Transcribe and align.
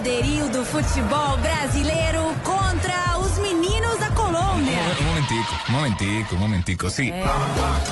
poderio 0.00 0.48
do 0.48 0.64
futebol 0.64 1.36
brasileiro 1.42 2.34
contra 2.42 3.18
os 3.18 3.36
meninos 3.36 3.98
da 3.98 4.08
Colômbia. 4.12 4.78
Un 4.98 5.06
momentico, 5.06 5.54
un 5.68 5.74
momentico, 5.74 6.34
un 6.36 6.40
momentico, 6.40 6.90
sí. 6.90 7.12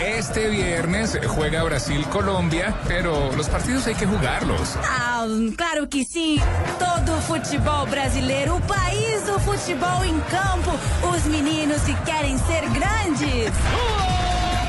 Este 0.00 0.48
viernes 0.48 1.18
juega 1.26 1.62
Brasil-Colombia, 1.64 2.74
pero 2.86 3.30
los 3.36 3.46
partidos 3.50 3.86
hay 3.88 3.94
que 3.94 4.06
jugarlos. 4.06 4.76
Ah, 4.82 5.26
claro 5.54 5.86
que 5.86 6.02
sim. 6.02 6.40
Todo 6.78 7.18
o 7.18 7.20
futebol 7.20 7.86
brasileiro, 7.86 8.56
o 8.56 8.60
país 8.62 9.24
do 9.26 9.38
futebol 9.40 10.02
em 10.02 10.18
campo, 10.30 10.72
os 11.14 11.24
meninos 11.26 11.82
que 11.82 11.94
querem 12.10 12.38
ser 12.38 12.70
grandes. 12.70 13.52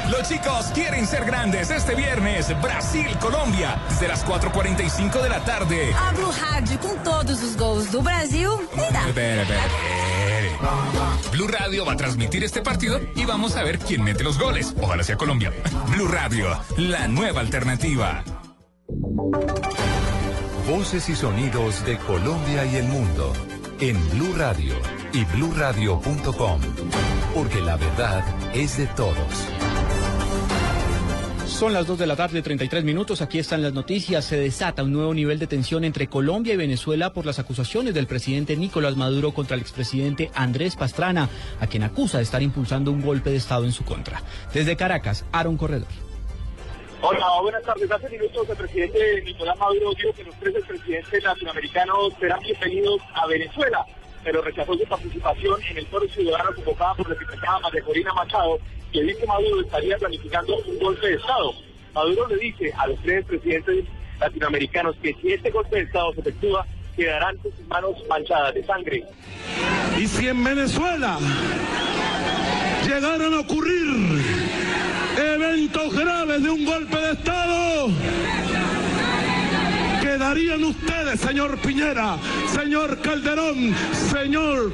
Los 0.09 0.27
chicos 0.27 0.67
quieren 0.73 1.05
ser 1.05 1.25
grandes 1.25 1.69
este 1.69 1.95
viernes. 1.95 2.47
Brasil-Colombia, 2.61 3.81
desde 3.89 4.07
las 4.07 4.25
4.45 4.25 5.21
de 5.21 5.29
la 5.29 5.39
tarde. 5.43 5.93
A 5.93 6.11
Blue 6.11 6.31
Rádio 6.31 6.79
com 6.79 6.97
todos 7.03 7.43
os 7.43 7.55
gols 7.55 7.91
do 7.91 8.01
Brasil. 8.01 8.49
E 8.75 8.91
dá. 8.91 9.05
Blue 11.31 11.47
Radio 11.47 11.85
va 11.85 11.93
a 11.93 11.97
transmitir 11.97 12.43
este 12.43 12.61
partido 12.61 12.99
y 13.15 13.25
vamos 13.25 13.55
a 13.55 13.63
ver 13.63 13.79
quién 13.79 14.03
mete 14.03 14.23
los 14.23 14.37
goles. 14.37 14.73
Ojalá 14.81 15.03
sea 15.03 15.15
Colombia. 15.15 15.53
Blue 15.91 16.07
Radio, 16.07 16.47
la 16.77 17.07
nueva 17.07 17.41
alternativa. 17.41 18.23
Voces 20.67 21.09
y 21.09 21.15
sonidos 21.15 21.85
de 21.85 21.97
Colombia 21.97 22.65
y 22.65 22.75
el 22.75 22.87
mundo 22.87 23.33
en 23.79 24.09
Blue 24.11 24.33
Radio 24.35 24.75
y 25.13 25.23
bluradio.com, 25.25 26.61
porque 27.33 27.61
la 27.61 27.77
verdad 27.77 28.23
es 28.53 28.77
de 28.77 28.87
todos. 28.87 29.58
Son 31.59 31.73
las 31.73 31.87
2 31.87 31.99
de 31.99 32.07
la 32.07 32.15
tarde, 32.15 32.41
33 32.41 32.85
minutos. 32.85 33.21
Aquí 33.21 33.37
están 33.37 33.61
las 33.61 33.73
noticias. 33.73 34.23
Se 34.23 34.37
desata 34.37 34.81
un 34.81 34.93
nuevo 34.93 35.13
nivel 35.13 35.39
de 35.39 35.45
tensión 35.45 35.83
entre 35.83 36.07
Colombia 36.07 36.53
y 36.53 36.55
Venezuela 36.55 37.11
por 37.11 37.25
las 37.25 37.37
acusaciones 37.37 37.93
del 37.93 38.07
presidente 38.07 38.55
Nicolás 38.55 38.95
Maduro 38.95 39.33
contra 39.33 39.55
el 39.55 39.61
expresidente 39.61 40.31
Andrés 40.33 40.77
Pastrana, 40.77 41.27
a 41.59 41.67
quien 41.67 41.83
acusa 41.83 42.19
de 42.19 42.23
estar 42.23 42.41
impulsando 42.41 42.93
un 42.93 43.01
golpe 43.01 43.29
de 43.29 43.35
Estado 43.35 43.65
en 43.65 43.73
su 43.73 43.83
contra. 43.83 44.23
Desde 44.53 44.77
Caracas, 44.77 45.25
Aaron 45.33 45.57
Corredor. 45.57 45.89
Hola, 47.01 47.27
buenas 47.41 47.63
tardes. 47.63 47.91
Hace 47.91 48.07
minutos 48.07 48.49
el 48.49 48.55
presidente 48.55 49.21
Nicolás 49.25 49.59
Maduro 49.59 49.91
dijo 49.97 50.13
que 50.13 50.23
los 50.23 50.35
tres 50.35 50.63
presidentes 50.65 51.21
latinoamericanos 51.21 52.13
serán 52.21 52.39
bienvenidos 52.39 53.01
a 53.13 53.27
Venezuela, 53.27 53.85
pero 54.23 54.41
rechazó 54.41 54.75
su 54.75 54.85
participación 54.85 55.61
en 55.69 55.77
el 55.77 55.85
foro 55.87 56.07
ciudadano 56.07 56.51
convocado 56.55 56.95
por 56.95 57.09
la 57.09 57.15
diputada 57.15 57.59
María 57.59 57.81
Corina 57.81 58.13
Machado, 58.13 58.59
que 58.91 59.03
dice 59.03 59.25
Maduro 59.25 59.61
estaría 59.61 59.97
planificando 59.97 60.57
un 60.57 60.79
golpe 60.79 61.07
de 61.07 61.15
Estado. 61.15 61.53
Maduro 61.93 62.27
le 62.27 62.37
dice 62.37 62.73
a 62.77 62.87
los 62.87 62.99
tres 63.01 63.25
presidentes 63.25 63.85
latinoamericanos 64.19 64.95
que 65.01 65.13
si 65.21 65.33
este 65.33 65.49
golpe 65.51 65.77
de 65.77 65.83
Estado 65.83 66.13
se 66.13 66.21
efectúa, 66.21 66.65
quedarán 66.95 67.37
sus 67.41 67.53
manos 67.67 67.95
manchadas 68.09 68.53
de 68.53 68.65
sangre. 68.65 69.03
Y 69.97 70.07
si 70.07 70.27
en 70.27 70.43
Venezuela 70.43 71.17
llegaran 72.85 73.33
a 73.33 73.39
ocurrir 73.39 74.23
eventos 75.17 75.95
graves 75.95 76.43
de 76.43 76.49
un 76.49 76.65
golpe 76.65 76.97
de 76.97 77.11
Estado, 77.11 77.87
quedarían 80.09 80.63
ustedes, 80.63 81.19
señor 81.19 81.59
Piñera, 81.59 82.17
señor 82.47 82.99
Calderón, 82.99 83.75
señor 84.11 84.71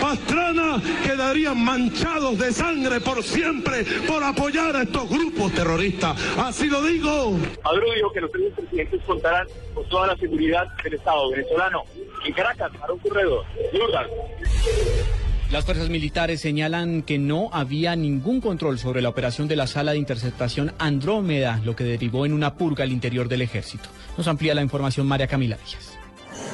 Pastrana, 0.00 0.80
quedarían 1.04 1.62
manchados 1.62 2.38
de 2.38 2.50
sangre 2.52 2.98
por 3.00 3.22
siempre 3.22 3.84
por 4.06 4.24
apoyar 4.24 4.74
a 4.74 4.82
estos 4.82 5.10
grupos 5.10 5.52
terroristas. 5.52 6.16
Así 6.38 6.70
lo 6.70 6.82
digo. 6.82 7.38
Maduro 7.62 7.92
dijo 7.94 8.12
que 8.12 8.20
los 8.22 8.32
tres 8.32 8.54
presidentes 8.54 9.02
contarán 9.06 9.46
con 9.74 9.86
toda 9.90 10.06
la 10.06 10.16
seguridad 10.16 10.66
del 10.82 10.94
Estado 10.94 11.30
venezolano. 11.30 11.82
En 12.24 12.32
Caracas, 12.32 12.72
para 12.80 12.94
un 12.94 12.98
corredor. 13.00 13.44
Jordan. 13.74 14.06
Las 15.52 15.66
fuerzas 15.66 15.90
militares 15.90 16.40
señalan 16.40 17.02
que 17.02 17.18
no 17.18 17.50
había 17.52 17.94
ningún 17.94 18.40
control 18.40 18.78
sobre 18.78 19.02
la 19.02 19.10
operación 19.10 19.48
de 19.48 19.56
la 19.56 19.66
sala 19.66 19.92
de 19.92 19.98
interceptación 19.98 20.72
Andrómeda, 20.78 21.60
lo 21.62 21.76
que 21.76 21.84
derivó 21.84 22.24
en 22.24 22.32
una 22.32 22.54
purga 22.54 22.84
al 22.84 22.90
interior 22.90 23.28
del 23.28 23.42
ejército. 23.42 23.90
Nos 24.16 24.28
amplía 24.28 24.54
la 24.54 24.62
información 24.62 25.06
María 25.06 25.26
Camila 25.26 25.58
Díaz. 25.58 26.01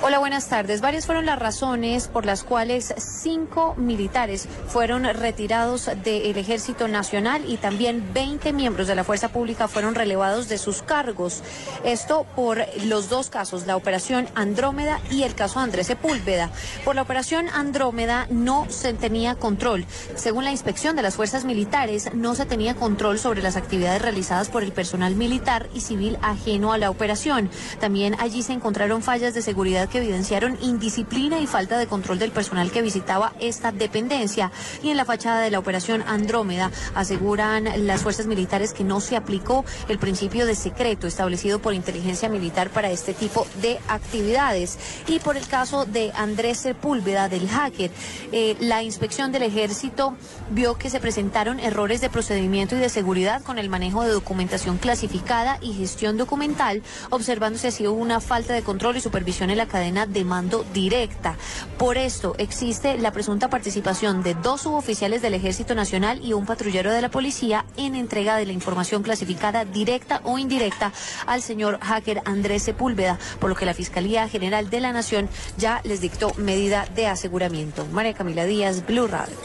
Hola, 0.02 0.18
buenas 0.18 0.48
tardes. 0.48 0.80
Varias 0.80 1.06
fueron 1.06 1.26
las 1.26 1.38
razones 1.38 2.08
por 2.08 2.24
las 2.24 2.44
cuales 2.44 2.94
cinco 2.96 3.74
militares 3.76 4.48
fueron 4.68 5.04
retirados 5.04 5.90
del 6.04 6.36
Ejército 6.36 6.88
Nacional 6.88 7.42
y 7.48 7.56
también 7.56 8.12
20 8.14 8.52
miembros 8.52 8.86
de 8.86 8.94
la 8.94 9.04
Fuerza 9.04 9.28
Pública 9.28 9.68
fueron 9.68 9.94
relevados 9.94 10.48
de 10.48 10.58
sus 10.58 10.82
cargos. 10.82 11.42
Esto 11.84 12.26
por 12.34 12.64
los 12.84 13.08
dos 13.08 13.28
casos, 13.28 13.66
la 13.66 13.76
operación 13.76 14.28
Andrómeda 14.34 15.00
y 15.10 15.22
el 15.22 15.34
caso 15.34 15.60
Andrés 15.60 15.88
Sepúlveda. 15.88 16.50
Por 16.84 16.94
la 16.94 17.02
operación 17.02 17.48
Andrómeda 17.48 18.26
no 18.30 18.66
se 18.70 18.94
tenía 18.94 19.34
control. 19.34 19.84
Según 20.14 20.44
la 20.44 20.52
inspección 20.52 20.96
de 20.96 21.02
las 21.02 21.16
fuerzas 21.16 21.44
militares, 21.44 22.10
no 22.14 22.34
se 22.34 22.46
tenía 22.46 22.74
control 22.74 23.18
sobre 23.18 23.42
las 23.42 23.56
actividades 23.56 24.02
realizadas 24.02 24.48
por 24.48 24.62
el 24.62 24.72
personal 24.72 25.14
militar 25.14 25.68
y 25.74 25.80
civil 25.80 26.18
ajeno 26.22 26.72
a 26.72 26.78
la 26.78 26.90
operación. 26.90 27.50
También 27.80 28.16
allí 28.20 28.42
se 28.42 28.52
encontraron 28.52 29.02
fallas 29.02 29.34
de 29.34 29.42
seguridad 29.42 29.67
que 29.68 29.98
evidenciaron 29.98 30.56
indisciplina 30.62 31.38
y 31.40 31.46
falta 31.46 31.76
de 31.76 31.86
control 31.86 32.18
del 32.18 32.30
personal 32.30 32.70
que 32.70 32.80
visitaba 32.80 33.34
esta 33.38 33.70
dependencia. 33.70 34.50
Y 34.82 34.88
en 34.88 34.96
la 34.96 35.04
fachada 35.04 35.40
de 35.40 35.50
la 35.50 35.58
operación 35.58 36.02
Andrómeda 36.06 36.70
aseguran 36.94 37.68
las 37.86 38.02
fuerzas 38.02 38.26
militares 38.26 38.72
que 38.72 38.82
no 38.82 39.00
se 39.00 39.14
aplicó 39.14 39.66
el 39.88 39.98
principio 39.98 40.46
de 40.46 40.54
secreto 40.54 41.06
establecido 41.06 41.58
por 41.58 41.74
inteligencia 41.74 42.30
militar 42.30 42.70
para 42.70 42.90
este 42.90 43.12
tipo 43.12 43.46
de 43.60 43.78
actividades. 43.88 44.78
Y 45.06 45.18
por 45.18 45.36
el 45.36 45.46
caso 45.46 45.84
de 45.84 46.12
Andrés 46.14 46.58
Sepúlveda, 46.60 47.28
del 47.28 47.46
hacker, 47.46 47.90
eh, 48.32 48.56
la 48.60 48.82
inspección 48.82 49.32
del 49.32 49.42
ejército 49.42 50.16
vio 50.50 50.78
que 50.78 50.88
se 50.88 50.98
presentaron 50.98 51.60
errores 51.60 52.00
de 52.00 52.08
procedimiento 52.08 52.74
y 52.74 52.78
de 52.78 52.88
seguridad 52.88 53.42
con 53.42 53.58
el 53.58 53.68
manejo 53.68 54.02
de 54.02 54.12
documentación 54.12 54.78
clasificada 54.78 55.58
y 55.60 55.74
gestión 55.74 56.16
documental, 56.16 56.82
observándose 57.10 57.68
así 57.68 57.86
una 57.86 58.20
falta 58.20 58.54
de 58.54 58.62
control 58.62 58.96
y 58.96 59.00
supervisión 59.00 59.50
en 59.50 59.57
la 59.58 59.66
cadena 59.66 60.06
de 60.06 60.24
mando 60.24 60.64
directa. 60.72 61.36
Por 61.76 61.98
esto 61.98 62.34
existe 62.38 62.96
la 62.96 63.12
presunta 63.12 63.50
participación 63.50 64.22
de 64.22 64.34
dos 64.34 64.62
suboficiales 64.62 65.20
del 65.20 65.34
Ejército 65.34 65.74
Nacional 65.74 66.24
y 66.24 66.32
un 66.32 66.46
patrullero 66.46 66.90
de 66.92 67.02
la 67.02 67.10
policía 67.10 67.66
en 67.76 67.94
entrega 67.94 68.36
de 68.36 68.46
la 68.46 68.52
información 68.52 69.02
clasificada 69.02 69.66
directa 69.66 70.22
o 70.24 70.38
indirecta 70.38 70.92
al 71.26 71.42
señor 71.42 71.78
hacker 71.82 72.22
Andrés 72.24 72.62
Sepúlveda, 72.62 73.18
por 73.40 73.50
lo 73.50 73.56
que 73.56 73.66
la 73.66 73.74
Fiscalía 73.74 74.28
General 74.28 74.70
de 74.70 74.80
la 74.80 74.92
Nación 74.92 75.28
ya 75.58 75.80
les 75.84 76.00
dictó 76.00 76.32
medida 76.36 76.86
de 76.94 77.06
aseguramiento. 77.06 77.86
María 77.92 78.14
Camila 78.14 78.44
Díaz, 78.46 78.86
Blue 78.86 79.06
Radio. 79.06 79.36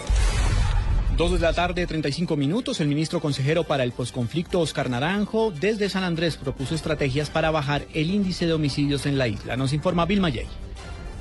Dos 1.18 1.32
de 1.32 1.38
la 1.38 1.54
tarde, 1.54 1.86
35 1.86 2.36
minutos. 2.36 2.82
El 2.82 2.88
ministro 2.88 3.20
consejero 3.20 3.66
para 3.66 3.84
el 3.84 3.92
posconflicto, 3.92 4.60
Oscar 4.60 4.90
Naranjo, 4.90 5.52
desde 5.52 5.88
San 5.88 6.04
Andrés 6.04 6.38
propuso 6.38 6.74
estrategias 6.74 7.30
para 7.30 7.52
bajar 7.52 7.86
el 7.94 8.10
índice 8.10 8.48
de 8.48 8.54
homicidios 8.54 9.06
en 9.06 9.20
la 9.20 9.28
isla. 9.28 9.56
Nos 9.56 9.74
informa 9.74 10.08
Vilma 10.08 10.30
Yey. 10.30 10.48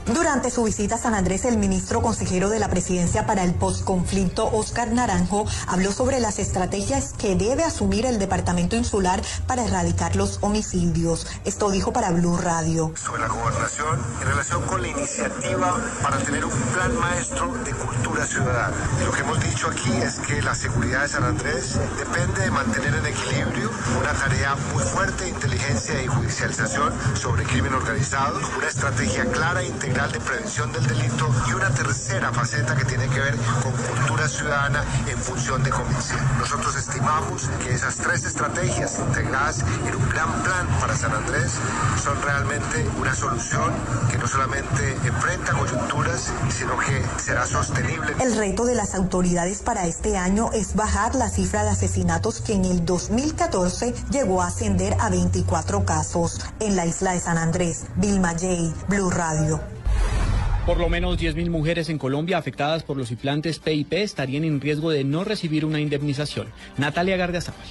Durante 0.06 0.50
su 0.50 0.64
visita 0.64 0.96
a 0.96 0.98
San 0.98 1.14
Andrés, 1.14 1.44
el 1.44 1.58
ministro 1.58 2.02
consejero 2.02 2.48
de 2.48 2.58
la 2.58 2.68
presidencia 2.68 3.24
para 3.24 3.44
el 3.44 3.54
posconflicto, 3.54 4.50
Oscar 4.52 4.90
Naranjo, 4.90 5.46
habló 5.68 5.92
sobre 5.92 6.18
las 6.18 6.40
estrategias 6.40 7.12
que 7.16 7.36
debe 7.36 7.62
asumir 7.62 8.04
el 8.06 8.18
departamento 8.18 8.74
insular 8.74 9.22
para 9.46 9.64
erradicar 9.64 10.16
los 10.16 10.38
homicidios. 10.40 11.28
Esto 11.44 11.70
dijo 11.70 11.92
para 11.92 12.10
Blue 12.10 12.36
Radio. 12.36 12.92
Sobre 12.96 13.22
la 13.22 13.28
gobernación 13.28 14.00
en 14.20 14.26
relación 14.26 14.62
con 14.62 14.82
la 14.82 14.88
iniciativa 14.88 15.76
para 16.02 16.18
tener 16.18 16.44
un 16.44 16.50
plan 16.50 16.98
maestro 16.98 17.52
de 17.64 17.70
cultura 17.70 18.26
ciudadana. 18.26 18.76
Lo 19.04 19.12
que 19.12 19.20
hemos 19.20 19.40
dicho 19.44 19.68
aquí 19.68 19.92
es 19.92 20.18
que 20.18 20.42
la 20.42 20.56
seguridad 20.56 21.02
de 21.02 21.08
San 21.08 21.22
Andrés 21.22 21.78
depende 21.96 22.40
de 22.42 22.50
mantener 22.50 22.92
en 22.92 23.06
equilibrio 23.06 23.70
una 24.00 24.12
tarea 24.14 24.56
muy 24.74 24.82
fuerte 24.82 25.24
de 25.24 25.30
inteligencia 25.30 26.02
y 26.02 26.08
judicialización 26.08 26.92
sobre 27.14 27.44
crimen 27.44 27.74
organizado, 27.74 28.40
una 28.58 28.66
estrategia 28.66 29.24
clara 29.26 29.62
e 29.62 29.66
de 29.92 30.20
prevención 30.20 30.72
del 30.72 30.86
delito 30.86 31.28
y 31.46 31.52
una 31.52 31.68
tercera 31.68 32.32
faceta 32.32 32.74
que 32.74 32.84
tiene 32.86 33.06
que 33.08 33.20
ver 33.20 33.36
con 33.62 33.72
cultura 33.72 34.26
ciudadana 34.26 34.82
en 35.06 35.18
función 35.18 35.62
de 35.62 35.68
convicción. 35.68 36.18
Nosotros 36.38 36.74
estimamos 36.76 37.50
que 37.62 37.74
esas 37.74 37.96
tres 37.96 38.24
estrategias 38.24 38.98
integradas 38.98 39.62
en 39.86 39.94
un 39.94 40.08
gran 40.08 40.42
plan 40.42 40.66
para 40.80 40.96
San 40.96 41.12
Andrés 41.12 41.52
son 42.02 42.20
realmente 42.22 42.88
una 42.98 43.14
solución 43.14 43.70
que 44.10 44.16
no 44.16 44.26
solamente 44.26 44.96
enfrenta 45.04 45.52
coyunturas, 45.52 46.32
sino 46.48 46.78
que 46.78 47.04
será 47.20 47.44
sostenible. 47.46 48.14
El 48.18 48.34
reto 48.34 48.64
de 48.64 48.74
las 48.74 48.94
autoridades 48.94 49.60
para 49.60 49.86
este 49.86 50.16
año 50.16 50.50
es 50.54 50.74
bajar 50.74 51.14
la 51.14 51.28
cifra 51.28 51.64
de 51.64 51.70
asesinatos 51.70 52.40
que 52.40 52.54
en 52.54 52.64
el 52.64 52.86
2014 52.86 53.94
llegó 54.10 54.40
a 54.40 54.46
ascender 54.46 54.96
a 55.00 55.10
24 55.10 55.84
casos. 55.84 56.40
En 56.60 56.76
la 56.76 56.86
isla 56.86 57.12
de 57.12 57.20
San 57.20 57.36
Andrés, 57.36 57.84
Vilma 57.96 58.30
J, 58.30 58.74
Blue 58.88 59.10
Radio. 59.10 59.60
Por 60.66 60.78
lo 60.78 60.88
menos 60.88 61.18
10.000 61.18 61.50
mujeres 61.50 61.88
en 61.88 61.98
Colombia 61.98 62.38
afectadas 62.38 62.84
por 62.84 62.96
los 62.96 63.10
implantes 63.10 63.58
PIP 63.58 63.94
estarían 63.94 64.44
en 64.44 64.60
riesgo 64.60 64.92
de 64.92 65.02
no 65.02 65.24
recibir 65.24 65.64
una 65.64 65.80
indemnización. 65.80 66.46
Natalia 66.78 67.16
Gardiazabal. 67.16 67.66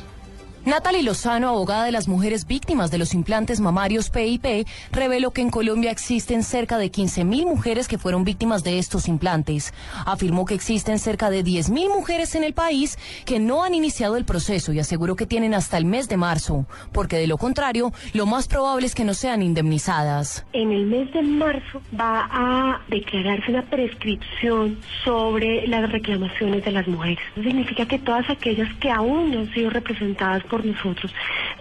Natalie 0.63 1.01
Lozano, 1.01 1.49
abogada 1.49 1.85
de 1.85 1.91
las 1.91 2.07
mujeres 2.07 2.45
víctimas 2.45 2.91
de 2.91 2.99
los 2.99 3.15
implantes 3.15 3.59
mamarios 3.59 4.11
PIP, 4.11 4.67
reveló 4.91 5.31
que 5.31 5.41
en 5.41 5.49
Colombia 5.49 5.89
existen 5.89 6.43
cerca 6.43 6.77
de 6.77 6.91
15.000 6.91 7.45
mujeres 7.45 7.87
que 7.87 7.97
fueron 7.97 8.23
víctimas 8.23 8.63
de 8.63 8.77
estos 8.77 9.07
implantes. 9.07 9.73
Afirmó 10.05 10.45
que 10.45 10.53
existen 10.53 10.99
cerca 10.99 11.31
de 11.31 11.43
10.000 11.43 11.89
mujeres 11.91 12.35
en 12.35 12.43
el 12.43 12.53
país 12.53 12.99
que 13.25 13.39
no 13.39 13.63
han 13.63 13.73
iniciado 13.73 14.17
el 14.17 14.25
proceso 14.25 14.71
y 14.71 14.77
aseguró 14.77 15.15
que 15.15 15.25
tienen 15.25 15.55
hasta 15.55 15.79
el 15.79 15.85
mes 15.85 16.07
de 16.07 16.17
marzo, 16.17 16.67
porque 16.91 17.17
de 17.17 17.25
lo 17.25 17.39
contrario, 17.39 17.91
lo 18.13 18.27
más 18.27 18.47
probable 18.47 18.85
es 18.85 18.93
que 18.93 19.03
no 19.03 19.15
sean 19.15 19.41
indemnizadas. 19.41 20.45
En 20.53 20.71
el 20.71 20.85
mes 20.85 21.11
de 21.11 21.23
marzo 21.23 21.81
va 21.99 22.29
a 22.31 22.81
declararse 22.87 23.49
una 23.49 23.63
prescripción 23.63 24.77
sobre 25.03 25.65
las 25.65 25.91
reclamaciones 25.91 26.63
de 26.63 26.71
las 26.71 26.87
mujeres. 26.87 27.17
Significa 27.33 27.87
que 27.87 27.97
todas 27.97 28.29
aquellas 28.29 28.71
que 28.75 28.91
aún 28.91 29.31
no 29.31 29.39
han 29.39 29.53
sido 29.55 29.71
representadas 29.71 30.43
por 30.51 30.65
nosotros. 30.65 31.11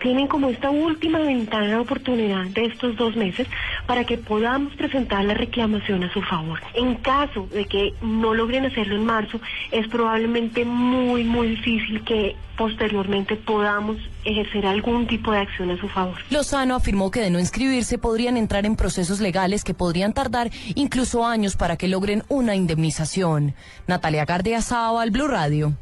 Tienen 0.02 0.26
como 0.26 0.48
esta 0.48 0.68
última 0.68 1.20
ventana 1.20 1.66
de 1.68 1.76
oportunidad 1.76 2.44
de 2.46 2.64
estos 2.66 2.96
dos 2.96 3.14
meses 3.14 3.46
para 3.86 4.04
que 4.04 4.18
podamos 4.18 4.74
presentar 4.74 5.24
la 5.24 5.34
reclamación 5.34 6.02
a 6.02 6.12
su 6.12 6.20
favor. 6.22 6.60
En 6.74 6.96
caso 6.96 7.46
de 7.52 7.66
que 7.66 7.94
no 8.02 8.34
logren 8.34 8.66
hacerlo 8.66 8.96
en 8.96 9.04
marzo, 9.06 9.40
es 9.70 9.86
probablemente 9.86 10.64
muy, 10.64 11.22
muy 11.22 11.50
difícil 11.50 12.02
que 12.02 12.34
posteriormente 12.58 13.36
podamos 13.36 13.96
ejercer 14.24 14.66
algún 14.66 15.06
tipo 15.06 15.30
de 15.30 15.38
acción 15.38 15.70
a 15.70 15.78
su 15.78 15.88
favor. 15.88 16.16
Lozano 16.30 16.74
afirmó 16.74 17.10
que 17.10 17.20
de 17.20 17.30
no 17.30 17.38
inscribirse 17.38 17.96
podrían 17.96 18.36
entrar 18.36 18.66
en 18.66 18.74
procesos 18.74 19.20
legales 19.20 19.62
que 19.62 19.72
podrían 19.72 20.12
tardar 20.12 20.50
incluso 20.74 21.24
años 21.24 21.56
para 21.56 21.76
que 21.76 21.88
logren 21.88 22.24
una 22.28 22.56
indemnización. 22.56 23.54
Natalia 23.86 24.24
Gardea 24.24 24.60
al 25.00 25.10
Blue 25.10 25.28
Radio. 25.28 25.74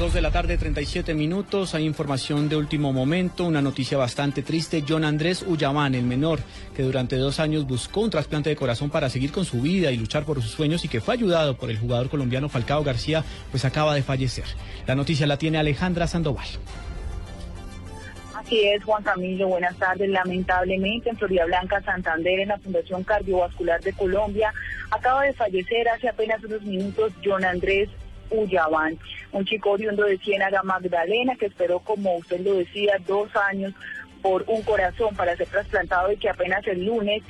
Dos 0.00 0.14
de 0.14 0.22
la 0.22 0.30
tarde, 0.30 0.56
37 0.56 1.12
minutos. 1.12 1.74
Hay 1.74 1.84
información 1.84 2.48
de 2.48 2.56
último 2.56 2.90
momento, 2.90 3.44
una 3.44 3.60
noticia 3.60 3.98
bastante 3.98 4.42
triste. 4.42 4.82
John 4.88 5.04
Andrés 5.04 5.44
Ullamán, 5.46 5.94
el 5.94 6.04
menor, 6.04 6.40
que 6.74 6.82
durante 6.82 7.16
dos 7.16 7.38
años 7.38 7.66
buscó 7.66 8.00
un 8.00 8.08
trasplante 8.08 8.48
de 8.48 8.56
corazón 8.56 8.88
para 8.88 9.10
seguir 9.10 9.30
con 9.30 9.44
su 9.44 9.60
vida 9.60 9.90
y 9.90 9.98
luchar 9.98 10.24
por 10.24 10.40
sus 10.40 10.52
sueños 10.52 10.86
y 10.86 10.88
que 10.88 11.02
fue 11.02 11.12
ayudado 11.12 11.58
por 11.58 11.68
el 11.68 11.78
jugador 11.78 12.08
colombiano 12.08 12.48
Falcao 12.48 12.82
García, 12.82 13.24
pues 13.50 13.66
acaba 13.66 13.94
de 13.94 14.02
fallecer. 14.02 14.46
La 14.86 14.94
noticia 14.94 15.26
la 15.26 15.36
tiene 15.36 15.58
Alejandra 15.58 16.06
Sandoval. 16.06 16.48
Así 18.34 18.58
es, 18.68 18.82
Juan 18.82 19.02
Camilo, 19.02 19.48
buenas 19.48 19.76
tardes. 19.76 20.08
Lamentablemente 20.08 21.10
en 21.10 21.18
Florida 21.18 21.44
Blanca, 21.44 21.82
Santander, 21.82 22.40
en 22.40 22.48
la 22.48 22.58
Fundación 22.58 23.04
Cardiovascular 23.04 23.82
de 23.82 23.92
Colombia, 23.92 24.50
acaba 24.90 25.24
de 25.24 25.34
fallecer 25.34 25.90
hace 25.90 26.08
apenas 26.08 26.42
unos 26.42 26.62
minutos 26.62 27.12
John 27.22 27.44
Andrés 27.44 27.90
Un 28.30 29.44
chico 29.44 29.70
oriundo 29.70 30.04
de 30.04 30.18
Ciénaga 30.18 30.62
Magdalena 30.62 31.36
que 31.36 31.46
esperó, 31.46 31.80
como 31.80 32.16
usted 32.16 32.40
lo 32.40 32.54
decía, 32.54 32.96
dos 33.06 33.34
años 33.36 33.72
por 34.22 34.44
un 34.46 34.62
corazón 34.62 35.14
para 35.16 35.36
ser 35.36 35.48
trasplantado 35.48 36.12
y 36.12 36.16
que 36.16 36.28
apenas 36.28 36.66
el 36.66 36.84
lunes 36.84 37.22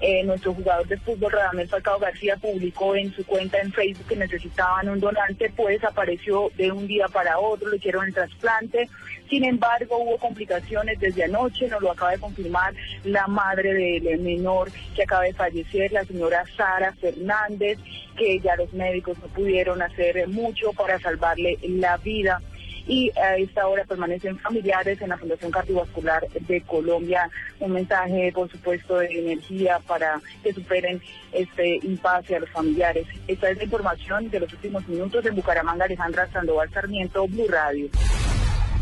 eh, 0.00 0.22
nuestro 0.24 0.52
jugador 0.52 0.86
de 0.86 0.98
fútbol, 0.98 1.32
Radamel 1.32 1.68
Falcao 1.68 1.98
García, 1.98 2.36
publicó 2.36 2.94
en 2.96 3.14
su 3.14 3.24
cuenta 3.24 3.58
en 3.60 3.72
Facebook 3.72 4.08
que 4.08 4.16
necesitaban 4.16 4.88
un 4.88 5.00
donante, 5.00 5.50
pues 5.56 5.82
apareció 5.82 6.50
de 6.56 6.72
un 6.72 6.86
día 6.86 7.06
para 7.08 7.38
otro, 7.38 7.70
le 7.70 7.76
hicieron 7.76 8.06
el 8.06 8.12
trasplante. 8.12 8.88
Sin 9.28 9.44
embargo, 9.44 9.98
hubo 9.98 10.18
complicaciones 10.18 10.98
desde 11.00 11.24
anoche, 11.24 11.68
nos 11.68 11.82
lo 11.82 11.92
acaba 11.92 12.12
de 12.12 12.18
confirmar 12.18 12.74
la 13.04 13.26
madre 13.26 14.00
del 14.00 14.20
menor 14.20 14.70
que 14.94 15.02
acaba 15.02 15.22
de 15.22 15.32
fallecer, 15.32 15.92
la 15.92 16.04
señora 16.04 16.44
Sara 16.56 16.92
Fernández, 16.92 17.78
que 18.16 18.38
ya 18.40 18.54
los 18.56 18.72
médicos 18.72 19.18
no 19.18 19.28
pudieron 19.28 19.82
hacer 19.82 20.28
mucho 20.28 20.72
para 20.72 20.98
salvarle 21.00 21.58
la 21.62 21.96
vida 21.96 22.40
y 22.86 23.10
a 23.18 23.36
esta 23.36 23.66
hora 23.66 23.84
permanecen 23.84 24.38
familiares 24.38 25.00
en 25.00 25.08
la 25.08 25.16
Fundación 25.16 25.50
Cardiovascular 25.50 26.28
de 26.28 26.60
Colombia. 26.62 27.30
Un 27.60 27.72
mensaje, 27.72 28.30
por 28.34 28.50
supuesto, 28.50 28.98
de 28.98 29.06
energía 29.06 29.78
para 29.86 30.20
que 30.42 30.52
superen 30.52 31.00
este 31.32 31.76
impasse 31.82 32.36
a 32.36 32.40
los 32.40 32.50
familiares. 32.50 33.06
Esta 33.26 33.50
es 33.50 33.56
la 33.56 33.64
información 33.64 34.30
de 34.30 34.40
los 34.40 34.52
últimos 34.52 34.86
minutos 34.88 35.24
en 35.24 35.34
Bucaramanga, 35.34 35.86
Alejandra 35.86 36.30
Sandoval 36.30 36.70
Sarmiento, 36.70 37.26
Blue 37.26 37.48
Radio. 37.48 37.88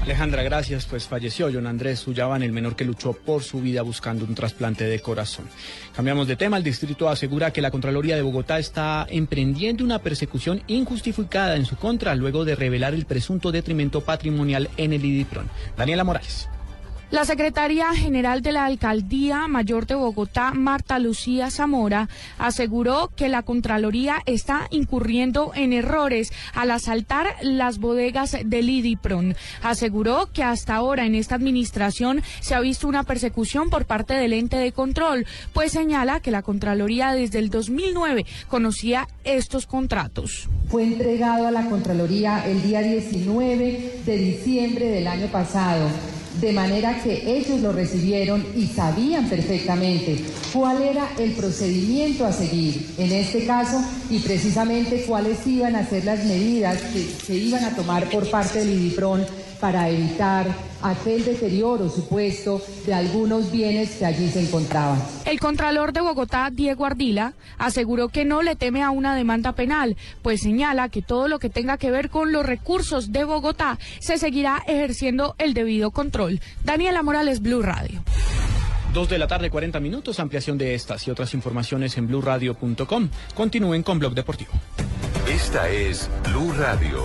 Alejandra, 0.02 0.42
gracias. 0.42 0.84
Pues 0.86 1.06
falleció 1.06 1.48
John 1.52 1.68
Andrés 1.68 2.04
Ullaban, 2.08 2.42
el 2.42 2.52
menor 2.52 2.74
que 2.74 2.84
luchó 2.84 3.12
por 3.12 3.44
su 3.44 3.60
vida 3.60 3.82
buscando 3.82 4.24
un 4.24 4.34
trasplante 4.34 4.84
de 4.84 5.00
corazón. 5.00 5.48
Cambiamos 5.94 6.26
de 6.26 6.34
tema. 6.34 6.56
El 6.56 6.64
distrito 6.64 7.08
asegura 7.08 7.52
que 7.52 7.62
la 7.62 7.70
Contraloría 7.70 8.16
de 8.16 8.22
Bogotá 8.22 8.58
está 8.58 9.06
emprendiendo 9.08 9.84
una 9.84 10.00
persecución 10.00 10.62
injustificada 10.66 11.54
en 11.54 11.66
su 11.66 11.76
contra 11.76 12.16
luego 12.16 12.44
de 12.44 12.56
revelar 12.56 12.94
el 12.94 13.06
presunto 13.06 13.52
detrimento 13.52 14.00
patrimonial 14.00 14.68
en 14.76 14.92
el 14.92 15.04
IDIPRON. 15.04 15.48
Daniela 15.76 16.02
Morales. 16.02 16.48
La 17.12 17.26
secretaria 17.26 17.92
general 17.92 18.40
de 18.40 18.52
la 18.52 18.64
Alcaldía 18.64 19.46
Mayor 19.46 19.86
de 19.86 19.94
Bogotá, 19.94 20.52
Marta 20.54 20.98
Lucía 20.98 21.50
Zamora, 21.50 22.08
aseguró 22.38 23.10
que 23.14 23.28
la 23.28 23.42
Contraloría 23.42 24.22
está 24.24 24.66
incurriendo 24.70 25.52
en 25.54 25.74
errores 25.74 26.32
al 26.54 26.70
asaltar 26.70 27.36
las 27.42 27.80
bodegas 27.80 28.38
del 28.46 28.70
IDIPRON. 28.70 29.36
Aseguró 29.62 30.30
que 30.32 30.42
hasta 30.42 30.74
ahora 30.74 31.04
en 31.04 31.14
esta 31.14 31.34
administración 31.34 32.22
se 32.40 32.54
ha 32.54 32.60
visto 32.60 32.88
una 32.88 33.02
persecución 33.02 33.68
por 33.68 33.84
parte 33.84 34.14
del 34.14 34.32
ente 34.32 34.56
de 34.56 34.72
control, 34.72 35.26
pues 35.52 35.72
señala 35.72 36.20
que 36.20 36.30
la 36.30 36.40
Contraloría 36.40 37.12
desde 37.12 37.40
el 37.40 37.50
2009 37.50 38.24
conocía 38.48 39.06
estos 39.24 39.66
contratos. 39.66 40.48
Fue 40.70 40.84
entregado 40.84 41.46
a 41.46 41.50
la 41.50 41.68
Contraloría 41.68 42.42
el 42.46 42.62
día 42.62 42.80
19 42.80 44.00
de 44.06 44.16
diciembre 44.16 44.86
del 44.86 45.06
año 45.06 45.26
pasado 45.26 45.90
de 46.40 46.52
manera 46.52 47.02
que 47.02 47.36
ellos 47.36 47.60
lo 47.60 47.72
recibieron 47.72 48.44
y 48.56 48.66
sabían 48.66 49.28
perfectamente 49.28 50.24
cuál 50.52 50.82
era 50.82 51.08
el 51.18 51.32
procedimiento 51.32 52.24
a 52.24 52.32
seguir 52.32 52.94
en 52.98 53.12
este 53.12 53.44
caso 53.44 53.82
y 54.10 54.18
precisamente 54.20 55.04
cuáles 55.06 55.46
iban 55.46 55.76
a 55.76 55.86
ser 55.86 56.04
las 56.04 56.24
medidas 56.24 56.80
que 56.80 57.04
se 57.24 57.34
iban 57.34 57.64
a 57.64 57.76
tomar 57.76 58.08
por 58.08 58.28
parte 58.30 58.60
del 58.60 58.70
IDIPRON 58.70 59.26
para 59.62 59.88
evitar 59.88 60.44
aquel 60.82 61.24
deterioro 61.24 61.88
supuesto 61.88 62.60
de 62.84 62.92
algunos 62.92 63.52
bienes 63.52 63.90
que 63.92 64.04
allí 64.04 64.28
se 64.28 64.40
encontraban. 64.40 65.00
El 65.24 65.38
Contralor 65.38 65.92
de 65.92 66.00
Bogotá, 66.00 66.50
Diego 66.52 66.84
Ardila, 66.84 67.34
aseguró 67.58 68.08
que 68.08 68.24
no 68.24 68.42
le 68.42 68.56
teme 68.56 68.82
a 68.82 68.90
una 68.90 69.14
demanda 69.14 69.52
penal, 69.52 69.96
pues 70.20 70.40
señala 70.40 70.88
que 70.88 71.00
todo 71.00 71.28
lo 71.28 71.38
que 71.38 71.48
tenga 71.48 71.78
que 71.78 71.92
ver 71.92 72.10
con 72.10 72.32
los 72.32 72.44
recursos 72.44 73.12
de 73.12 73.22
Bogotá 73.22 73.78
se 74.00 74.18
seguirá 74.18 74.64
ejerciendo 74.66 75.36
el 75.38 75.54
debido 75.54 75.92
control. 75.92 76.40
Daniela 76.64 77.04
Morales, 77.04 77.40
Blue 77.40 77.62
Radio. 77.62 78.02
Dos 78.92 79.08
de 79.08 79.18
la 79.18 79.28
tarde, 79.28 79.48
40 79.48 79.78
minutos. 79.78 80.18
Ampliación 80.18 80.58
de 80.58 80.74
estas 80.74 81.06
y 81.06 81.12
otras 81.12 81.34
informaciones 81.34 81.96
en 81.98 82.08
blurradio.com. 82.08 83.10
Continúen 83.36 83.84
con 83.84 84.00
Blog 84.00 84.14
Deportivo. 84.14 84.50
Esta 85.28 85.68
es 85.68 86.10
Blue 86.24 86.52
Radio. 86.58 87.04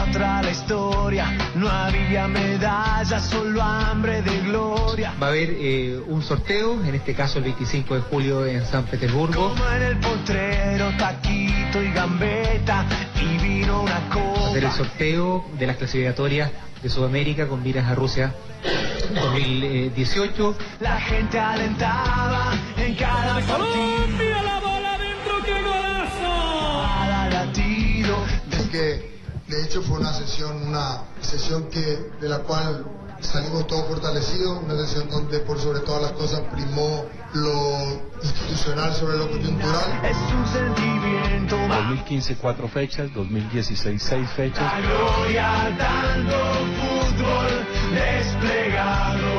Era 0.00 0.10
otra 0.10 0.42
la 0.42 0.50
historia. 0.50 1.38
No 1.54 1.68
había 1.68 2.28
medallas, 2.28 3.24
solo 3.24 3.62
hambre 3.62 4.22
de 4.22 4.38
gloria. 4.40 5.12
Va 5.20 5.26
a 5.26 5.30
haber 5.30 5.50
eh, 5.50 6.00
un 6.06 6.22
sorteo, 6.22 6.82
en 6.84 6.94
este 6.94 7.14
caso 7.14 7.38
el 7.38 7.44
25 7.44 7.94
de 7.94 8.00
julio 8.02 8.46
en 8.46 8.64
San 8.64 8.84
Petersburgo. 8.84 9.50
Como 9.50 9.68
en 9.70 9.82
el 9.82 9.96
potrero, 9.98 10.90
taquito 10.98 11.82
y 11.82 11.92
gambeta. 11.92 12.84
Y 13.20 13.42
vino 13.42 13.82
una 13.82 14.00
Va 14.10 14.54
a 14.54 14.58
el 14.58 14.72
sorteo 14.72 15.44
de 15.58 15.66
las 15.66 15.76
clasificatorias 15.76 16.50
de 16.82 16.88
Sudamérica 16.88 17.46
con 17.46 17.62
miras 17.62 17.86
a 17.86 17.94
Rusia 17.94 18.34
2018. 19.14 20.56
La 20.80 21.00
gente 21.00 21.38
alentaba 21.38 22.52
en 22.76 22.94
cada 22.94 23.34
partido. 23.34 24.42
la 24.44 24.60
bola 24.60 24.98
dentro, 24.98 25.44
qué 25.44 25.62
golazo! 25.62 26.82
Cada 26.86 27.30
latido. 27.30 28.16
Es 28.50 28.68
que 28.68 29.09
de 29.50 29.64
hecho 29.64 29.82
fue 29.82 29.98
una 29.98 30.12
sesión, 30.12 30.68
una 30.68 31.02
sesión 31.20 31.68
que 31.68 31.80
de 32.20 32.28
la 32.28 32.38
cual 32.38 32.86
salimos 33.20 33.66
todos 33.66 33.86
fortalecidos, 33.88 34.62
una 34.62 34.76
sesión 34.76 35.10
donde 35.10 35.40
por 35.40 35.58
sobre 35.58 35.80
todas 35.80 36.02
las 36.02 36.12
cosas 36.12 36.40
primó 36.52 37.04
lo 37.34 38.00
institucional 38.22 38.94
sobre 38.94 39.18
lo 39.18 39.28
coyuntural. 39.28 40.00
Es 40.04 40.16
un 40.16 40.46
sentimiento. 40.46 41.56
2015 41.68 42.36
cuatro 42.36 42.68
fechas, 42.68 43.12
2016 43.12 44.02
seis 44.02 44.30
fechas. 44.30 44.62
La 44.62 44.80
gloria 44.80 45.76
dando 45.76 46.36
fútbol 46.80 47.66
desplegado 47.92 49.29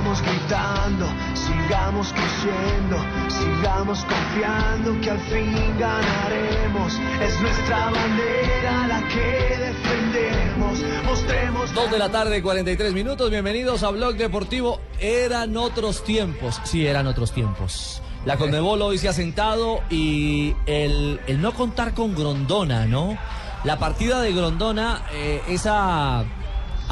Sigamos 0.00 0.22
gritando, 0.22 1.06
sigamos 1.34 2.12
creciendo, 2.14 2.96
sigamos 3.28 4.02
confiando 4.06 4.98
que 5.02 5.10
al 5.10 5.20
fin 5.20 5.78
ganaremos. 5.78 6.94
Es 7.20 7.38
nuestra 7.38 7.90
bandera 7.90 8.86
la 8.88 9.08
que 9.08 9.58
defendemos. 9.58 11.04
Mostremos 11.04 11.74
Dos 11.74 11.90
de 11.90 11.98
la 11.98 12.10
tarde, 12.10 12.40
43 12.40 12.94
minutos. 12.94 13.30
Bienvenidos 13.30 13.82
a 13.82 13.90
Blog 13.90 14.14
Deportivo. 14.14 14.80
Eran 14.98 15.54
otros 15.58 16.02
tiempos. 16.02 16.62
Sí, 16.64 16.86
eran 16.86 17.06
otros 17.06 17.32
tiempos. 17.32 18.00
La 18.24 18.38
Conmebol 18.38 18.80
hoy 18.80 18.96
se 18.96 19.10
ha 19.10 19.12
sentado 19.12 19.82
y 19.90 20.56
el, 20.64 21.20
el 21.26 21.42
no 21.42 21.52
contar 21.52 21.92
con 21.92 22.14
Grondona, 22.14 22.86
¿no? 22.86 23.18
La 23.64 23.78
partida 23.78 24.22
de 24.22 24.32
Grondona, 24.32 25.02
eh, 25.12 25.42
esa 25.48 26.24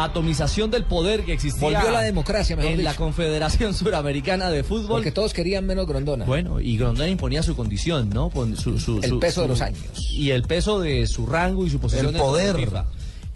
atomización 0.05 0.71
del 0.71 0.85
poder 0.85 1.25
que 1.25 1.33
existía 1.33 1.61
Volvió 1.79 1.91
la 1.91 2.01
democracia, 2.03 2.57
mejor 2.57 2.73
en 2.73 2.85
la. 2.85 2.95
Confederación 2.95 3.75
Suramericana 3.75 4.51
de 4.51 4.65
Fútbol. 4.65 4.89
Porque 4.89 5.13
todos 5.13 5.33
querían 5.35 5.67
menos 5.67 5.87
Grondona. 5.87 6.25
Bueno, 6.25 6.61
y 6.61 6.77
Grondona 6.79 7.09
imponía 7.09 7.43
su 7.43 7.55
condición, 7.57 8.09
¿no? 8.11 8.31
Con 8.31 8.57
su, 8.57 8.79
su- 8.79 8.99
El 9.03 9.11
su- 9.11 9.21
peso 9.21 9.43
de 9.43 9.49
los 9.49 9.61
años. 9.61 9.81
Y 10.13 10.31
el 10.31 10.43
peso 10.45 10.81
de 10.81 11.07
su 11.07 11.27
rango 11.27 11.67
y 11.67 11.71
su 11.71 11.79
posición. 11.81 12.07
El 12.15 12.21
poder. 12.21 12.57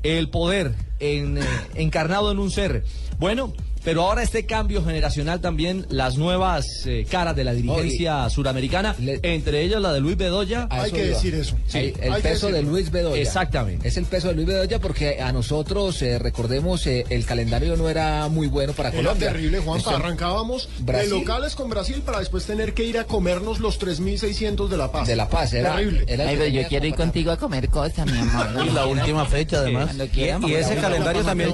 El 0.02 0.30
poder 0.30 0.74
en, 0.98 1.38
eh, 1.38 1.42
encarnado 1.74 2.32
en 2.32 2.38
un 2.40 2.50
ser. 2.50 2.84
Bueno, 3.18 3.52
pero 3.84 4.02
ahora 4.02 4.22
este 4.22 4.46
cambio 4.46 4.84
generacional 4.84 5.40
también, 5.40 5.86
las 5.90 6.16
nuevas 6.16 6.86
eh, 6.86 7.06
caras 7.10 7.34
de 7.36 7.44
la 7.44 7.52
dirigencia 7.52 8.28
suramericana, 8.30 8.94
entre 9.22 9.62
ellas 9.62 9.80
la 9.80 9.92
de 9.92 10.00
Luis 10.00 10.16
Bedoya. 10.16 10.66
A 10.70 10.86
eso 10.86 10.96
iba. 10.96 11.18
Sí, 11.18 11.52
Hay- 11.78 11.94
el 12.00 12.14
peso 12.22 12.50
de 12.50 12.62
Luis 12.62 12.90
Bedoya. 12.90 13.20
Exactamente. 13.20 13.86
Es 13.88 13.96
el 13.96 14.04
peso 14.04 14.28
de 14.28 14.34
Luis 14.34 14.46
Bedoya 14.46 14.78
porque 14.80 15.20
a 15.20 15.32
nosotros, 15.32 16.00
eh, 16.02 16.18
recordemos, 16.18 16.86
eh, 16.86 17.04
el 17.10 17.24
calendario 17.24 17.76
no 17.76 17.88
era 17.88 18.28
muy 18.28 18.46
bueno 18.46 18.72
para 18.72 18.90
Era 18.90 18.98
Colombia. 18.98 19.28
terrible, 19.32 19.58
Juanpa. 19.58 19.90
Esto- 19.90 19.96
Arrancábamos 20.02 20.68
Brasil. 20.80 21.10
de 21.10 21.18
locales 21.18 21.54
con 21.54 21.68
Brasil 21.70 22.02
para 22.04 22.18
después 22.20 22.44
tener 22.44 22.74
que 22.74 22.84
ir 22.84 22.98
a 22.98 23.04
comernos 23.04 23.58
los 23.60 23.78
3.600 23.78 24.68
de 24.70 24.76
La 24.76 24.92
Paz. 24.92 25.08
De 25.08 25.16
La 25.16 25.28
Paz, 25.28 25.52
era- 25.54 25.74
Terrible. 25.76 26.04
era 26.06 26.28
Ay, 26.28 26.36
pero 26.36 26.48
yo 26.48 26.68
quiero 26.68 26.86
ir 26.86 26.94
contigo 26.94 27.30
a 27.32 27.36
comer 27.36 27.68
cosas, 27.68 28.06
mi 28.10 28.18
amor. 28.18 28.46
Y 28.66 28.70
la 28.70 28.86
última 28.86 29.24
fecha, 29.26 29.58
además. 29.58 29.94
Y, 29.94 30.08
quieran, 30.08 30.42
y 30.48 30.54
ese 30.54 30.76
calendario 30.76 31.22
también, 31.22 31.52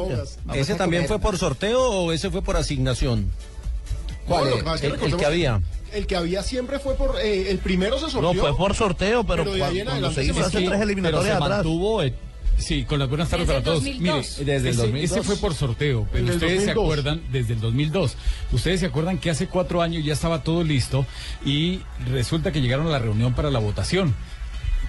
ese 0.54 0.74
también 0.74 1.06
fue 1.06 1.18
por 1.18 1.38
sorteo 1.38 1.80
o 1.82 2.12
ese 2.18 2.30
fue 2.30 2.42
por 2.42 2.56
asignación. 2.56 3.30
No, 4.28 4.44
lo 4.44 4.48
es? 4.50 4.54
que 4.56 4.62
pasa 4.62 4.74
es 4.74 4.80
que 4.80 4.86
El, 5.06 5.12
el 5.12 5.16
que 5.18 5.26
había. 5.26 5.60
El 5.92 6.06
que 6.06 6.16
había 6.16 6.42
siempre 6.42 6.78
fue 6.78 6.94
por. 6.96 7.18
eh, 7.20 7.50
el 7.50 7.58
primero 7.58 7.94
se 7.98 8.10
sortió. 8.10 8.20
No, 8.34 8.34
fue 8.34 8.56
por 8.56 8.74
sorteo, 8.74 9.24
pero, 9.24 9.44
Pero 9.44 9.54
de 9.56 9.64
ahí 9.64 9.78
en 9.78 9.84
cuando, 9.86 10.08
adelante 10.08 10.20
se 10.20 10.24
hizo 10.26 10.32
hace 10.44 10.56
mantuvo. 10.58 10.70
tres 10.70 10.82
eliminatorias 10.82 11.22
Pero 11.24 11.38
se 11.38 11.44
atrás. 11.44 11.58
mantuvo, 11.64 12.02
eh, 12.02 12.14
Sí, 12.58 12.84
con 12.84 12.98
las 12.98 13.08
buenas 13.08 13.28
tardes 13.28 13.46
Desde 13.46 13.60
para 13.62 13.74
el 13.76 13.80
todos. 13.80 13.84
2002. 13.84 14.38
Mire, 14.40 14.52
Desde 14.52 14.68
el 14.68 14.74
ese, 14.74 14.82
2002. 14.82 15.10
ese 15.12 15.22
fue 15.22 15.36
por 15.36 15.54
sorteo, 15.54 16.08
pero 16.10 16.24
Desde 16.24 16.34
ustedes 16.36 16.64
se 16.64 16.74
2002. 16.74 16.84
acuerdan 16.84 17.22
desde 17.30 17.52
el 17.54 17.60
2002. 17.60 18.16
Ustedes 18.52 18.80
se 18.80 18.86
acuerdan 18.86 19.18
que 19.18 19.30
hace 19.30 19.46
cuatro 19.46 19.80
años 19.80 20.04
ya 20.04 20.12
estaba 20.12 20.42
todo 20.42 20.64
listo 20.64 21.06
y 21.44 21.80
resulta 22.10 22.50
que 22.50 22.60
llegaron 22.60 22.88
a 22.88 22.90
la 22.90 22.98
reunión 22.98 23.32
para 23.32 23.50
la 23.52 23.60
votación. 23.60 24.12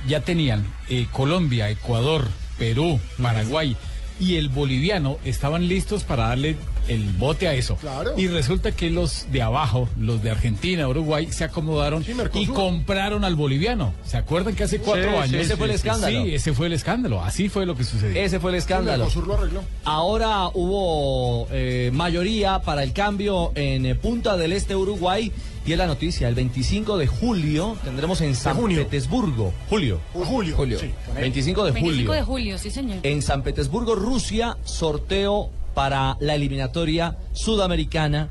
Ya 0.08 0.22
tenían 0.22 0.66
eh, 0.90 1.06
Colombia, 1.12 1.70
Ecuador, 1.70 2.28
Perú, 2.58 3.00
Paraguay 3.22 3.78
y 4.20 4.38
el 4.38 4.50
boliviano 4.50 5.20
estaban 5.24 5.68
listos 5.68 6.04
para 6.04 6.30
darle 6.30 6.58
el 6.90 7.04
bote 7.14 7.48
a 7.48 7.54
eso. 7.54 7.76
Claro. 7.78 8.14
Y 8.18 8.28
resulta 8.28 8.72
que 8.72 8.90
los 8.90 9.28
de 9.32 9.42
abajo, 9.42 9.88
los 9.98 10.22
de 10.22 10.32
Argentina, 10.32 10.88
Uruguay, 10.88 11.28
se 11.32 11.44
acomodaron 11.44 12.04
y 12.34 12.48
compraron 12.48 13.24
al 13.24 13.36
boliviano. 13.36 13.94
¿Se 14.06 14.18
acuerdan 14.18 14.56
que 14.56 14.64
hace 14.64 14.80
cuatro 14.80 15.04
Sí, 15.04 15.10
sí, 15.10 15.36
años? 15.36 15.46
ese 15.46 15.56
fue 15.58 15.68
el 15.68 15.72
escándalo. 15.74 16.24
Sí, 16.26 16.34
ese 16.36 16.54
fue 16.54 16.68
el 16.68 16.74
escándalo. 16.74 17.22
Así 17.24 17.50
fue 17.50 17.66
lo 17.66 17.76
que 17.76 17.84
sucedió. 17.84 18.22
Ese 18.22 18.40
fue 18.40 18.52
el 18.52 18.58
escándalo. 18.58 19.06
Mercosur 19.06 19.28
lo 19.28 19.36
arregló. 19.36 19.62
Ahora 19.86 20.48
hubo 20.54 21.48
eh, 21.52 21.92
mayoría 21.94 22.60
para 22.60 22.84
el 22.84 22.94
cambio 22.94 23.52
en 23.56 23.86
eh, 23.86 23.96
Punta 23.96 24.38
del 24.38 24.54
Este, 24.54 24.76
Uruguay. 24.76 25.32
Y 25.66 25.74
es 25.74 25.78
la 25.78 25.86
noticia, 25.88 26.28
el 26.28 26.36
25 26.36 26.98
de 26.98 27.06
julio 27.06 27.78
tendremos 27.84 28.22
en 28.22 28.34
San 28.34 28.58
Petersburgo. 28.58 29.54
Julio. 29.70 30.00
Julio. 30.14 30.56
Julio. 30.56 30.80
25 31.16 31.66
de 31.66 31.72
25 31.72 31.82
julio. 31.98 32.12
de 32.14 32.24
julio, 32.24 32.58
sí, 32.58 32.72
señor. 32.72 33.00
En 33.04 33.22
San 33.22 33.44
Petersburgo, 33.44 33.94
Rusia, 33.94 34.58
sorteo 34.64 35.52
para 35.80 36.18
la 36.20 36.36
eliminatoria 36.36 37.16
sudamericana 37.32 38.28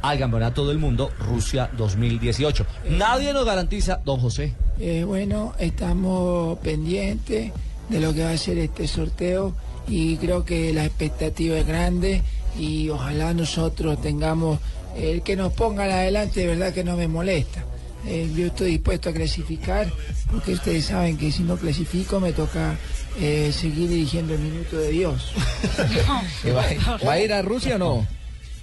al 0.00 0.16
Campeonato 0.16 0.64
del 0.64 0.78
Mundo 0.78 1.10
Rusia 1.18 1.68
2018. 1.76 2.64
Nadie 2.90 3.32
nos 3.32 3.44
garantiza, 3.44 4.00
don 4.04 4.20
José. 4.20 4.54
Eh, 4.78 5.02
bueno, 5.02 5.54
estamos 5.58 6.56
pendientes 6.60 7.50
de 7.88 8.00
lo 8.00 8.14
que 8.14 8.22
va 8.22 8.30
a 8.30 8.38
ser 8.38 8.58
este 8.58 8.86
sorteo 8.86 9.56
y 9.88 10.18
creo 10.18 10.44
que 10.44 10.72
la 10.72 10.84
expectativa 10.84 11.58
es 11.58 11.66
grande 11.66 12.22
y 12.56 12.90
ojalá 12.90 13.34
nosotros 13.34 14.00
tengamos 14.00 14.60
el 14.96 15.22
que 15.22 15.34
nos 15.34 15.52
pongan 15.54 15.90
adelante, 15.90 16.42
de 16.42 16.46
verdad 16.46 16.72
que 16.72 16.84
no 16.84 16.96
me 16.96 17.08
molesta. 17.08 17.64
Eh, 18.06 18.30
yo 18.36 18.46
estoy 18.46 18.70
dispuesto 18.70 19.10
a 19.10 19.12
clasificar 19.12 19.90
porque 20.30 20.52
ustedes 20.52 20.84
saben 20.84 21.18
que 21.18 21.32
si 21.32 21.42
no 21.42 21.56
clasifico 21.56 22.20
me 22.20 22.32
toca 22.32 22.76
eh, 23.20 23.52
seguir 23.52 23.88
dirigiendo 23.88 24.34
el 24.34 24.40
minuto 24.40 24.76
de 24.76 24.90
Dios. 24.90 25.32
¿Que 26.42 26.52
¿Va, 26.52 26.64
va 27.06 27.12
a 27.12 27.20
ir 27.20 27.32
a 27.32 27.42
Rusia 27.42 27.76
o 27.76 27.78
no? 27.78 28.06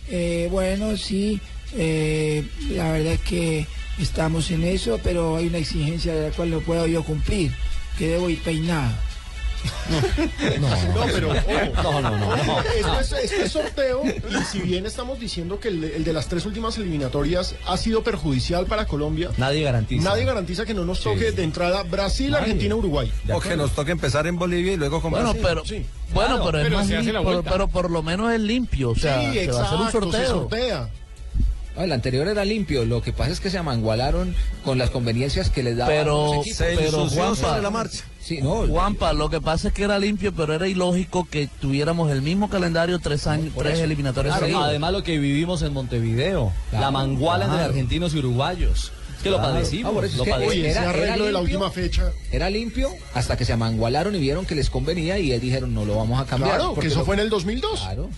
Eh, 0.09 0.47
bueno, 0.51 0.95
sí, 0.97 1.39
eh, 1.75 2.45
la 2.71 2.91
verdad 2.91 3.13
es 3.13 3.21
que 3.21 3.67
estamos 3.99 4.51
en 4.51 4.63
eso, 4.63 4.99
pero 5.03 5.35
hay 5.37 5.47
una 5.47 5.57
exigencia 5.57 6.13
de 6.13 6.29
la 6.29 6.35
cual 6.35 6.51
no 6.51 6.59
puedo 6.61 6.87
yo 6.87 7.03
cumplir, 7.03 7.51
que 7.97 8.09
debo 8.09 8.29
ir 8.29 8.39
peinado. 8.41 8.93
No, 10.59 11.05
pero 11.13 11.31
ojo. 11.31 11.41
No, 11.83 12.01
no, 12.01 12.17
no, 12.17 12.35
no. 12.43 12.59
Esto 12.61 12.99
es, 12.99 13.11
esto 13.31 13.43
es 13.43 13.51
sorteo 13.51 14.03
y 14.05 14.43
si 14.51 14.59
bien 14.59 14.85
estamos 14.85 15.19
diciendo 15.19 15.59
que 15.59 15.67
el, 15.69 15.81
de- 15.81 15.95
el 15.97 16.03
de 16.03 16.13
las 16.13 16.27
tres 16.27 16.45
últimas 16.45 16.77
eliminatorias 16.77 17.55
ha 17.67 17.77
sido 17.77 18.03
perjudicial 18.03 18.65
para 18.65 18.85
Colombia, 18.85 19.29
Nadie 19.37 19.63
garantiza. 19.63 20.09
nadie 20.09 20.25
garantiza 20.25 20.65
que 20.65 20.73
no 20.73 20.85
nos 20.85 21.01
toque 21.01 21.31
de 21.31 21.43
entrada 21.43 21.83
Brasil, 21.83 22.31
Nadie. 22.31 22.43
Argentina, 22.45 22.75
Uruguay. 22.75 23.11
O 23.31 23.39
que 23.39 23.55
nos 23.55 23.71
toque 23.73 23.91
empezar 23.91 24.27
en 24.27 24.37
Bolivia 24.37 24.73
y 24.73 24.77
luego 24.77 25.01
con 25.01 25.11
Bueno, 25.11 25.33
Brasil. 25.33 25.45
pero, 25.47 25.65
Sí. 25.65 25.85
bueno, 26.13 26.35
Claro, 26.35 26.45
pero 26.51 26.57
es 26.59 26.63
pero 26.63 26.77
más 27.23 27.43
pero 27.51 27.67
por 27.67 27.91
lo 27.91 28.01
menos 28.03 28.31
es 28.33 28.39
limpio, 28.39 28.91
o 28.91 28.95
sea, 28.95 29.31
sí, 29.31 29.39
se 29.39 29.51
va 29.51 29.59
a 29.61 29.63
hacer 29.65 29.77
un 29.79 29.85
exacto, 29.85 30.11
se 30.11 30.17
sorteo. 30.25 30.27
sortea. 30.41 30.89
El 31.77 31.91
anterior 31.91 32.27
era 32.27 32.45
limpio, 32.45 32.85
lo 32.85 33.01
que 33.01 33.11
pasa 33.11 33.31
es 33.31 33.39
que 33.39 33.49
se 33.49 33.57
amangualaron 33.57 34.33
con 34.63 34.77
las 34.77 34.89
conveniencias 34.89 35.49
que 35.49 35.61
les 35.63 35.75
daban 35.75 35.93
Pero, 35.93 36.35
los 36.35 36.45
equipos. 36.47 36.65
pero 36.77 37.09
Juanpa, 37.09 37.89
Sí, 38.21 38.39
no, 38.41 38.65
Juanpa, 38.67 39.13
lo 39.13 39.29
que 39.29 39.39
pasa 39.41 39.67
es 39.67 39.73
que 39.73 39.83
era 39.83 39.99
limpio, 39.99 40.33
pero 40.33 40.53
era 40.53 40.67
ilógico 40.67 41.27
que 41.29 41.47
tuviéramos 41.61 42.11
el 42.11 42.21
mismo 42.23 42.49
calendario 42.49 42.97
tres 42.99 43.27
años, 43.27 43.53
tres 43.55 43.75
eso. 43.75 43.83
eliminatorias 43.83 44.33
Claro, 44.37 44.47
seguidas. 44.47 44.69
además 44.69 44.93
lo 44.93 45.03
que 45.03 45.19
vivimos 45.19 45.61
en 45.61 45.73
Montevideo, 45.73 46.51
Claro, 46.71 46.85
la 46.85 46.91
manguala 46.91 47.45
entre 47.45 47.57
claro. 47.59 47.69
argentinos 47.71 48.13
y 48.15 48.19
uruguayos. 48.19 48.91
Es 49.17 49.23
que 49.23 49.29
lo 49.29 49.37
padecimos. 49.37 49.91
Ah, 49.91 49.93
por 49.93 50.05
eso 50.05 50.17
lo 50.17 50.23
es 50.23 50.27
que 50.27 50.31
padecimos. 50.31 50.67
era- 50.67 50.91
era 50.93 51.17
limpio, 51.17 51.71
fecha. 51.71 52.11
Era 52.31 52.49
limpio 52.49 52.89
hasta 53.13 53.37
que 53.37 53.45
se 53.45 53.53
amangualaron 53.53 54.15
y 54.15 54.19
vieron 54.19 54.45
que 54.45 54.55
les 54.55 54.69
convenía 54.69 55.19
y 55.19 55.37
dijeron 55.39 55.73
no 55.73 55.83
lo 55.85 55.95
vamos 55.95 56.19
a 56.19 56.25
cambiar. 56.25 56.55
Claro, 56.55 56.69
que 56.71 56.75
porque 56.75 56.87
eso 56.87 56.99
lo- 56.99 57.05
fue 57.05 57.15
en 57.15 57.21
el 57.21 57.29
2002. 57.29 57.79
Claro. 57.79 58.09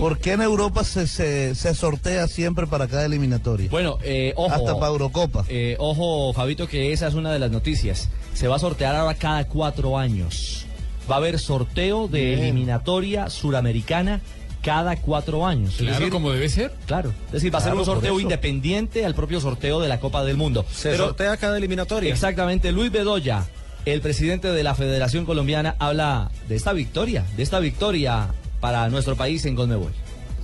¿Por 0.00 0.18
qué 0.18 0.32
en 0.32 0.42
Europa 0.42 0.84
se, 0.84 1.06
se, 1.06 1.54
se 1.54 1.74
sortea 1.74 2.26
siempre 2.28 2.66
para 2.66 2.86
cada 2.88 3.06
eliminatoria? 3.06 3.68
Bueno, 3.70 3.98
eh, 4.02 4.32
ojo. 4.36 4.52
Hasta 4.54 4.74
para 4.78 4.88
Eurocopa. 4.92 5.44
Eh, 5.48 5.76
ojo, 5.78 6.32
Fabito, 6.32 6.68
que 6.68 6.92
esa 6.92 7.06
es 7.08 7.14
una 7.14 7.32
de 7.32 7.38
las 7.38 7.50
noticias. 7.50 8.08
Se 8.34 8.48
va 8.48 8.56
a 8.56 8.58
sortear 8.58 8.94
ahora 8.96 9.14
cada 9.14 9.46
cuatro 9.46 9.98
años. 9.98 10.66
Va 11.10 11.14
a 11.14 11.18
haber 11.18 11.38
sorteo 11.38 12.08
de 12.08 12.24
Bien. 12.24 12.38
eliminatoria 12.40 13.30
suramericana 13.30 14.20
cada 14.62 14.96
cuatro 14.96 15.46
años. 15.46 15.74
Es 15.74 15.78
Claro, 15.82 15.94
decir, 15.98 16.12
como 16.12 16.32
debe 16.32 16.48
ser. 16.48 16.74
Claro. 16.86 17.12
Es 17.26 17.32
decir, 17.32 17.54
va 17.54 17.58
a 17.60 17.62
ser 17.62 17.74
un 17.74 17.84
sorteo 17.84 18.18
independiente 18.18 19.06
al 19.06 19.14
propio 19.14 19.40
sorteo 19.40 19.80
de 19.80 19.88
la 19.88 20.00
Copa 20.00 20.24
del 20.24 20.36
Mundo. 20.36 20.66
Se 20.72 20.96
sortea 20.96 21.36
cada 21.36 21.56
eliminatoria. 21.56 22.12
Exactamente. 22.12 22.72
Luis 22.72 22.90
Bedoya, 22.90 23.46
el 23.84 24.00
presidente 24.00 24.48
de 24.48 24.62
la 24.64 24.74
Federación 24.74 25.24
Colombiana, 25.24 25.76
habla 25.78 26.32
de 26.48 26.56
esta 26.56 26.72
victoria, 26.72 27.24
de 27.36 27.44
esta 27.44 27.60
victoria 27.60 28.28
para 28.60 28.88
nuestro 28.88 29.16
país 29.16 29.44
en 29.46 29.54
Conmebol. 29.54 29.92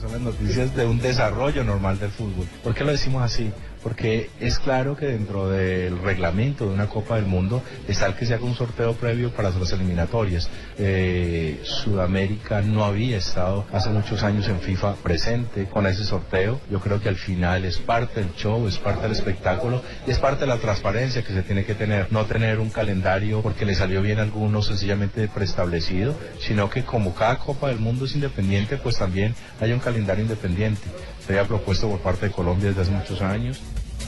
Son 0.01 0.13
las 0.13 0.21
noticias 0.21 0.75
de 0.75 0.85
un 0.85 0.99
desarrollo 0.99 1.63
normal 1.63 1.99
del 1.99 2.11
fútbol. 2.11 2.47
¿Por 2.65 2.75
qué 2.75 2.85
lo 2.85 2.91
decimos 2.91 3.23
así? 3.23 3.53
Porque 3.83 4.31
es 4.41 4.59
claro 4.59 4.97
que 4.97 5.07
dentro 5.07 5.49
del 5.49 5.99
reglamento 5.99 6.67
de 6.67 6.75
una 6.75 6.89
Copa 6.89 7.17
del 7.17 7.27
Mundo 7.27 7.63
está 7.89 8.07
el 8.07 8.15
que 8.15 8.27
se 8.27 8.35
haga 8.35 8.45
un 8.45 8.55
sorteo 8.55 8.95
previo 8.95 9.31
para 9.33 9.51
las 9.51 9.73
eliminatorias. 9.73 10.49
Eh, 10.79 11.61
Sudamérica 11.65 12.63
no 12.63 12.85
había 12.85 13.17
estado 13.17 13.65
hace 13.73 13.91
muchos 13.91 14.23
años 14.23 14.49
en 14.49 14.61
FIFA 14.61 14.95
presente 14.97 15.67
con 15.67 15.87
ese 15.87 16.05
sorteo. 16.05 16.61
Yo 16.71 16.81
creo 16.81 17.01
que 17.01 17.09
al 17.09 17.17
final 17.17 17.65
es 17.65 17.79
parte 17.79 18.21
del 18.21 18.33
show, 18.35 18.67
es 18.69 18.79
parte 18.79 19.03
del 19.03 19.13
espectáculo 19.13 19.83
y 20.07 20.11
es 20.11 20.19
parte 20.19 20.43
de 20.43 20.47
la 20.47 20.59
transparencia 20.59 21.23
que 21.23 21.33
se 21.33 21.43
tiene 21.43 21.65
que 21.65 21.75
tener. 21.75 22.13
No 22.13 22.25
tener 22.27 22.61
un 22.61 22.71
calendario 22.71 23.43
porque 23.43 23.65
le 23.65 23.75
salió 23.75 24.03
bien 24.03 24.19
a 24.19 24.23
algunos 24.23 24.67
sencillamente 24.67 25.29
preestablecido, 25.29 26.15
sino 26.41 26.71
que 26.71 26.85
como 26.85 27.15
cada 27.15 27.39
Copa 27.39 27.69
del 27.69 27.79
Mundo 27.79 28.05
es 28.05 28.15
independiente, 28.15 28.77
pues 28.77 28.99
también 28.99 29.35
hay 29.61 29.73
un 29.73 29.81
calendario 29.81 30.23
independiente. 30.23 30.83
Se 31.27 31.33
había 31.33 31.47
propuesto 31.47 31.89
por 31.89 32.01
parte 32.01 32.27
de 32.27 32.33
Colombia 32.33 32.69
desde 32.69 32.83
hace 32.83 32.91
muchos 32.91 33.23
años. 33.23 33.61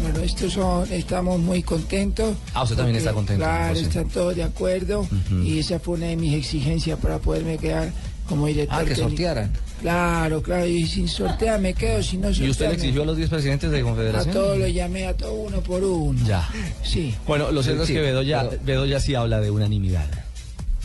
Bueno, 0.02 0.20
estos 0.20 0.52
son, 0.52 0.90
estamos 0.92 1.38
muy 1.40 1.62
contentos. 1.62 2.36
Ah, 2.52 2.62
usted 2.64 2.76
también 2.76 2.96
está 2.96 3.12
contento, 3.12 3.42
Claro, 3.44 3.74
José. 3.74 3.82
están 3.86 4.08
todos 4.08 4.36
de 4.36 4.42
acuerdo. 4.42 5.06
Y 5.42 5.58
esa 5.58 5.78
fue 5.78 5.94
una 5.96 6.06
de 6.06 6.16
mis 6.16 6.34
exigencias 6.34 6.98
para 6.98 7.18
poderme 7.18 7.58
quedar 7.58 7.90
como 8.28 8.46
director. 8.46 8.76
Ah, 8.76 8.80
que 8.80 8.88
técnico. 8.90 9.08
sortearan. 9.10 9.52
Claro, 9.80 10.42
claro. 10.42 10.66
Y 10.66 10.86
sin 10.86 11.08
sortear 11.08 11.60
me 11.60 11.74
quedo, 11.74 12.02
si 12.02 12.16
no 12.16 12.30
¿Y 12.30 12.48
usted 12.50 12.68
le 12.68 12.74
exigió 12.74 13.02
a 13.02 13.06
los 13.06 13.16
10 13.16 13.28
presidentes 13.30 13.70
de 13.70 13.80
A 13.80 13.82
Confederación? 13.82 14.34
todos 14.34 14.58
los 14.58 14.72
llamé, 14.72 15.06
a 15.06 15.14
todos 15.16 15.34
uno 15.48 15.60
por 15.60 15.82
uno. 15.84 16.18
Ya. 16.26 16.48
Sí. 16.82 17.14
Bueno, 17.26 17.50
lo 17.52 17.62
cierto 17.62 17.84
Sí, 17.86 17.92
es 17.92 17.98
que 17.98 18.02
Bedoya, 18.04 18.48
pero- 18.48 18.62
Bedoya 18.64 19.00
sí 19.00 19.14
habla 19.14 19.40
de 19.40 19.50
unanimidad. 19.50 20.06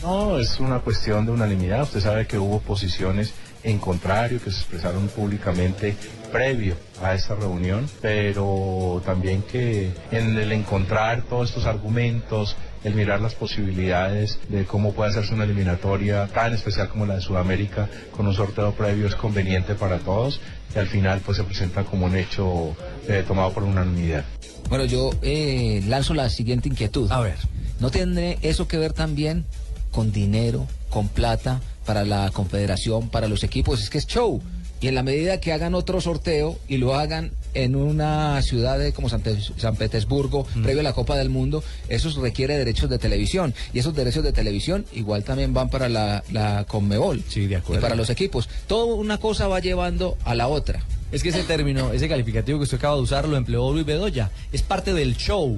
No, 0.02 0.40
es 0.40 0.60
una 0.60 0.80
cuestión 0.80 1.26
de 1.26 1.32
unanimidad. 1.34 1.84
Usted 1.84 2.00
sabe 2.02 2.26
que 2.28 2.38
hubo 2.38 2.60
posiciones 2.60 3.32
en 3.64 3.80
contrario 3.80 4.42
que 4.42 4.50
se 4.52 4.58
expresaron 4.60 5.08
públicamente 5.10 5.96
previo 6.32 6.76
a 7.02 7.14
esta 7.14 7.36
reunión, 7.36 7.90
pero 8.02 9.02
también 9.06 9.42
que 9.44 9.92
en 10.12 10.38
el 10.38 10.52
encontrar 10.52 11.24
todos 11.24 11.50
estos 11.50 11.66
argumentos, 11.66 12.56
el 12.84 12.94
mirar 12.96 13.22
las 13.22 13.36
posibilidades 13.36 14.40
de 14.50 14.66
cómo 14.66 14.94
puede 14.94 15.12
hacerse 15.12 15.34
una 15.34 15.44
eliminatoria 15.44 16.28
tan 16.28 16.54
especial 16.54 16.90
como 16.90 17.06
la 17.06 17.16
de 17.16 17.22
Sudamérica 17.22 17.90
con 18.16 18.28
un 18.28 18.34
sorteo 18.34 18.74
previo 18.74 19.08
es 19.08 19.16
conveniente 19.16 19.76
para 19.76 20.00
todos 20.00 20.40
y 20.74 20.80
al 20.80 20.88
final 20.88 21.22
pues 21.26 21.38
se 21.38 21.44
presenta 21.44 21.84
como 21.84 22.06
un 22.06 22.16
hecho 22.16 22.76
eh, 23.08 23.24
tomado 23.28 23.52
por 23.52 23.64
unanimidad. 23.64 24.24
Bueno, 24.70 24.86
yo 24.86 25.10
eh, 25.22 25.84
lanzo 25.88 26.14
la 26.14 26.30
siguiente 26.30 26.70
inquietud. 26.70 27.12
A 27.12 27.22
ver. 27.22 27.38
¿No 27.80 27.92
tiene 27.92 28.38
eso 28.42 28.68
que 28.68 28.78
ver 28.78 28.94
también 28.94 29.46
con 29.92 30.12
dinero, 30.12 30.68
con 30.90 31.08
plata 31.08 31.62
para 31.86 32.04
la 32.04 32.30
confederación, 32.32 33.10
para 33.10 33.28
los 33.28 33.44
equipos? 33.44 33.82
Es 33.82 33.90
que 33.90 33.98
es 33.98 34.06
show. 34.06 34.42
Y 34.82 34.88
en 34.88 34.96
la 34.96 35.04
medida 35.04 35.40
que 35.42 35.52
hagan 35.52 35.76
otro 35.76 36.00
sorteo 36.02 36.58
y 36.68 36.78
lo 36.78 36.96
hagan 36.96 37.32
en 37.54 37.76
una 37.76 38.42
ciudad 38.42 38.78
de- 38.80 38.94
como 38.94 39.10
San, 39.10 39.22
Te- 39.22 39.38
San 39.58 39.76
Petersburgo, 39.76 40.46
Mm. 40.56 40.64
previo 40.64 40.80
a 40.82 40.84
la 40.84 40.94
Copa 40.94 41.18
del 41.18 41.30
Mundo, 41.30 41.64
eso 41.90 42.10
requiere 42.22 42.58
derechos 42.58 42.90
de 42.90 42.98
televisión. 43.00 43.54
Y 43.74 43.80
esos 43.80 43.94
derechos 43.96 44.24
de 44.24 44.32
televisión 44.32 44.86
igual 44.94 45.24
también 45.24 45.54
van 45.54 45.70
para 45.70 45.90
la, 45.90 46.24
la 46.32 46.66
Conmebol. 46.68 47.24
Sí, 47.28 47.48
de 47.48 47.54
Y 47.54 47.56
acuerdo. 47.56 47.82
para 47.82 47.96
los 47.96 48.10
equipos. 48.10 48.48
Todo 48.68 48.96
una 48.96 49.18
cosa 49.18 49.48
va 49.48 49.60
llevando 49.60 50.18
a 50.24 50.36
la 50.36 50.48
otra. 50.48 50.84
Es 51.12 51.24
que 51.24 51.30
ese 51.30 51.42
término, 51.44 51.92
ese 51.92 52.08
calificativo 52.08 52.60
que 52.60 52.64
usted 52.66 52.78
acaba 52.78 52.96
de 52.96 53.02
usar, 53.02 53.28
lo 53.28 53.36
empleó 53.36 53.74
Luis 53.74 53.86
Bedoya. 53.86 54.30
Es 54.52 54.62
parte 54.62 54.94
del 54.94 55.18
show. 55.18 55.58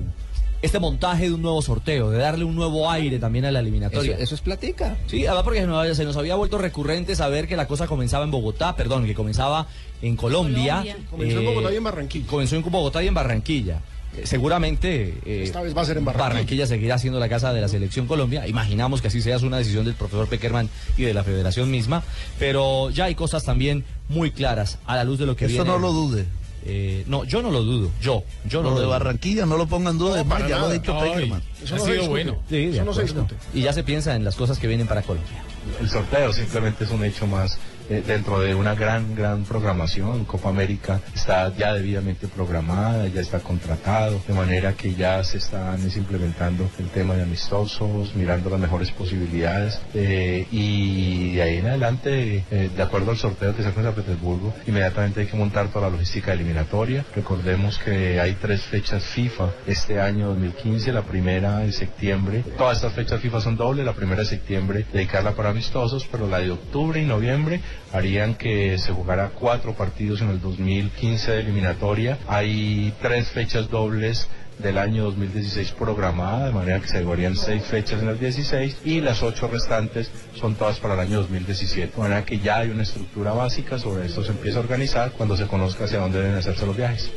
Este 0.62 0.80
montaje 0.80 1.26
de 1.26 1.34
un 1.34 1.42
nuevo 1.42 1.62
sorteo, 1.62 2.12
de 2.12 2.20
darle 2.20 2.44
un 2.44 2.56
nuevo 2.56 2.90
aire 2.90 3.18
también 3.18 3.46
a 3.46 3.52
la 3.52 3.60
eliminatoria. 3.62 4.14
Eso, 4.14 4.24
eso 4.24 4.36
es 4.36 4.42
platica. 4.42 4.98
Sí, 5.08 5.26
además 5.26 5.44
porque 5.44 5.96
se 5.96 6.06
nos 6.06 6.18
había 6.18 6.36
vuelto 6.36 6.58
recurrente 6.60 7.16
saber 7.16 7.48
que 7.48 7.56
la 7.56 7.68
cosa 7.68 7.88
comenzaba 7.88 8.24
en 8.26 8.32
Bogotá, 8.32 8.76
perdón, 8.76 9.06
que 9.06 9.16
comenzaba 9.16 9.68
en 10.02 10.16
Colombia. 10.16 10.78
Colombia. 10.82 10.98
Comenzó 11.10 11.40
en 11.40 11.46
Bogotá 11.46 11.74
y 11.74 11.76
en 11.78 11.84
Barranquilla. 11.84 12.28
Comenzó 12.28 12.56
en 12.56 12.64
Bogotá 12.64 13.04
y 13.04 13.08
en 13.08 13.14
Barranquilla. 13.14 13.82
Eh, 14.18 14.22
Seguramente 14.26 15.18
eh, 15.26 15.44
Esta 15.44 15.62
vez 15.62 15.76
va 15.76 15.82
a 15.84 15.86
ser 15.86 15.98
en 15.98 16.06
Barranquilla. 16.06 16.68
seguirá 16.68 16.98
siendo 16.98 17.18
la 17.20 17.30
casa 17.30 17.54
de 17.54 17.62
la 17.62 17.68
selección 17.68 18.08
Colombia. 18.08 18.46
Imaginamos 18.48 19.02
que 19.02 19.08
así 19.08 19.22
sea 19.22 19.38
es 19.38 19.44
una 19.44 19.58
decisión 19.58 19.86
del 19.86 19.94
profesor 19.96 20.28
Peckerman 20.28 20.70
y 20.98 21.04
de 21.04 21.14
la 21.14 21.24
federación 21.24 21.72
misma. 21.72 22.04
Pero 22.38 22.90
ya 22.90 23.06
hay 23.06 23.16
cosas 23.16 23.46
también 23.46 23.86
muy 24.10 24.32
claras 24.32 24.80
a 24.86 24.96
la 24.98 25.06
luz 25.06 25.18
de 25.18 25.26
lo 25.26 25.36
que 25.36 25.46
Eso 25.46 25.54
viene. 25.56 25.70
no 25.70 25.80
lo 25.80 25.94
dude. 25.94 26.26
Eh, 26.64 27.04
no, 27.08 27.24
yo 27.24 27.42
no 27.42 27.50
lo 27.52 27.64
dudo. 27.64 27.90
Yo, 28.02 28.24
yo 28.46 28.62
no 28.62 28.70
lo 28.70 28.70
lo 28.70 28.76
de 28.76 28.86
dudo. 28.86 28.92
Barranquilla 28.92 29.46
no 29.46 29.58
lo 29.58 29.68
pongan 29.68 29.94
en 29.94 30.00
duda, 30.00 30.22
es 30.22 30.26
más, 30.28 30.48
ya 30.48 30.60
lo 30.60 30.66
ha 30.68 30.74
dicho 30.74 30.94
Ay, 31.00 31.10
Peckerman. 31.12 31.42
ha 31.64 31.80
sido 31.80 32.08
bueno. 32.10 32.38
Sí, 32.50 32.70
Eso 32.74 32.86
no 32.86 32.94
se 32.94 33.02
discute. 33.04 33.36
Y 33.54 33.62
ya 33.62 33.74
se 33.74 33.84
piensa 33.84 34.16
en 34.16 34.24
las 34.24 34.36
cosas 34.36 34.60
que 34.60 34.68
vienen 34.68 34.88
para 34.88 35.02
Colombia. 35.02 35.44
El 35.80 35.90
sorteo 35.90 36.32
simplemente 36.34 36.84
es 36.84 36.92
un 36.92 37.04
hecho 37.04 37.26
más 37.28 37.58
eh, 37.92 38.02
dentro 38.08 38.40
de 38.40 38.56
una 38.56 38.74
gran, 38.74 39.16
gran 39.16 39.44
programación. 39.44 40.24
Copa 40.24 40.48
América 40.48 41.02
está 41.14 41.54
ya 41.54 41.74
debidamente 41.74 42.30
programada, 42.30 43.06
ya 43.08 43.20
está 43.20 43.42
contratado, 43.42 44.22
de 44.26 44.34
manera 44.34 44.72
que 44.74 44.94
ya 44.94 45.22
se 45.26 45.40
están 45.40 45.86
es, 45.86 45.98
implementando 45.98 46.70
el 46.80 46.88
tema 46.88 47.16
de 47.16 47.24
amistosos, 47.24 48.16
mirando 48.16 48.50
las 48.50 48.62
mejores 48.62 48.92
posibilidades 48.92 49.82
eh, 49.94 50.48
y 50.52 51.34
de 51.36 51.42
ahí 51.42 51.58
en 51.58 51.68
adelante, 51.68 52.46
eh, 52.50 52.70
de 52.74 52.82
acuerdo 52.82 53.12
al 53.12 53.18
sorteo 53.18 53.54
que 53.54 53.62
se 53.62 53.68
hace 53.68 53.80
en 53.82 53.86
San 53.88 53.96
Petersburgo, 53.96 54.54
inmediatamente 54.68 55.20
hay 55.20 55.28
que 55.28 55.36
montar 55.36 55.68
toda 55.68 55.90
la 55.90 55.92
logística 55.92 56.32
eliminatoria. 56.32 57.04
Recordemos 57.14 57.78
que 57.78 58.22
hay 58.22 58.36
tres 58.36 58.62
fechas 58.62 59.04
FIFA 59.04 59.50
este 59.68 60.00
año 60.00 60.30
2015, 60.30 60.94
la 60.94 61.02
primera 61.02 61.66
en 61.66 61.74
septiembre. 61.74 62.46
Todas 62.58 62.78
estas 62.78 62.94
fechas 62.94 63.20
FIFA 63.20 63.42
son 63.42 63.58
dobles, 63.58 63.86
la 63.86 63.94
primera 63.94 64.22
de 64.22 64.28
septiembre 64.28 64.86
dedicarla 64.94 65.32
para 65.34 65.50
amistosos, 65.50 66.08
pero 66.10 66.30
la 66.30 66.40
de 66.40 66.52
octubre 66.52 67.02
y 67.02 67.06
noviembre 67.06 67.60
harían 67.92 68.36
que 68.36 68.78
se 68.78 68.92
jugara 68.92 69.30
cuatro 69.30 69.74
partidos 69.74 70.22
en 70.22 70.30
el 70.30 70.42
2015 70.42 71.32
de 71.32 71.40
eliminatoria. 71.42 72.18
Hay 72.28 72.94
tres 73.02 73.30
fechas 73.30 73.70
dobles 73.70 74.28
del 74.60 74.78
año 74.78 75.04
2016 75.06 75.72
programada, 75.72 76.48
de 76.48 76.52
manera 76.52 76.80
que 76.80 76.88
se 76.88 77.04
jugarían 77.04 77.36
seis 77.36 77.64
fechas 77.64 78.02
en 78.02 78.10
el 78.10 78.20
16 78.20 78.78
y 78.86 79.02
las 79.02 79.24
ocho 79.24 79.48
restantes 79.48 80.12
son 80.36 80.56
todas 80.56 80.80
para 80.80 80.94
el 80.94 81.00
año 81.00 81.18
2017. 81.22 81.94
De 81.96 82.02
manera 82.02 82.26
que 82.26 82.40
ya 82.40 82.58
hay 82.58 82.70
una 82.70 82.84
estructura 82.84 83.34
básica, 83.34 83.80
sobre 83.80 84.06
esto 84.06 84.24
se 84.24 84.32
empieza 84.32 84.60
a 84.60 84.62
organizar 84.62 85.12
cuando 85.12 85.36
se 85.36 85.48
conozca 85.48 85.86
hacia 85.86 86.00
dónde 86.00 86.22
deben 86.22 86.38
hacerse 86.38 86.66
los 86.66 86.78
viajes. 86.78 87.12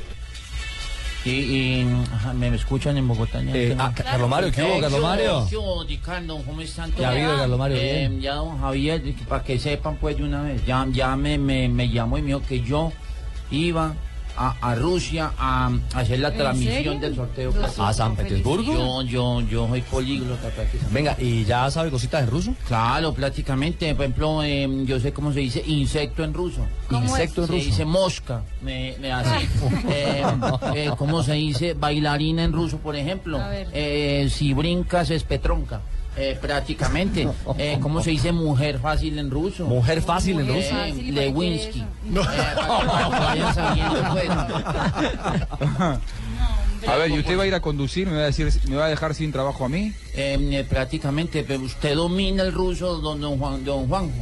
Y, 1.25 1.31
y, 1.31 1.87
ajá, 2.13 2.35
me 2.35 2.49
escuchan 2.55 2.97
en 2.99 3.09
Bogotá. 3.09 3.41
Eh, 3.43 3.75
ah, 3.79 3.93
Carlos 3.95 4.29
Mario, 4.29 4.53
¿qué 4.53 4.63
hubo, 4.63 4.81
Carlos 4.81 5.01
Mario? 5.01 5.47
¿Qué 5.49 5.57
hubo, 5.57 5.83
Ricardo? 5.85 6.39
¿Cómo 6.45 6.61
están 6.61 6.91
todos? 6.91 7.03
Ya 7.15 7.37
Carlos 7.37 7.59
Mario, 7.59 7.77
Eh, 7.79 8.09
bien. 8.09 8.21
ya, 8.21 8.35
don 8.35 8.61
Javier, 8.61 9.03
para 9.29 9.43
que 9.43 9.59
sepan 9.59 9.97
pues 9.97 10.17
de 10.19 10.25
una 10.25 10.43
vez, 10.43 10.65
ya, 10.67 10.87
ya 10.91 11.17
me, 11.17 11.39
me, 11.39 11.69
me 11.69 11.89
llamó 11.89 12.19
y 12.19 12.23
me 12.23 12.29
dijo 12.29 12.43
que 12.47 12.61
yo 12.61 12.93
iba 13.51 13.95
a, 14.37 14.57
a 14.61 14.75
Rusia 14.75 15.33
a, 15.39 15.71
a 15.95 15.99
hacer 15.99 16.19
la 16.21 16.29
¿En 16.29 16.37
transmisión 16.39 16.75
serio? 16.75 16.99
del 17.01 17.15
sorteo. 17.17 17.53
¿A 17.79 17.93
San 17.93 18.17
Petersburgo? 18.17 18.73
Yo, 18.75 19.03
yo, 19.03 19.41
yo 19.43 19.69
soy 19.69 19.83
políglota 19.83 20.49
prácticamente. 20.51 20.95
Venga, 20.95 21.17
¿y 21.19 21.45
ya 21.45 21.71
sabe 21.71 21.91
cositas 21.91 22.23
en 22.23 22.31
ruso? 22.31 22.55
Claro, 22.67 23.13
prácticamente. 23.15 23.95
Por 23.95 24.05
ejemplo, 24.05 24.43
eh, 24.43 24.69
yo 24.85 24.99
sé 25.01 25.13
cómo 25.13 25.33
se 25.33 25.41
dice 25.41 25.63
insecto 25.67 26.25
en 26.25 26.35
ruso. 26.35 26.61
¿Cómo 26.89 27.03
insecto 27.05 27.45
es? 27.45 27.49
en 27.49 27.55
ruso. 27.55 27.65
Se 27.65 27.71
dice 27.71 27.85
mosca. 27.85 28.43
Me, 28.63 28.97
me 29.01 29.13
hace. 29.13 29.49
eh, 29.89 30.25
eh, 30.75 30.91
¿Cómo 30.97 31.23
se 31.23 31.35
dice 31.35 31.75
bailarina 31.75 32.45
en 32.45 32.53
ruso, 32.53 32.79
por 32.79 32.97
ejemplo? 32.97 33.41
A 33.41 33.49
ver. 33.49 33.69
Eh, 33.73 34.29
si 34.31 34.53
brincas 34.55 35.11
es 35.11 35.23
petronca. 35.25 35.81
Eh, 36.17 36.39
prácticamente. 36.41 37.29
Eh, 37.59 37.79
¿Cómo 37.81 38.03
se 38.03 38.11
dice 38.11 38.33
mujer 38.33 38.79
fácil 38.79 39.19
en 39.19 39.31
ruso? 39.31 39.67
Mujer 39.67 40.01
fácil 40.01 40.41
en 40.41 40.49
ruso. 40.49 40.71
fácil. 40.71 41.09
¿y 41.09 41.13
para 41.13 41.25
qué 41.25 41.31
Lewinsky. 41.31 41.81
Eh, 41.81 41.85
pues. 44.13 44.29
A 46.87 46.97
ver, 46.97 47.11
¿y 47.11 47.19
usted 47.19 47.39
va 47.39 47.45
a 47.45 47.47
ir 47.47 47.55
a 47.55 47.61
conducir? 47.61 48.07
¿Me 48.07 48.17
va 48.17 48.23
a, 48.23 48.27
decir, 48.27 48.51
me 48.69 48.77
va 48.77 48.87
a 48.87 48.89
dejar 48.89 49.15
sin 49.15 49.33
trabajo 49.33 49.65
a 49.65 49.69
mí? 49.69 49.93
Eh, 50.15 50.65
prácticamente, 50.69 51.45
pero 51.47 51.63
usted 51.63 51.95
domina 51.95 52.43
el 52.43 52.53
ruso, 52.53 52.99
don, 52.99 53.21
don 53.21 53.39
Juan, 53.39 53.65
don 53.65 53.89
Juanjo. 53.89 54.13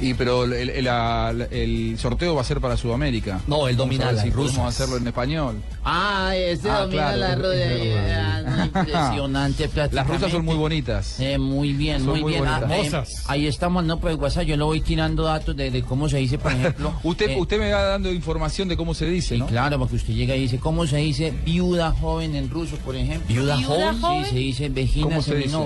Y 0.00 0.14
pero 0.14 0.44
el, 0.44 0.52
el- 0.70 0.84
la- 0.84 1.32
el 1.50 1.96
sorteo 1.98 2.34
va 2.34 2.40
a 2.40 2.44
ser 2.44 2.60
para 2.60 2.76
Sudamérica. 2.76 3.40
No, 3.46 3.68
el 3.68 3.76
Vamos 3.76 3.94
a 3.94 3.98
domina 3.98 4.04
ver 4.06 4.14
las 4.16 4.24
si 4.24 4.30
podemos 4.30 4.56
rusas. 4.56 4.74
hacerlo 4.74 4.96
en 4.96 5.06
español. 5.06 5.56
Ah, 5.84 6.32
este 6.36 6.68
Ah, 6.68 6.80
domina 6.80 7.02
claro, 7.12 7.16
la 7.18 7.32
es- 7.32 7.38
rueda. 7.38 7.72
es 7.72 7.94
verdad. 7.94 8.44
ah, 8.46 8.64
impresionante. 8.66 9.70
Las 9.92 10.06
rusas 10.06 10.30
son 10.32 10.44
muy 10.44 10.56
bonitas. 10.56 11.20
Eh, 11.20 11.38
muy 11.38 11.72
bien, 11.72 11.98
Son 11.98 12.08
muy, 12.10 12.22
muy 12.22 12.32
bien. 12.32 12.44
Ah, 12.46 12.62
eh, 12.70 12.90
ahí 13.26 13.46
estamos, 13.46 13.84
no, 13.84 13.98
pues 14.00 14.16
WhatsApp, 14.16 14.44
yo 14.44 14.56
le 14.56 14.64
voy 14.64 14.80
tirando 14.80 15.24
datos 15.24 15.56
de, 15.56 15.70
de 15.70 15.82
cómo 15.82 16.08
se 16.08 16.18
dice, 16.18 16.38
por 16.38 16.52
ejemplo. 16.52 16.92
Usted, 17.02 17.30
eh, 17.30 17.36
usted 17.40 17.58
me 17.58 17.70
va 17.72 17.82
dando 17.82 18.12
información 18.12 18.68
de 18.68 18.76
cómo 18.76 18.94
se 18.94 19.06
dice, 19.06 19.36
¿no? 19.38 19.46
Claro, 19.46 19.78
porque 19.78 19.96
usted 19.96 20.14
llega 20.14 20.34
y 20.36 20.42
dice, 20.42 20.58
¿cómo 20.58 20.86
se 20.86 20.96
dice 20.98 21.32
viuda 21.44 21.92
joven 21.92 22.34
en 22.34 22.50
ruso, 22.50 22.76
por 22.78 22.96
ejemplo? 22.96 23.26
¿Viuda 23.28 23.56
¿Viuda 23.56 23.68
joven? 23.68 24.00
joven? 24.00 24.24
Sí, 24.24 24.30
se 24.30 24.36
dice 24.36 24.68
vegina 24.68 25.06
¿Cómo 25.06 25.22
se 25.22 25.34
dice? 25.36 25.56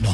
No. 0.00 0.10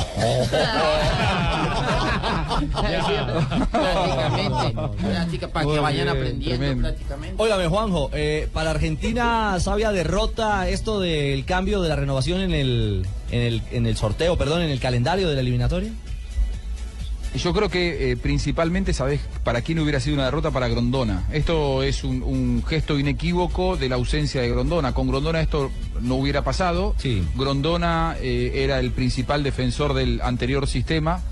prácticamente, 3.71 4.99
práctica, 5.03 5.49
para 5.49 5.67
que 5.67 5.79
vayan 5.79 6.09
aprendiendo 6.09 6.57
tremendo. 6.59 6.89
prácticamente. 6.89 7.43
Óigame, 7.43 7.67
Juanjo, 7.67 8.11
eh, 8.13 8.49
para 8.53 8.71
Argentina, 8.71 9.59
¿sabia 9.61 9.93
derrota 9.93 10.69
esto 10.69 11.01
del 11.01 11.45
cambio 11.45 11.81
de 11.81 11.89
la 11.89 11.97
renovación 11.97 12.41
en 12.41 12.53
el, 12.53 13.07
en 13.31 13.41
el, 13.41 13.63
en 13.73 13.87
el 13.87 13.97
sorteo, 13.97 14.37
perdón, 14.37 14.63
en 14.63 14.71
el 14.71 14.81
calendario 14.81 15.29
de 15.29 15.35
la 15.35 15.41
eliminatoria? 15.41 15.91
Yo 17.37 17.53
creo 17.53 17.69
que 17.69 18.11
eh, 18.11 18.17
principalmente, 18.17 18.93
¿sabes 18.93 19.21
para 19.45 19.63
quién 19.63 19.79
hubiera 19.79 20.01
sido 20.01 20.15
una 20.15 20.25
derrota? 20.25 20.51
Para 20.51 20.67
Grondona. 20.69 21.25
Esto 21.33 21.83
es 21.85 22.03
un, 22.03 22.23
un 22.25 22.65
gesto 22.67 22.99
inequívoco 22.99 23.77
de 23.77 23.89
la 23.89 23.95
ausencia 23.95 24.41
de 24.43 24.51
Grondona. 24.51 24.95
Con 24.95 25.07
Grondona 25.09 25.41
esto 25.41 25.71
no 26.01 26.17
hubiera 26.17 26.43
pasado. 26.43 26.95
Grondona 27.37 28.17
eh, 28.21 28.53
era 28.65 28.81
el 28.81 28.91
principal 28.91 29.45
defensor 29.45 29.95
del 29.95 30.21
anterior 30.23 30.67
sistema 30.67 31.23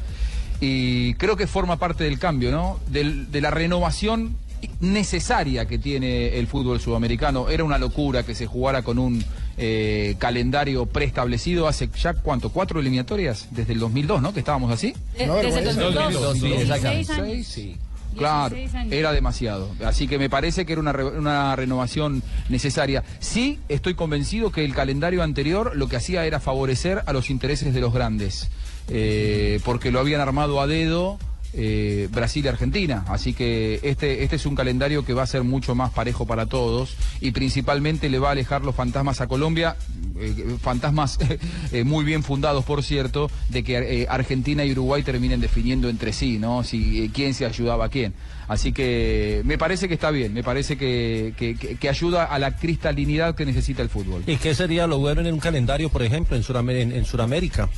y 0.61 1.14
creo 1.14 1.37
que 1.37 1.46
forma 1.48 1.78
parte 1.78 2.04
del 2.04 2.18
cambio, 2.20 2.52
¿no? 2.52 2.78
Del- 2.88 3.30
de 3.32 3.40
la 3.40 3.50
renovación 3.50 4.37
necesaria 4.81 5.66
que 5.66 5.79
tiene 5.79 6.38
el 6.38 6.47
fútbol 6.47 6.81
sudamericano. 6.81 7.49
Era 7.49 7.64
una 7.64 7.79
locura 7.79 8.23
que 8.23 8.35
se 8.35 8.47
jugara 8.47 8.83
con 8.83 8.99
un 8.99 9.25
eh, 9.57 10.16
calendario 10.18 10.87
preestablecido 10.87 11.66
hace 11.68 11.88
ya, 12.01 12.14
¿cuánto? 12.14 12.51
¿Cuatro 12.51 12.81
eliminatorias? 12.81 13.49
Desde 13.51 13.73
el 13.73 13.79
2002, 13.81 14.23
¿no? 14.23 14.33
Que 14.33 14.40
estábamos 14.40 14.71
así. 14.73 14.94
Eh, 15.16 15.29
desde 15.42 15.59
el 15.71 15.77
2002. 15.77 16.35
Sí, 16.38 16.40
16 16.47 16.61
exactamente. 16.62 17.12
años. 17.12 17.47
Sí. 17.47 17.77
Claro, 18.16 18.55
16 18.57 18.75
años. 18.81 18.92
era 18.94 19.12
demasiado. 19.12 19.71
Así 19.85 20.09
que 20.09 20.18
me 20.18 20.29
parece 20.31 20.64
que 20.66 20.73
era 20.73 20.81
una, 20.81 20.92
re- 20.92 21.05
una 21.05 21.55
renovación 21.55 22.23
necesaria. 22.49 23.05
Sí, 23.21 23.59
estoy 23.68 23.94
convencido 23.94 24.51
que 24.51 24.64
el 24.64 24.75
calendario 24.75 25.23
anterior 25.23 25.73
lo 25.77 25.88
que 25.88 25.97
hacía 25.97 26.25
era 26.27 26.40
favorecer 26.40 27.03
a 27.07 27.12
los 27.12 27.31
intereses 27.31 27.73
de 27.75 27.81
los 27.81 27.92
grandes, 27.92 28.49
eh, 28.88 29.61
porque 29.64 29.90
lo 29.92 30.01
habían 30.01 30.21
armado 30.21 30.61
a 30.61 30.66
dedo. 30.66 31.18
Eh, 31.54 32.08
Brasil 32.12 32.44
y 32.44 32.48
Argentina, 32.48 33.04
así 33.08 33.32
que 33.32 33.80
este, 33.82 34.22
este 34.22 34.37
es 34.37 34.46
un 34.46 34.54
calendario 34.54 35.04
que 35.04 35.14
va 35.14 35.22
a 35.22 35.26
ser 35.26 35.44
mucho 35.44 35.74
más 35.74 35.90
parejo 35.90 36.26
para 36.26 36.46
todos 36.46 36.94
y 37.20 37.30
principalmente 37.30 38.08
le 38.08 38.18
va 38.18 38.28
a 38.28 38.32
alejar 38.32 38.62
los 38.62 38.74
fantasmas 38.74 39.20
a 39.20 39.26
Colombia, 39.28 39.76
eh, 40.18 40.56
fantasmas 40.61 41.18
eh, 41.72 41.84
muy 41.84 42.04
bien 42.04 42.22
fundados 42.22 42.64
por 42.64 42.82
cierto, 42.82 43.30
de 43.48 43.62
que 43.64 44.02
eh, 44.02 44.06
Argentina 44.08 44.64
y 44.64 44.72
Uruguay 44.72 45.02
terminen 45.02 45.40
definiendo 45.40 45.88
entre 45.88 46.12
sí, 46.12 46.38
¿no? 46.38 46.62
Si 46.64 47.11
quién 47.14 47.32
se 47.34 47.46
ayudaba 47.46 47.87
a 47.87 47.88
quién. 47.88 48.12
Así 48.46 48.72
que 48.72 49.42
me 49.44 49.58
parece 49.58 49.88
que 49.88 49.94
está 49.94 50.11
bien, 50.11 50.32
me 50.32 50.42
parece 50.42 50.76
que, 50.78 51.34
que- 51.37 51.88
ayuda 51.88 52.24
a 52.24 52.38
la 52.38 52.56
cristalinidad 52.56 53.34
que 53.34 53.44
necesita 53.46 53.82
el 53.82 53.88
fútbol. 53.90 54.22
¿Y 54.26 54.37
qué 54.37 54.54
sería 54.54 54.87
lo 54.87 54.98
bueno 54.98 55.20
en 55.22 55.32
un 55.32 55.38
calendario, 55.40 55.88
por 55.90 56.02
ejemplo, 56.02 56.34
en, 56.37 56.42
Sudamé- 56.42 56.80
en, 56.80 56.92
en 56.92 57.04
Sudamérica? 57.04 57.68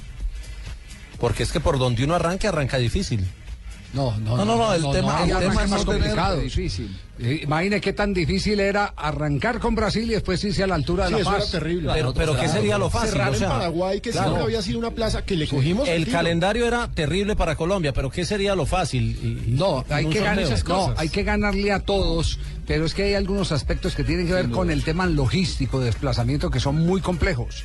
Porque 1.18 1.42
es 1.42 1.52
que 1.52 1.60
por 1.60 1.78
donde 1.78 2.04
uno 2.04 2.14
arranque, 2.14 2.48
arranca 2.48 2.78
difícil. 2.78 3.24
No, 3.92 4.16
no, 4.18 4.36
No, 4.36 4.44
no, 4.44 4.56
no, 4.56 4.72
el 4.74 4.82
tema- 4.92 5.24
el 5.24 5.30
es 5.42 5.68
más 5.68 5.84
complicado. 5.84 6.38
Difícil. 6.38 6.96
Eh, 7.18 7.40
Imagine 7.42 7.80
qué 7.80 7.92
tan 7.92 8.14
difícil 8.14 8.60
era 8.60 8.94
arrancar 8.96 9.58
con 9.58 9.74
Brasil 9.74 10.04
y 10.08 10.14
después 10.14 10.42
irse 10.44 10.62
a 10.62 10.66
la 10.68 10.76
altura 10.76 11.08
Sí, 11.08 11.14
de 11.14 11.22
La 11.22 11.22
eso 11.22 11.36
era 11.36 11.46
terrible. 11.46 11.92
Pero, 11.92 12.14
pero 12.14 12.38
¿qué 12.38 12.48
sería 12.48 12.78
lo 12.78 12.88
fácil? 12.88 13.10
Cerrar 13.10 13.30
O 13.30 13.34
sea, 13.34 13.46
en 13.48 13.52
Paraguay, 13.52 14.00
que 14.00 14.10
claro. 14.10 14.28
siempre 14.28 14.44
había 14.44 14.62
sido 14.62 14.78
una 14.78 14.90
plaza 14.92 15.22
que 15.24 15.36
le 15.36 15.46
cogimos 15.48 15.88
El 15.88 16.06
calendario 16.08 16.66
era 16.66 16.88
terrible 16.88 17.34
para 17.36 17.56
Colombia, 17.56 17.92
pero 17.92 18.10
¿qué 18.10 18.24
sería 18.24 18.54
lo 18.54 18.64
fácil? 18.64 19.42
No, 19.48 19.84
hay 19.90 20.06
que, 20.06 20.20
ganar, 20.20 20.48
no, 20.68 20.94
hay 20.96 21.08
que 21.08 21.22
ganarle 21.24 21.72
a 21.72 21.80
todos, 21.80 22.38
pero 22.66 22.86
es 22.86 22.94
que 22.94 23.02
hay 23.02 23.14
algunos 23.14 23.52
aspectos 23.52 23.94
que 23.96 24.04
tienen 24.04 24.26
que 24.26 24.32
ver 24.32 24.48
con 24.50 24.70
el 24.70 24.82
tema 24.84 25.04
logístico 25.06 25.80
de 25.80 25.86
desplazamiento 25.86 26.50
que 26.50 26.60
son 26.60 26.76
muy 26.76 27.00
complejos. 27.00 27.64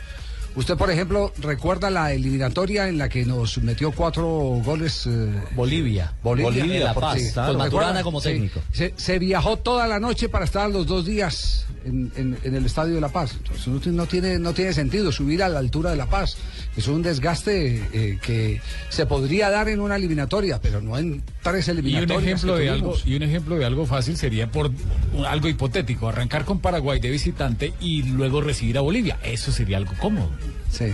Usted, 0.55 0.77
por 0.77 0.89
ejemplo, 0.89 1.33
recuerda 1.39 1.89
la 1.89 2.13
eliminatoria 2.13 2.87
en 2.87 2.97
la 2.97 3.09
que 3.09 3.25
nos 3.25 3.57
metió 3.57 3.91
cuatro 3.91 4.25
goles. 4.63 5.05
eh, 5.05 5.29
Bolivia. 5.53 6.13
Bolivia, 6.23 6.49
Bolivia, 6.49 6.83
La 6.85 6.93
Paz, 6.93 7.19
sí, 7.21 7.33
con. 7.33 7.57
Maturana 7.57 8.03
como 8.03 8.21
Sí. 8.21 8.29
técnico. 8.29 8.61
Se, 8.71 8.93
se 8.95 9.19
viajó 9.19 9.57
toda 9.57 9.85
la 9.87 9.99
noche 9.99 10.29
para 10.29 10.45
estar 10.45 10.69
los 10.69 10.87
dos 10.87 11.05
días 11.05 11.65
en, 11.83 12.11
en- 12.15 12.37
en 12.43 12.55
el 12.55 12.65
Estadio 12.65 12.95
de 12.95 13.01
La 13.01 13.09
Paz. 13.09 13.33
Entonces 13.37 13.93
no 13.93 14.05
tiene, 14.05 14.39
no 14.39 14.53
tiene 14.53 14.71
sentido 14.73 15.11
subir 15.11 15.43
a 15.43 15.49
la 15.49 15.59
altura 15.59 15.91
de 15.91 15.97
La 15.97 16.05
Paz. 16.09 16.37
Es 16.77 16.87
un 16.89 17.01
desgaste 17.01 17.81
eh, 17.93 18.19
que 18.21 18.59
se 18.89 19.05
podría 19.05 19.49
dar 19.49 19.69
en 19.69 19.79
una 19.79 19.95
eliminatoria, 19.95 20.59
pero 20.61 20.81
no 20.81 20.97
en 20.97 21.23
tres 21.41 21.67
Y 21.67 21.71
un 21.71 21.77
eliminatorias. 21.77 22.23
ejemplo 22.23 22.55
que 22.57 22.61
de 22.63 22.69
algo 22.69 22.95
y 23.05 23.15
un 23.15 23.23
ejemplo 23.23 23.55
de 23.55 23.65
algo 23.65 23.85
fácil 23.85 24.17
sería 24.17 24.51
por 24.51 24.71
un- 25.13 25.25
algo 25.25 25.47
hipotético, 25.47 26.09
arrancar 26.09 26.43
con 26.43 26.59
Paraguay 26.59 26.99
de 26.99 27.09
visitante 27.09 27.73
y 27.79 28.03
luego 28.03 28.41
recibir 28.41 28.77
a 28.77 28.81
Bolivia. 28.81 29.17
Eso 29.23 29.51
sería 29.53 29.77
algo 29.77 29.93
cómodo. 29.99 30.29
Sí. 30.69 30.87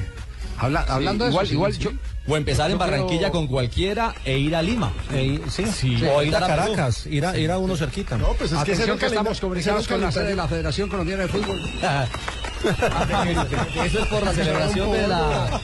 Habla- 0.57 0.85
hablando 0.87 1.23
de 1.25 1.31
igual, 1.31 1.45
eso, 1.45 1.49
sí, 1.49 1.55
igual 1.55 1.73
sí. 1.73 1.79
yo 1.79 1.91
O 2.27 2.37
empezar 2.37 2.69
en 2.69 2.77
creo- 2.77 2.87
Barranquilla 2.91 3.31
con 3.31 3.47
cualquiera 3.47 4.13
e 4.23 4.37
ir 4.37 4.55
a 4.55 4.61
Lima. 4.61 4.93
Eh, 5.11 5.41
sí, 5.49 5.63
Sí. 5.65 5.97
o 6.05 6.21
ir 6.21 6.35
a. 6.35 6.39
Caracas, 6.41 7.07
ir 7.07 7.25
a, 7.25 7.35
ir 7.35 7.49
a 7.49 7.57
uno 7.57 7.75
cerquita. 7.75 8.15
No, 8.19 8.27
pues 8.37 8.51
es 8.51 8.57
que 8.57 8.61
Atención 8.73 8.91
el 8.91 8.99
que 8.99 9.05
estamos 9.07 9.39
era 9.39 9.81
con 9.87 10.01
la 10.01 10.11
sede 10.11 10.25
de 10.29 10.35
la 10.35 10.47
Federación 10.47 10.87
Colombiana 10.89 11.23
de 11.23 11.29
Fútbol. 11.29 11.59
Eso 13.85 13.99
es 13.99 14.07
por 14.07 14.23
la 14.23 14.33
celebración 14.33 14.91
de 14.91 15.07
la, 15.07 15.61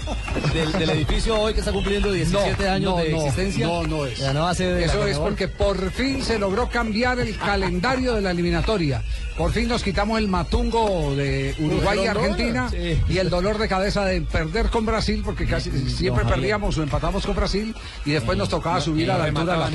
del, 0.54 0.72
del 0.74 0.90
edificio 0.92 1.40
hoy 1.40 1.54
que 1.54 1.60
está 1.60 1.72
cumpliendo 1.72 2.12
17 2.12 2.68
años 2.70 2.96
no, 2.96 2.98
de 3.02 3.12
no, 3.12 3.18
existencia. 3.18 3.68
No, 3.68 3.84
no 3.84 4.06
es. 4.06 4.20
La 4.20 4.34
nueva 4.34 4.54
sede 4.56 4.76
de 4.76 4.80
la 4.82 4.94
Eso 4.94 5.08
es 5.08 5.18
porque 5.18 5.48
por 5.48 5.92
fin 5.92 6.24
se 6.24 6.40
logró 6.40 6.70
cambiar 6.70 7.20
el 7.20 7.38
calendario 7.38 8.14
de 8.14 8.22
la 8.22 8.32
eliminatoria. 8.32 9.04
Por 9.38 9.52
fin 9.52 9.68
nos 9.68 9.84
quitamos 9.84 10.18
el 10.18 10.28
matungo 10.28 11.16
de 11.16 11.54
Uruguay 11.60 12.00
y. 12.04 12.08
Argentina 12.08 12.70
Sí. 12.70 13.00
y 13.08 13.18
el 13.20 13.30
dolor 13.30 13.60
de 13.60 13.68
cabeza 13.68 14.04
de 14.04 14.22
perder 14.22 14.70
con 14.70 14.86
Brasil, 14.86 15.22
porque 15.24 15.46
casi 15.46 15.70
siempre 15.90 16.26
perdíamos 16.26 16.76
o 16.78 16.84
empatamos 16.84 17.26
con 17.26 17.36
Brasil 17.36 17.76
y 18.06 18.12
después 18.12 18.36
nos 18.38 18.50
tocaba 18.50 18.82
subir 18.82 19.12
a 19.12 19.18
la 19.18 19.26
altura 19.26 19.54
de 19.54 19.60
la. 19.60 19.68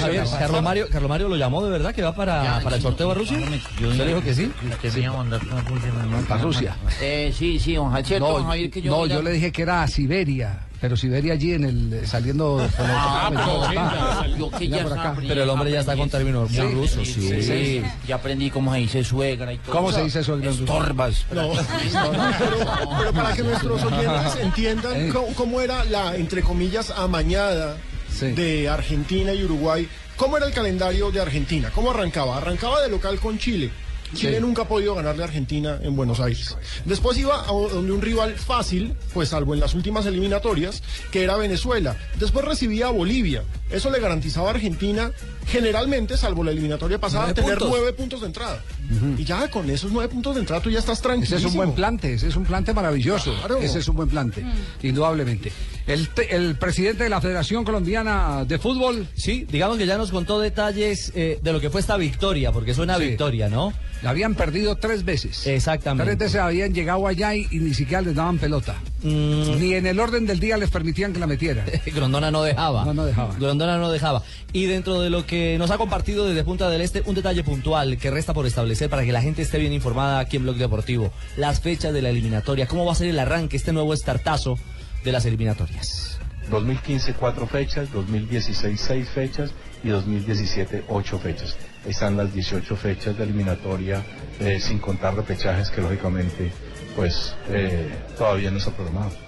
Javier, 0.00 0.24
Carlos 0.38 0.62
Mario, 0.62 0.86
Carlos 0.90 1.08
Mario 1.08 1.28
lo 1.28 1.36
llamó 1.36 1.64
de 1.64 1.70
verdad 1.70 1.94
que 1.94 2.02
va 2.02 2.14
para, 2.14 2.60
para 2.62 2.76
el 2.76 2.82
sorteo 2.82 3.10
a 3.10 3.14
Rusia. 3.14 3.38
¿Usted 3.38 4.06
dijo 4.06 4.22
que 4.22 4.34
sí? 4.34 4.52
Para 6.28 6.42
Rusia. 6.42 6.65
Eh, 7.00 7.32
sí, 7.36 7.58
sí, 7.58 7.74
don 7.74 7.90
Javier, 7.92 8.20
don 8.20 8.42
No, 8.42 8.48
Javier, 8.48 8.70
que 8.70 8.82
yo... 8.82 8.90
no, 8.90 9.02
mira- 9.02 9.14
yo 9.16 9.22
le 9.22 9.32
dije 9.32 9.52
que 9.52 9.62
era 9.62 9.82
a 9.82 9.88
Siberia, 9.88 10.60
pero 10.80 10.96
Siberia 10.96 11.34
allí 11.34 11.52
en 11.52 11.64
el 11.64 12.06
saliendo 12.06 12.56
por 12.76 12.86
Ah, 12.88 13.30
pero 14.36 14.50
que 14.50 14.68
ya 14.68 14.82
aprendí, 14.82 15.28
Pero 15.28 15.42
el 15.42 15.50
hombre 15.50 15.70
ya 15.70 15.80
está 15.80 15.96
con 15.96 16.08
términos 16.10 16.50
muy 16.50 16.72
rusos, 16.74 17.06
sí. 17.08 17.42
sí, 17.42 17.82
Ya 18.06 18.16
aprendí 18.16 18.50
cómo 18.50 18.72
se 18.72 18.80
dice 18.80 19.04
suegra 19.04 19.52
y 19.52 19.58
todo. 19.58 19.72
¿Cómo 19.74 19.92
se 19.92 20.04
dice 20.04 20.22
ruso? 20.22 20.50
Estorbas. 20.50 21.24
No, 21.34 21.50
pero, 22.38 22.90
pero 22.98 23.12
para 23.12 23.32
que 23.34 23.42
nuestros 23.42 23.82
oyentes 23.84 24.36
entiendan 24.42 25.10
cómo, 25.10 25.26
cómo 25.34 25.60
era 25.60 25.84
la, 25.84 26.16
entre 26.16 26.42
comillas, 26.42 26.90
amañada 26.90 27.76
Sí. 28.10 28.28
de 28.32 28.66
Argentina 28.68 29.34
y 29.34 29.44
Uruguay, 29.44 29.86
¿cómo 30.16 30.38
era 30.38 30.46
el 30.46 30.52
calendario 30.54 31.10
de 31.10 31.20
Argentina? 31.20 31.70
¿Cómo 31.74 31.90
arrancaba? 31.90 32.38
Arrancaba 32.38 32.80
de 32.80 32.88
local 32.88 33.18
con 33.20 33.38
Chile. 33.38 33.70
Chile 34.14 34.36
Sí. 34.36 34.40
nunca 34.40 34.62
ha 34.62 34.68
podido 34.68 34.94
ganarle 34.94 35.22
a 35.22 35.26
Argentina 35.26 35.78
en 35.82 35.96
Buenos 35.96 36.20
Aires. 36.20 36.56
Después 36.84 37.18
iba 37.18 37.42
a 37.42 37.46
donde 37.52 37.92
un 37.92 38.00
rival 38.02 38.34
fácil, 38.34 38.94
pues 39.12 39.30
salvo 39.30 39.54
en 39.54 39.60
las 39.60 39.74
últimas 39.74 40.06
eliminatorias, 40.06 40.82
que 41.10 41.22
era 41.24 41.36
Venezuela. 41.36 41.96
Después 42.18 42.44
recibía 42.44 42.86
a 42.86 42.90
Bolivia. 42.90 43.42
Eso 43.70 43.90
le 43.90 43.98
garantizaba 44.00 44.48
a 44.48 44.50
Argentina, 44.52 45.10
generalmente, 45.46 46.16
salvo 46.16 46.44
la 46.44 46.50
eliminatoria 46.52 46.98
pasada, 47.00 47.24
Nueve 47.24 47.34
tener 47.42 47.58
puntos. 47.58 47.68
nueve 47.70 47.92
puntos 47.92 48.20
de 48.20 48.26
entrada. 48.26 48.62
Y 49.18 49.24
ya 49.24 49.48
con 49.50 49.68
esos 49.68 49.90
nueve 49.90 50.08
puntos 50.12 50.34
de 50.36 50.40
entrada 50.42 50.62
tú 50.62 50.70
ya 50.70 50.78
estás 50.78 51.00
tranquilo. 51.02 51.36
Ese 51.36 51.44
es 51.46 51.52
un 51.52 51.56
buen 51.56 51.72
plante, 51.72 52.14
ese 52.14 52.28
es 52.28 52.36
un 52.36 52.44
plante 52.44 52.72
maravilloso. 52.72 53.34
Claro. 53.38 53.58
Ese 53.58 53.80
es 53.80 53.88
un 53.88 53.96
buen 53.96 54.08
plante, 54.08 54.44
indudablemente. 54.82 55.50
El, 55.86 56.08
te- 56.10 56.34
el 56.34 56.56
presidente 56.56 57.04
de 57.04 57.10
la 57.10 57.20
Federación 57.20 57.64
Colombiana 57.64 58.44
de 58.44 58.58
Fútbol. 58.58 59.06
Sí, 59.14 59.46
digamos 59.50 59.78
que 59.78 59.86
ya 59.86 59.96
nos 59.98 60.10
contó 60.10 60.38
detalles 60.40 61.12
eh, 61.14 61.38
de 61.42 61.52
lo 61.52 61.60
que 61.60 61.70
fue 61.70 61.80
esta 61.80 61.96
victoria, 61.96 62.52
porque 62.52 62.70
es 62.72 62.78
una 62.78 62.96
Sí. 62.98 63.08
victoria, 63.08 63.48
¿no? 63.48 63.72
La 64.02 64.10
habían 64.10 64.34
perdido 64.34 64.76
tres 64.76 65.04
veces. 65.04 65.46
Exactamente. 65.46 66.04
Tres 66.04 66.18
veces 66.18 66.40
habían 66.40 66.74
llegado 66.74 67.06
allá 67.06 67.34
y, 67.34 67.46
y 67.50 67.58
ni 67.58 67.72
siquiera 67.72 68.02
les 68.02 68.14
daban 68.14 68.38
pelota. 68.38 68.74
Mm. 69.02 69.58
Ni 69.58 69.74
en 69.74 69.86
el 69.86 69.98
orden 69.98 70.26
del 70.26 70.38
día 70.38 70.56
les 70.58 70.70
permitían 70.70 71.12
que 71.12 71.18
la 71.18 71.26
metieran. 71.26 71.64
Grondona 71.86 72.30
no 72.30 72.42
dejaba. 72.42 72.84
No, 72.84 72.92
no 72.94 73.06
dejaba. 73.06 73.34
Grondona 73.38 73.55
no 73.56 73.90
dejaba. 73.90 74.22
Y 74.52 74.66
dentro 74.66 75.00
de 75.00 75.10
lo 75.10 75.26
que 75.26 75.56
nos 75.58 75.70
ha 75.70 75.78
compartido 75.78 76.26
desde 76.26 76.44
Punta 76.44 76.68
del 76.68 76.80
Este, 76.80 77.02
un 77.06 77.14
detalle 77.14 77.42
puntual 77.42 77.96
que 77.98 78.10
resta 78.10 78.34
por 78.34 78.46
establecer 78.46 78.90
para 78.90 79.04
que 79.04 79.12
la 79.12 79.22
gente 79.22 79.42
esté 79.42 79.58
bien 79.58 79.72
informada 79.72 80.18
aquí 80.18 80.36
en 80.36 80.42
Blog 80.42 80.56
Deportivo. 80.56 81.12
Las 81.36 81.60
fechas 81.60 81.92
de 81.92 82.02
la 82.02 82.10
eliminatoria, 82.10 82.66
cómo 82.66 82.84
va 82.84 82.92
a 82.92 82.96
ser 82.96 83.08
el 83.08 83.18
arranque, 83.18 83.56
este 83.56 83.72
nuevo 83.72 83.94
estartazo 83.94 84.58
de 85.04 85.12
las 85.12 85.24
eliminatorias. 85.24 86.18
2015 86.50 87.14
cuatro 87.14 87.46
fechas, 87.46 87.92
2016 87.92 88.80
seis 88.80 89.08
fechas 89.08 89.50
y 89.82 89.88
2017 89.88 90.84
ocho 90.88 91.18
fechas. 91.18 91.56
Están 91.84 92.16
las 92.16 92.32
18 92.32 92.76
fechas 92.76 93.16
de 93.16 93.24
eliminatoria, 93.24 94.02
eh, 94.40 94.60
sin 94.60 94.78
contar 94.78 95.14
repechajes 95.14 95.70
que 95.70 95.80
lógicamente 95.80 96.52
pues 96.94 97.34
eh, 97.50 97.90
todavía 98.16 98.50
no 98.50 98.58
se 98.60 98.70
ha 98.70 98.72
programado. 98.72 99.25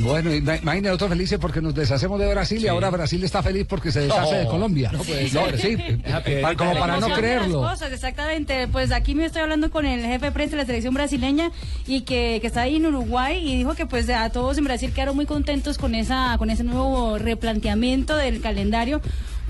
Bueno, 0.00 0.34
imagínate 0.34 0.80
nosotros 0.82 1.10
felices 1.10 1.38
porque 1.38 1.60
nos 1.60 1.74
deshacemos 1.74 2.18
de 2.18 2.28
Brasil 2.28 2.62
y 2.62 2.68
ahora 2.68 2.90
Brasil 2.90 3.22
está 3.22 3.42
feliz 3.42 3.66
porque 3.68 3.92
se 3.92 4.00
deshace 4.00 4.36
de 4.36 4.46
Colombia. 4.46 4.90
no 4.92 4.98
puede 5.02 5.30
No, 5.30 5.46
ser. 5.46 5.58
sí, 5.60 5.76
Para- 6.42 6.56
como 6.56 6.74
para 6.78 6.98
no 7.00 7.08
creerlo. 7.14 7.60
cosas, 7.60 7.92
exactamente. 7.92 8.66
Pues 8.68 8.92
aquí 8.92 9.14
me 9.14 9.24
estoy 9.26 9.42
hablando 9.42 9.70
con 9.70 9.84
el 9.86 10.04
jefe 10.04 10.26
de 10.26 10.32
prensa 10.32 10.56
de 10.56 10.62
la 10.62 10.66
selección 10.66 10.94
brasileña 10.94 11.50
y 11.86 12.02
que, 12.02 12.38
que 12.40 12.46
está 12.46 12.62
ahí 12.62 12.76
en 12.76 12.86
Uruguay 12.86 13.38
y 13.46 13.56
dijo 13.56 13.74
que 13.74 13.86
pues 13.86 14.08
a 14.10 14.30
todos 14.30 14.56
en 14.58 14.64
Brasil 14.64 14.92
quedaron 14.92 15.16
muy 15.16 15.26
contentos 15.26 15.76
con 15.78 15.94
esa 15.94 16.36
con 16.38 16.50
ese 16.50 16.64
nuevo 16.64 17.18
replanteamiento 17.18 18.16
del 18.16 18.40
calendario. 18.40 19.00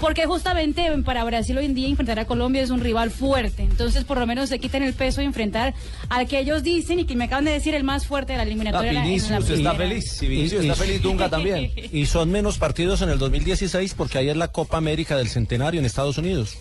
Porque 0.00 0.24
justamente 0.26 0.90
para 1.04 1.22
Brasil 1.24 1.56
hoy 1.58 1.66
en 1.66 1.74
día 1.74 1.86
enfrentar 1.88 2.18
a 2.18 2.24
Colombia 2.24 2.62
es 2.62 2.70
un 2.70 2.80
rival 2.80 3.10
fuerte. 3.10 3.62
Entonces, 3.64 4.04
por 4.04 4.18
lo 4.18 4.26
menos 4.26 4.48
se 4.48 4.58
quitan 4.58 4.82
el 4.82 4.94
peso 4.94 5.20
de 5.20 5.26
enfrentar 5.26 5.74
al 6.08 6.26
que 6.26 6.38
ellos 6.38 6.62
dicen 6.62 7.00
y 7.00 7.04
que 7.04 7.14
me 7.16 7.24
acaban 7.24 7.44
de 7.44 7.50
decir 7.52 7.74
el 7.74 7.84
más 7.84 8.06
fuerte 8.06 8.32
de 8.32 8.38
la 8.38 8.44
eliminatoria. 8.44 8.92
la- 8.92 9.00
en 9.00 9.04
la 9.04 9.10
Vinicius 9.10 9.50
está 9.50 9.74
feliz. 9.74 10.10
Si 10.12 10.26
Vinicius 10.26 10.62
está 10.62 10.74
feliz, 10.74 11.02
Dunga 11.02 11.28
también. 11.28 11.70
Y 11.92 12.06
son 12.06 12.30
menos 12.30 12.56
partidos 12.58 13.02
en 13.02 13.10
el 13.10 13.18
2016 13.18 13.94
porque 13.94 14.18
ayer 14.18 14.36
la 14.36 14.48
Copa 14.48 14.78
América 14.78 15.16
del 15.16 15.28
Centenario 15.28 15.80
en 15.80 15.84
Estados 15.86 16.16
Unidos. 16.18 16.56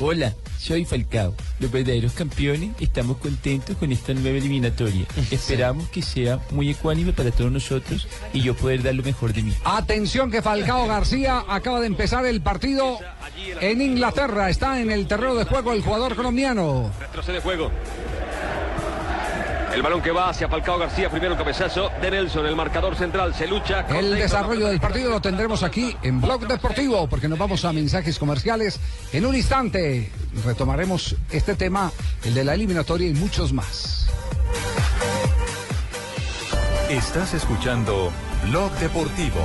Hola, 0.00 0.34
soy 0.58 0.84
Falcao. 0.84 1.34
Los 1.60 1.70
verdaderos 1.70 2.12
campeones 2.14 2.70
estamos 2.80 3.18
contentos 3.18 3.76
con 3.76 3.92
esta 3.92 4.12
nueva 4.12 4.38
eliminatoria. 4.38 5.06
Esperamos 5.30 5.88
que 5.88 6.02
sea 6.02 6.40
muy 6.50 6.70
ecuánime 6.70 7.12
para 7.12 7.30
todos 7.30 7.52
nosotros 7.52 8.08
y 8.32 8.42
yo 8.42 8.54
poder 8.56 8.82
dar 8.82 8.94
lo 8.94 9.04
mejor 9.04 9.32
de 9.32 9.42
mí. 9.42 9.52
Atención 9.64 10.32
que 10.32 10.42
Falcao 10.42 10.88
García 10.88 11.44
acaba 11.48 11.80
de 11.80 11.86
empezar 11.86 12.26
el 12.26 12.40
partido 12.40 12.98
en 13.60 13.80
Inglaterra. 13.80 14.50
Está 14.50 14.80
en 14.80 14.90
el 14.90 15.06
terreno 15.06 15.36
de 15.36 15.44
juego 15.44 15.72
el 15.72 15.82
jugador 15.82 16.16
colombiano. 16.16 16.90
Retrocede 16.98 17.40
juego. 17.40 17.70
El 19.74 19.82
balón 19.82 20.00
que 20.00 20.12
va 20.12 20.28
hacia 20.28 20.48
Falcao 20.48 20.78
García, 20.78 21.10
primero 21.10 21.36
cabezazo 21.36 21.90
de 22.00 22.08
Nelson, 22.08 22.46
el 22.46 22.54
marcador 22.54 22.94
central, 22.94 23.34
se 23.34 23.48
lucha. 23.48 23.84
con 23.84 23.96
El 23.96 24.14
desarrollo 24.14 24.68
del 24.68 24.78
partido 24.78 25.10
lo 25.10 25.20
tendremos 25.20 25.64
aquí 25.64 25.96
en 26.02 26.20
Blog 26.20 26.46
Deportivo, 26.46 27.08
porque 27.08 27.26
nos 27.26 27.40
vamos 27.40 27.64
a 27.64 27.72
mensajes 27.72 28.20
comerciales. 28.20 28.78
En 29.12 29.26
un 29.26 29.34
instante 29.34 30.12
retomaremos 30.44 31.16
este 31.28 31.56
tema, 31.56 31.90
el 32.22 32.34
de 32.34 32.44
la 32.44 32.54
eliminatoria 32.54 33.08
y 33.08 33.14
muchos 33.14 33.52
más. 33.52 34.06
Estás 36.88 37.34
escuchando 37.34 38.12
Blog 38.48 38.70
Deportivo. 38.74 39.40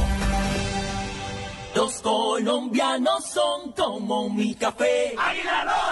Los 1.75 2.01
colombianos 2.01 3.25
son 3.25 3.71
como 3.71 4.29
mi 4.29 4.53
café. 4.53 5.15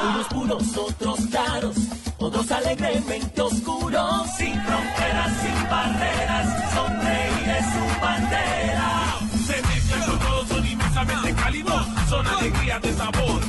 Unos 0.04 0.28
puros, 0.28 0.78
otros 0.78 1.20
claros, 1.32 1.76
otros 2.18 2.52
alegremente 2.52 3.42
oscuros. 3.42 4.28
Sin 4.38 4.54
fronteras, 4.62 5.34
sin 5.42 5.70
barreras, 5.70 6.74
sonreír 6.74 7.50
es 7.50 7.66
su 7.74 8.02
bandera. 8.02 9.16
Se 9.46 9.62
mezclan 9.62 10.02
con 10.04 10.20
todos, 10.20 10.48
son 10.48 10.66
inmensamente 10.66 11.34
cálidos, 11.34 11.88
son 12.10 12.28
alegrías 12.28 12.82
de 12.82 12.94
sabor. 12.94 13.47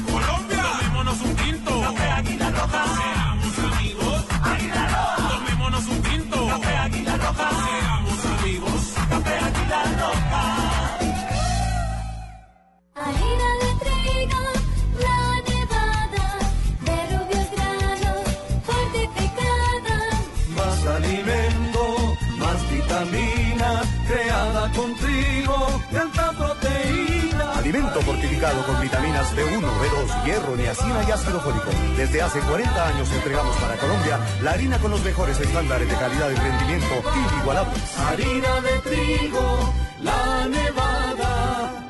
Alimento 27.98 28.12
fortificado 28.12 28.64
con 28.66 28.80
vitaminas 28.80 29.34
B1, 29.34 29.60
B2, 29.60 30.24
hierro, 30.24 30.56
niacina 30.56 31.02
y 31.06 31.10
ácido 31.10 31.40
fólico. 31.40 31.70
Desde 31.96 32.22
hace 32.22 32.38
40 32.40 32.88
años 32.88 33.10
entregamos 33.12 33.56
para 33.56 33.76
Colombia 33.76 34.20
la 34.42 34.52
harina 34.52 34.78
con 34.78 34.90
los 34.90 35.02
mejores 35.02 35.40
estándares 35.40 35.88
de 35.88 35.94
calidad 35.94 36.30
y 36.30 36.34
rendimiento 36.34 37.02
inigualables. 37.32 37.98
Harina 37.98 38.60
de 38.60 38.78
trigo, 38.80 39.74
la 40.02 40.48
nevada. 40.48 41.84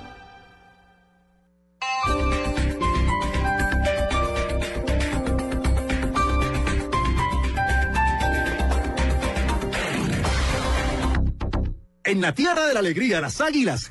En 12.05 12.23
la 12.23 12.35
tierra 12.35 12.67
de 12.67 12.73
la 12.73 12.81
alegría, 12.81 13.21
las 13.21 13.41
águilas 13.43 13.91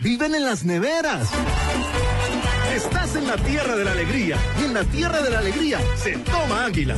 viven 0.00 0.34
en 0.34 0.44
las 0.44 0.64
neveras. 0.64 1.30
Estás 2.74 3.16
en 3.16 3.26
la 3.26 3.36
tierra 3.36 3.76
de 3.76 3.84
la 3.84 3.92
alegría 3.92 4.36
y 4.60 4.64
en 4.64 4.74
la 4.74 4.84
tierra 4.84 5.22
de 5.22 5.30
la 5.30 5.38
alegría 5.38 5.78
se 5.96 6.12
toma 6.18 6.66
águila. 6.66 6.96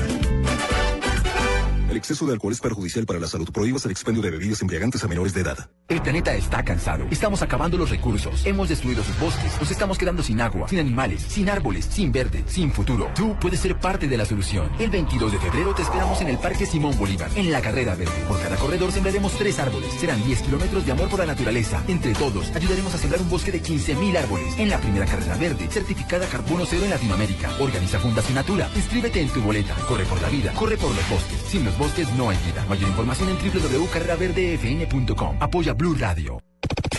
El 1.88 1.96
exceso 1.96 2.27
de 2.27 2.35
alcohol 2.35 2.53
es 2.53 2.61
perjudicial 2.61 3.07
para 3.07 3.18
la 3.18 3.27
salud. 3.27 3.48
Prohíbas 3.51 3.87
el 3.87 3.92
expendio 3.92 4.22
de 4.22 4.31
bebidas 4.31 4.61
embriagantes 4.61 5.03
a 5.05 5.09
menores 5.09 5.33
de 5.33 5.40
edad. 5.40 5.70
El 5.88 6.03
planeta 6.03 6.35
está 6.35 6.62
cansado. 6.62 7.07
Estamos 7.11 7.40
acabando 7.40 7.79
los 7.79 7.88
recursos. 7.88 8.44
Hemos 8.44 8.68
destruido 8.68 9.03
sus 9.03 9.18
bosques. 9.18 9.59
Nos 9.59 9.70
estamos 9.70 9.96
quedando 9.96 10.22
sin 10.22 10.38
agua, 10.42 10.68
sin 10.68 10.81
animales, 10.81 11.22
sin 11.22 11.48
árboles, 11.48 11.87
sin 11.87 12.12
verde, 12.12 12.44
sin 12.46 12.70
futuro. 12.72 13.11
Tú 13.14 13.35
puedes 13.40 13.61
ser 13.61 13.81
parte 13.81 14.07
de 14.07 14.18
la 14.18 14.27
solución. 14.27 14.70
El 14.79 14.90
22 14.90 15.33
de 15.33 15.38
febrero 15.38 15.74
te 15.74 15.81
esperamos 15.81 16.20
en 16.20 16.29
el 16.29 16.37
Parque 16.37 16.66
Simón 16.66 16.94
Bolívar, 16.98 17.31
en 17.35 17.51
la 17.51 17.62
carrera 17.62 17.94
verde. 17.94 18.12
Por 18.29 18.38
cada 18.38 18.57
corredor 18.57 18.92
sembraremos 18.92 19.33
tres 19.38 19.59
árboles. 19.59 19.90
Serán 19.94 20.22
10 20.27 20.42
kilómetros 20.42 20.85
de 20.85 20.92
amor 20.92 21.09
por 21.09 21.20
la 21.20 21.27
naturaleza. 21.27 21.83
Entre 21.88 22.12
todos, 22.12 22.55
ayudaremos 22.55 22.94
a 22.94 22.98
sembrar 22.98 23.22
un 23.22 23.31
bosque 23.31 23.51
de 23.51 23.62
15.000 23.62 24.18
árboles. 24.18 24.59
En 24.59 24.68
la 24.68 24.79
primera 24.79 25.07
carrera 25.07 25.38
verde, 25.38 25.68
certificada 25.70 26.27
Carbono 26.27 26.66
Cero 26.66 26.85
en 26.85 26.90
Latinoamérica. 26.90 27.51
Organiza 27.61 27.98
Fundación 27.98 28.35
Natura. 28.35 28.70
Inscríbete 28.77 29.22
en 29.22 29.31
tu 29.31 29.40
boleta. 29.40 29.74
Corre 29.88 30.05
por 30.05 30.20
la 30.20 30.29
vida. 30.29 30.53
Corre 30.53 30.77
por 30.77 30.94
los 30.94 31.09
bosques. 31.09 31.40
Sin 31.48 31.64
los 31.64 31.77
bosques 31.78 32.12
no 32.14 32.30
hay 32.30 32.38
vida. 32.44 32.64
Mayor 32.68 32.88
información 32.88 33.28
en 33.30 33.36
www.carreraverdefn.com. 33.36 35.36
Apoya 35.40 35.72
Blue 35.72 35.94
Radio. 35.94 36.42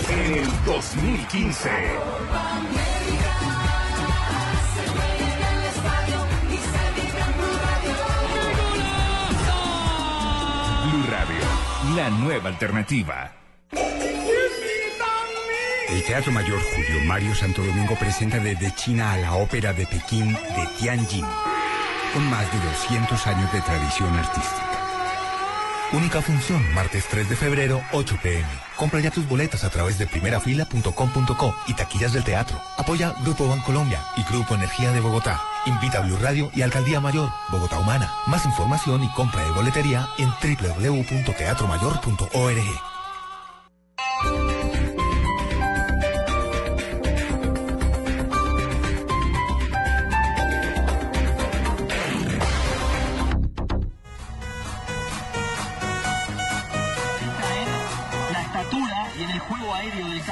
En 0.09 0.33
el 0.33 0.47
2015. 0.65 1.69
Blue 10.89 11.03
Radio, 11.11 11.45
la 11.95 12.09
nueva 12.09 12.49
alternativa. 12.49 13.35
El 15.89 16.03
Teatro 16.03 16.31
Mayor 16.31 16.59
Julio 16.61 17.03
Mario 17.05 17.33
Santo 17.33 17.63
Domingo 17.63 17.95
presenta 17.95 18.37
desde 18.37 18.71
China 18.75 19.13
a 19.13 19.17
la 19.17 19.33
ópera 19.33 19.73
de 19.73 19.87
Pekín 19.87 20.33
de 20.33 20.67
Tianjin, 20.77 21.25
con 22.13 22.30
más 22.30 22.52
de 22.52 22.60
200 22.60 23.28
años 23.28 23.52
de 23.52 23.62
tradición 23.62 24.15
artística. 24.15 24.69
Única 25.91 26.22
función, 26.22 26.63
martes 26.74 27.06
3 27.10 27.28
de 27.30 27.36
febrero, 27.36 27.82
8 27.93 28.19
pm. 28.22 28.45
Compra 28.76 29.00
ya 29.00 29.10
tus 29.10 29.28
boletas 29.28 29.63
a 29.63 29.72
través 29.72 29.98
de 29.98 30.06
primerafila.com.co 30.06 31.56
y 31.67 31.74
taquillas 31.74 32.13
del 32.13 32.24
teatro. 32.24 32.62
Apoya 32.78 33.15
Grupo 33.24 33.48
Bancolombia 33.48 34.00
y 34.15 34.22
Grupo 34.24 34.54
Energía 34.54 34.91
de 34.91 35.00
Bogotá. 35.00 35.41
Invita 35.65 35.98
a 35.98 36.02
Blue 36.02 36.19
Radio 36.22 36.52
y 36.54 36.62
Alcaldía 36.62 37.00
Mayor, 37.00 37.32
Bogotá 37.50 37.80
Humana. 37.80 38.13
Más 38.28 38.45
información 38.45 39.04
y 39.04 39.10
compra 39.13 39.43
de 39.43 39.50
boletería 39.52 40.08
en 40.19 40.30
www.teatromayor.org. 40.30 42.98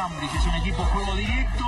Cambridge. 0.08 0.36
Es 0.36 0.46
un 0.46 0.56
equipo 0.56 0.84
juego 0.84 1.15
directo, 1.15 1.63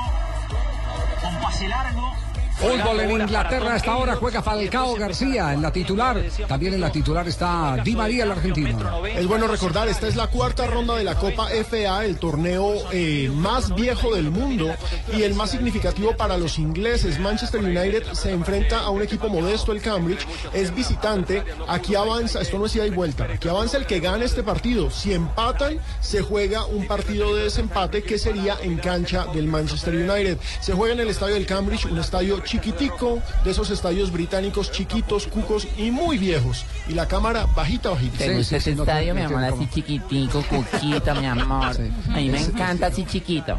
con 1.21 1.35
pase 1.39 1.67
largo, 1.67 2.15
Fútbol 2.59 2.99
en 2.99 3.11
Inglaterra 3.11 3.73
a 3.73 3.77
esta 3.77 3.95
hora 3.95 4.17
juega 4.17 4.41
Falcao 4.41 4.93
García 4.95 5.53
en 5.53 5.61
la 5.61 5.71
titular. 5.71 6.21
También 6.45 6.73
en 6.73 6.81
la 6.81 6.91
titular 6.91 7.25
está 7.25 7.77
Di 7.85 7.95
María, 7.95 8.25
el 8.25 8.31
argentino. 8.31 9.05
Es 9.05 9.25
bueno 9.27 9.47
recordar, 9.47 9.87
esta 9.87 10.09
es 10.09 10.17
la 10.17 10.27
cuarta 10.27 10.67
ronda 10.67 10.97
de 10.97 11.05
la 11.05 11.15
Copa 11.15 11.47
FA, 11.63 12.03
el 12.03 12.17
torneo 12.17 12.73
eh, 12.91 13.31
más 13.33 13.73
viejo 13.73 14.13
del 14.13 14.29
mundo 14.29 14.75
y 15.15 15.23
el 15.23 15.35
más 15.35 15.51
significativo 15.51 16.17
para 16.17 16.37
los 16.37 16.59
ingleses. 16.59 17.17
Manchester 17.17 17.61
United 17.61 18.11
se 18.11 18.33
enfrenta 18.33 18.81
a 18.81 18.89
un 18.89 19.03
equipo 19.03 19.29
modesto, 19.29 19.71
el 19.71 19.81
Cambridge, 19.81 20.27
es 20.51 20.75
visitante. 20.75 21.45
Aquí 21.65 21.95
avanza, 21.95 22.41
esto 22.41 22.59
no 22.59 22.65
es 22.65 22.75
ida 22.75 22.85
y 22.85 22.89
vuelta, 22.89 23.23
aquí 23.23 23.47
avanza 23.47 23.77
el 23.77 23.85
que 23.85 24.01
gane 24.01 24.25
este 24.25 24.43
partido. 24.43 24.91
Si 24.91 25.13
empatan, 25.13 25.79
se 26.01 26.21
juega 26.21 26.65
un 26.65 26.87
partido 26.87 27.33
de 27.35 27.43
desempate 27.43 28.03
que 28.03 28.19
sería 28.19 28.57
en 28.61 28.77
cancha 28.79 29.27
del 29.33 29.47
Manchester 29.47 29.95
United. 29.95 30.37
Se 30.59 30.73
juega 30.73 30.95
en 30.95 30.99
el 30.99 31.07
estadio 31.07 31.35
del 31.35 31.45
Cambridge, 31.45 31.85
un 31.85 31.99
estadio 31.99 32.41
chiquitico, 32.49 33.19
de 33.43 33.51
esos 33.51 33.69
estadios 33.69 34.11
británicos 34.11 34.71
chiquitos, 34.71 35.27
cucos 35.27 35.67
y 35.77 35.91
muy 35.91 36.17
viejos. 36.17 36.65
Y 36.87 36.93
la 36.93 37.07
cámara 37.07 37.45
bajita, 37.55 37.89
bajita. 37.91 38.17
¿Te 38.17 38.35
gusta 38.37 38.57
ese 38.57 38.71
estadio, 38.71 39.13
mi 39.15 39.21
amor? 39.21 39.43
Así 39.43 39.67
chiquitico, 39.71 40.43
cuquito, 40.49 41.15
mi 41.15 41.25
amor. 41.27 41.75
A 42.09 42.17
mí 42.17 42.29
me 42.29 42.41
encanta 42.41 42.87
así 42.87 43.05
chiquito. 43.05 43.57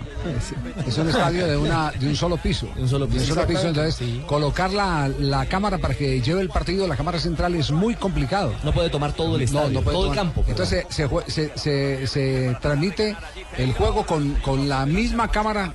Es 0.87 0.99
un 0.99 1.09
estadio 1.09 1.47
de, 1.47 1.57
una, 1.57 1.93
de 1.93 2.09
un 2.09 2.17
solo 2.17 2.37
piso. 2.37 2.69
De 2.75 2.83
un 2.83 2.89
solo 2.89 3.07
piso. 3.09 3.69
entonces 3.69 4.03
colocar 4.27 4.73
la, 4.73 5.09
la 5.19 5.47
cámara 5.47 5.79
para 5.79 5.95
que 5.95 6.21
lleve 6.21 6.41
el 6.41 6.49
partido, 6.49 6.87
la 6.89 6.97
cámara 6.97 7.19
central 7.21 7.55
es 7.55 7.71
muy 7.71 7.95
complicado. 7.95 8.53
No 8.65 8.73
puede 8.73 8.91
tomar 8.91 9.13
todo 9.13 9.37
el 9.37 9.43
estadio, 9.43 9.83
puede 9.83 9.97
todo 9.97 10.11
el 10.11 10.15
campo. 10.17 10.45
Entonces 10.49 10.87
se, 10.89 11.09
se, 11.29 11.53
se- 11.57 12.07
se 12.07 12.57
transmite 12.61 13.17
el 13.57 13.73
juego 13.73 14.05
con, 14.05 14.35
con 14.37 14.69
la 14.69 14.85
misma 14.87 15.29
cámara 15.29 15.73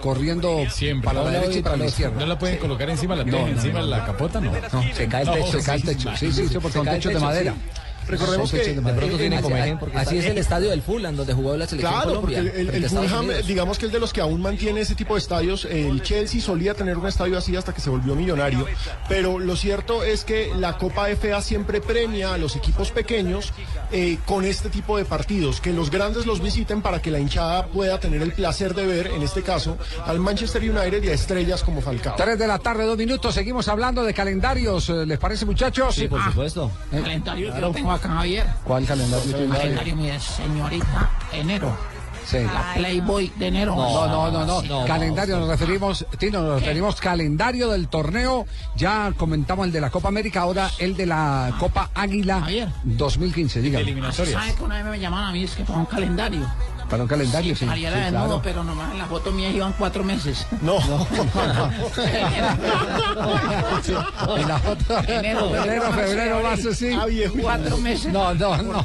corriendo 0.00 0.64
para 1.02 1.22
la 1.24 1.30
derecha 1.30 1.58
y 1.58 1.62
para 1.62 1.76
la 1.76 1.86
izquierda. 1.86 2.18
¿No 2.20 2.26
la 2.26 2.38
pueden 2.50 2.58
colocar 2.58 2.90
encima 2.90 3.16
la 3.16 3.24
No, 3.24 3.46
encima 3.46 3.82
la 3.82 4.04
capota? 4.04 4.40
No. 4.40 4.52
No, 4.52 4.82
se 4.94 5.08
cae 5.08 5.22
el 5.22 5.30
techo, 5.30 5.60
se 5.60 5.64
cae 5.64 5.76
el 5.76 5.82
techo. 5.84 6.16
Sí, 6.16 6.32
sí, 6.32 6.48
sí, 6.48 6.54
porque 6.54 6.72
son 6.72 6.86
techos 6.86 7.12
de 7.12 7.20
madera. 7.20 7.54
Recordemos 8.10 8.50
Son 8.50 8.58
que 8.60 8.74
de 8.74 8.92
pronto 8.92 9.16
tiene 9.16 9.36
Así- 9.36 9.42
comején 9.42 9.78
porque 9.78 9.96
así 9.98 10.18
es 10.18 10.24
el 10.26 10.38
estadio 10.38 10.70
del 10.70 10.82
Fulham 10.82 11.16
donde 11.16 11.32
jugó 11.32 11.56
la 11.56 11.66
Claro, 11.66 12.20
porque 12.20 12.36
el, 12.36 12.48
el- 12.48 12.70
el 12.70 12.88
Fulham, 12.88 13.28
digamos 13.46 13.78
que 13.78 13.86
es 13.86 13.92
de 13.92 14.00
los 14.00 14.12
que 14.12 14.20
aún 14.20 14.40
mantiene 14.42 14.80
ese 14.80 14.94
tipo 14.94 15.14
de 15.14 15.20
estadios. 15.20 15.64
El 15.64 16.02
Chelsea 16.02 16.40
solía 16.40 16.74
tener 16.74 16.98
un 16.98 17.06
estadio 17.06 17.38
así 17.38 17.54
hasta 17.56 17.72
que 17.72 17.80
se 17.80 17.90
volvió 17.90 18.14
millonario. 18.14 18.66
Pero 19.08 19.38
lo 19.38 19.56
cierto 19.56 20.02
es 20.04 20.24
que 20.24 20.52
la 20.56 20.76
Copa 20.78 21.08
FA 21.10 21.40
siempre 21.42 21.80
premia 21.80 22.34
a 22.34 22.38
los 22.38 22.56
equipos 22.56 22.90
pequeños 22.90 23.52
eh, 23.92 24.18
con 24.26 24.44
este 24.44 24.68
tipo 24.70 24.96
de 24.96 25.04
partidos. 25.04 25.60
Que 25.60 25.72
los 25.72 25.90
grandes 25.90 26.26
los 26.26 26.40
visiten 26.42 26.82
para 26.82 27.00
que 27.02 27.10
la 27.10 27.18
hinchada 27.18 27.66
pueda 27.66 27.98
tener 28.00 28.22
el 28.22 28.32
placer 28.32 28.74
de 28.74 28.86
ver, 28.86 29.06
en 29.08 29.22
este 29.22 29.42
caso, 29.42 29.76
al 30.06 30.18
Manchester 30.20 30.62
United 30.62 31.02
y 31.02 31.08
a 31.08 31.12
estrellas 31.14 31.62
como 31.62 31.80
Falcao. 31.80 32.16
Tres 32.16 32.38
de 32.38 32.46
la 32.46 32.58
tarde, 32.58 32.84
dos 32.84 32.96
minutos. 32.98 33.34
Seguimos 33.34 33.68
hablando 33.68 34.02
de 34.04 34.14
calendarios. 34.14 34.88
eh, 34.90 35.06
¿Les 35.06 35.18
parece, 35.18 35.44
muchachos? 35.46 35.94
Sí, 35.94 36.08
por 36.08 36.22
supuesto. 36.24 36.70
Eh, 36.92 37.00
Calendario 37.02 37.52
que 37.54 37.60
yo 37.60 37.70
tengo 37.72 37.92
acá, 38.00 38.14
Javier. 38.14 38.46
¿Cuál 38.64 38.86
calendario 38.86 39.96
mire, 39.96 40.20
señorita, 40.20 41.10
enero. 41.32 41.76
Sí. 42.24 42.38
La 42.38 42.74
Playboy 42.74 43.32
de 43.36 43.46
enero. 43.46 43.74
No, 43.74 44.06
no, 44.06 44.30
no, 44.30 44.62
no. 44.62 44.84
calendario 44.86 45.38
nos 45.38 45.48
referimos, 45.48 46.06
Tino, 46.18 46.42
nos 46.42 46.60
referimos 46.60 47.00
calendario 47.00 47.70
del 47.70 47.88
torneo. 47.88 48.46
Ya 48.76 49.12
comentamos 49.16 49.66
el 49.66 49.72
de 49.72 49.80
la 49.80 49.90
Copa 49.90 50.08
América, 50.08 50.42
ahora 50.42 50.70
el 50.78 50.96
de 50.96 51.06
la 51.06 51.54
Copa 51.58 51.90
Águila 51.94 52.46
2015. 52.84 53.60
Dígame. 53.60 54.12
¿Sabe 54.12 54.54
que 54.54 54.62
una 54.62 54.76
vez 54.76 54.84
me 54.84 55.00
llamaban 55.00 55.30
a 55.30 55.32
mí? 55.32 55.44
Es 55.44 55.54
que 55.54 55.64
para 55.64 55.78
un 55.78 55.86
calendario. 55.86 56.46
Para 56.90 57.04
un 57.04 57.08
calendario, 57.08 57.54
sí. 57.54 57.66
Haría 57.66 57.90
sí, 57.90 58.00
de 58.00 58.08
claro. 58.08 58.26
nuevo, 58.26 58.42
pero 58.42 58.64
nomás 58.64 58.90
en 58.92 58.98
la 58.98 59.06
foto 59.06 59.30
mía 59.30 59.50
iban 59.50 59.72
cuatro 59.78 60.02
meses. 60.02 60.46
No. 60.60 60.80
Sí, 63.82 63.92
en 64.36 64.48
la 64.48 64.58
foto. 64.58 64.98
Enero, 65.06 65.56
enero, 65.56 65.92
febrero, 65.92 66.42
marzo, 66.42 66.74
sí. 66.74 66.90
Cuatro 67.40 67.78
meses. 67.78 68.12
No, 68.12 68.34
no, 68.34 68.56
no. 68.56 68.84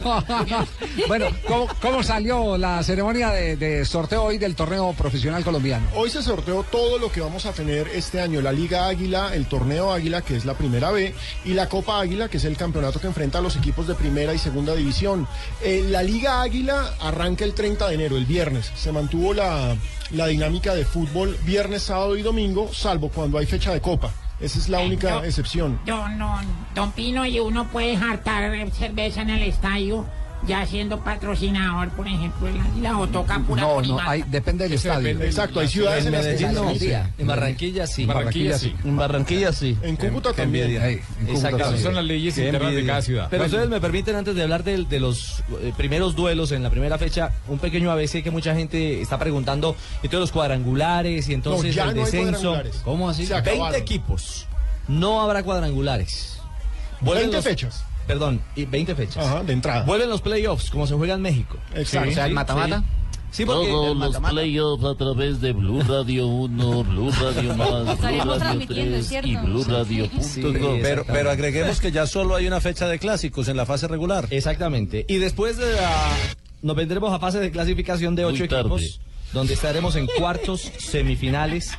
Bueno, 1.08 1.28
¿cómo, 1.48 1.68
cómo 1.82 2.04
salió 2.04 2.58
la 2.58 2.84
ceremonia 2.84 3.30
de, 3.30 3.56
de 3.56 3.86
sorteo 3.86 4.24
hoy 4.24 4.38
del 4.38 4.56
torneo 4.56 4.94
profesional 4.94 5.44
colombiano? 5.44 5.88
Hoy 5.96 6.10
se 6.10 6.22
sorteó 6.22 6.64
todo 6.64 7.00
lo 7.00 7.12
que 7.12 7.22
vamos 7.22 7.46
a 7.46 7.52
tener 7.52 7.88
este 7.90 8.22
año, 8.22 8.42
la 8.42 8.52
Liga 8.52 8.88
Águila, 8.88 9.34
el 9.34 9.48
Torneo 9.48 9.92
Águila, 9.92 10.22
que 10.22 10.36
es 10.36 10.46
la 10.46 10.54
primera 10.54 10.92
B, 10.92 11.14
y 11.44 11.54
la 11.54 11.68
Copa 11.70 12.00
Águila, 12.00 12.30
que 12.30 12.38
es 12.38 12.46
el 12.46 12.58
campeonato 12.58 13.00
que 13.00 13.08
enfrenta 13.08 13.40
a 13.40 13.42
los 13.42 13.56
equipos 13.56 13.88
de 13.88 13.96
primera 13.96 14.34
y 14.34 14.38
segunda 14.38 14.76
división. 14.76 15.28
Eh, 15.62 15.86
la 15.90 16.04
Liga 16.04 16.42
Águila 16.42 16.94
arranca 17.00 17.44
el 17.44 17.54
30 17.54 17.88
de 17.88 17.95
enero, 17.96 18.18
el 18.18 18.26
viernes. 18.26 18.72
Se 18.76 18.92
mantuvo 18.92 19.34
la, 19.34 19.76
la 20.12 20.28
dinámica 20.28 20.74
de 20.76 20.86
fútbol 20.86 21.38
viernes, 21.44 21.84
sábado 21.84 22.16
y 22.16 22.22
domingo, 22.22 22.72
salvo 22.74 23.10
cuando 23.10 23.38
hay 23.38 23.46
fecha 23.46 23.74
de 23.74 23.82
Copa. 23.82 24.12
Esa 24.40 24.60
es 24.60 24.70
la 24.70 24.80
única 24.80 25.26
excepción. 25.26 25.80
Don, 25.86 26.20
don, 26.20 26.46
don 26.76 26.92
Pino, 26.92 27.26
y 27.26 27.40
uno 27.40 27.68
puede 27.70 27.96
jartar 27.98 28.52
cerveza 28.72 29.22
en 29.22 29.30
el 29.30 29.44
estadio, 29.44 30.06
ya 30.48 30.66
siendo 30.66 31.00
patrocinador, 31.04 31.90
por 31.90 32.08
ejemplo, 32.08 32.48
el 32.48 32.60
Águila, 32.60 32.98
o 33.00 33.08
toca 33.08 33.40
pura 33.40 33.62
No, 33.62 33.82
no, 33.82 34.00
hay, 34.00 34.24
depende 34.24 34.66
del 34.66 34.74
Eso 34.74 34.88
estadio. 34.90 35.08
depende. 35.08 35.26
Exacto, 35.28 35.60
hay 35.60 35.68
ciudades 35.68 36.06
en 36.06 36.12
las 36.12 36.26
que 36.26 36.48
no. 36.50 36.72
En 37.18 37.28
Barranquilla 37.28 37.88
sí. 37.88 38.02
En 38.04 38.08
Barranquilla 38.08 38.58
sí. 38.58 38.76
En 38.84 38.96
Barranquilla 38.98 39.52
sí. 39.54 39.78
En 39.82 39.96
Cúcuta 39.96 40.34
también. 40.34 40.66
envidia. 40.66 40.88
Ey, 40.88 40.94
en 40.96 41.00
Cúcuta 41.00 41.32
Exactamente. 41.32 41.64
también. 41.64 41.84
Son 41.84 41.96
las 41.96 42.06
leyes 42.06 42.38
internas 42.38 42.74
de 42.74 42.86
cada 42.86 43.02
ciudad. 43.02 43.28
Pero 43.30 43.46
ustedes 43.46 43.70
me 43.70 43.82
permiten, 43.82 44.16
antes 44.16 44.36
de 44.36 44.44
hablar 44.44 44.64
del- 44.64 44.88
de, 44.88 45.00
los 45.00 45.44
eh, 45.62 45.74
primeros 45.76 46.16
duelos 46.16 46.52
en 46.52 46.64
la 46.64 46.70
primera 46.70 46.98
fecha, 46.98 47.32
un 47.48 47.60
pequeño 47.60 47.92
ABC 47.92 48.22
que 48.24 48.32
mucha 48.32 48.56
gente 48.56 49.02
está 49.02 49.18
preguntando, 49.18 49.76
entonces 49.98 50.20
los 50.20 50.32
cuadrangulares 50.32 51.28
y 51.30 51.34
entonces 51.34 51.74
ya 51.76 51.86
el 51.86 51.96
no 51.96 52.02
descenso. 52.04 52.62
¿Cómo 52.84 53.10
así? 53.10 53.26
Se 53.26 53.34
20 53.34 53.50
acabaron. 53.52 53.80
equipos. 53.82 54.48
No 54.88 55.22
habrá 55.22 55.44
cuadrangulares. 55.44 56.40
Vuelven 57.02 57.24
20 57.32 57.38
los- 57.38 57.46
fechas. 57.46 57.84
Perdón, 58.08 58.42
y 58.56 58.66
20 58.66 58.96
fechas. 58.96 59.26
Ajá, 59.26 59.44
de 59.44 59.54
entrada. 59.54 59.84
Vuelven 59.86 60.10
los 60.10 60.22
playoffs, 60.22 60.70
como 60.70 60.86
se 60.88 60.94
juega 60.96 61.16
en 61.16 61.22
México. 61.22 61.58
Exacto. 61.74 62.06
Sí, 62.08 62.12
O 62.12 62.16
sea, 62.16 62.26
el 62.26 62.32
sí, 62.32 62.36
mata-mata. 62.36 62.80
Sí, 62.80 62.86
Sí, 63.32 63.44
porque 63.46 63.68
Todos 63.68 63.98
los 63.98 64.18
playoffs 64.32 64.86
a 64.86 64.96
través 64.96 65.42
de 65.42 65.52
Blue 65.52 65.82
Radio 65.82 66.26
1, 66.26 66.84
Blue 66.86 67.12
Radio 67.12 67.54
Más, 67.58 67.84
Blue 67.84 67.96
Radio 68.02 68.38
transmitiendo, 68.38 68.92
3 68.94 69.08
¿cierto? 69.08 69.28
y 69.28 69.36
Blue 69.36 69.64
Radio.com. 69.66 70.80
pero, 70.82 71.04
pero 71.06 71.32
agreguemos 71.32 71.82
que 71.82 71.92
ya 71.92 72.08
solo 72.08 72.36
hay 72.38 72.48
una 72.48 72.62
fecha 72.62 72.88
de 72.88 72.98
clásicos 72.98 73.50
en 73.50 73.58
la 73.58 73.66
fase 73.66 73.90
regular. 73.90 74.26
Exactamente. 74.30 75.06
Y 75.10 75.18
después 75.18 75.58
de 75.58 75.70
la... 75.74 76.14
nos 76.62 76.78
vendremos 76.78 77.12
a 77.14 77.20
fase 77.20 77.40
de 77.42 77.52
clasificación 77.52 78.16
de 78.16 78.24
ocho 78.24 78.46
equipos, 78.46 79.02
donde 79.34 79.54
estaremos 79.56 79.98
en 79.98 80.08
cuartos, 80.08 80.72
semifinales 80.78 81.72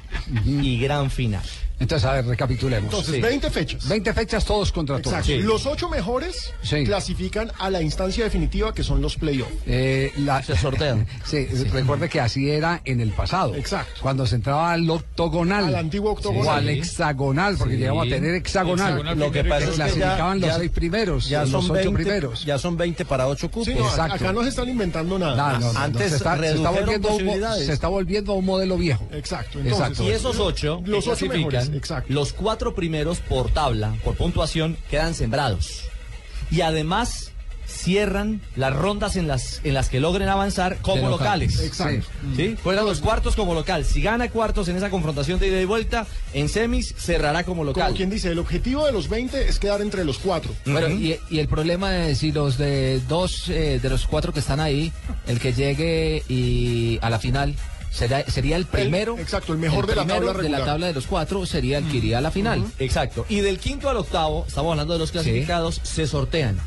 y 0.44 0.78
gran 0.78 1.10
final. 1.10 1.44
Entonces, 1.78 2.08
a 2.08 2.12
ver, 2.14 2.26
recapitulemos. 2.26 2.84
Entonces, 2.92 3.20
20 3.20 3.50
fechas. 3.50 3.86
20 3.88 4.12
fechas 4.14 4.44
todos 4.44 4.72
contra 4.72 5.00
todos. 5.00 5.16
Exacto. 5.18 5.42
Los 5.46 5.66
ocho 5.66 5.88
mejores 5.90 6.52
clasifican 6.84 7.50
a 7.58 7.70
la 7.70 7.82
instancia 7.82 8.24
definitiva 8.24 8.72
que 8.72 8.82
son 8.82 9.02
los 9.02 9.16
playoffs. 9.16 9.52
Eh, 9.66 10.12
la- 10.18 10.42
Se 10.42 10.56
sortean. 10.56 11.06
Sí, 11.26 11.44
recuerde 11.72 12.08
que 12.08 12.20
así 12.20 12.50
era 12.50 12.80
en 12.84 13.00
el 13.00 13.10
pasado. 13.10 13.54
Exacto. 13.54 14.00
Cuando 14.00 14.26
se 14.26 14.36
entraba 14.36 14.72
al 14.72 14.88
octogonal. 14.88 15.64
Al 15.66 15.74
antiguo 15.74 16.12
octogonal. 16.12 16.46
O 16.46 16.50
al 16.52 16.64
Sí. 16.64 16.70
hexagonal, 16.78 17.56
porque 17.58 17.74
Sí. 17.74 17.80
llegamos 17.80 18.06
a 18.06 18.10
tener 18.10 18.34
hexagonal. 18.36 18.86
Hexagonal 18.92 19.18
Lo 19.18 19.32
que 19.32 19.44
pasa 19.44 19.64
es 19.64 19.70
que 19.70 19.76
clasificaban 19.76 20.40
los 20.40 20.50
ya- 20.50 20.56
seis 20.58 20.70
primeros, 20.70 21.28
ya 21.28 21.40
los 21.42 21.50
son 21.50 21.60
ocho 21.64 21.72
20, 21.74 21.92
primeros. 21.94 22.44
Ya 22.44 22.58
son 22.58 22.76
20 22.76 23.04
para 23.04 23.26
8 23.28 23.48
cupos. 23.50 23.66
Sí, 23.66 23.74
no, 23.74 23.86
Exacto. 23.86 24.14
acá 24.14 24.32
no 24.32 24.42
se 24.42 24.48
están 24.50 24.68
inventando 24.68 25.18
nada. 25.18 25.36
No, 25.54 25.58
no, 25.60 25.72
no, 25.72 25.78
Antes 25.78 26.10
se, 26.10 26.16
está, 26.16 26.38
se 26.38 26.52
está 26.54 26.70
volviendo 26.70 27.08
se 27.58 27.72
está 27.72 27.88
volviendo 27.88 28.32
un 28.34 28.44
modelo 28.44 28.76
viejo. 28.78 29.06
Exacto. 29.12 29.58
Exacto. 29.60 30.02
Y 30.04 30.10
esos 30.10 30.38
ocho 30.38 30.80
Los 30.84 31.06
ocho 31.08 31.26
clasifican, 31.26 31.65
exacto. 31.74 32.12
los 32.12 32.32
cuatro 32.32 32.74
primeros 32.74 33.18
por 33.20 33.50
tabla, 33.50 33.94
por 34.04 34.16
puntuación, 34.16 34.76
quedan 34.90 35.14
sembrados. 35.14 35.84
Y 36.50 36.60
además 36.60 37.32
cierran 37.66 38.40
las 38.54 38.74
rondas 38.74 39.16
en 39.16 39.26
las, 39.26 39.60
en 39.64 39.74
las 39.74 39.88
que 39.88 40.00
logren 40.00 40.28
avanzar 40.28 40.78
como 40.78 41.08
local. 41.08 41.40
locales. 41.40 41.60
Exacto. 41.60 42.06
¿Sí? 42.36 42.56
Juegan 42.62 42.84
los 42.84 43.00
cuartos 43.00 43.36
como 43.36 43.54
local. 43.54 43.84
Si 43.84 44.00
gana 44.02 44.30
cuartos 44.30 44.68
en 44.68 44.76
esa 44.76 44.90
confrontación 44.90 45.38
de 45.38 45.48
ida 45.48 45.60
y 45.60 45.64
vuelta, 45.64 46.06
en 46.32 46.48
semis 46.48 46.94
cerrará 46.96 47.44
como 47.44 47.64
local. 47.64 47.84
Como 47.84 47.96
quien 47.96 48.10
dice, 48.10 48.30
el 48.30 48.38
objetivo 48.38 48.86
de 48.86 48.92
los 48.92 49.08
20 49.08 49.48
es 49.48 49.58
quedar 49.58 49.82
entre 49.82 50.04
los 50.04 50.18
cuatro. 50.18 50.54
Bueno, 50.64 50.88
y, 50.88 51.18
y 51.30 51.38
el 51.38 51.48
problema 51.48 52.06
es 52.06 52.18
si 52.18 52.32
los 52.32 52.56
de 52.56 53.00
dos 53.08 53.48
eh, 53.48 53.80
de 53.82 53.90
los 53.90 54.06
cuatro 54.06 54.32
que 54.32 54.40
están 54.40 54.60
ahí, 54.60 54.92
el 55.26 55.40
que 55.40 55.52
llegue 55.52 56.22
y 56.28 56.98
a 57.02 57.10
la 57.10 57.18
final 57.18 57.54
será, 57.96 58.24
sería 58.30 58.56
el 58.56 58.66
primero. 58.66 59.18
exacto, 59.18 59.52
el 59.52 59.58
mejor 59.58 59.86
de 59.86 59.94
la 59.96 60.02
primero 60.04 60.26
tabla 60.26 60.42
de 60.42 60.48
la 60.48 60.64
tabla 60.64 60.86
de 60.86 60.92
los 60.92 61.06
cuatro 61.06 61.46
sería 61.46 61.78
el 61.78 61.88
que 61.90 61.96
iría 61.98 62.18
a 62.18 62.20
la 62.20 62.30
final. 62.30 62.64
Exacto. 62.78 63.24
Y 63.28 63.40
del 63.40 63.58
quinto 63.58 63.88
al 63.88 63.96
octavo, 63.96 64.44
estamos 64.46 64.72
hablando 64.72 64.92
de 64.92 64.98
los 64.98 65.10
clasificados, 65.12 65.80
se 65.82 66.06
sortean 66.06 66.58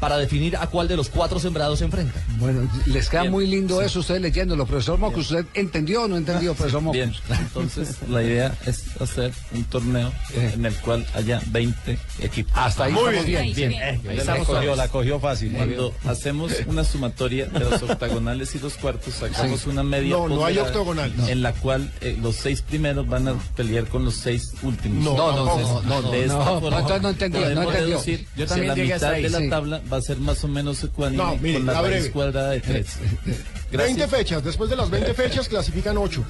para 0.00 0.16
definir 0.18 0.56
a 0.56 0.66
cuál 0.68 0.88
de 0.88 0.96
los 0.96 1.08
cuatro 1.08 1.38
sembrados 1.40 1.80
se 1.80 1.84
enfrentan. 1.86 2.22
Bueno, 2.38 2.68
les 2.86 3.08
queda 3.08 3.22
Bien. 3.22 3.32
muy 3.32 3.46
lindo 3.46 3.82
eso 3.82 4.00
ustedes 4.00 4.20
leyéndolo. 4.22 4.66
Profesor 4.66 4.98
Mocus, 4.98 5.30
¿usted 5.30 5.46
entendió 5.54 6.02
o 6.04 6.08
no 6.08 6.16
entendió, 6.16 6.54
profesor 6.54 6.80
Mocus? 6.82 6.96
Bien, 6.96 7.12
entonces 7.40 7.96
la 8.08 8.22
idea 8.22 8.54
es 8.66 8.84
hacer 9.00 9.32
un 9.52 9.64
torneo 9.64 10.12
en 10.34 10.64
el 10.64 10.74
cual 10.76 11.06
haya 11.14 11.40
20 11.46 11.98
equipos. 12.20 12.52
Hasta 12.56 12.84
ahí 12.84 12.92
Muy 12.92 13.02
estamos 13.16 13.26
bien. 13.26 13.42
bien. 13.54 13.70
Bien, 13.70 14.00
Bien. 14.02 14.20
ahí 14.20 14.26
La 14.26 14.36
cogió, 14.38 14.62
todos. 14.62 14.76
la 14.76 14.88
cogió 14.88 15.20
fácil. 15.20 15.52
Cuando 15.52 15.94
hacemos 16.06 16.52
una 16.66 16.84
sumatoria 16.84 17.46
de 17.46 17.60
los 17.60 17.82
octagonales 17.82 18.54
y 18.54 18.58
los 18.58 18.74
cuartos, 18.74 19.14
sacamos 19.14 19.66
una 19.66 19.82
media 19.82 20.10
No, 20.16 20.28
no 20.28 20.44
hay 20.44 20.58
octogonal. 20.68 21.12
En 21.28 21.42
la 21.42 21.52
cual 21.52 21.90
eh, 22.00 22.16
los 22.20 22.36
seis 22.36 22.62
primeros 22.62 23.06
van 23.08 23.28
a 23.28 23.34
pelear 23.56 23.86
con 23.86 24.04
los 24.04 24.14
seis 24.14 24.52
últimos. 24.62 25.04
No, 25.04 25.16
No, 25.16 25.32
no, 25.32 25.82
no, 25.82 26.02
no, 26.02 26.10
De 26.10 26.22
esta 26.24 26.34
no, 26.44 26.60
forma, 26.60 26.78
entonces 26.78 27.02
no 27.02 27.08
entendió, 27.10 27.40
no 27.40 27.62
entendió. 27.62 27.86
deducir 27.86 28.26
Yo 28.36 28.44
que 28.44 28.46
también 28.46 28.68
la 28.68 28.74
mitad 28.76 29.04
ahí, 29.10 29.22
de 29.22 29.30
la 29.30 29.38
sí. 29.38 29.48
tabla 29.50 29.82
va 29.92 29.96
a 29.96 30.02
ser 30.02 30.16
más 30.18 30.42
o 30.44 30.48
menos 30.48 30.82
ecuánime 30.84 31.22
No, 31.22 31.36
mire, 31.36 31.58
con 31.58 31.66
la 31.66 31.82
la 31.82 32.10
cuadrada 32.12 32.50
de 32.50 32.60
tres. 32.60 32.86
20 33.72 34.08
fechas, 34.08 34.42
después 34.44 34.70
de 34.70 34.76
las 34.76 34.88
20 34.90 35.12
fechas 35.14 35.48
clasifican 35.48 35.98
8. 35.98 36.24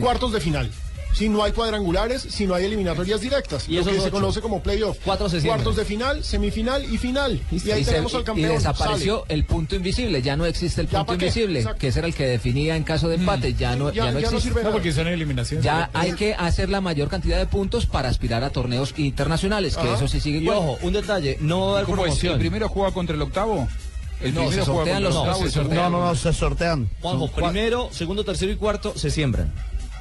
Cuartos 0.00 0.32
de 0.32 0.40
final. 0.40 0.70
Si 1.12 1.28
no 1.28 1.44
hay 1.44 1.52
cuadrangulares, 1.52 2.22
si 2.22 2.46
no 2.46 2.54
hay 2.54 2.64
eliminatorias 2.64 3.20
directas, 3.20 3.68
Y 3.68 3.76
lo 3.76 3.84
que 3.84 3.92
se 3.94 4.00
ocho. 4.00 4.10
conoce 4.10 4.40
como 4.40 4.62
playoff. 4.62 4.98
Cuartos 5.04 5.32
de 5.32 5.84
final, 5.84 6.24
semifinal 6.24 6.84
y 6.92 6.96
final. 6.98 7.40
Y, 7.50 7.70
ahí 7.70 7.82
y 7.82 7.84
se- 7.84 7.90
tenemos 7.90 8.14
al 8.14 8.22
y 8.22 8.24
campeón. 8.24 8.48
desapareció 8.52 9.24
el 9.28 9.44
punto 9.44 9.76
invisible, 9.76 10.22
ya 10.22 10.36
no 10.36 10.46
existe 10.46 10.80
el 10.80 10.88
¿Ya 10.88 10.98
punto 11.00 11.14
invisible, 11.14 11.58
Exacto. 11.60 11.78
que 11.80 11.88
ese 11.88 11.98
era 11.98 12.08
el 12.08 12.14
que 12.14 12.26
definía 12.26 12.76
en 12.76 12.84
caso 12.84 13.08
de 13.08 13.16
empate, 13.16 13.54
ya 13.54 13.76
no, 13.76 13.90
Ya- 13.92 14.06
ya 14.06 14.12
no 14.12 14.20
ya 14.20 14.30
no 14.30 14.36
existe. 14.38 14.40
sirve 14.48 14.60
No, 14.62 14.68
nada. 14.68 14.72
porque 14.72 14.92
son 14.92 15.06
eliminaciones 15.08 15.64
Ya 15.64 15.90
hay 15.92 16.12
que 16.12 16.34
hacer 16.34 16.70
la 16.70 16.80
mayor 16.80 17.08
cantidad 17.08 17.38
de 17.38 17.46
puntos 17.46 17.86
para 17.86 18.08
aspirar 18.08 18.42
a 18.42 18.50
torneos 18.50 18.94
internacionales, 18.96 19.76
que 19.76 19.82
Ajá. 19.82 19.96
eso 19.96 20.08
sí 20.08 20.18
sigue 20.20 20.38
Y 20.38 20.48
ojo, 20.48 20.78
un 20.82 20.92
detalle, 20.94 21.36
no 21.40 21.60
va 21.60 21.66
a 21.66 21.72
haber 21.74 21.84
¿Cómo 21.84 21.96
es? 21.98 22.02
promoción. 22.04 22.32
¿El 22.34 22.38
primero 22.40 22.68
juega 22.68 22.92
contra 22.92 23.14
el 23.14 23.22
octavo? 23.22 23.68
El 24.22 24.34
No, 24.34 24.40
primero 24.42 24.64
se 24.64 24.70
sortean 24.70 25.02
los 25.02 25.14
octavos. 25.16 25.56
No, 25.56 25.62
No, 25.64 25.90
no, 25.90 26.04
no, 26.06 26.14
se 26.14 26.32
sortean. 26.32 26.88
Juanjo, 27.00 27.28
primero, 27.28 27.88
segundo, 27.92 28.24
tercero 28.24 28.52
y 28.52 28.56
cuarto 28.56 28.92
se 28.96 29.10
siembran. 29.10 29.52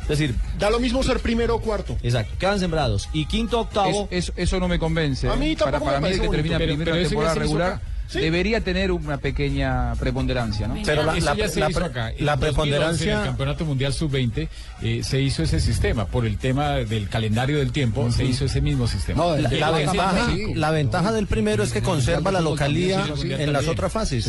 Es 0.03 0.07
decir, 0.07 0.35
da 0.59 0.69
lo 0.69 0.79
mismo 0.79 1.03
ser 1.03 1.19
primero 1.19 1.55
o 1.55 1.61
cuarto. 1.61 1.97
Exacto, 2.03 2.33
quedan 2.39 2.59
sembrados. 2.59 3.07
Y 3.13 3.25
quinto, 3.25 3.59
octavo. 3.61 4.07
Es- 4.11 4.33
eso 4.35 4.59
no 4.59 4.67
me 4.67 4.77
convence. 4.79 5.27
A 5.29 5.35
mí 5.35 5.51
¿eh? 5.51 5.55
para 5.57 5.71
tampoco 5.71 5.91
para 5.91 6.01
me 6.01 6.07
mí, 6.09 6.13
el 6.15 6.21
que 6.21 6.27
bonito. 6.27 6.41
termina 6.43 6.57
Pero- 6.57 6.69
primero 6.75 6.91
pero 6.93 7.07
temporada 7.09 7.35
regular. 7.35 7.81
Sí. 8.11 8.19
debería 8.19 8.59
tener 8.61 8.91
una 8.91 9.17
pequeña 9.17 9.93
preponderancia, 9.95 10.67
¿no? 10.67 10.75
Pero 10.85 11.03
la- 11.03 11.13
la- 11.15 11.33
la 11.59 11.69
hizo 11.69 11.79
pre- 11.79 11.85
acá. 11.87 12.09
En 12.11 12.25
la 12.25 12.35
2011, 12.35 12.43
preponderancia- 12.51 13.13
En 13.13 13.19
el 13.19 13.25
Campeonato 13.25 13.65
Mundial 13.65 13.93
Sub-20 13.93 14.49
eh, 14.81 15.01
se 15.03 15.21
hizo 15.21 15.43
ese 15.43 15.59
sistema. 15.59 16.05
Por 16.05 16.25
el 16.25 16.37
tema 16.37 16.71
del 16.77 17.07
calendario 17.09 17.59
del 17.59 17.71
tiempo, 17.71 18.11
se 18.11 18.25
hizo 18.25 18.45
ese 18.45 18.59
mismo 18.61 18.87
sistema. 18.87 19.23
la, 19.59 19.71
ventaja, 19.71 20.27
la 20.55 20.71
ventaja 20.71 21.11
del 21.13 21.27
primero 21.27 21.63
es 21.63 21.71
que 21.71 21.81
conserva 21.81 22.31
la 22.31 22.41
localía 22.41 23.05
en 23.43 23.53
las 23.53 23.67
otras 23.67 23.91
fases. 23.91 24.27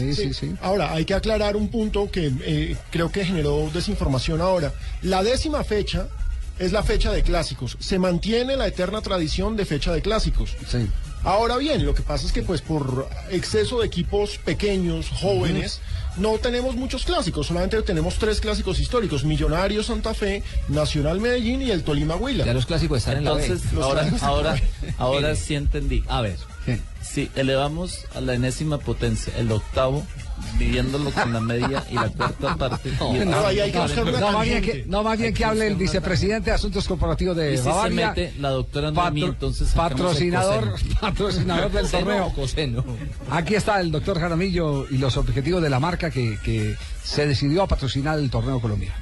Ahora, 0.62 0.92
hay 0.92 1.04
que 1.04 1.14
aclarar 1.14 1.56
un 1.56 1.68
punto 1.68 2.10
que 2.10 2.30
eh, 2.44 2.76
creo 2.90 3.10
que 3.10 3.24
generó 3.24 3.68
desinformación 3.74 4.40
ahora. 4.40 4.72
La 5.02 5.22
décima 5.22 5.64
fecha 5.64 6.06
es 6.58 6.70
la 6.70 6.82
fecha 6.84 7.10
de 7.10 7.22
clásicos. 7.22 7.76
Se 7.80 7.98
mantiene 7.98 8.56
la 8.56 8.66
eterna 8.68 9.00
tradición 9.00 9.56
de 9.56 9.64
fecha 9.64 9.92
de 9.92 10.02
clásicos. 10.02 10.54
Ahora 11.24 11.56
bien, 11.56 11.84
lo 11.86 11.94
que 11.94 12.02
pasa 12.02 12.26
es 12.26 12.32
que 12.32 12.42
pues 12.42 12.60
por 12.62 13.08
exceso 13.30 13.80
de 13.80 13.86
equipos 13.86 14.38
pequeños, 14.38 15.08
jóvenes, 15.08 15.80
no 16.16 16.38
tenemos 16.38 16.74
muchos 16.74 17.04
clásicos, 17.04 17.46
solamente 17.46 17.80
tenemos 17.82 18.16
tres 18.16 18.40
clásicos 18.40 18.80
históricos, 18.80 19.24
Millonarios 19.24 19.86
Santa 19.86 20.14
Fe, 20.14 20.42
Nacional 20.68 21.20
Medellín 21.20 21.62
y 21.62 21.70
el 21.70 21.84
Tolima 21.84 22.16
Huila. 22.16 22.44
Ya 22.44 22.52
los 22.54 22.66
clásicos 22.66 22.98
están 22.98 23.18
Entonces, 23.18 23.72
Los 23.72 23.84
ahora, 23.84 24.00
clásicos 24.00 24.22
ahora, 24.24 24.54
están- 24.56 24.94
ahora 24.98 25.36
sí 25.36 25.54
entendí. 25.54 26.02
A 26.08 26.20
ver. 26.22 26.36
Si 27.02 27.30
elevamos 27.34 27.98
a 28.14 28.20
la 28.20 28.34
enésima 28.34 28.78
potencia 28.78 29.32
el 29.36 29.50
octavo, 29.50 30.06
dividiéndolo 30.58 31.10
con 31.10 31.32
la 31.32 31.40
media 31.40 31.84
y 31.90 31.94
la 31.94 32.08
cuarta 32.08 32.56
parte. 32.56 32.92
No, 33.00 33.12
no, 33.24 34.32
más 34.32 34.44
bien 34.46 34.62
que, 34.62 34.84
no, 34.86 35.02
más 35.02 35.18
bien 35.18 35.34
que 35.34 35.44
hable 35.44 35.66
el 35.66 35.76
vicepresidente 35.76 36.50
de 36.50 36.56
Asuntos 36.56 36.86
Corporativos 36.86 37.36
de 37.36 37.54
Y 37.54 37.56
si 37.56 37.62
se 37.62 37.68
Bavaria. 37.68 38.08
mete 38.08 38.34
la 38.38 38.50
doctora 38.50 38.90
Noemí, 38.90 39.20
patro- 39.22 39.32
entonces 39.32 39.68
patrocinador, 39.72 40.74
patrocinador 41.00 41.70
del 41.72 41.90
torneo. 41.90 42.32
coseno. 42.34 42.84
Aquí 43.30 43.54
está 43.54 43.80
el 43.80 43.90
doctor 43.90 44.18
Jaramillo 44.20 44.86
y 44.90 44.98
los 44.98 45.16
objetivos 45.16 45.62
de 45.62 45.70
la 45.70 45.80
marca 45.80 46.10
que, 46.10 46.38
que 46.44 46.76
se 47.02 47.26
decidió 47.26 47.62
a 47.62 47.66
patrocinar 47.66 48.18
el 48.18 48.30
torneo 48.30 48.60
colombiano. 48.60 48.94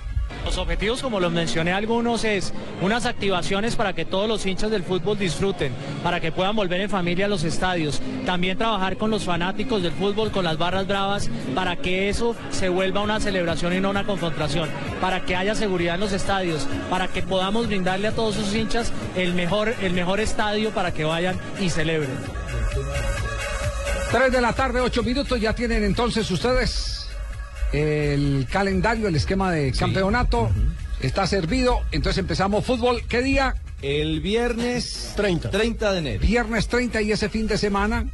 Los 0.45 0.59
objetivos, 0.59 1.03
como 1.03 1.21
los 1.21 1.33
mencioné 1.33 1.73
algunos, 1.73 2.25
es 2.25 2.53
unas 2.81 3.07
activaciones 3.07 3.77
para 3.77 3.93
que 3.93 4.05
todos 4.05 4.29
los 4.29 4.45
hinchas 4.47 4.71
del 4.71 4.83
fútbol 4.83 5.19
disfruten, 5.19 5.73
para 6.03 6.21
que 6.21 6.33
puedan 6.33 6.57
volver 6.57 6.81
en 6.81 6.91
familia 6.91 7.27
a 7.27 7.29
los 7.29 7.45
estadios. 7.45 8.01
También 8.27 8.59
trabajar 8.59 8.97
con 8.97 9.11
los 9.11 9.25
fanáticos 9.25 9.83
del 9.83 9.93
fútbol, 9.93 10.31
con 10.31 10.45
las 10.45 10.59
barras 10.59 10.87
bravas, 10.87 11.31
para 11.55 11.77
que 11.77 12.09
eso 12.09 12.35
se 12.51 12.69
vuelva 12.69 13.03
una 13.03 13.21
celebración 13.21 13.75
y 13.75 13.81
no 13.81 13.91
una 13.91 14.05
confrontación, 14.05 14.69
para 15.01 15.25
que 15.25 15.37
haya 15.37 15.55
seguridad 15.55 15.95
en 15.95 16.01
los 16.01 16.13
estadios, 16.13 16.67
para 16.89 17.09
que 17.09 17.23
podamos 17.23 17.67
brindarle 17.67 18.09
a 18.09 18.13
todos 18.13 18.35
sus 18.35 18.55
hinchas 18.55 18.93
el 19.17 19.35
mejor, 19.35 19.75
el 19.83 19.93
mejor 19.93 20.21
estadio 20.21 20.71
para 20.71 20.93
que 20.93 21.05
vayan 21.05 21.39
y 21.61 21.71
celebren. 21.71 22.11
3 24.11 24.33
de 24.33 24.41
la 24.41 24.53
tarde, 24.53 24.81
8 24.81 25.03
minutos. 25.05 25.41
Ya 25.41 25.55
tienen 25.55 25.85
entonces 25.85 26.29
ustedes 26.31 27.00
el 27.73 28.47
calendario, 28.51 29.09
el 29.09 29.17
esquema 29.17 29.53
de 29.53 29.73
campeonato. 29.73 30.51
Está 31.01 31.27
servido. 31.27 31.81
Entonces 31.93 32.19
empezamos 32.19 32.65
fútbol. 32.65 33.03
¿Qué 33.09 33.23
día? 33.23 33.55
El 33.83 34.21
viernes 34.21 35.13
30. 35.17 35.51
30 35.51 35.93
de 35.93 35.99
enero. 35.99 36.21
Viernes 36.21 36.69
30 36.69 37.01
y 37.03 37.13
ese 37.13 37.31
fin 37.31 37.47
de 37.47 37.57
semana, 37.57 38.07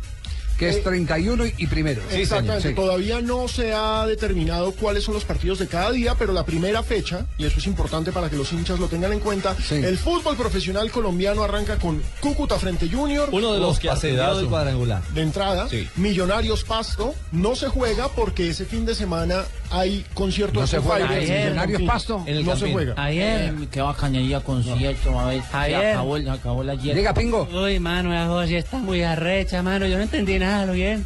que 0.59 0.69
es 0.69 0.77
Eh, 0.77 0.83
31 0.83 1.47
y, 1.47 1.55
y 1.59 1.67
primero. 1.67 2.03
Exactamente, 2.11 2.71
Sí. 2.71 2.75
todavía 2.75 3.21
no 3.21 3.49
se 3.49 3.73
ha 3.75 4.07
determinado 4.07 4.73
cuáles 4.73 5.05
son 5.05 5.15
los 5.15 5.25
partidos 5.25 5.59
de 5.59 5.67
cada 5.69 5.93
día, 5.93 6.15
pero 6.19 6.33
la 6.33 6.45
primera 6.45 6.83
fecha, 6.83 7.27
y 7.39 7.45
eso 7.47 7.59
es 7.59 7.67
importante 7.67 8.13
para 8.13 8.31
que 8.31 8.37
los 8.37 8.53
hinchas 8.53 8.79
lo 8.79 8.89
tengan 8.89 9.13
en 9.13 9.21
cuenta, 9.21 9.55
el 9.71 9.99
fútbol 9.99 10.37
profesional 10.37 10.91
colombiano 10.91 11.43
arranca 11.43 11.77
con 11.77 12.03
Cúcuta 12.21 12.59
frente 12.59 12.89
Junior. 12.89 13.29
Uno 13.33 13.53
de 13.53 13.61
los 13.61 13.79
que 13.79 13.89
partidazo. 13.89 14.39
del 14.39 14.49
cuadrangular. 14.49 15.03
De 15.09 15.23
entrada, 15.23 15.69
Millonarios 15.97 16.65
Pasto, 16.65 17.15
no 17.33 17.57
se 17.57 17.69
juega 17.69 18.09
porque 18.09 18.49
ese 18.51 18.65
fin 18.65 18.87
de 18.87 18.95
semana 18.95 19.45
hay 19.71 20.05
concierto 20.15 20.61
No 20.61 20.67
se 20.67 20.79
juega. 20.79 21.07
En 21.17 21.23
Ayer, 21.23 21.55
Campín. 21.55 21.87
Pasto. 21.87 22.23
En 22.27 22.37
el 22.37 22.45
no 22.47 22.57
se 22.57 22.73
juega. 22.73 22.95
Ayer, 22.97 23.55
qué 23.71 23.81
bacanería 23.81 24.41
concierto, 24.41 25.19
a 25.19 25.27
ver, 25.29 25.43
se 25.43 25.57
Ayer. 25.57 25.87
acabó, 25.93 26.19
se 26.19 26.31
acabó 26.31 26.63
la 26.65 26.73
ayer. 26.73 26.95
Diga, 26.97 27.15
Pingo. 27.15 27.49
Uy, 27.53 27.79
mano, 27.81 28.11
la 28.11 28.27
José 28.27 28.59
está 28.59 28.79
muy 28.79 29.03
arrecha, 29.03 29.63
mano. 29.63 29.87
Yo 29.87 29.97
no 29.97 30.03
entendí 30.03 30.39
nada, 30.39 30.67
¿lo 30.67 30.73
bien? 30.73 31.05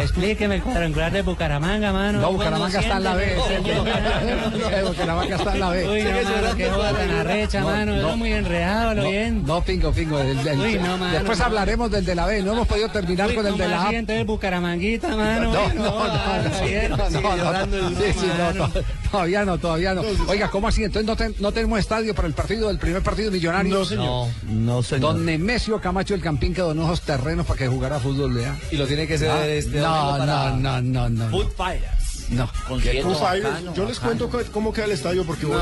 Explíqueme 0.00 0.56
el 0.56 0.62
cuadrangular 0.62 1.12
de 1.12 1.22
Bucaramanga, 1.22 1.92
mano. 1.92 2.20
No, 2.20 2.26
¿Cómo 2.26 2.38
Bucaramanga 2.38 2.80
está 2.80 2.96
en 2.98 3.04
la 3.04 3.14
B. 3.14 3.24
Eh, 3.34 4.82
Bucaramanga 4.86 5.36
está 5.36 5.52
en 5.54 5.60
la 5.60 5.68
B. 5.70 5.88
Uy, 5.88 6.02
no, 6.02 6.10
mano, 6.42 6.56
qué 6.56 6.70
joda 6.70 6.92
tan 6.92 7.10
arrecha, 7.10 7.60
No, 7.60 7.66
mano. 7.66 7.96
no. 7.96 8.16
Muy 8.16 8.32
enredado, 8.32 8.94
¿lo 8.94 9.02
No, 9.02 9.08
bien? 9.10 9.42
No, 9.46 9.62
pingo, 9.62 9.92
pingo. 9.92 10.18
el- 10.20 10.46
el- 10.46 10.60
Uy, 10.60 10.74
no, 10.74 10.96
mano, 10.98 11.12
después 11.14 11.38
no. 11.38 11.44
hablaremos 11.46 11.90
del 11.90 12.04
de 12.04 12.14
la 12.14 12.26
B. 12.26 12.42
No 12.42 12.52
hemos 12.52 12.68
podido 12.68 12.88
terminar 12.90 13.28
Uy, 13.28 13.34
con 13.34 13.46
el 13.46 13.52
¿cómo 13.52 13.64
de 13.64 13.68
la 13.70 13.82
así, 13.84 13.94
A. 13.94 13.98
entonces 13.98 14.26
Bucaramanguita, 14.26 15.16
mano. 15.16 15.52
No, 15.52 15.68
no, 15.68 15.74
no, 15.74 15.82
no, 15.84 16.06
no, 16.06 17.66
no, 17.66 17.88
el 17.88 17.96
sí, 17.96 18.20
sí, 18.20 18.26
no, 18.56 18.68
todavía 19.10 19.44
no, 19.44 19.58
todavía 19.58 19.94
no. 19.94 20.02
Oiga, 20.28 20.48
¿cómo 20.50 20.68
así? 20.68 20.84
Entonces 20.84 21.06
no, 21.06 21.16
ten- 21.16 21.34
no 21.40 21.52
tenemos 21.52 21.78
estadio 21.78 22.14
para 22.14 22.28
el 22.28 22.34
partido 22.34 22.68
del 22.68 22.78
primer 22.78 23.02
partido 23.02 23.30
millonario. 23.30 23.74
No, 23.78 23.84
señor. 23.84 24.28
No, 24.48 24.82
señor. 24.82 25.00
Don 25.14 25.24
Nemesio 25.26 25.80
Camacho 25.80 26.14
del 26.14 26.22
Campín 26.22 26.54
que 26.54 26.60
donó 26.62 26.84
esos 26.84 27.00
terrenos 27.02 27.46
para 27.46 27.58
que 27.58 27.68
jugara 27.68 27.98
fútbol, 27.98 28.34
¿vea? 28.34 28.56
Y 28.70 28.76
lo 28.76 28.86
tiene 28.86 29.06
que 29.06 29.18
ser 29.18 29.30
Ah, 29.30 29.46
este 29.46 29.71
no, 29.80 30.24
no, 30.24 30.56
no, 30.56 30.80
no, 30.80 31.08
no. 31.08 31.28
Food 31.30 31.52
Fighters. 31.52 32.01
No. 32.32 32.46
Foo 32.46 32.78
Fighters, 33.14 33.74
yo 33.74 33.84
les 33.84 34.00
cuento 34.00 34.30
cómo 34.52 34.72
queda 34.72 34.86
el 34.86 34.92
estadio 34.92 35.24
porque 35.24 35.46
voy. 35.46 35.60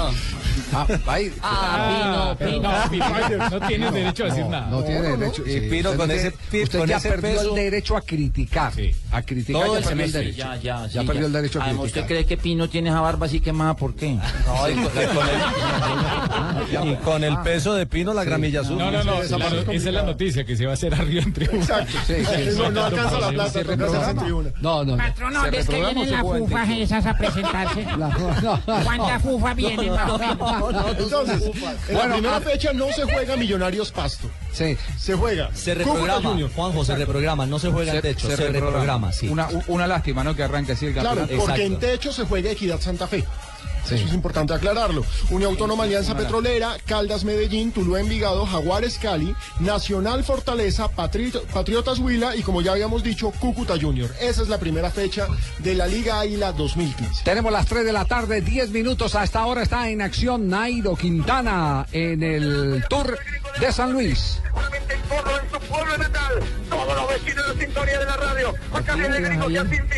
Ah, 0.72 0.86
ahí. 1.06 1.32
Ah, 1.42 2.34
Pino, 2.38 2.50
Pino. 2.50 2.70
No, 2.72 2.90
Pino, 2.90 3.50
no 3.50 3.66
tienes 3.66 3.92
derecho 3.92 4.24
a 4.24 4.26
decir 4.28 4.46
nada. 4.46 4.66
No 4.68 4.82
tiene 4.84 5.02
derecho. 5.16 5.42
Y 5.46 5.50
sí. 5.52 5.60
Pino 5.62 5.90
Usted 5.90 5.98
con 5.98 6.08
no 6.08 6.14
ese 6.14 6.28
Usted 6.62 6.78
con 6.78 6.88
ya 6.88 6.96
ese 6.98 7.08
perdió 7.10 7.30
peso- 7.30 7.48
el 7.50 7.54
derecho 7.56 7.96
a 7.96 8.00
criticar. 8.02 8.72
A 9.10 9.22
criticar 9.22 9.62
Todo 9.62 9.72
ya 9.74 9.78
el 9.78 9.84
perdió 9.84 10.04
el 10.04 10.10
semestre, 10.12 10.20
derecho. 10.20 10.38
ya, 10.38 10.56
ya, 10.56 10.86
Ya 10.86 11.00
sí, 11.00 11.06
perdió 11.06 11.26
el 11.26 11.32
derecho 11.32 11.60
a 11.60 11.64
Además, 11.64 11.86
¿usted 11.86 12.00
criticar. 12.02 12.08
cree 12.24 12.26
que 12.26 12.36
Pino 12.42 12.68
tiene 12.68 12.90
esa 12.90 13.00
barba 13.00 13.26
así 13.26 13.40
quemada? 13.40 13.74
¿Por 13.74 13.94
qué? 13.94 14.12
No, 14.14 14.68
y 14.68 14.74
con, 14.74 14.84
con 14.84 15.28
el, 15.28 16.92
y 16.92 16.96
con 16.96 17.24
el 17.24 17.38
peso 17.38 17.74
de 17.74 17.86
Pino, 17.86 18.14
la 18.14 18.22
gramilla 18.24 18.60
azul. 18.60 18.78
No, 18.78 18.90
no, 18.92 19.02
no. 19.02 19.22
Esa 19.22 19.38
la- 19.38 19.46
es 19.48 19.54
esa 19.68 19.72
es 19.88 19.94
la 19.94 20.02
noticia 20.02 20.44
que 20.44 20.56
se 20.56 20.66
va 20.66 20.72
a 20.72 20.74
hacer 20.74 20.94
arriba 20.94 21.22
en 21.22 21.32
tribuna. 21.32 21.62
Exacto. 21.62 21.98
Sí, 22.06 22.14
sí, 22.24 22.50
no, 22.58 22.70
no 22.70 22.84
alcanza 22.84 23.18
la 23.18 23.28
plata. 23.30 23.62
No, 24.60 24.84
no. 24.84 24.84
no. 24.84 24.96
Patrón, 24.96 25.32
¿dónde 25.34 25.58
es 25.58 25.66
que 25.66 25.72
reprograma 25.76 26.00
o 26.22 26.32
vienen 26.34 26.48
fufas 26.66 26.78
esas 26.80 27.06
a 27.06 27.16
presentarse? 27.16 27.86
Entonces, 30.98 31.50
en 31.88 31.98
la 31.98 32.08
primera 32.12 32.36
ah. 32.36 32.40
fecha 32.40 32.72
no 32.72 32.92
se 32.92 33.02
juega 33.04 33.36
Millonarios 33.36 33.90
Pasto. 33.92 34.30
Sí. 34.52 34.76
Se 34.98 35.14
juega 35.14 35.50
Se 35.54 35.74
reprograma, 35.74 36.28
Junior. 36.28 36.50
Juanjo, 36.54 36.84
se 36.84 36.96
reprograma, 36.96 37.46
no 37.46 37.58
se 37.58 37.70
juega 37.70 37.94
en 37.94 38.02
techo, 38.02 38.28
se, 38.28 38.36
reprograma. 38.36 38.66
reprograma, 38.66 39.12
sí. 39.12 39.28
Una, 39.28 39.48
una 39.68 39.86
lástima, 39.86 40.24
¿no? 40.24 40.34
Que 40.34 40.42
arranque 40.42 40.72
así 40.72 40.86
el 40.86 40.92
Claro, 40.92 41.08
campeonato. 41.08 41.36
porque 41.46 41.62
Exacto. 41.64 41.86
en 41.86 41.92
techo 41.92 42.12
se 42.12 42.24
juega 42.24 42.50
Equidad 42.50 42.80
Santa 42.80 43.06
Fe. 43.06 43.24
Eso 43.86 43.94
es 44.06 44.12
importante 44.14 44.54
aclararlo. 44.54 45.04
Unión 45.30 45.50
Autónoma 45.52 45.84
Alianza 45.84 46.16
Petrolera, 46.16 46.76
Caldas 46.86 47.24
Medellín, 47.24 47.72
Tuluá 47.72 48.00
Envigado, 48.00 48.46
Jaguares 48.46 48.98
Cali, 48.98 49.34
Nacional 49.60 50.22
Fortaleza, 50.24 50.88
Patri- 50.88 51.32
Patriotas 51.52 51.98
Huila 51.98 52.36
y 52.36 52.42
como 52.42 52.62
ya 52.62 52.72
habíamos 52.72 53.02
dicho, 53.02 53.30
Cúcuta 53.40 53.74
Junior. 53.80 54.10
Esa 54.20 54.42
es 54.42 54.48
la 54.48 54.58
primera 54.58 54.90
fecha 54.90 55.26
de 55.58 55.74
la 55.74 55.86
Liga 55.86 56.20
Águila 56.20 56.52
2015. 56.52 57.24
Tenemos 57.24 57.52
las 57.52 57.66
3 57.66 57.84
de 57.84 57.92
la 57.92 58.04
tarde, 58.04 58.40
10 58.40 58.70
minutos. 58.70 59.14
A 59.14 59.24
esta 59.24 59.44
hora 59.46 59.62
está 59.62 59.88
en 59.88 60.02
acción 60.02 60.48
Nairo 60.48 60.94
Quintana 60.96 61.86
en 61.92 62.22
el 62.22 62.84
Tour 62.88 63.18
de 63.58 63.72
San 63.72 63.92
Luis. 63.92 64.40
Porro 65.08 65.30
en 65.38 65.50
su 65.50 65.58
pueblo 65.68 65.98
natal. 65.98 66.34
Todos 66.68 66.94
los 66.94 67.08
vecinos 67.08 67.48
de 67.48 67.54
la 67.54 67.60
sintonía 67.60 67.98
de 67.98 68.04
la 68.04 68.16
radio. 68.16 68.54
Acá 68.72 68.94
viene 68.94 69.16
el 69.16 69.24
gringo 69.24 69.50
Yacinti. 69.50 69.96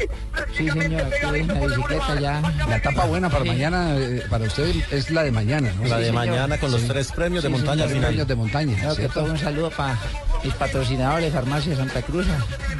Sí, 0.56 0.70
señor, 0.70 1.02
aquí 1.02 1.38
en 1.40 1.48
la 1.48 1.54
bicicleta 1.66 2.20
ya. 2.20 2.40
La 2.68 2.76
etapa 2.76 3.04
buena 3.04 3.28
para 3.28 3.44
mañana, 3.44 3.94
eh, 3.98 4.22
para 4.30 4.44
usted 4.46 4.74
es 4.90 5.10
la 5.10 5.22
de 5.22 5.30
mañana, 5.32 5.70
¿no? 5.78 5.86
La 5.86 5.98
de 5.98 6.12
mañana 6.12 6.58
con 6.58 6.70
los 6.70 6.80
Sí. 6.82 6.88
tres 6.88 7.12
premios 7.12 7.42
de 7.42 7.48
montaña 7.50 7.86
final. 7.86 8.02
premios 8.02 8.28
de 8.28 8.34
montaña, 8.34 8.76
Creo 8.78 8.96
que 8.96 9.08
todo 9.08 9.24
un 9.24 9.38
saludo 9.38 9.70
para 9.70 9.98
mis 10.42 10.54
patrocinadores, 10.54 11.32
Farmacia 11.32 11.76
Santa 11.76 12.02
Cruz, 12.02 12.26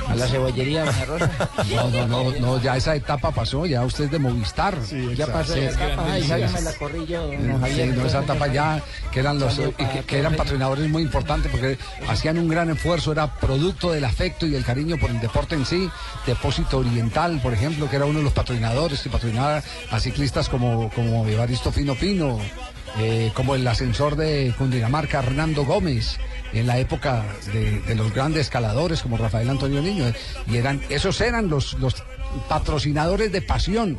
a 0.09 0.14
la 0.14 0.27
cebollería 0.27 0.85
Doña 0.85 1.05
Rosa. 1.05 1.31
No, 1.75 1.91
no, 1.91 2.07
no, 2.07 2.31
no, 2.41 2.62
ya 2.62 2.77
esa 2.77 2.95
etapa 2.97 3.31
pasó, 3.31 3.66
ya 3.66 3.83
usted 3.83 4.05
es 4.05 4.11
de 4.11 4.18
Movistar. 4.18 4.75
Ya 5.16 5.27
pasó 5.27 5.55
esa 5.55 5.87
etapa, 5.87 6.18
ya 6.18 6.37
me 6.49 6.61
la 6.62 6.73
corrí 6.75 7.07
yo, 7.07 7.27
don 7.27 7.61
Javier. 7.61 7.91
Sí, 7.93 7.97
no, 7.99 8.07
esa 8.07 8.20
etapa 8.23 8.47
ya, 8.49 8.81
que 9.12 9.20
eran 9.20 9.39
los 9.39 9.55
que, 10.07 10.18
eran 10.18 10.35
todos. 10.35 10.47
Patrocinadores 10.63 10.91
muy 10.91 11.03
importantes 11.03 11.51
porque 11.51 11.79
hacían 12.09 12.39
un 12.39 12.49
gran 12.49 12.71
esfuerzo, 12.71 13.13
era 13.13 13.35
producto 13.35 13.91
del 13.91 14.05
afecto 14.05 14.47
y 14.47 14.55
el 14.55 14.65
cariño 14.65 14.97
por 14.97 15.11
el 15.11 15.21
deporte 15.21 15.55
en 15.55 15.67
sí. 15.67 15.91
Depósito 16.27 16.79
Oriental, 16.79 17.41
por 17.43 17.53
ejemplo, 17.53 17.91
que 17.91 17.97
era 17.97 18.05
uno 18.05 18.19
de 18.19 18.25
los 18.25 18.33
patrocinadores 18.33 19.01
que 19.01 19.11
patrocinaba 19.11 19.63
a 19.91 20.01
ciclistas 20.01 20.49
como, 20.49 20.91
como 20.91 21.27
Evaristo 21.27 21.73
Fino 21.73 21.95
Fino, 21.95 22.39
eh, 22.99 23.33
como 23.35 23.57
el 23.57 23.67
ascensor 23.67 24.15
de 24.15 24.55
Cundinamarca, 24.57 25.19
Hernando 25.19 25.65
Gómez. 25.65 26.19
En 26.53 26.67
la 26.67 26.79
época 26.79 27.25
de, 27.55 27.81
de 27.81 27.95
los 27.95 28.13
grandes 28.13 28.43
escaladores 28.43 29.01
como 29.01 29.17
Rafael 29.17 29.49
Antonio 29.49 29.81
Niño, 29.81 30.13
y 30.47 30.59
eran, 30.59 30.83
esos 30.91 31.19
eran 31.23 31.49
los, 31.49 31.73
los 31.81 32.05
patrocinadores 32.47 33.33
de 33.33 33.41
pasión. 33.41 33.99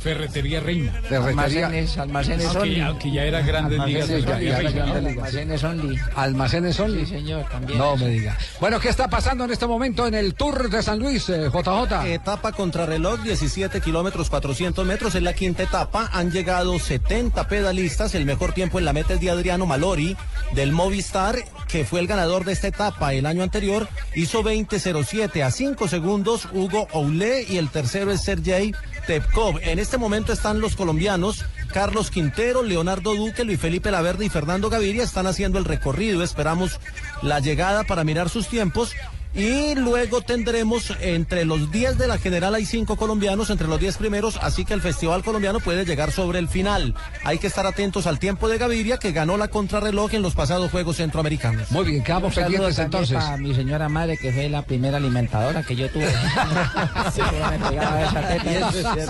Ferretería 0.00 0.60
Reina. 0.60 0.92
Ferretería- 1.08 1.66
Almacenes, 1.66 1.98
almacenes 1.98 2.46
Aunque 2.46 2.58
only. 2.62 2.76
ya- 2.76 2.86
aunque 2.86 3.10
ya 3.12 3.24
era 3.24 3.40
Grandes 3.42 3.78
Ligas 3.86 4.10
Almacenes 4.10 4.24
ya 4.24 4.38
era 4.40 5.00
Ligas. 5.00 5.26
Almacenes 5.26 5.64
only. 5.64 5.98
Almacenes 6.16 6.80
Only. 6.80 7.00
Sí, 7.06 7.12
señor, 7.12 7.44
también. 7.50 7.78
No 7.78 7.96
me 7.96 8.08
diga. 8.08 8.36
Bueno, 8.60 8.80
¿qué 8.80 8.88
está 8.88 9.08
pasando 9.08 9.44
en 9.44 9.50
este 9.50 9.66
momento 9.66 10.06
en 10.06 10.14
el 10.14 10.34
Tour 10.34 10.70
de 10.70 10.82
San 10.82 10.98
Luis, 10.98 11.28
eh, 11.28 11.50
JJ? 11.52 12.06
Etapa 12.14 12.52
contrarreloj, 12.52 13.20
17 13.22 13.80
kilómetros, 13.80 14.30
400 14.30 14.86
metros. 14.86 15.14
Es 15.14 15.22
la 15.22 15.34
quinta 15.34 15.62
etapa. 15.64 16.08
Han 16.12 16.30
llegado 16.30 16.78
70 16.78 17.46
pedalistas. 17.48 18.14
El 18.14 18.24
mejor 18.24 18.52
tiempo 18.52 18.78
en 18.78 18.86
la 18.86 18.92
meta 18.94 19.14
es 19.14 19.20
de 19.20 19.30
Adriano 19.30 19.66
Malori, 19.66 20.16
del 20.54 20.72
Movistar, 20.72 21.36
que 21.68 21.84
fue 21.84 22.00
el 22.00 22.06
ganador 22.06 22.44
de 22.44 22.52
esta 22.52 22.68
etapa 22.68 23.12
el 23.12 23.26
año 23.26 23.42
anterior. 23.42 23.86
Hizo 24.14 24.42
20.07 24.42 25.42
a 25.42 25.50
5 25.50 25.88
segundos 25.88 26.48
Hugo 26.52 26.88
Oulé 26.92 27.44
y 27.48 27.58
el 27.58 27.68
tercero 27.68 28.10
es 28.10 28.22
Sergei 28.22 28.74
En 29.12 29.80
este 29.80 29.98
momento 29.98 30.32
están 30.32 30.60
los 30.60 30.76
colombianos. 30.76 31.44
Carlos 31.72 32.12
Quintero, 32.12 32.62
Leonardo 32.62 33.16
Duque, 33.16 33.42
Luis 33.42 33.58
Felipe 33.58 33.90
Laverde 33.90 34.24
y 34.24 34.28
Fernando 34.28 34.70
Gaviria 34.70 35.02
están 35.02 35.26
haciendo 35.26 35.58
el 35.58 35.64
recorrido. 35.64 36.22
Esperamos 36.22 36.78
la 37.20 37.40
llegada 37.40 37.82
para 37.82 38.04
mirar 38.04 38.28
sus 38.28 38.46
tiempos. 38.46 38.92
Y 39.32 39.74
luego 39.76 40.22
tendremos 40.22 40.92
entre 41.00 41.44
los 41.44 41.70
10 41.70 41.98
de 41.98 42.08
la 42.08 42.18
general 42.18 42.54
hay 42.56 42.66
5 42.66 42.96
colombianos, 42.96 43.48
entre 43.50 43.68
los 43.68 43.78
10 43.78 43.96
primeros, 43.98 44.38
así 44.42 44.64
que 44.64 44.74
el 44.74 44.80
festival 44.82 45.22
colombiano 45.22 45.60
puede 45.60 45.84
llegar 45.84 46.10
sobre 46.10 46.38
el 46.40 46.48
final. 46.48 46.94
Hay 47.24 47.38
que 47.38 47.46
estar 47.46 47.64
atentos 47.66 48.06
al 48.08 48.18
tiempo 48.18 48.48
de 48.48 48.58
Gaviria, 48.58 48.98
que 48.98 49.12
ganó 49.12 49.36
la 49.36 49.46
contrarreloj 49.48 50.14
en 50.14 50.22
los 50.22 50.34
pasados 50.34 50.70
Juegos 50.72 50.96
Centroamericanos. 50.96 51.70
Muy 51.70 51.84
bien, 51.84 52.02
quedamos 52.02 52.34
pendientes 52.34 52.78
entonces. 52.80 53.16
para 53.16 53.36
mi 53.36 53.54
señora 53.54 53.88
madre, 53.88 54.16
que 54.18 54.32
fue 54.32 54.48
la 54.48 54.62
primera 54.62 54.96
alimentadora 54.96 55.62
que 55.62 55.76
yo 55.76 55.88
tuve. 55.90 56.10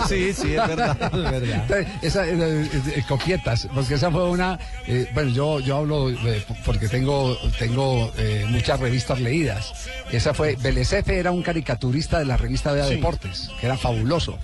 Sí. 0.07 0.33
Sí, 0.33 0.53
es 0.55 0.67
verdad, 0.67 0.97
es 1.13 1.31
verdad. 1.31 1.87
Esa, 2.01 2.27
eh, 2.27 2.33
eh, 2.37 2.69
eh, 2.95 3.03
coquietas, 3.07 3.67
porque 3.73 3.95
esa 3.95 4.11
fue 4.11 4.29
una. 4.29 4.59
eh, 4.87 5.09
bueno, 5.13 5.29
yo, 5.31 5.59
yo 5.59 5.77
hablo 5.77 6.09
eh, 6.09 6.45
porque 6.65 6.87
tengo, 6.87 7.37
tengo 7.59 8.11
eh, 8.17 8.45
muchas 8.49 8.79
revistas 8.79 9.19
leídas. 9.19 9.73
Esa 10.11 10.33
fue. 10.33 10.55
Belezefe 10.55 11.17
era 11.17 11.31
un 11.31 11.41
caricaturista 11.43 12.19
de 12.19 12.25
la 12.25 12.37
revista 12.37 12.71
Vea 12.71 12.85
Sí. 12.85 12.95
Deportes, 12.95 13.49
que 13.59 13.65
era 13.65 13.77
fabuloso. 13.77 14.37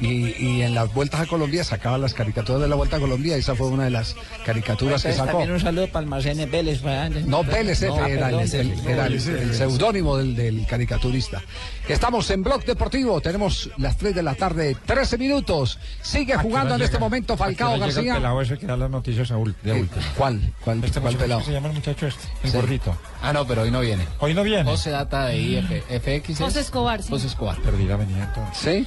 Y, 0.00 0.34
y 0.42 0.62
en 0.62 0.74
las 0.74 0.92
vueltas 0.94 1.20
a 1.22 1.26
Colombia 1.26 1.64
sacaba 1.64 1.98
las 1.98 2.14
caricaturas 2.14 2.60
de 2.62 2.68
la 2.68 2.76
vuelta 2.76 2.96
a 2.96 3.00
Colombia. 3.00 3.36
Esa 3.36 3.54
fue 3.54 3.66
una 3.68 3.84
de 3.84 3.90
las 3.90 4.14
caricaturas 4.46 5.02
que 5.02 5.12
sacó. 5.12 5.30
también 5.30 5.50
un 5.52 5.60
saludo 5.60 5.86
para 5.88 6.04
Almacenes 6.04 6.50
Vélez. 6.50 6.82
¿verdad? 6.82 7.10
No, 7.26 7.42
Vélez 7.42 7.82
No, 7.82 7.94
ah, 7.96 8.08
era, 8.08 8.28
el, 8.30 8.36
perdón, 8.38 8.60
el- 8.60 8.88
era 8.88 9.06
el- 9.06 9.14
el 9.14 9.54
seudónimo 9.54 10.16
del, 10.16 10.36
del 10.36 10.66
caricaturista. 10.66 11.42
Estamos 11.88 12.30
en 12.30 12.42
Blog 12.42 12.64
Deportivo, 12.64 13.20
tenemos 13.20 13.70
las 13.78 13.96
3 13.96 14.14
de 14.14 14.22
la 14.22 14.34
tarde, 14.34 14.76
13 14.86 15.18
minutos. 15.18 15.78
Sigue 16.02 16.36
jugando 16.36 16.74
en 16.76 16.82
este 16.82 16.98
momento 16.98 17.36
Falcao 17.36 17.78
García. 17.78 18.14
pelado 18.14 18.40
ese 18.40 18.58
que 18.58 18.66
da 18.66 18.76
las 18.76 18.90
noticias 18.90 19.30
a 19.30 19.36
ul- 19.36 19.54
de 19.62 19.72
Eh, 19.76 19.80
última. 19.80 20.04
¿Cuál? 20.16 20.52
¿Cuál, 20.64 20.84
Este 20.84 21.00
cuál 21.00 21.16
pelado? 21.16 21.40
¿cómo 21.40 21.46
se 21.46 21.52
llama 21.52 21.68
el 21.68 21.74
muchacho 21.74 22.06
este? 22.06 22.22
El 22.44 22.50
Sí. 22.50 22.56
gordito. 22.56 22.96
Ah, 23.22 23.32
no, 23.32 23.46
pero 23.46 23.62
hoy 23.62 23.70
no 23.70 23.80
viene. 23.80 24.06
Hoy 24.20 24.34
no 24.34 24.42
viene. 24.44 24.64
José 24.70 24.90
Data 24.90 25.26
de 25.26 25.38
IF, 25.38 25.70
FX. 25.88 26.38
José 26.38 26.60
Escobar, 26.60 27.02
sí. 27.02 27.08
José 27.10 27.26
Escobar. 27.26 27.60
Perdí 27.62 27.84
la 27.84 27.94
avenida 27.94 28.24
entonces. 28.24 28.58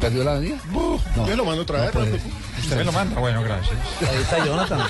¿Perdió 0.00 0.24
la 0.24 0.32
avenida? 0.32 0.56
No, 0.72 1.26
Yo 1.26 1.36
lo 1.36 1.44
mando 1.44 1.62
a 1.62 1.66
traer. 1.66 1.94
no. 1.94 2.00
Usted 2.02 2.76
me 2.76 2.84
lo 2.84 2.92
manda. 2.92 3.20
Bueno, 3.20 3.42
gracias. 3.42 3.76
Ahí 4.00 4.16
está 4.22 4.44
Jonathan. 4.44 4.80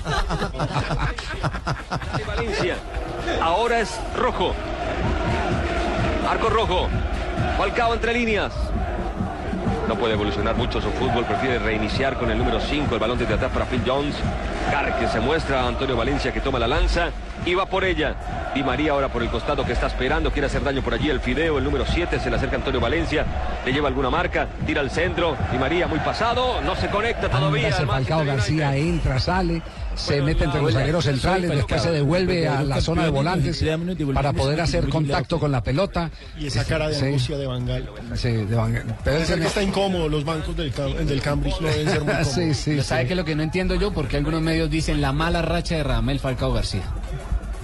Valencia. 2.26 2.76
Ahora 3.42 3.80
es 3.80 3.90
rojo. 4.16 4.54
Arco 6.28 6.48
rojo. 6.50 6.88
Falcao 7.58 7.94
entre 7.94 8.12
líneas. 8.14 8.52
No 9.88 9.96
puede 9.96 10.14
evolucionar 10.14 10.56
mucho 10.56 10.80
su 10.80 10.90
fútbol, 10.92 11.24
prefiere 11.24 11.58
reiniciar 11.58 12.16
con 12.16 12.30
el 12.30 12.38
número 12.38 12.58
5, 12.58 12.94
el 12.94 13.00
balón 13.00 13.18
desde 13.18 13.34
atrás 13.34 13.52
para 13.52 13.66
Phil 13.66 13.82
Jones. 13.86 14.14
Gar 14.72 14.98
que 14.98 15.06
se 15.08 15.20
muestra 15.20 15.62
a 15.62 15.68
Antonio 15.68 15.96
Valencia 15.96 16.32
que 16.32 16.40
toma 16.40 16.58
la 16.58 16.66
lanza 16.66 17.10
y 17.44 17.54
va 17.54 17.66
por 17.66 17.84
ella. 17.84 18.14
Di 18.54 18.62
María 18.62 18.92
ahora 18.92 19.08
por 19.08 19.22
el 19.22 19.28
costado 19.28 19.64
que 19.64 19.72
está 19.72 19.88
esperando, 19.88 20.30
quiere 20.30 20.46
hacer 20.46 20.62
daño 20.62 20.80
por 20.80 20.94
allí 20.94 21.10
el 21.10 21.20
Fideo, 21.20 21.58
el 21.58 21.64
número 21.64 21.84
7, 21.84 22.18
se 22.18 22.30
le 22.30 22.36
acerca 22.36 22.56
Antonio 22.56 22.80
Valencia, 22.80 23.26
le 23.64 23.72
lleva 23.72 23.88
alguna 23.88 24.08
marca, 24.08 24.46
tira 24.66 24.80
al 24.80 24.90
centro, 24.90 25.36
Di 25.52 25.58
María 25.58 25.86
muy 25.86 25.98
pasado, 25.98 26.60
no 26.62 26.74
se 26.76 26.88
conecta 26.88 27.28
todavía. 27.28 27.72
Falcao 27.72 28.24
García 28.24 28.76
entra, 28.76 29.20
sale, 29.20 29.60
se 29.96 30.20
mete 30.22 30.44
entre 30.44 30.60
los 30.62 30.72
zagueros 30.72 31.04
centrales, 31.04 31.50
después 31.50 31.82
se 31.82 31.90
devuelve 31.90 32.48
a 32.48 32.62
la 32.62 32.80
zona 32.80 33.04
de 33.04 33.10
volantes 33.10 33.64
para 34.14 34.32
poder 34.32 34.60
hacer 34.60 34.88
contacto 34.88 35.38
con 35.38 35.52
la 35.52 35.62
pelota. 35.62 36.10
Y 36.38 36.46
esa 36.46 36.64
cara 36.64 36.88
de 36.88 36.96
angustia 36.96 37.38
de 37.38 37.46
Bangal. 37.46 37.88
Sí, 38.14 38.30
de 38.32 38.54
Van 38.54 38.72
Gaal. 38.72 38.96
Pero 39.04 39.16
ese- 39.18 39.34
que 39.38 39.46
está 39.46 39.62
incómodo, 39.62 40.08
los 40.08 40.24
bancos 40.24 40.56
del, 40.56 40.72
Cam- 40.72 40.94
del 40.94 41.20
Cambridge 41.20 41.60
no 41.60 41.68
deben 41.68 41.88
ser 41.90 42.00
muy 42.02 42.08
cómodos. 42.12 42.28
Sí, 42.32 42.54
sí, 42.54 42.82
¿Sabe 42.82 43.06
sí. 43.06 43.10
es 43.12 43.16
lo 43.16 43.24
que 43.24 43.34
no 43.34 43.42
entiendo 43.42 43.74
yo? 43.74 43.92
Porque 43.92 44.16
algunos 44.16 44.40
medios 44.40 44.70
dicen 44.70 45.00
la 45.00 45.12
mala 45.12 45.42
racha 45.42 45.76
de 45.76 45.82
Ramel 45.84 46.18
Falcao 46.20 46.52
García. 46.52 46.82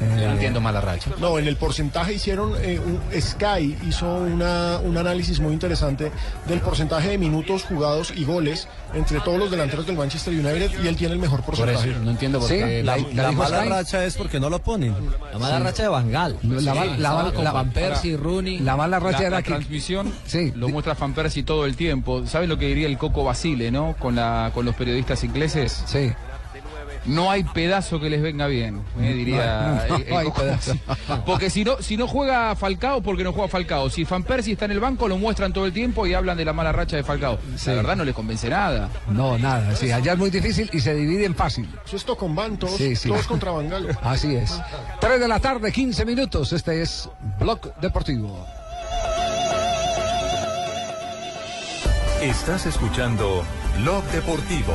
Yo 0.00 0.26
no 0.26 0.32
entiendo 0.32 0.60
mala 0.60 0.80
racha. 0.80 1.10
No, 1.18 1.38
en 1.38 1.46
el 1.46 1.56
porcentaje 1.56 2.14
hicieron, 2.14 2.54
eh, 2.62 2.80
un- 2.80 3.00
Sky 3.20 3.76
hizo 3.86 4.06
una, 4.14 4.78
un 4.78 4.96
análisis 4.96 5.40
muy 5.40 5.52
interesante 5.52 6.10
del 6.46 6.60
porcentaje 6.60 7.08
de 7.10 7.18
minutos 7.18 7.64
jugados 7.64 8.12
y 8.16 8.24
goles 8.24 8.66
entre 8.94 9.20
todos 9.20 9.38
los 9.38 9.50
delanteros 9.50 9.86
del 9.86 9.96
Manchester 9.96 10.32
United 10.34 10.70
y 10.82 10.88
él 10.88 10.96
tiene 10.96 11.14
el 11.14 11.20
mejor 11.20 11.42
Por 11.42 11.54
eso, 11.54 11.64
porcentaje. 11.64 12.04
no 12.04 12.10
entiendo 12.10 12.38
por 12.40 12.48
Sí, 12.48 12.54
qué. 12.56 12.82
la- 12.82 12.96
La, 12.96 13.02
la 13.14 13.28
dijo 13.28 13.42
mala 13.42 13.60
Sky. 13.60 13.68
racha 13.68 14.04
es 14.04 14.16
porque 14.16 14.40
no 14.40 14.48
lo 14.50 14.58
ponen. 14.60 14.94
La 15.32 15.38
mala 15.38 15.58
racha 15.60 15.82
de 15.82 15.88
Bangal. 15.88 16.38
La, 16.42 16.58
Sí, 16.60 16.64
la, 16.64 16.84
estaba 16.86 17.32
con 17.32 17.44
la- 17.44 17.52
Van 17.52 17.70
Persie, 17.70 18.16
Rooney. 18.16 18.58
la 18.60 18.76
mala 18.76 18.98
racha 19.00 19.18
La, 19.20 19.26
era 19.26 19.36
la 19.36 19.42
que 19.42 19.50
transmisión 19.50 20.12
Sí, 20.26 20.52
lo 20.56 20.68
muestra 20.70 20.94
Fan 20.94 21.12
Persie 21.12 21.42
todo 21.42 21.66
el 21.66 21.76
tiempo. 21.76 22.26
¿Sabes 22.26 22.48
lo 22.48 22.56
que 22.58 22.66
diría 22.66 22.86
el 22.86 22.96
Coco 22.98 23.22
Basile, 23.24 23.70
no? 23.70 23.94
Con, 23.98 24.16
la, 24.16 24.50
con 24.54 24.64
los 24.64 24.74
periodistas 24.74 25.22
ingleses. 25.24 25.82
Sí. 25.86 26.10
No 27.06 27.30
hay 27.30 27.44
pedazo 27.44 27.98
que 27.98 28.10
les 28.10 28.20
venga 28.20 28.46
bien, 28.46 28.82
eh, 29.00 29.12
diría 29.14 29.86
No, 29.88 29.96
el- 29.96 30.02
el. 30.28 31.20
Porque 31.24 31.48
si 31.48 31.64
no, 31.64 31.80
si 31.80 31.96
no 31.96 32.06
juega 32.06 32.54
Falcao, 32.54 33.00
porque 33.02 33.24
no 33.24 33.32
juega 33.32 33.48
Falcao. 33.48 33.88
Si 33.88 34.04
Fan 34.04 34.22
Persie 34.22 34.52
está 34.52 34.66
en 34.66 34.72
el 34.72 34.80
banco, 34.80 35.08
lo 35.08 35.16
muestran 35.16 35.52
todo 35.52 35.64
el 35.66 35.72
tiempo 35.72 36.06
y 36.06 36.12
hablan 36.12 36.36
de 36.36 36.44
la 36.44 36.52
mala 36.52 36.72
racha 36.72 36.96
de 36.96 37.02
Falcao. 37.02 37.38
Sí. 37.56 37.70
La 37.70 37.76
verdad 37.76 37.96
no 37.96 38.04
les 38.04 38.14
convence 38.14 38.48
nada. 38.50 38.90
No, 39.08 39.38
nada, 39.38 39.74
sí, 39.74 39.90
allá 39.90 40.12
es 40.12 40.18
muy 40.18 40.28
difícil 40.30 40.68
y 40.72 40.80
se 40.80 40.94
dividen 40.94 41.34
fácil. 41.34 41.68
Eso 41.86 41.96
es 41.96 42.04
Sí, 42.76 42.94
sí. 42.96 43.08
todos 43.08 43.26
contra 43.26 43.50
Bangal. 43.50 43.96
Así 44.02 44.34
es. 44.36 44.60
3 45.00 45.18
de 45.20 45.28
la 45.28 45.40
tarde, 45.40 45.72
15 45.72 46.04
minutos. 46.04 46.52
Este 46.52 46.82
es 46.82 47.08
Blog 47.38 47.74
Deportivo. 47.80 48.46
Estás 52.22 52.66
escuchando 52.66 53.42
Blog 53.78 54.04
Deportivo. 54.12 54.74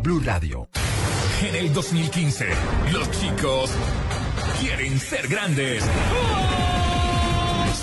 Blue 0.00 0.20
Radio. 0.24 0.68
En 1.42 1.54
el 1.54 1.72
2015, 1.72 2.46
los 2.92 3.10
chicos 3.12 3.70
quieren 4.60 4.98
ser 4.98 5.28
grandes. 5.28 5.84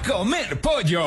A 0.00 0.02
comer 0.02 0.60
pollo. 0.60 1.04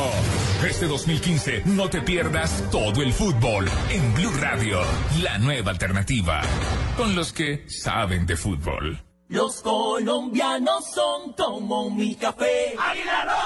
Este 0.68 0.86
2015 0.86 1.64
no 1.66 1.90
te 1.90 2.02
pierdas 2.02 2.64
todo 2.72 3.02
el 3.02 3.12
fútbol 3.14 3.68
en 3.90 4.14
Blue 4.14 4.32
Radio, 4.40 4.82
la 5.22 5.38
nueva 5.40 5.72
alternativa, 5.72 6.42
con 6.98 7.16
los 7.16 7.34
que 7.34 7.66
saben 7.68 8.26
de 8.26 8.36
fútbol. 8.36 9.02
Los 9.30 9.62
colombianos 9.62 10.92
son 10.94 11.34
como 11.34 11.90
mi 11.90 12.16
café. 12.16 12.76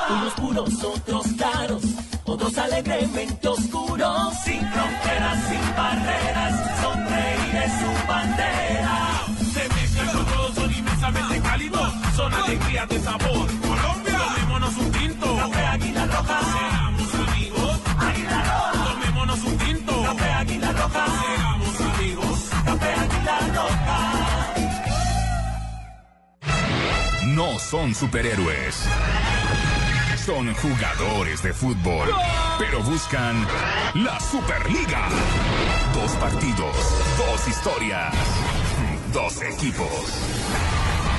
Unos 0.10 0.34
puros, 0.34 0.84
otros 0.84 1.28
claros, 1.38 1.84
otros 2.26 2.58
alegremente 2.58 3.48
oscuros. 3.48 4.34
Sin 4.44 4.60
fronteras, 4.60 5.44
sin 5.48 5.76
barreras, 5.76 6.82
sonreír 6.82 7.56
es 7.64 7.72
su 7.72 8.08
bandera. 8.08 9.26
Se 9.54 9.70
mezclan 9.76 10.08
con 10.08 10.26
todos, 10.26 10.56
son 10.56 10.74
inmensamente 10.74 11.42
cálidos, 11.42 11.94
son 12.16 12.34
alegrías 12.34 12.90
de 12.90 13.00
sabor. 13.00 13.57
No 27.38 27.60
son 27.60 27.94
superhéroes. 27.94 28.84
Son 30.26 30.52
jugadores 30.56 31.44
de 31.44 31.54
fútbol. 31.54 32.10
Pero 32.58 32.82
buscan 32.82 33.46
la 33.94 34.20
Superliga. 34.20 35.08
Dos 35.94 36.14
partidos, 36.14 36.76
dos 37.16 37.48
historias, 37.48 38.12
dos 39.14 39.40
equipos. 39.44 40.77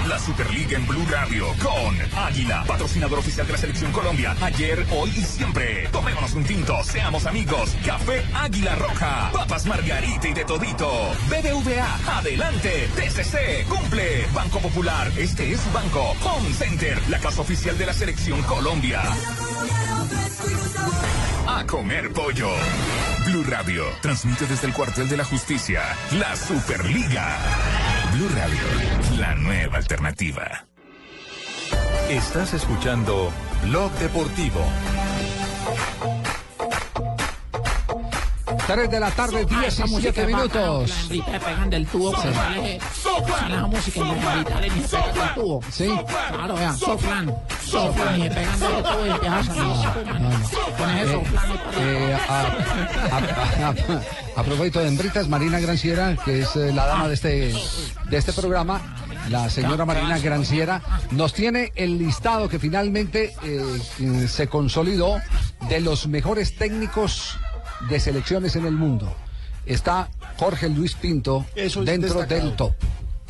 La 0.09 0.19
Superliga 0.19 0.79
en 0.79 0.87
Blue 0.87 1.05
Radio 1.11 1.49
con 1.63 1.95
Águila, 2.17 2.65
patrocinador 2.67 3.19
oficial 3.19 3.47
de 3.47 3.53
la 3.53 3.59
Selección 3.59 3.93
Colombia. 3.93 4.35
Ayer, 4.41 4.87
hoy 4.91 5.11
y 5.11 5.23
siempre. 5.23 5.87
Tomémonos 5.93 6.33
un 6.33 6.45
tinto, 6.45 6.83
seamos 6.83 7.27
amigos. 7.27 7.77
Café 7.85 8.25
Águila 8.35 8.75
Roja, 8.77 9.31
papas 9.35 9.67
Margarita 9.67 10.29
y 10.29 10.33
de 10.33 10.47
todito. 10.47 10.91
BBVA, 11.29 12.19
adelante. 12.19 12.89
TCC, 12.97 13.67
cumple. 13.69 14.27
Banco 14.33 14.61
Popular, 14.61 15.13
este 15.19 15.53
es 15.53 15.61
su 15.61 15.71
banco. 15.73 16.17
Home 16.25 16.55
Center, 16.55 16.99
la 17.11 17.19
casa 17.19 17.43
oficial 17.43 17.77
de 17.77 17.85
la 17.85 17.93
Selección 17.93 18.43
Colombia. 18.45 19.03
A 21.47 21.65
comer 21.67 22.13
pollo. 22.13 22.51
Blue 23.27 23.45
Radio 23.49 23.85
transmite 24.01 24.47
desde 24.47 24.67
el 24.67 24.73
cuartel 24.73 25.09
de 25.09 25.17
la 25.17 25.25
justicia 25.25 25.83
la 26.13 26.35
Superliga. 26.37 27.37
Blue 28.15 28.29
Radio, 28.35 29.19
la 29.19 29.35
nueva 29.35 29.79
alternativa. 29.79 30.67
Estás 32.09 32.55
escuchando 32.55 33.31
Blog 33.65 33.93
Deportivo. 33.99 34.65
3 38.67 38.91
de 38.91 39.01
la 39.01 39.11
tarde, 39.11 39.47
Ah, 39.51 39.65
esa 39.67 39.85
17 39.85 39.89
música 39.89 40.21
es 40.23 40.27
minutos. 40.27 40.91
La 40.91 40.95
tubo, 41.87 42.13
Sí. 42.23 43.49
la 43.49 43.67
música 43.67 44.01
tubo. 45.35 45.61
Claro, 46.31 46.55
vean, 46.55 46.79
soflan, 46.79 47.35
soflan 47.65 48.19
y 48.19 48.23
se 48.23 48.31
pegan 48.31 48.61
del 48.61 48.83
tubo 48.83 49.07
y 49.07 49.11
empieza 49.11 49.39
a 49.39 49.45
salir 49.45 49.69
propósito 54.49 54.81
de 54.81 54.89
hembritas, 54.89 55.29
Marina 55.29 55.61
Granciera, 55.61 56.17
que 56.25 56.41
es 56.41 56.57
eh, 56.57 56.73
la 56.73 56.87
dama 56.87 57.09
de 57.09 57.15
este, 57.15 57.55
de 58.09 58.17
este 58.17 58.33
programa, 58.33 58.81
la 59.29 59.51
señora 59.51 59.85
Marina 59.85 60.19
Granciera, 60.19 60.81
nos 61.11 61.35
tiene 61.35 61.73
el 61.77 61.99
listado 61.99 62.49
que 62.49 62.59
finalmente 62.59 63.35
eh, 63.43 64.27
se 64.29 64.49
consolidó 64.49 65.17
de 65.69 65.81
los 65.81 66.07
mejores 66.07 66.57
técnicos 66.57 67.37
de 67.89 68.01
selecciones 68.01 68.57
en 68.57 68.67
el 68.67 68.73
mundo. 68.75 69.15
Está 69.67 70.09
Jorge 70.39 70.69
Luis 70.69 70.95
Pinto 70.95 71.45
es 71.55 71.75
dentro 71.85 72.21
destacado. 72.21 72.41
del 72.49 72.57
top. 72.57 72.73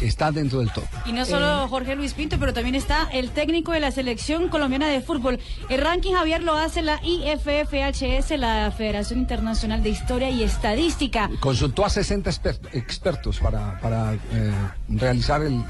Está 0.00 0.30
dentro 0.30 0.60
del 0.60 0.70
top. 0.70 0.84
Y 1.06 1.12
no 1.12 1.24
solo 1.24 1.66
Jorge 1.66 1.96
Luis 1.96 2.14
Pinto, 2.14 2.38
pero 2.38 2.52
también 2.52 2.76
está 2.76 3.08
el 3.12 3.30
técnico 3.30 3.72
de 3.72 3.80
la 3.80 3.90
selección 3.90 4.48
colombiana 4.48 4.86
de 4.86 5.00
fútbol. 5.00 5.40
El 5.68 5.80
ranking 5.80 6.14
Javier 6.14 6.40
lo 6.44 6.54
hace 6.54 6.82
la 6.82 7.00
IFFHS, 7.02 8.38
la 8.38 8.70
Federación 8.70 9.18
Internacional 9.18 9.82
de 9.82 9.88
Historia 9.88 10.30
y 10.30 10.44
Estadística. 10.44 11.28
Consultó 11.40 11.84
a 11.84 11.90
60 11.90 12.30
exper- 12.30 12.60
expertos 12.74 13.40
para, 13.40 13.80
para 13.80 14.14
eh, 14.14 14.52
realizar 14.88 15.42
el, 15.42 15.64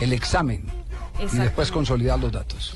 el 0.00 0.12
examen 0.12 0.62
y 1.32 1.36
después 1.38 1.70
consolidar 1.72 2.18
los 2.18 2.32
datos. 2.32 2.74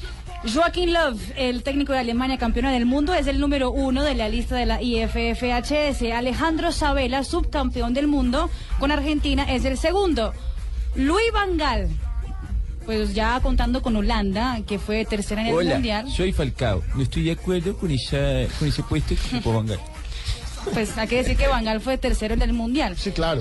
Joaquín 0.53 0.93
Love, 0.93 1.33
el 1.37 1.63
técnico 1.63 1.93
de 1.95 2.01
Alemania 2.01 2.37
campeona 2.37 2.71
del 2.71 2.85
mundo, 2.85 3.15
es 3.15 3.27
el 3.27 3.41
número 3.41 3.71
uno 3.71 4.03
de 4.03 4.15
la 4.15 4.29
lista 4.29 4.57
de 4.57 4.67
la 4.67 4.83
IFFHS. 4.83 6.03
Alejandro 6.15 6.71
Sabela, 6.71 7.25
subcampeón 7.25 7.95
del 7.95 8.09
mundo 8.09 8.51
con 8.79 8.91
Argentina, 8.93 9.45
es 9.51 9.65
el 9.65 9.79
segundo. 9.79 10.33
Luis 10.97 11.33
Van 11.33 11.57
Gaal, 11.57 11.89
pues 12.85 13.15
ya 13.15 13.41
contando 13.41 13.81
con 13.83 13.97
Holanda, 13.97 14.61
que 14.67 14.79
fue 14.79 15.07
tercera 15.07 15.41
en 15.41 15.47
el 15.49 15.55
Hola, 15.55 15.75
mundial. 15.75 16.11
soy 16.11 16.33
Falcao. 16.33 16.83
No 16.95 17.03
estoy 17.03 17.25
de 17.25 17.33
acuerdo 17.33 17.77
con, 17.77 17.91
esa, 17.91 18.45
con 18.59 18.69
ese 18.69 18.83
puesto 18.83 19.15
que 19.15 19.37
ocupó 19.37 19.55
Van 19.55 19.67
Gaal. 19.67 19.81
Pues 20.73 20.97
hay 20.97 21.07
que 21.09 21.17
decir 21.17 21.37
que 21.37 21.47
Van 21.47 21.65
Gaal 21.65 21.81
fue 21.81 21.99
tercero 21.99 22.35
en 22.35 22.43
el 22.43 22.53
mundial. 22.53 22.97
Sí, 22.97 23.11
claro. 23.11 23.41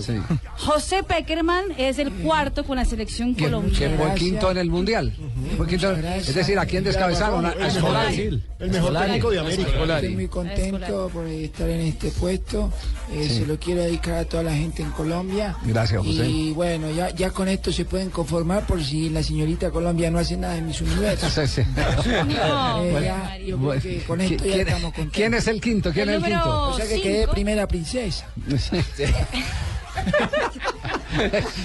José 0.58 1.04
Peckerman 1.04 1.66
es 1.78 1.98
el 2.00 2.12
cuarto 2.12 2.64
con 2.66 2.76
la 2.78 2.86
selección 2.86 3.34
Que, 3.36 3.46
colombiana. 3.46 3.78
que 3.98 4.04
fue 4.04 4.14
quinto 4.16 4.52
en 4.52 4.58
el 4.58 4.70
mundial. 4.70 5.14
Fue 5.58 5.68
quinto- 5.68 5.92
es 5.94 6.34
decir, 6.36 6.60
¿a 6.60 6.66
quién 6.66 6.84
descabezaron? 6.84 7.46
A, 7.46 7.50
a 7.50 7.70
Scolari. 7.70 8.42
El 8.60 8.70
mejor 8.72 8.98
técnico 9.00 9.30
de 9.32 9.40
América. 9.40 9.70
Estoy 9.96 10.16
muy 10.16 10.28
contento 10.28 11.10
por 11.14 11.28
estar 11.28 11.70
en 11.70 11.82
este 11.82 12.10
puesto. 12.12 12.72
Eh, 13.14 13.28
Sí. 13.30 13.36
Se 13.40 13.46
lo 13.46 13.58
quiero 13.60 13.82
dedicar 13.84 14.16
a 14.16 14.26
toda 14.26 14.44
la 14.44 14.54
gente 14.54 14.82
en 14.82 14.92
Colombia. 14.92 15.56
Gracias, 15.64 16.00
José. 16.04 16.28
Y 16.28 16.52
bueno, 16.52 16.90
ya, 16.92 17.10
ya 17.12 17.30
con 17.32 17.48
esto 17.48 17.72
se 17.72 17.86
pueden 17.86 18.10
conformar 18.10 18.66
por 18.66 18.84
si 18.84 19.10
la 19.10 19.22
señorita 19.24 19.70
Colombia 19.72 20.10
no 20.12 20.20
hace 20.20 20.36
nada 20.36 20.58
en 20.58 20.66
mis 20.68 20.82
universos. 20.82 21.32
Sí, 21.34 21.48
sí. 21.48 21.62
Eh, 22.06 22.90
Bueno, 22.92 23.00
ya, 23.02 23.38
yo 23.38 23.58
bueno, 23.58 23.82
creo 23.82 24.00
que 24.00 24.06
con 24.06 24.22
esto 24.22 24.44
ya 24.46 24.54
¿quién- 24.54 24.68
estamos 24.68 24.94
contentos. 24.94 25.14
¿Quién 25.16 25.34
es 25.36 25.48
el 25.48 25.62
quinto? 25.62 25.92
¿Quién 25.94 26.10
El 26.10 26.16
es 26.16 26.24
el 26.24 26.30
quinto? 26.32 26.62
O 26.70 26.76
sea 26.76 26.86
que 26.86 26.92
cinco. 26.96 27.04
quedé 27.04 27.28
primera 27.28 27.68
princesa. 27.68 28.28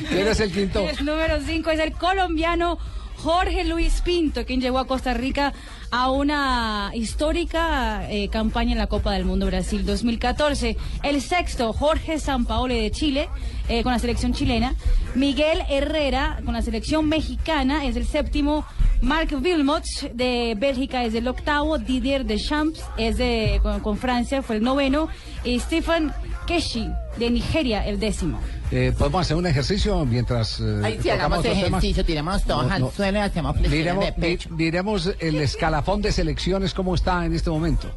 ¿Quién 0.09 0.28
es 0.28 0.40
el 0.40 0.53
quinto? 0.53 0.88
El 0.88 1.05
número 1.05 1.38
5 1.44 1.70
es 1.70 1.80
el 1.80 1.92
colombiano 1.92 2.78
Jorge 3.22 3.64
Luis 3.64 4.00
Pinto, 4.02 4.44
quien 4.46 4.60
llegó 4.60 4.78
a 4.78 4.86
Costa 4.86 5.12
Rica 5.12 5.52
a 5.90 6.10
una 6.10 6.92
histórica 6.94 8.08
eh, 8.10 8.28
campaña 8.28 8.72
en 8.72 8.78
la 8.78 8.86
Copa 8.86 9.12
del 9.12 9.24
Mundo 9.24 9.46
Brasil 9.46 9.84
2014. 9.84 10.76
El 11.02 11.20
sexto, 11.20 11.72
Jorge 11.72 12.20
Sampaoli 12.20 12.80
de 12.80 12.90
Chile, 12.90 13.28
eh, 13.68 13.82
con 13.82 13.92
la 13.92 13.98
selección 13.98 14.32
chilena. 14.34 14.74
Miguel 15.14 15.62
Herrera, 15.68 16.40
con 16.44 16.54
la 16.54 16.62
selección 16.62 17.08
mexicana, 17.08 17.84
es 17.84 17.96
el 17.96 18.06
séptimo. 18.06 18.64
Marc 19.00 19.32
Wilmot 19.32 19.84
de 20.14 20.54
Bélgica 20.56 21.04
es 21.04 21.14
el 21.14 21.26
octavo. 21.26 21.78
Didier 21.78 22.24
Deschamps 22.24 22.84
es 22.96 23.16
de, 23.16 23.58
con, 23.62 23.80
con 23.80 23.98
Francia, 23.98 24.42
fue 24.42 24.56
el 24.56 24.62
noveno. 24.62 25.08
Y 25.44 25.58
Stephen 25.58 26.12
Keshi 26.49 26.90
de 27.18 27.30
Nigeria, 27.30 27.86
el 27.86 28.01
décimo. 28.01 28.40
Eh, 28.70 28.92
Podemos 28.99 29.20
hacer 29.20 29.36
un 29.36 29.46
ejercicio 29.46 30.05
mientras. 30.07 30.59
eh, 30.61 30.80
Ahí 30.82 30.99
sí, 31.03 31.11
hagamos 31.11 31.44
ejercicio, 31.44 32.05
tiremos 32.05 32.42
todos 32.44 32.66
No, 32.66 32.72
al 32.72 32.80
no. 32.80 32.90
suelo 32.90 33.18
y 33.18 33.20
hacemos 33.20 33.53
flexiones 33.57 33.78
Miremos, 33.78 34.05
de 34.07 34.12
pecho. 34.12 34.51
mi- 34.51 34.57
miremos 34.64 35.11
el 35.20 35.36
escalafón 35.36 36.01
de 36.01 36.11
selecciones, 36.11 36.72
cómo 36.72 36.94
está 36.94 37.24
en 37.26 37.34
este 37.34 37.51
momento. 37.51 37.90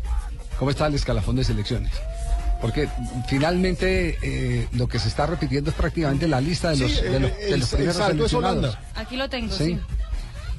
¿Cómo 0.60 0.70
está 0.70 0.88
el 0.88 0.96
escalafón 0.96 1.38
de 1.38 1.44
selecciones? 1.46 1.92
Porque 2.62 2.88
finalmente 3.28 4.18
eh, 4.22 4.68
lo 4.74 4.88
que 4.88 5.00
se 5.00 5.08
está 5.08 5.26
repitiendo 5.26 5.72
es 5.72 5.76
prácticamente 5.76 6.28
la 6.28 6.40
lista 6.42 6.70
de 6.72 6.78
los, 6.78 6.92
Sí, 6.92 7.02
de 7.02 7.20
los, 7.20 7.22
de 7.22 7.30
los 7.30 7.40
el- 7.40 7.54
el 7.54 7.68
primeros 7.68 7.96
seleccionados. 8.06 8.78
Aquí 8.96 9.16
lo 9.16 9.30
tengo, 9.30 9.56
Sí. 9.56 9.66
sí. 9.66 9.80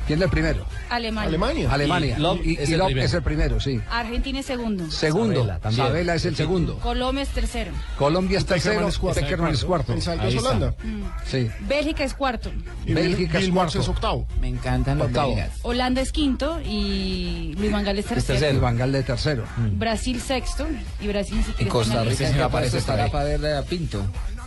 ¿Quién 0.07 0.19
es 0.19 0.25
el 0.25 0.31
primero? 0.31 0.67
Alemania. 0.91 1.71
Alemania. 1.73 2.17
Y 2.19 2.21
Love 2.21 2.41
Y, 2.45 2.59
es 2.59 2.69
y 2.69 2.75
el 2.75 2.81
primero. 2.83 3.07
es 3.07 3.15
el 3.15 3.23
primero, 3.23 3.61
sí. 3.61 3.81
Argentina 3.91 4.41
es 4.41 4.47
segundo. 4.47 4.91
Segundo. 4.91 5.37
Sabela 5.41 5.59
también. 5.61 5.87
Sabela 5.87 6.15
es 6.15 6.25
el 6.25 6.37
segundo. 6.37 6.79
Colombia 6.81 7.23
es 7.23 7.29
tercero. 7.31 7.71
Colombia 7.99 8.39
es 8.39 8.47
tercero. 8.47 8.75
Peckerman 9.15 9.53
es 9.53 9.65
cuarto. 9.65 9.93
Es 9.95 10.05
cuarto. 10.05 10.27
Es. 10.27 10.37
Holanda. 10.37 10.75
Sí. 11.27 11.49
Bélgica 11.61 12.05
es 12.05 12.15
cuarto. 12.15 12.51
Y 12.87 12.93
Bélgica 12.93 13.39
es 13.39 13.45
Bill 13.45 13.55
cuarto. 13.55 13.81
es 13.81 13.89
octavo. 13.89 14.27
Me 14.41 14.49
encantan 14.49 14.99
los 14.99 15.07
Octavo. 15.09 15.35
belgas. 15.35 15.51
Holanda 15.63 16.01
es 16.01 16.13
quinto 16.13 16.61
y 16.63 17.55
Luis 17.59 17.73
Vangal 17.73 17.99
es 17.99 18.07
tercero. 18.07 18.47
El 18.47 18.61
Bangal 18.61 18.93
de 18.93 19.03
tercero. 19.03 19.45
Brasil 19.75 20.21
sexto 20.21 20.67
y 21.01 21.09
Brasil 21.09 21.39
siquiera 21.39 21.63
En 21.63 21.69
Costa 21.69 22.03
Rica 22.05 22.49
para 22.49 23.25
ver 23.25 23.55
a 23.57 23.63
Pinto. 23.63 24.05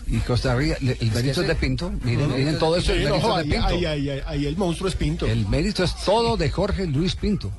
Y 0.07 0.17
Costa 0.19 0.53
Rica, 0.55 0.77
le- 0.81 0.97
el 1.01 1.11
mérito 1.11 1.41
es 1.41 1.47
de 1.47 1.55
Pinto. 1.55 1.91
Miren, 2.03 2.31
miren 2.35 2.59
todo 2.59 2.75
eso, 2.77 2.93
Sí, 2.93 2.99
el 2.99 3.09
no, 3.09 3.15
mérito 3.15 3.39
es 3.39 3.45
de 3.47 3.51
Pinto. 3.51 3.67
ahí, 3.67 3.85
ahí, 3.85 4.09
ahí, 4.09 4.21
ahí 4.25 4.45
el 4.45 4.55
monstruo 4.57 4.87
es 4.89 4.95
Pinto. 4.95 5.25
El 5.25 5.47
mérito 5.47 5.83
es 5.83 5.95
todo 6.05 6.37
de 6.37 6.49
Jorge 6.51 6.85
Luis 6.85 7.15
Pinto. 7.15 7.51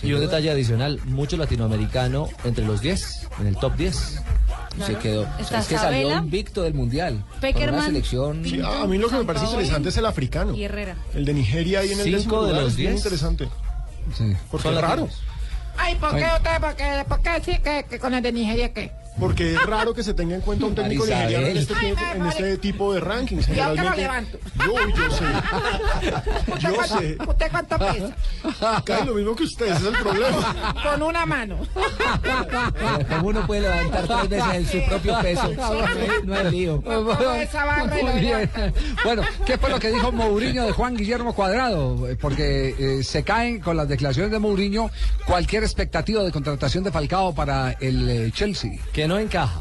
Y 0.00 0.12
un 0.12 0.20
detalle 0.20 0.48
adicional, 0.52 1.00
mucho 1.06 1.36
latinoamericano 1.36 2.28
entre 2.44 2.64
los 2.64 2.80
10, 2.80 3.26
en 3.40 3.48
el 3.48 3.56
top 3.56 3.74
10. 3.76 3.96
Se 3.96 4.20
Claro. 4.84 4.98
quedó. 5.00 5.22
Está 5.40 5.58
es 5.58 5.66
que 5.66 5.76
salió 5.76 6.02
Sabela, 6.08 6.22
invicto 6.22 6.62
del 6.62 6.74
mundial. 6.74 7.24
Peckerman, 7.40 7.74
una 7.80 7.84
selección. 7.86 8.44
Sí, 8.44 8.60
a 8.64 8.86
mí 8.86 8.96
lo 8.96 9.08
que 9.08 9.16
me 9.16 9.24
parece 9.24 9.46
interesante 9.46 9.88
es 9.88 9.96
el 9.96 10.06
africano. 10.06 10.54
Y 10.54 10.62
Herrera. 10.62 10.94
El 11.14 11.24
de 11.24 11.34
Nigeria 11.34 11.80
ahí 11.80 11.90
en 11.90 11.98
el 11.98 12.20
Cinco 12.20 12.42
de 12.44 12.48
lugar 12.50 12.62
los 12.62 12.72
es 12.72 12.76
bien 12.76 12.90
diez. 12.92 13.00
interesante. 13.00 13.48
Sí. 14.16 14.36
Porque 14.52 14.68
es 14.68 14.80
raro. 14.80 15.08
Ay, 15.76 15.96
¿por 15.96 16.10
qué 16.16 16.26
usted? 16.36 16.60
¿Por 16.60 16.74
qué, 16.76 17.04
por 17.08 17.20
qué 17.20 17.30
sí 17.44 17.58
que, 17.62 17.84
que 17.90 17.98
con 17.98 18.14
el 18.14 18.22
de 18.22 18.30
Nigeria 18.32 18.72
qué? 18.72 18.92
Porque 19.18 19.54
es 19.54 19.66
raro 19.66 19.94
que 19.94 20.02
se 20.02 20.14
tenga 20.14 20.34
en 20.34 20.40
cuenta 20.40 20.66
un 20.66 20.74
técnico 20.74 21.04
nigeriano 21.04 21.46
en 21.46 21.56
este, 21.56 21.74
Ay, 21.74 21.94
en 22.14 22.26
este 22.26 22.58
tipo 22.58 22.94
de 22.94 23.00
rankings. 23.00 23.46
Yo 23.48 23.74
que 23.74 23.82
lo 23.82 23.94
levanto. 23.94 24.38
yo, 24.64 24.74
yo 24.94 25.10
sé. 25.10 25.24
¿Usted, 26.48 26.58
Yo 26.58 26.74
cuánto, 26.74 26.98
sé. 26.98 27.18
¿Usted 27.26 27.50
cuánto 27.50 27.78
pesa? 27.78 28.82
Cae 28.84 29.04
lo 29.04 29.14
mismo 29.14 29.34
que 29.34 29.44
ustedes, 29.44 29.76
ese 29.76 29.88
es 29.88 29.94
el 29.94 30.00
problema. 30.02 30.74
Con 30.82 31.02
una 31.02 31.26
mano. 31.26 31.58
Como 33.08 33.28
uno 33.28 33.46
puede 33.46 33.62
levantar 33.62 34.06
tres 34.06 34.28
veces 34.30 34.54
en 34.54 34.66
su 34.66 34.88
propio 34.88 35.18
peso. 35.20 35.50
No 36.24 36.36
es 36.36 36.52
lío. 36.52 36.82
Bueno, 39.04 39.22
¿qué 39.46 39.58
fue 39.58 39.70
lo 39.70 39.78
que 39.78 39.90
dijo 39.90 40.12
Mourinho 40.12 40.64
de 40.64 40.72
Juan 40.72 40.96
Guillermo 40.96 41.34
Cuadrado? 41.34 42.08
Eh, 42.08 42.16
Porque 42.20 42.74
eh, 42.78 43.02
se 43.02 43.22
caen 43.22 43.60
con 43.60 43.76
las 43.76 43.88
declaraciones 43.88 44.30
de 44.30 44.38
Mourinho 44.38 44.90
cualquier 45.26 45.64
expectativa 45.64 46.22
de 46.22 46.30
contratación 46.30 46.84
de 46.84 46.92
Falcao 46.92 47.34
para 47.34 47.72
el 47.72 48.08
eh, 48.08 48.30
Chelsea. 48.32 48.72
Que 48.92 49.07
no 49.08 49.18
encaja, 49.18 49.60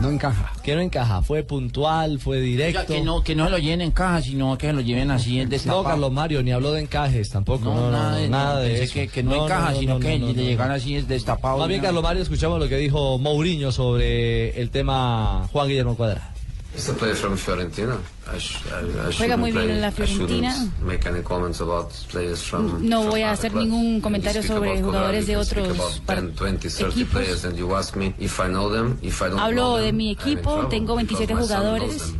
No 0.00 0.10
encaja. 0.10 0.52
que 0.62 0.74
no 0.74 0.80
encaja. 0.80 1.22
Fue 1.22 1.42
puntual, 1.44 2.18
fue 2.18 2.40
directo. 2.40 2.84
que 2.92 3.00
no, 3.02 3.22
que 3.22 3.34
no 3.34 3.48
lo 3.48 3.58
lleven 3.58 3.80
en 3.80 3.90
caja, 3.92 4.20
sino 4.22 4.58
que 4.58 4.72
lo 4.72 4.80
lleven 4.80 5.10
así 5.10 5.38
en 5.38 5.44
No, 5.44 5.50
destapado. 5.50 5.84
Carlos 5.84 6.12
Mario, 6.12 6.42
ni 6.42 6.50
habló 6.52 6.72
de 6.72 6.80
encajes 6.82 7.30
tampoco. 7.30 7.64
No, 7.66 7.74
No, 7.74 7.80
no, 7.82 7.90
nada, 7.92 8.10
no, 8.12 8.16
de, 8.16 8.28
nada 8.28 8.58
de 8.60 8.82
eso. 8.82 8.92
Que, 8.94 9.08
que 9.08 9.22
no, 9.22 9.44
encaja, 9.44 9.74
sino 9.76 9.94
no, 9.94 10.00
que 10.00 10.18
no, 10.18 10.26
le 10.28 10.32
no, 10.34 10.42
llegan 10.42 10.68
no. 10.68 10.74
así 10.74 10.96
es 10.96 11.06
destapado. 11.08 11.58
Más 11.58 11.68
bien, 11.68 11.80
Carlos 11.80 12.02
Mario, 12.02 12.22
escuchamos 12.22 12.58
lo 12.58 12.68
que 12.68 12.76
dijo 12.76 13.18
Mourinho 13.18 13.70
sobre 13.72 14.60
el 14.60 14.70
tema 14.70 15.48
Juan 15.52 15.68
Guillermo 15.68 15.96
Cuadrado. 15.96 16.33
A 16.76 16.92
player 16.92 17.14
from 17.14 17.36
Fiorentina. 17.36 17.96
I 18.26 18.36
I- 18.36 19.12
Juega 19.16 19.36
muy 19.36 19.52
bien 19.52 19.70
en 19.70 19.80
la 19.80 19.92
Fiorentina. 19.92 20.52
make 20.82 21.06
any 21.08 21.22
comments 21.22 21.60
about 21.60 21.90
players 22.10 22.42
from- 22.42 22.88
No 22.88 23.02
from 23.02 23.10
voy 23.12 23.22
a 23.22 23.30
hacer 23.30 23.52
clubs. 23.52 23.66
ningún 23.68 24.00
comentario 24.00 24.42
sobre 24.42 24.70
about 24.72 24.84
jugadores 24.84 25.26
de 25.26 25.36
otros 25.36 25.66
speak 25.68 26.06
par- 26.06 26.18
about 26.18 26.30
10, 26.32 26.36
20, 26.36 26.68
30 26.68 26.88
equipos. 27.00 27.12
players 27.12 27.44
and 27.44 27.56
you 27.56 27.74
ask 27.76 27.94
me 27.96 28.12
if 28.18 28.40
I 28.40 28.48
know 28.48 28.68
them, 28.72 28.98
if 29.02 29.22
I 29.22 29.26
don't 29.30 29.38
Hablo 29.38 29.76
de 29.78 29.92
mi 29.92 30.10
equipo, 30.10 30.66
tengo 30.68 30.96
because 30.96 31.26
27 31.26 31.34
my 31.36 31.46
son 31.46 31.62
knows 31.62 31.80
jugadores. 31.80 32.14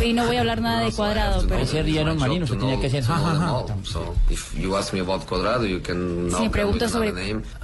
Y 0.00 0.12
no 0.12 0.26
voy 0.26 0.36
a 0.36 0.40
hablar 0.40 0.60
nada 0.60 0.80
de 0.80 0.92
cuadrado, 0.92 1.44
pero 1.46 1.60
Ese 1.62 1.82
rieron 1.82 2.18
marino, 2.18 2.46
se 2.46 2.56
tenía 2.56 2.80
que 2.80 2.88
hacer 2.88 3.04
To 3.04 3.14
know 3.14 3.24
them 3.24 3.38
jajaja. 3.38 3.52
all. 3.52 3.84
So 3.84 4.14
if 4.30 4.54
you 4.58 4.76
ask 4.76 4.92
me 4.92 5.00
about 5.00 5.24
Cuadrado, 5.26 5.64
you 5.66 5.80
can 5.80 6.28
si 6.30 6.48
me 6.48 6.64
with 6.64 6.88
sobre 6.88 7.12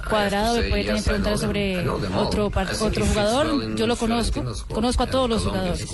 cuadrado, 0.09 0.55
me 0.55 0.69
puede 0.69 0.83
también 0.85 1.03
preguntar 1.03 1.37
sobre 1.37 1.89
otro, 1.89 2.49
jugador. 2.49 3.75
Yo 3.75 3.87
lo 3.87 3.95
conozco, 3.95 4.43
conozco 4.73 5.03
a 5.03 5.07
todos 5.07 5.29
los 5.29 5.43
jugadores. 5.43 5.85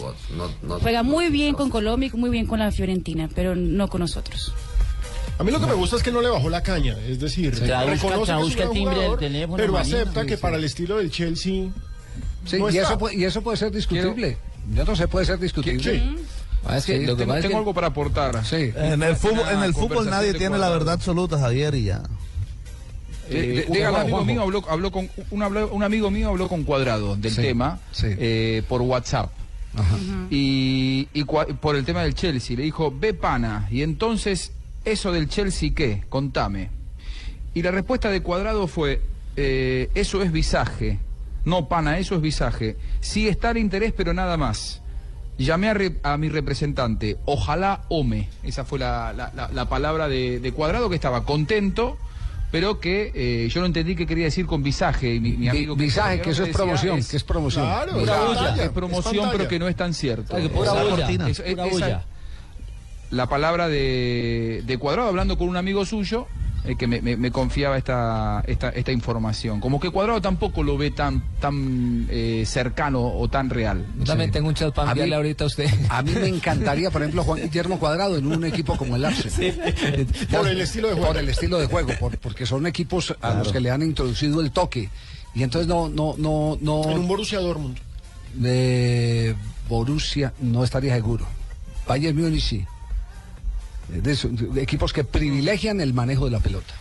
Juega 0.82 1.04
muy 1.04 1.30
bien 1.30 1.56
con 1.56 1.70
Colombia 1.70 2.10
y 2.14 2.18
muy 2.18 2.30
bien 2.30 2.46
con 2.46 2.60
la 2.60 2.72
Fiorentina, 2.72 3.30
pero 3.34 3.56
no 3.56 3.88
con 3.88 4.02
nosotros. 4.02 4.54
A 5.38 5.44
mí 5.44 5.52
lo 5.52 5.60
que 5.60 5.66
me 5.66 5.74
gusta 5.74 5.98
es 5.98 6.04
que 6.04 6.12
no 6.12 6.22
le 6.22 6.30
bajó 6.30 6.50
la 6.50 6.64
caña, 6.64 6.96
es 7.08 7.20
decir, 7.20 7.54
reconoce 7.60 8.64
el 8.64 8.70
timbre 8.70 9.00
del 9.00 9.18
teléfono, 9.18 9.58
pero 9.58 9.78
acepta 9.78 10.26
que 10.26 10.38
para 10.38 10.56
el 10.58 10.64
estilo 10.64 10.98
del 10.98 11.12
Chelsea 11.12 11.70
Sí, 12.46 12.60
no 12.60 12.70
y, 12.70 12.78
está. 12.78 12.90
eso 12.90 12.98
puede, 12.98 13.16
y 13.16 13.24
eso 13.26 13.42
puede 13.42 13.58
ser 13.58 13.72
discutible. 13.72 14.38
Yo 14.74 14.84
no 14.86 14.96
sé, 14.96 15.08
puede 15.08 15.26
ser 15.26 15.40
discutible. 15.40 16.16
Ah, 16.68 16.78
es 16.78 16.86
que 16.86 17.00
Sí, 17.00 17.06
lo 17.06 17.16
que 17.16 17.26
Tengo, 17.26 17.42
que- 17.48 17.56
algo 17.56 17.74
para 17.74 17.88
aportar. 17.88 18.44
Sí. 18.46 18.72
En 18.76 19.04
el 19.04 19.16
fútbol, 19.16 19.48
en 19.52 19.62
el 19.62 19.74
fútbol 19.74 19.90
conversación 19.98 20.10
nadie 20.12 20.34
tiene 20.34 20.58
la 20.58 20.70
verdad 20.70 20.96
absoluta, 20.96 21.38
Javier, 21.38 21.76
y 21.76 21.84
ya. 21.84 22.02
Eh, 23.30 23.66
Dí- 23.66 23.70
un, 23.70 23.74
dígalo, 23.74 23.98
amigo 23.98 24.26
mío 24.26 24.42
habló, 24.42 24.64
habló 24.70 24.92
con 24.92 25.10
un, 25.32 25.42
habló- 25.44 25.70
un 25.72 25.84
amigo 25.84 26.10
mío 26.12 26.30
habló 26.30 26.48
con 26.48 26.64
Cuadrado 26.64 27.16
del 27.16 27.32
Sí, 27.32 27.42
tema 27.42 27.80
sí. 27.92 28.08
eh, 28.10 28.62
por 28.68 28.82
WhatsApp 28.84 29.32
y, 30.30 31.08
y 31.14 31.24
cua- 31.24 31.48
por 31.58 31.76
el 31.76 31.84
tema 31.86 32.04
del 32.04 32.14
Chelsea 32.14 32.56
le 32.56 32.64
dijo 32.64 32.94
ve 32.98 33.14
pana 33.14 33.68
y 33.72 33.82
entonces 33.82 34.52
eso 34.86 35.12
del 35.12 35.28
Chelsea 35.28 35.72
qué 35.76 36.04
contame 36.08 36.70
y 37.54 37.62
la 37.64 37.72
respuesta 37.72 38.10
de 38.10 38.22
Cuadrado 38.22 38.68
fue 38.68 39.02
eh, 39.36 39.90
eso 39.96 40.22
es 40.22 40.32
visaje 40.32 41.00
no 41.46 41.68
pana 41.68 41.98
eso 42.00 42.16
es 42.16 42.22
visaje 42.22 42.76
sí 43.00 43.28
está 43.28 43.52
el 43.52 43.58
interés 43.58 43.94
pero 43.96 44.14
nada 44.14 44.38
más 44.38 44.82
Llamé 45.38 45.68
a, 45.68 45.74
re- 45.74 45.98
a 46.02 46.16
mi 46.16 46.30
representante, 46.30 47.18
ojalá 47.26 47.82
ome. 47.90 48.30
Esa 48.42 48.64
fue 48.64 48.80
la, 48.80 49.12
la- 49.12 49.34
la- 49.36 49.50
la 49.52 49.68
palabra 49.68 50.08
de, 50.08 50.40
de 50.40 50.52
Cuadrado, 50.54 50.88
que 50.90 50.96
estaba 50.96 51.26
contento, 51.26 51.98
pero 52.54 52.80
que 52.80 53.12
eh, 53.14 53.50
yo 53.50 53.60
no 53.60 53.66
entendí 53.68 53.98
qué 53.98 54.08
quería 54.08 54.24
decir 54.24 54.46
con 54.46 54.64
visaje. 54.64 55.20
Mi, 55.20 55.50
amigo 55.50 55.76
visaje, 55.76 56.22
que 56.22 56.30
eso 56.30 56.46
es 56.46 56.54
promoción, 56.56 57.04
que 57.04 57.18
es 57.18 57.24
promoción. 57.26 57.66
Claro, 57.66 57.92
Pura 58.00 58.64
es 58.64 58.70
promoción, 58.70 59.28
pero 59.30 59.50
que 59.50 59.60
no 59.60 59.68
es 59.68 59.76
tan 59.76 59.94
cierto. 59.94 60.38
Que 60.38 60.48
pura 60.48 60.72
Esa- 60.72 60.84
bulla, 60.86 60.96
cortina. 60.96 61.28
eso- 61.30 61.44
pura 61.44 61.66
esa- 61.66 61.74
bulla. 61.74 62.04
la 63.12 63.28
palabra 63.28 63.68
de, 63.68 64.64
de 64.66 64.78
Cuadrado 64.78 65.10
hablando 65.10 65.38
con 65.38 65.50
un 65.50 65.58
amigo 65.58 65.86
suyo 65.86 66.28
eh, 66.68 66.76
que 66.76 66.88
me, 66.88 67.02
me- 67.02 67.16
me 67.18 67.32
confiaba 67.32 67.78
esta, 67.78 68.44
esta, 68.48 68.70
esta 68.70 68.92
información. 68.92 69.60
Como 69.60 69.80
que 69.80 69.90
Cuadrado 69.90 70.22
tampoco 70.22 70.64
lo 70.64 70.78
ve 70.78 70.92
tan, 70.92 71.24
tan 71.40 72.08
eh, 72.10 72.44
cercano 72.46 73.02
o 73.06 73.28
tan 73.30 73.50
real. 73.50 73.86
Yo 74.00 74.06
también 74.06 74.32
tengo 74.32 74.48
un 74.50 74.56
chat 74.56 74.74
para 74.74 74.92
A 74.92 74.94
mí- 74.96 75.02
enviarle 75.02 75.16
ahorita 75.16 75.44
a 75.44 75.48
usted. 75.48 75.70
A 75.90 76.02
mí 76.02 76.12
me 76.12 76.28
encantaría, 76.28 76.90
por 76.92 77.02
ejemplo, 77.02 77.24
Juan 77.24 77.42
Guillermo 77.44 77.80
Cuadrado 77.80 78.18
en 78.18 78.28
un 78.28 78.44
equipo 78.46 78.76
como 78.78 78.96
el 78.96 79.06
Arsenal. 79.06 79.56
Por 80.32 80.48
el 80.48 80.62
estilo 80.62 80.88
de 80.90 80.94
juego. 80.96 81.08
Por 81.08 81.18
el 81.18 81.30
estilo 81.30 81.60
de 81.60 81.66
juego, 81.68 81.90
por- 82.00 82.18
porque 82.18 82.46
son 82.46 82.66
equipos 82.68 83.16
a 83.22 83.34
los 83.36 83.52
que 83.52 83.60
le 83.60 83.70
han 83.72 83.82
introducido 83.82 84.42
el 84.42 84.52
toque. 84.52 84.90
Y 85.34 85.44
entonces 85.44 85.68
no, 85.68 85.90
no, 85.90 86.16
no, 86.18 86.58
no. 86.62 86.90
En 86.90 86.98
un 87.00 87.08
Borussia 87.08 87.40
Dortmund. 87.40 87.78
De 88.34 89.36
Borussia 89.70 90.34
no 90.42 90.64
estaría 90.64 90.94
seguro. 90.94 91.26
Bayern 91.88 92.18
Múnich 92.20 92.42
sí. 92.44 92.66
De, 93.90 94.16
de 94.54 94.62
equipos 94.62 94.92
que 94.94 95.04
privilegian 95.04 95.80
el 95.82 95.94
manejo 95.94 96.26
de 96.26 96.32
la 96.32 96.40
pelota. 96.40 96.74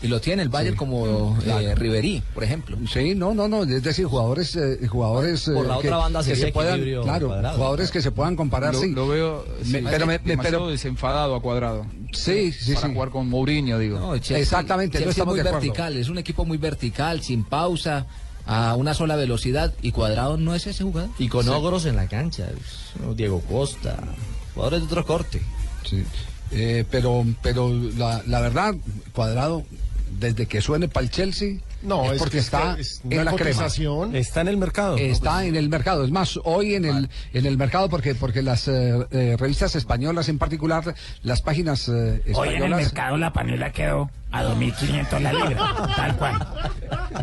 Y 0.00 0.08
lo 0.08 0.20
tiene 0.20 0.42
el 0.42 0.48
Bayern 0.48 0.74
Sí. 0.74 0.78
como 0.78 1.36
eh, 1.38 1.42
Claro. 1.44 1.74
Riverí, 1.76 2.22
por 2.34 2.42
ejemplo. 2.42 2.76
Sí, 2.92 3.14
no, 3.14 3.34
no, 3.34 3.46
no, 3.46 3.62
es 3.62 3.82
decir, 3.84 4.04
jugadores, 4.06 4.56
eh, 4.56 4.88
jugadores 4.88 5.44
Por 5.44 5.64
eh, 5.64 5.68
la 5.68 5.74
que, 5.78 5.86
otra 5.86 5.96
banda 5.98 6.18
que 6.20 6.24
sería 6.26 6.46
se 6.46 6.52
puedan, 6.52 6.80
claro, 7.04 7.28
cuadrado. 7.28 7.56
jugadores 7.56 7.90
que 7.92 8.02
se 8.02 8.10
puedan 8.10 8.34
comparar, 8.34 8.74
Lo, 8.74 8.80
sí. 8.80 8.90
lo 8.90 9.06
veo 9.06 9.44
Me- 9.66 9.78
sí, 9.80 9.86
pero 9.88 10.06
me- 10.06 10.18
me- 10.18 10.24
demasiado 10.24 10.58
pero- 10.58 10.70
desenfadado 10.72 11.36
a 11.36 11.40
Cuadrado. 11.40 11.86
Sí, 12.12 12.50
sí, 12.50 12.74
para 12.74 12.88
sí. 12.88 12.94
jugar 12.94 13.10
con 13.10 13.28
Mourinho, 13.28 13.78
digo. 13.78 14.00
No, 14.00 14.14
Chelsea- 14.18 14.38
Exactamente, 14.38 14.98
no 14.98 15.04
Chelsea 15.04 15.10
es 15.10 15.16
estamos 15.18 15.34
muy 15.36 15.44
de 15.44 15.50
vertical, 15.50 15.96
es 15.96 16.08
un 16.08 16.18
equipo 16.18 16.44
muy 16.44 16.58
vertical, 16.58 17.22
sin 17.22 17.44
pausa, 17.44 18.06
a 18.44 18.74
una 18.74 18.94
sola 18.94 19.14
velocidad. 19.14 19.72
Y 19.82 19.92
Cuadrado 19.92 20.36
no 20.36 20.52
es 20.56 20.66
ese 20.66 20.82
jugador. 20.82 21.10
Y 21.16 21.28
con 21.28 21.48
ogros 21.48 21.86
en 21.86 21.94
la 21.94 22.08
cancha. 22.08 22.48
¿no? 23.00 23.14
Diego 23.14 23.40
Costa, 23.40 23.98
jugadores 24.54 24.80
de 24.80 24.86
otro 24.86 25.06
corte. 25.06 25.40
Sí. 25.88 26.02
Eh, 26.52 26.84
pero 26.90 27.24
pero 27.42 27.70
la, 27.96 28.22
la 28.26 28.40
verdad, 28.40 28.74
Cuadrado, 29.12 29.64
desde 30.18 30.46
que 30.46 30.60
suene 30.60 30.88
para 30.88 31.04
el 31.04 31.10
Chelsea, 31.10 31.56
No, 31.82 32.04
es 32.06 32.12
es 32.12 32.18
porque 32.18 32.32
que 32.32 32.38
está 32.38 32.76
es 32.78 33.02
en 33.08 33.24
la 33.24 33.32
crema. 33.34 33.66
Está 34.12 34.40
en 34.42 34.48
el 34.48 34.56
mercado. 34.56 34.96
Está 34.96 35.44
en 35.44 35.56
el 35.56 35.68
mercado. 35.68 36.04
Es 36.04 36.10
más, 36.10 36.38
hoy 36.44 36.74
en 36.74 36.84
el 36.84 37.10
en 37.32 37.46
el 37.46 37.56
mercado 37.58 37.88
porque 37.88 38.14
porque 38.14 38.42
las 38.42 38.68
eh, 38.68 38.94
eh, 39.10 39.36
revistas 39.38 39.74
españolas 39.76 40.28
en 40.28 40.38
particular, 40.38 40.94
las 41.22 41.42
páginas 41.42 41.88
eh, 41.88 42.22
Hoy 42.34 42.48
en 42.48 42.54
el 42.54 42.62
españolas 42.62 42.80
mercado 42.82 43.16
la 43.16 43.32
panela 43.32 43.72
quedó 43.72 44.10
a 44.32 44.44
2.500 44.44 45.20
la 45.20 45.32
libra, 45.32 45.74
tal 45.94 46.16
cual. 46.16 46.48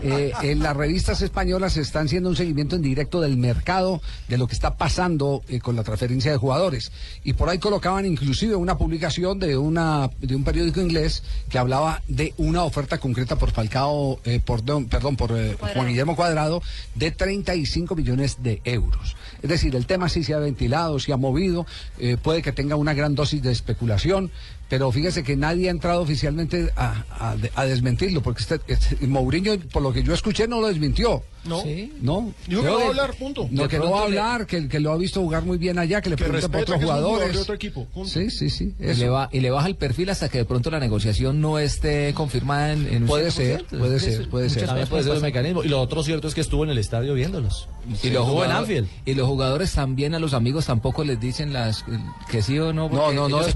eh, 0.03 0.32
en 0.43 0.60
las 0.60 0.76
revistas 0.78 1.22
españolas 1.22 1.76
están 1.78 2.05
haciendo 2.05 2.30
un 2.30 2.36
seguimiento 2.36 2.76
en 2.76 2.82
directo 2.84 3.20
del 3.22 3.36
mercado, 3.38 4.01
de 4.28 4.38
lo 4.38 4.47
que 4.47 4.53
está 4.53 4.76
pasando 4.78 5.41
eh, 5.47 5.60
con 5.60 5.76
la 5.76 5.84
transferencia 5.84 6.32
de 6.32 6.38
jugadores. 6.38 6.91
Y 7.24 7.34
por 7.34 7.49
ahí 7.49 7.57
colocaban 7.57 8.05
inclusive 8.05 8.55
una 8.55 8.78
publicación 8.78 9.39
de 9.39 9.57
una 9.57 10.10
de 10.22 10.36
un 10.36 10.43
periódico 10.43 10.82
inglés 10.82 11.24
que 11.49 11.57
hablaba 11.57 12.01
de 12.07 12.34
una 12.38 12.64
oferta 12.64 12.99
concreta 12.99 13.36
por 13.38 13.51
Falcao, 13.51 14.20
eh, 14.24 14.39
por 14.43 14.64
don- 14.64 14.86
perdón, 14.86 15.16
por 15.16 15.32
eh, 15.38 15.57
Juan 15.60 15.88
Guillermo 15.88 16.16
Cuadrado, 16.16 16.62
de 16.95 17.12
35 17.12 17.95
millones 17.95 18.38
de 18.43 18.62
euros. 18.66 19.16
Es 19.41 19.49
decir, 19.49 19.76
el 19.76 19.86
tema 19.88 20.10
sí 20.10 20.24
se 20.24 20.34
ha 20.34 20.39
ventilado, 20.39 20.99
se 20.99 21.12
ha 21.14 21.18
movido, 21.18 21.66
eh, 21.97 22.18
puede 22.22 22.41
que 22.41 22.51
tenga 22.51 22.76
una 22.76 22.93
gran 22.93 23.16
dosis 23.16 23.41
de 23.41 23.51
especulación, 23.51 24.32
pero 24.70 24.91
fíjese 24.91 25.24
que 25.24 25.36
nadie 25.36 25.67
ha 25.67 25.72
entrado 25.72 26.01
oficialmente 26.01 26.72
a, 26.76 27.03
a- 27.09 27.36
a 27.55 27.65
desmentirlo, 27.65 28.22
porque 28.22 28.41
este, 28.41 28.59
este- 28.67 29.07
Mourinho, 29.07 29.57
por 29.72 29.82
lo 29.82 29.91
que 29.91 30.03
yo 30.03 30.13
escuché, 30.13 30.47
no 30.47 30.61
lo 30.61 30.67
desmintió. 30.67 31.24
No. 31.45 31.63
No. 32.01 32.34
Dijo 32.47 32.61
que 32.61 32.67
no 32.67 32.76
va 32.78 32.84
a 32.84 32.88
hablar, 32.88 33.13
punto. 33.15 33.47
No, 33.49 33.67
que 33.70 33.78
no 33.80 33.89
va 33.91 33.99
a 34.03 34.09
le- 34.09 34.20
hablar, 34.20 34.45
que, 34.45 34.67
que 34.67 34.80
lo 34.82 34.91
ha 34.91 34.97
visto 34.97 35.22
jugar 35.22 35.43
muy 35.45 35.57
bien 35.57 35.80
allá, 35.80 36.01
que 36.01 36.09
le 36.09 36.17
Que 36.17 36.26
pregunta 36.26 36.47
por 36.49 36.61
otros 36.61 36.82
jugadores. 36.84 37.38
otro 37.38 37.55
equipo, 37.55 37.86
punto. 37.86 38.09
Sí, 38.09 38.30
sí, 38.30 38.49
sí. 38.49 38.74
Y 38.80 38.93
le, 38.95 39.09
va, 39.09 39.30
y 39.32 39.39
le 39.39 39.49
baja 39.49 39.67
el 39.67 39.76
perfil 39.76 40.09
hasta 40.09 40.28
que 40.30 40.39
de 40.39 40.45
pronto 40.45 40.70
la 40.70 40.80
negociación 40.82 41.39
no 41.39 41.57
esté 41.57 42.13
confirmada 42.13 42.74
en, 42.74 42.93
en 42.93 43.05
Puede 43.05 43.30
100%. 43.30 43.32
ser, 43.32 43.65
puede 43.65 43.99
ser, 43.99 44.30
puede 44.30 44.49
ser. 44.49 44.65
También 44.67 44.88
puede 44.89 45.03
ser 45.03 45.13
pasan. 45.13 45.24
mecanismo. 45.28 45.63
Y 45.63 45.70
lo 45.70 45.80
otro 45.82 46.03
cierto 46.03 46.28
es 46.28 46.36
que 46.36 46.41
estuvo 46.41 46.65
en 46.65 46.72
el 46.72 46.78
estadio 46.78 47.13
viéndolos. 47.13 47.70
Y 48.03 48.09
los, 48.09 48.26
jugó 48.26 48.43
en 48.43 48.51
jugadores, 48.51 48.55
Anfield. 48.80 48.88
y 49.05 49.13
los 49.15 49.28
jugadores 49.28 49.72
también 49.74 50.13
a 50.15 50.20
los 50.20 50.34
amigos 50.34 50.65
tampoco 50.65 51.03
les 51.05 51.20
dicen 51.22 51.53
las 51.53 51.86
que 52.30 52.41
sí 52.41 52.59
o 52.59 52.74
no. 52.74 52.89
No, 52.89 52.97
porque 52.99 53.15
no, 53.15 53.30
no, 53.30 53.38
ellos 53.39 53.47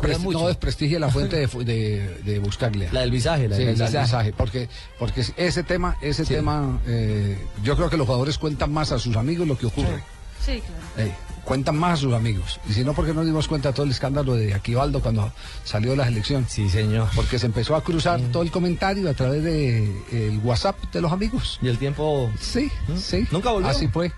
la 1.05 1.11
fuente 1.11 1.35
de, 1.47 1.47
de, 1.63 2.17
de 2.23 2.39
Buscaglia. 2.39 2.89
La 2.91 3.01
del 3.01 3.11
visaje, 3.11 3.47
la 3.47 3.55
Sí, 3.55 3.63
del 3.65 3.77
la 3.77 3.85
visaje. 3.85 3.91
del 3.97 4.03
visaje, 4.05 4.33
porque, 4.37 4.69
porque 4.99 5.25
ese 5.37 5.63
tema, 5.63 5.97
ese 6.01 6.25
tema, 6.25 6.79
eh, 6.87 7.37
yo 7.63 7.75
creo 7.75 7.89
que 7.89 7.97
los 7.97 8.05
jugadores 8.05 8.37
cuentan 8.37 8.71
más 8.71 8.91
a 8.91 8.99
sus 8.99 9.15
amigos 9.15 9.47
lo 9.47 9.57
que 9.57 9.65
ocurre. 9.67 10.03
Sí, 10.45 10.61
claro. 10.61 11.09
Eh, 11.09 11.13
cuentan 11.45 11.77
más 11.77 11.93
a 11.93 12.01
sus 12.01 12.13
amigos. 12.13 12.59
Y 12.69 12.73
si 12.73 12.83
no, 12.83 12.93
porque 12.93 13.13
no 13.13 13.23
dimos 13.23 13.47
cuenta 13.47 13.69
de 13.69 13.73
todo 13.73 13.85
el 13.85 13.91
escándalo 13.91 14.35
de 14.35 14.53
Aquivaldo 14.53 15.01
cuando 15.01 15.31
salió 15.63 15.91
de 15.91 15.97
la 15.97 16.07
elección. 16.07 16.45
Sí, 16.49 16.69
señor. 16.69 17.07
Porque 17.15 17.39
se 17.39 17.45
empezó 17.45 17.75
a 17.77 17.83
cruzar 17.83 18.19
todo 18.31 18.43
el 18.43 18.51
comentario 18.51 19.09
a 19.09 19.13
través 19.13 19.41
de 19.43 19.85
el 20.11 20.39
WhatsApp 20.43 20.75
de 20.91 20.99
los 21.01 21.11
amigos. 21.13 21.59
Y 21.61 21.69
el 21.69 21.77
tiempo. 21.77 22.29
Sí, 22.39 22.69
sí. 22.97 23.25
Nunca 23.31 23.51
volvió. 23.51 23.69
Así 23.69 23.87
fue. 23.87 24.11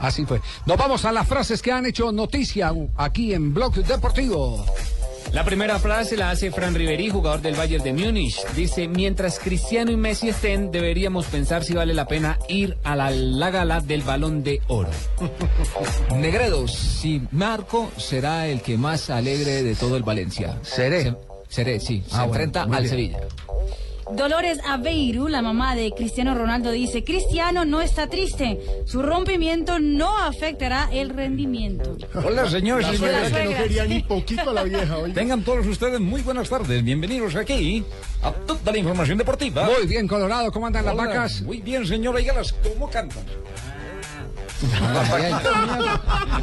Así 0.00 0.24
fue. 0.26 0.40
Nos 0.66 0.76
vamos 0.76 1.04
a 1.04 1.12
las 1.12 1.26
frases 1.28 1.62
que 1.62 1.70
han 1.72 1.86
hecho 1.86 2.10
noticia 2.12 2.72
aquí 2.96 3.34
en 3.34 3.52
Blog 3.54 3.74
Deportivo. 3.74 4.64
La 5.32 5.44
primera 5.44 5.78
frase 5.78 6.16
la 6.16 6.30
hace 6.30 6.50
Fran 6.50 6.74
Riveri, 6.74 7.10
jugador 7.10 7.40
del 7.42 7.54
Bayern 7.54 7.84
de 7.84 7.92
Múnich. 7.92 8.36
Dice, 8.56 8.88
mientras 8.88 9.38
Cristiano 9.38 9.90
y 9.90 9.96
Messi 9.96 10.30
estén, 10.30 10.70
deberíamos 10.70 11.26
pensar 11.26 11.64
si 11.64 11.74
vale 11.74 11.92
la 11.94 12.06
pena 12.08 12.38
ir 12.48 12.76
a 12.82 12.96
la, 12.96 13.10
la 13.10 13.50
gala 13.50 13.80
del 13.80 14.02
balón 14.02 14.42
de 14.42 14.60
oro. 14.68 14.88
Negredo, 16.16 16.66
si 16.66 17.22
Marco 17.30 17.90
será 17.98 18.48
el 18.48 18.62
que 18.62 18.78
más 18.78 19.10
alegre 19.10 19.62
de 19.62 19.74
todo 19.74 19.96
el 19.96 20.02
Valencia. 20.02 20.58
Seré. 20.62 21.02
Se- 21.02 21.14
seré, 21.48 21.80
sí. 21.80 22.02
Se 22.08 22.16
Ah, 22.16 22.24
bueno, 22.24 22.32
enfrenta 22.34 22.62
al 22.62 22.68
bien. 22.70 22.88
Sevilla. 22.88 23.18
Dolores 24.12 24.58
Aveiru, 24.66 25.28
la 25.28 25.42
mamá 25.42 25.74
de 25.74 25.92
Cristiano 25.92 26.34
Ronaldo, 26.34 26.70
dice, 26.70 27.04
Cristiano 27.04 27.64
no 27.64 27.80
está 27.82 28.06
triste, 28.08 28.58
su 28.86 29.02
rompimiento 29.02 29.78
no 29.78 30.16
afectará 30.16 30.88
el 30.92 31.10
rendimiento. 31.10 31.96
Hola, 32.14 32.48
señores 32.48 32.86
La 32.86 32.94
y 32.94 32.96
suegra 32.96 33.24
señores. 33.28 33.46
que 33.48 33.54
no 33.54 33.62
quería 33.62 33.84
ni 33.84 34.02
poquito 34.02 34.50
a 34.50 34.52
la 34.54 34.62
vieja, 34.64 34.96
oiga. 34.96 35.14
Tengan 35.14 35.42
todos 35.42 35.66
ustedes 35.66 36.00
muy 36.00 36.22
buenas 36.22 36.48
tardes. 36.48 36.82
Bienvenidos 36.82 37.36
aquí 37.36 37.84
a 38.22 38.32
toda 38.32 38.72
la 38.72 38.78
información 38.78 39.18
deportiva. 39.18 39.66
Muy 39.66 39.86
bien, 39.86 40.08
Colorado. 40.08 40.50
¿Cómo 40.52 40.66
andan 40.66 40.86
las 40.86 40.96
vacas? 40.96 41.42
Muy 41.42 41.60
bien, 41.60 41.86
señor. 41.86 42.16
Oígalas, 42.16 42.54
¿cómo 42.54 42.88
cantan? 42.90 43.24
Andan 44.80 45.20
bien, 45.20 45.34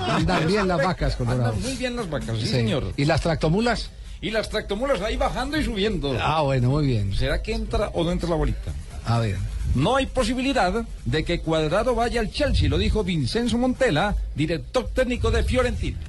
andan 0.08 0.48
bien 0.48 0.68
las 0.68 0.78
vacas, 0.84 1.16
Colorado. 1.16 1.46
Andan 1.48 1.62
muy 1.62 1.76
bien 1.76 1.96
las 1.96 2.10
vacas, 2.10 2.38
sí, 2.38 2.46
Sí. 2.46 2.52
señor. 2.52 2.94
¿Y 2.96 3.06
las 3.06 3.22
tractomulas? 3.22 3.90
Y 4.22 4.32
las 4.32 4.50
tractomulas 4.50 5.02
ahí 5.02 5.18
bajando 5.18 5.58
y 5.58 5.64
subiendo. 5.64 6.18
Ah, 6.20 6.42
bueno, 6.42 6.70
muy 6.70 6.88
bien. 6.88 7.14
¿Será 7.14 7.42
que 7.42 7.54
entra 7.54 7.90
o 7.94 8.04
no 8.04 8.12
entra 8.12 8.30
la 8.30 8.36
bolita? 8.36 8.74
A 9.06 9.20
ver. 9.20 9.38
No 9.76 9.98
hay 9.98 10.06
posibilidad 10.06 10.86
de 11.04 11.26
que 11.26 11.42
Cuadrado 11.42 11.96
vaya 11.96 12.22
al 12.22 12.32
Chelsea, 12.32 12.70
lo 12.70 12.78
dijo 12.78 13.04
Vincenzo 13.04 13.58
Montella, 13.58 14.16
director 14.34 14.88
técnico 14.94 15.32
de 15.32 15.44
Fiorentina. 15.44 16.00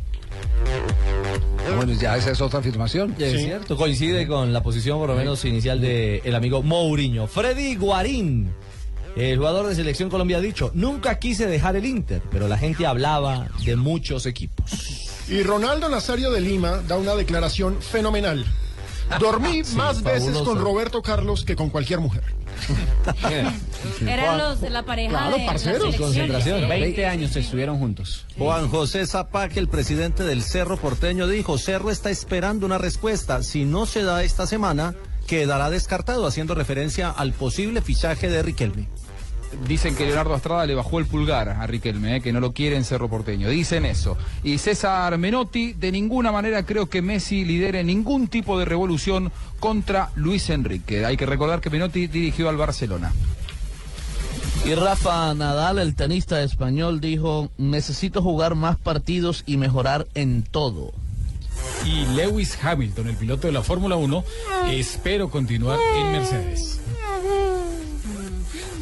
Bueno, 1.76 1.92
ya 1.94 2.16
esa 2.16 2.30
es 2.30 2.40
otra 2.40 2.60
afirmación. 2.60 3.16
Es 3.18 3.42
cierto, 3.42 3.76
coincide 3.76 4.26
con 4.26 4.52
la 4.52 4.62
posición 4.62 4.98
por 4.98 5.08
lo 5.08 5.16
menos 5.16 5.44
inicial 5.44 5.80
de 5.80 6.22
el 6.24 6.34
amigo 6.36 6.62
Mourinho. 6.62 7.26
Freddy 7.26 7.74
Guarín, 7.74 8.50
el 9.16 9.36
jugador 9.36 9.66
de 9.66 9.74
Selección 9.74 10.08
Colombia 10.08 10.36
ha 10.36 10.40
dicho, 10.40 10.70
nunca 10.74 11.18
quise 11.18 11.46
dejar 11.46 11.74
el 11.74 11.86
Inter, 11.86 12.22
pero 12.30 12.46
la 12.46 12.58
gente 12.58 12.86
hablaba 12.86 13.48
de 13.64 13.74
muchos 13.74 14.26
equipos. 14.26 15.05
Y 15.28 15.42
Ronaldo 15.42 15.88
Nazario 15.88 16.30
de 16.30 16.40
Lima 16.40 16.82
da 16.86 16.96
una 16.96 17.14
declaración 17.14 17.80
fenomenal. 17.80 18.44
Dormí 19.20 19.64
Sí, 19.64 19.76
más 19.76 20.02
veces 20.02 20.36
con 20.38 20.58
Roberto 20.58 21.02
Carlos 21.02 21.44
que 21.44 21.54
con 21.56 21.70
cualquier 21.70 22.00
mujer. 22.00 22.22
Eran 24.06 24.38
los 24.38 24.60
de 24.60 24.70
la 24.70 24.84
pareja 24.84 25.10
Claro, 25.10 25.36
de 25.36 25.46
parceros, 25.46 25.96
concentración. 25.96 26.68
20 26.68 27.06
años 27.06 27.36
estuvieron 27.36 27.78
juntos. 27.78 28.24
Juan 28.38 28.68
José 28.68 29.06
Zapac, 29.06 29.56
el 29.56 29.68
presidente 29.68 30.24
del 30.24 30.42
Cerro 30.42 30.76
Porteño, 30.76 31.26
dijo, 31.26 31.58
Cerro 31.58 31.90
está 31.90 32.10
esperando 32.10 32.66
una 32.66 32.78
respuesta. 32.78 33.42
Si 33.42 33.64
no 33.64 33.86
se 33.86 34.02
da 34.02 34.24
esta 34.24 34.46
semana, 34.46 34.94
quedará 35.26 35.70
descartado, 35.70 36.26
haciendo 36.26 36.54
referencia 36.54 37.10
al 37.10 37.32
posible 37.32 37.82
fichaje 37.82 38.28
de 38.28 38.42
Riquelme. 38.42 38.88
Dicen 39.66 39.94
que 39.94 40.04
Leonardo 40.04 40.34
Estrada 40.34 40.66
le 40.66 40.74
bajó 40.74 40.98
el 40.98 41.06
pulgar 41.06 41.48
a 41.48 41.66
Riquelme, 41.66 42.16
eh, 42.16 42.20
que 42.20 42.32
no 42.32 42.40
lo 42.40 42.52
quiere 42.52 42.76
en 42.76 42.84
Cerro 42.84 43.08
Porteño. 43.08 43.48
Dicen 43.48 43.84
eso. 43.84 44.16
Y 44.42 44.58
César 44.58 45.16
Menotti, 45.18 45.72
de 45.72 45.92
ninguna 45.92 46.30
manera 46.30 46.64
creo 46.64 46.86
que 46.86 47.02
Messi 47.02 47.44
lidere 47.44 47.82
ningún 47.82 48.28
tipo 48.28 48.58
de 48.58 48.64
revolución 48.64 49.32
contra 49.60 50.10
Luis 50.14 50.50
Enrique. 50.50 51.04
Hay 51.04 51.16
que 51.16 51.26
recordar 51.26 51.60
que 51.60 51.70
Menotti 51.70 52.06
dirigió 52.06 52.48
al 52.48 52.56
Barcelona. 52.56 53.12
Y 54.64 54.74
Rafa 54.74 55.32
Nadal, 55.34 55.78
el 55.78 55.94
tenista 55.94 56.42
español, 56.42 57.00
dijo, 57.00 57.50
necesito 57.56 58.20
jugar 58.20 58.56
más 58.56 58.76
partidos 58.76 59.44
y 59.46 59.58
mejorar 59.58 60.08
en 60.14 60.42
todo. 60.42 60.92
Y 61.84 62.04
Lewis 62.16 62.58
Hamilton, 62.60 63.08
el 63.08 63.16
piloto 63.16 63.46
de 63.46 63.52
la 63.52 63.62
Fórmula 63.62 63.94
1, 63.96 64.24
espero 64.70 65.30
continuar 65.30 65.78
en 65.96 66.12
Mercedes. 66.12 66.80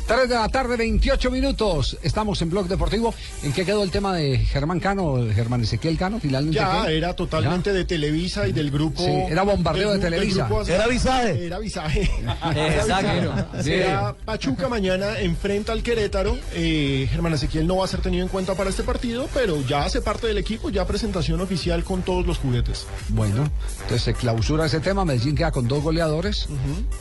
3 0.06 0.28
de 0.28 0.34
la 0.34 0.48
tarde, 0.50 0.76
28 0.76 1.30
minutos. 1.30 1.96
Estamos 2.02 2.40
en 2.42 2.50
Blog 2.50 2.68
Deportivo. 2.68 3.14
¿En 3.42 3.52
qué 3.54 3.64
quedó 3.64 3.82
el 3.82 3.90
tema 3.90 4.14
de 4.14 4.36
Germán 4.36 4.78
Cano, 4.78 5.16
Germán 5.34 5.62
Ezequiel 5.62 5.96
Cano? 5.96 6.20
Finalmente. 6.20 6.56
Ya 6.58 6.84
qué? 6.86 6.98
era 6.98 7.14
totalmente 7.16 7.72
de 7.72 7.86
Televisa 7.86 8.46
y 8.46 8.52
del 8.52 8.70
grupo. 8.70 9.02
Sí, 9.02 9.10
era 9.30 9.44
bombardeo 9.44 9.92
del 9.92 10.00
de 10.02 10.10
Televisa. 10.10 10.46
grupo- 10.46 10.66
Era 10.68 10.86
visaje. 10.88 11.46
Era 11.46 11.58
visaje. 11.58 12.02
Exacto. 12.54 13.62
Será 13.62 14.14
Pachuca 14.26 14.68
mañana 14.68 15.18
enfrenta 15.20 15.72
al 15.72 15.82
Querétaro. 15.82 16.36
Eh, 16.52 17.08
Germán 17.10 17.32
Ezequiel 17.32 17.66
no 17.66 17.78
va 17.78 17.86
a 17.86 17.88
ser 17.88 18.02
tenido 18.02 18.24
en 18.24 18.28
cuenta 18.28 18.54
para 18.54 18.68
este 18.68 18.82
partido, 18.82 19.26
pero 19.32 19.62
ya 19.66 19.84
hace 19.84 20.02
parte 20.02 20.26
del 20.26 20.36
equipo, 20.36 20.68
ya 20.68 20.86
presentación 20.86 21.40
oficial 21.40 21.82
con 21.82 22.02
todos 22.02 22.26
los 22.26 22.36
juguetes. 22.36 22.86
Bueno, 23.08 23.48
entonces 23.80 24.02
se 24.02 24.12
clausura 24.12 24.66
ese 24.66 24.80
tema. 24.80 25.06
Medellín 25.06 25.34
queda 25.34 25.50
con 25.50 25.66
dos 25.66 25.82
goleadores, 25.82 26.46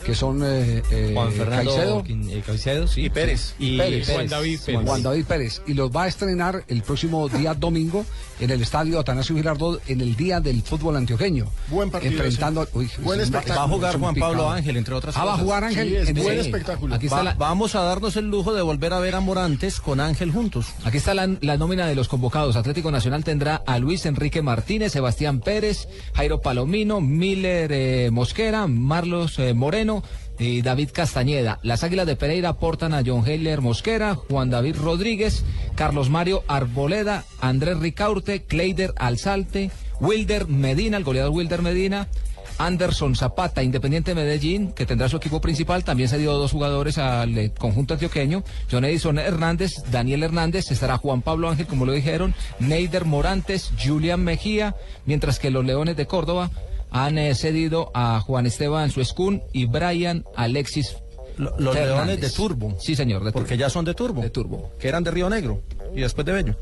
que 0.06 0.14
son 0.14 0.42
eh, 0.42 0.82
eh, 0.90 1.10
Juan 1.14 1.32
Fernando 1.32 1.70
Caicedo 1.70 2.04
Caicedo, 2.46 2.88
sí. 2.94 3.04
Y 3.06 3.10
Pérez. 3.10 3.54
Y 3.58 3.76
Pérez. 3.78 4.08
Juan 4.10 4.28
David 4.28 4.58
Pérez. 4.64 4.80
Juan 4.86 5.02
David 5.02 5.24
Pérez. 5.26 5.62
Y 5.66 5.74
los 5.74 5.90
va 5.90 6.04
a 6.04 6.08
estrenar 6.08 6.64
el 6.68 6.82
próximo 6.82 7.28
día 7.28 7.54
domingo 7.58 8.04
en 8.40 8.50
el 8.50 8.62
estadio 8.62 8.98
Atanasio 8.98 9.36
Girardot 9.36 9.80
en 9.88 10.00
el 10.00 10.16
día 10.16 10.40
del 10.40 10.62
fútbol 10.62 10.96
antioqueño. 10.96 11.46
Buen 11.68 11.90
partido 11.90 12.12
Enfrentando. 12.12 12.66
uy, 12.74 12.88
Buen 13.02 13.20
espectáculo. 13.20 13.58
Va 13.58 13.64
a 13.64 13.68
jugar 13.68 13.98
Juan 13.98 14.14
Pablo. 14.14 14.50
Ángel, 14.50 14.76
entre 14.76 14.94
otras 14.94 15.16
Ah, 15.16 15.24
va 15.24 15.30
a 15.30 15.32
cosas. 15.34 15.44
jugar 15.44 15.64
Ángel. 15.64 15.88
Sí, 15.88 15.96
es 15.96 16.08
en 16.08 16.14
buen 16.16 16.38
ese- 16.38 16.48
espectáculo. 16.48 16.94
Aquí 16.94 17.06
está, 17.06 17.16
Va- 17.18 17.22
la, 17.24 17.34
Vamos 17.34 17.74
a 17.74 17.80
darnos 17.82 18.16
el 18.16 18.28
lujo 18.30 18.52
de 18.54 18.62
volver 18.62 18.92
a 18.92 18.98
ver 18.98 19.14
a 19.14 19.20
Morantes 19.20 19.80
con 19.80 20.00
Ángel 20.00 20.30
juntos. 20.32 20.66
Aquí 20.84 20.96
está 20.96 21.14
la, 21.14 21.28
la 21.40 21.56
nómina 21.56 21.86
de 21.86 21.94
los 21.94 22.08
convocados. 22.08 22.56
Atlético 22.56 22.90
Nacional 22.90 23.24
tendrá 23.24 23.62
a 23.66 23.78
Luis 23.78 24.04
Enrique 24.06 24.42
Martínez, 24.42 24.92
Sebastián 24.92 25.40
Pérez, 25.40 25.88
Jairo 26.14 26.40
Palomino, 26.40 27.00
Miller 27.00 27.70
eh, 27.72 28.10
Mosquera, 28.12 28.66
Marlos 28.66 29.38
eh, 29.38 29.54
Moreno 29.54 30.02
y 30.38 30.62
David 30.62 30.90
Castañeda. 30.92 31.58
Las 31.62 31.84
Águilas 31.84 32.06
de 32.06 32.16
Pereira 32.16 32.50
aportan 32.50 32.94
a 32.94 33.02
John 33.04 33.26
Heller 33.26 33.60
Mosquera, 33.60 34.14
Juan 34.14 34.50
David 34.50 34.76
Rodríguez, 34.76 35.44
Carlos 35.74 36.10
Mario 36.10 36.42
Arboleda, 36.48 37.24
Andrés 37.40 37.78
Ricaurte, 37.78 38.42
Kleider 38.42 38.92
Alzalte, 38.96 39.70
Wilder 40.00 40.48
Medina, 40.48 40.96
el 40.96 41.04
goleador 41.04 41.32
Wilder 41.32 41.62
Medina. 41.62 42.08
Anderson 42.58 43.16
Zapata, 43.16 43.62
Independiente 43.62 44.14
Medellín, 44.14 44.72
que 44.72 44.86
tendrá 44.86 45.08
su 45.08 45.16
equipo 45.16 45.40
principal, 45.40 45.82
también 45.82 46.08
se 46.08 46.18
dio 46.18 46.34
dos 46.34 46.52
jugadores 46.52 46.98
al 46.98 47.36
eh, 47.36 47.52
conjunto 47.56 47.94
antioqueño, 47.94 48.44
John 48.70 48.84
Edison 48.84 49.18
Hernández, 49.18 49.82
Daniel 49.90 50.22
Hernández, 50.22 50.70
estará 50.70 50.98
Juan 50.98 51.22
Pablo 51.22 51.50
Ángel, 51.50 51.66
como 51.66 51.84
lo 51.84 51.92
dijeron, 51.92 52.34
Neider 52.60 53.06
Morantes, 53.06 53.72
Julián 53.82 54.22
Mejía, 54.22 54.76
mientras 55.04 55.38
que 55.38 55.50
los 55.50 55.64
Leones 55.64 55.96
de 55.96 56.06
Córdoba 56.06 56.50
han 56.94 57.18
eh, 57.18 57.34
cedido 57.34 57.90
a 57.92 58.20
Juan 58.20 58.46
Esteban 58.46 58.88
Suescún 58.90 59.42
y 59.52 59.66
Brian 59.66 60.24
Alexis. 60.36 60.96
Lo- 61.36 61.50
Los 61.58 61.74
Fernández. 61.74 61.86
leones 62.06 62.20
de 62.20 62.30
Turbo. 62.30 62.76
Sí, 62.80 62.94
señor, 62.94 63.24
de 63.24 63.32
Porque 63.32 63.50
Turbo. 63.56 63.60
ya 63.60 63.68
son 63.68 63.84
de 63.84 63.94
Turbo. 63.94 64.22
De 64.22 64.30
Turbo. 64.30 64.70
Que 64.78 64.86
eran 64.88 65.02
de 65.02 65.10
Río 65.10 65.28
Negro. 65.28 65.60
Y 65.92 66.00
después 66.02 66.24
de 66.24 66.32
Bello. 66.32 66.56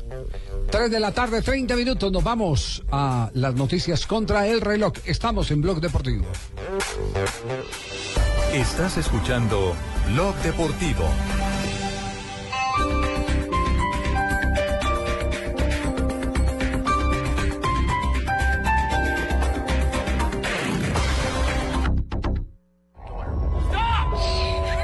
3 0.71 0.89
de 0.89 0.99
la 0.99 1.11
tarde, 1.11 1.43
30 1.43 1.75
minutos. 1.75 2.11
Nos 2.11 2.23
vamos 2.23 2.81
a 2.91 3.29
las 3.35 3.53
noticias 3.53 4.07
contra 4.07 4.47
el 4.47 4.61
reloj. 4.61 4.93
Estamos 5.05 5.51
en 5.51 5.61
Blog 5.61 5.79
Deportivo. 5.79 6.25
Estás 8.51 8.97
escuchando 8.97 9.75
Blog 10.13 10.35
Deportivo. 10.37 11.03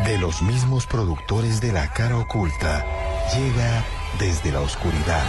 De 0.10 0.18
los 0.18 0.42
mismos 0.42 0.88
productores 0.88 1.62
de 1.62 1.72
La 1.72 1.94
Cara 1.94 2.18
Oculta, 2.18 2.84
llega 3.32 3.86
desde 4.18 4.52
la 4.52 4.62
oscuridad. 4.62 5.24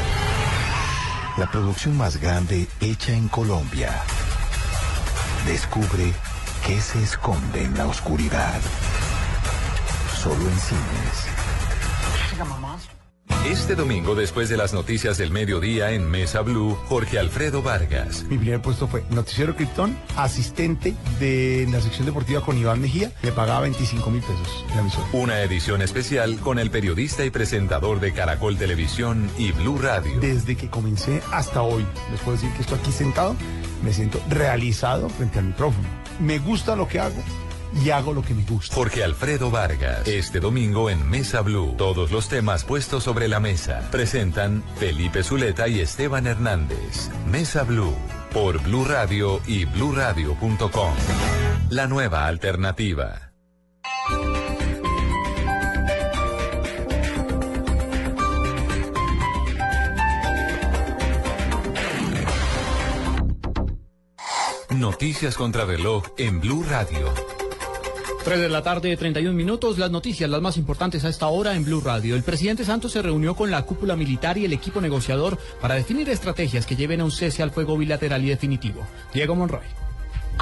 La 1.36 1.50
producción 1.50 1.98
más 1.98 2.16
grande 2.16 2.66
hecha 2.80 3.12
en 3.12 3.28
Colombia. 3.28 4.00
Descubre 5.46 6.14
qué 6.66 6.80
se 6.80 7.02
esconde 7.02 7.64
en 7.64 7.76
la 7.76 7.86
oscuridad. 7.88 8.58
Solo 10.16 10.48
en 10.48 10.58
cines. 10.58 11.26
Este 13.46 13.74
domingo, 13.74 14.14
después 14.14 14.50
de 14.50 14.58
las 14.58 14.74
noticias 14.74 15.16
del 15.16 15.30
mediodía 15.30 15.92
en 15.92 16.08
Mesa 16.08 16.42
Blue, 16.42 16.76
Jorge 16.88 17.18
Alfredo 17.18 17.62
Vargas. 17.62 18.22
Mi 18.24 18.36
primer 18.36 18.60
puesto 18.60 18.86
fue 18.86 19.02
Noticiero 19.10 19.56
Criptón, 19.56 19.98
asistente 20.14 20.94
de 21.18 21.66
la 21.72 21.80
sección 21.80 22.04
deportiva 22.04 22.42
con 22.42 22.58
Iván 22.58 22.82
Mejía. 22.82 23.10
Me 23.22 23.32
pagaba 23.32 23.60
25 23.60 24.10
mil 24.10 24.20
pesos 24.20 24.64
en 24.68 24.76
la 24.76 24.80
emisora. 24.82 25.06
Una 25.14 25.40
edición 25.40 25.80
especial 25.80 26.38
con 26.38 26.58
el 26.58 26.70
periodista 26.70 27.24
y 27.24 27.30
presentador 27.30 27.98
de 27.98 28.12
Caracol 28.12 28.58
Televisión 28.58 29.30
y 29.38 29.52
Blue 29.52 29.78
Radio. 29.78 30.20
Desde 30.20 30.54
que 30.54 30.68
comencé 30.68 31.22
hasta 31.32 31.62
hoy, 31.62 31.86
les 32.10 32.20
puedo 32.20 32.36
decir 32.36 32.52
que 32.52 32.60
estoy 32.60 32.78
aquí 32.78 32.92
sentado, 32.92 33.34
me 33.82 33.94
siento 33.94 34.20
realizado 34.28 35.08
frente 35.08 35.38
al 35.38 35.46
micrófono. 35.46 35.88
Me 36.20 36.38
gusta 36.38 36.76
lo 36.76 36.86
que 36.86 37.00
hago 37.00 37.16
y 37.74 37.90
hago 37.90 38.12
lo 38.12 38.22
que 38.22 38.34
me 38.34 38.44
gusta. 38.44 38.74
Jorge 38.74 39.04
Alfredo 39.04 39.50
Vargas. 39.50 40.06
Este 40.06 40.40
domingo 40.40 40.90
en 40.90 41.08
Mesa 41.08 41.40
Blue. 41.40 41.74
Todos 41.76 42.10
los 42.10 42.28
temas 42.28 42.64
puestos 42.64 43.04
sobre 43.04 43.28
la 43.28 43.40
mesa. 43.40 43.88
Presentan 43.90 44.62
Felipe 44.76 45.22
Zuleta 45.22 45.68
y 45.68 45.80
Esteban 45.80 46.26
Hernández. 46.26 47.10
Mesa 47.30 47.62
Blue. 47.64 47.94
Por 48.32 48.60
Blue 48.62 48.84
Radio 48.84 49.40
y 49.46 49.64
bluradio.com. 49.64 50.94
La 51.70 51.86
nueva 51.86 52.26
alternativa. 52.26 53.30
Noticias 64.70 65.36
contra 65.36 65.64
reloj 65.64 66.04
en 66.16 66.40
Blue 66.40 66.64
Radio. 66.68 67.12
3 68.24 68.38
de 68.38 68.48
la 68.50 68.62
tarde, 68.62 68.96
31 68.96 69.34
minutos. 69.34 69.78
Las 69.78 69.90
noticias, 69.90 70.28
las 70.28 70.42
más 70.42 70.58
importantes 70.58 71.04
a 71.04 71.08
esta 71.08 71.28
hora 71.28 71.54
en 71.54 71.64
Blue 71.64 71.80
Radio. 71.80 72.16
El 72.16 72.22
presidente 72.22 72.64
Santos 72.64 72.92
se 72.92 73.02
reunió 73.02 73.34
con 73.34 73.50
la 73.50 73.62
cúpula 73.62 73.96
militar 73.96 74.36
y 74.36 74.44
el 74.44 74.52
equipo 74.52 74.80
negociador 74.80 75.38
para 75.60 75.74
definir 75.74 76.08
estrategias 76.10 76.66
que 76.66 76.76
lleven 76.76 77.00
a 77.00 77.04
un 77.04 77.10
cese 77.10 77.42
al 77.42 77.50
fuego 77.50 77.78
bilateral 77.78 78.22
y 78.24 78.28
definitivo. 78.28 78.86
Diego 79.14 79.34
Monroy. 79.34 79.89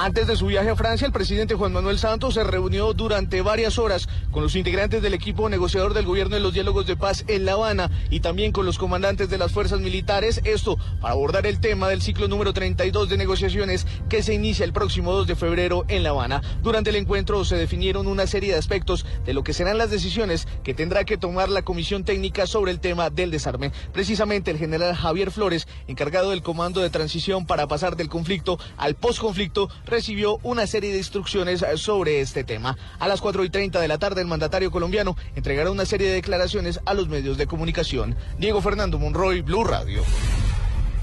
Antes 0.01 0.27
de 0.27 0.37
su 0.37 0.45
viaje 0.45 0.69
a 0.69 0.77
Francia, 0.77 1.05
el 1.05 1.11
presidente 1.11 1.55
Juan 1.55 1.73
Manuel 1.73 1.99
Santos 1.99 2.35
se 2.35 2.45
reunió 2.45 2.93
durante 2.93 3.41
varias 3.41 3.77
horas 3.77 4.07
con 4.31 4.41
los 4.41 4.55
integrantes 4.55 5.01
del 5.01 5.13
equipo 5.13 5.49
negociador 5.49 5.93
del 5.93 6.05
gobierno 6.05 6.37
en 6.37 6.43
los 6.43 6.53
diálogos 6.53 6.87
de 6.87 6.95
paz 6.95 7.25
en 7.27 7.43
La 7.43 7.51
Habana 7.51 7.91
y 8.09 8.21
también 8.21 8.53
con 8.53 8.65
los 8.65 8.77
comandantes 8.77 9.29
de 9.29 9.37
las 9.37 9.51
fuerzas 9.51 9.81
militares, 9.81 10.39
esto 10.45 10.77
para 11.01 11.15
abordar 11.15 11.45
el 11.45 11.59
tema 11.59 11.89
del 11.89 12.01
ciclo 12.01 12.29
número 12.29 12.53
32 12.53 13.09
de 13.09 13.17
negociaciones 13.17 13.85
que 14.07 14.23
se 14.23 14.33
inicia 14.33 14.63
el 14.63 14.71
próximo 14.71 15.11
2 15.11 15.27
de 15.27 15.35
febrero 15.35 15.83
en 15.89 16.03
La 16.03 16.11
Habana. 16.11 16.41
Durante 16.63 16.91
el 16.91 16.95
encuentro 16.95 17.43
se 17.43 17.57
definieron 17.57 18.07
una 18.07 18.25
serie 18.25 18.53
de 18.53 18.59
aspectos 18.59 19.05
de 19.25 19.33
lo 19.33 19.43
que 19.43 19.53
serán 19.53 19.77
las 19.77 19.91
decisiones 19.91 20.47
que 20.63 20.73
tendrá 20.73 21.03
que 21.03 21.17
tomar 21.17 21.49
la 21.49 21.63
comisión 21.63 22.05
técnica 22.05 22.47
sobre 22.47 22.71
el 22.71 22.79
tema 22.79 23.09
del 23.09 23.31
desarme. 23.31 23.73
Precisamente 23.91 24.49
el 24.49 24.59
general 24.59 24.95
Javier 24.95 25.29
Flores, 25.29 25.67
encargado 25.87 26.29
del 26.29 26.41
comando 26.41 26.79
de 26.79 26.89
transición 26.89 27.45
para 27.45 27.67
pasar 27.67 27.97
del 27.97 28.07
conflicto 28.07 28.57
al 28.77 28.95
posconflicto, 28.95 29.67
recibió 29.89 30.39
una 30.43 30.67
serie 30.67 30.91
de 30.91 30.97
instrucciones 30.97 31.65
sobre 31.75 32.21
este 32.21 32.43
tema. 32.43 32.77
A 32.99 33.07
las 33.07 33.21
4 33.21 33.43
y 33.43 33.49
30 33.49 33.79
de 33.79 33.87
la 33.87 33.97
tarde, 33.97 34.21
el 34.21 34.27
mandatario 34.27 34.71
colombiano 34.71 35.15
entregará 35.35 35.71
una 35.71 35.85
serie 35.85 36.07
de 36.07 36.15
declaraciones 36.15 36.79
a 36.85 36.93
los 36.93 37.09
medios 37.09 37.37
de 37.37 37.47
comunicación. 37.47 38.15
Diego 38.37 38.61
Fernando 38.61 38.99
Monroy, 38.99 39.41
Blue 39.41 39.63
Radio. 39.63 40.03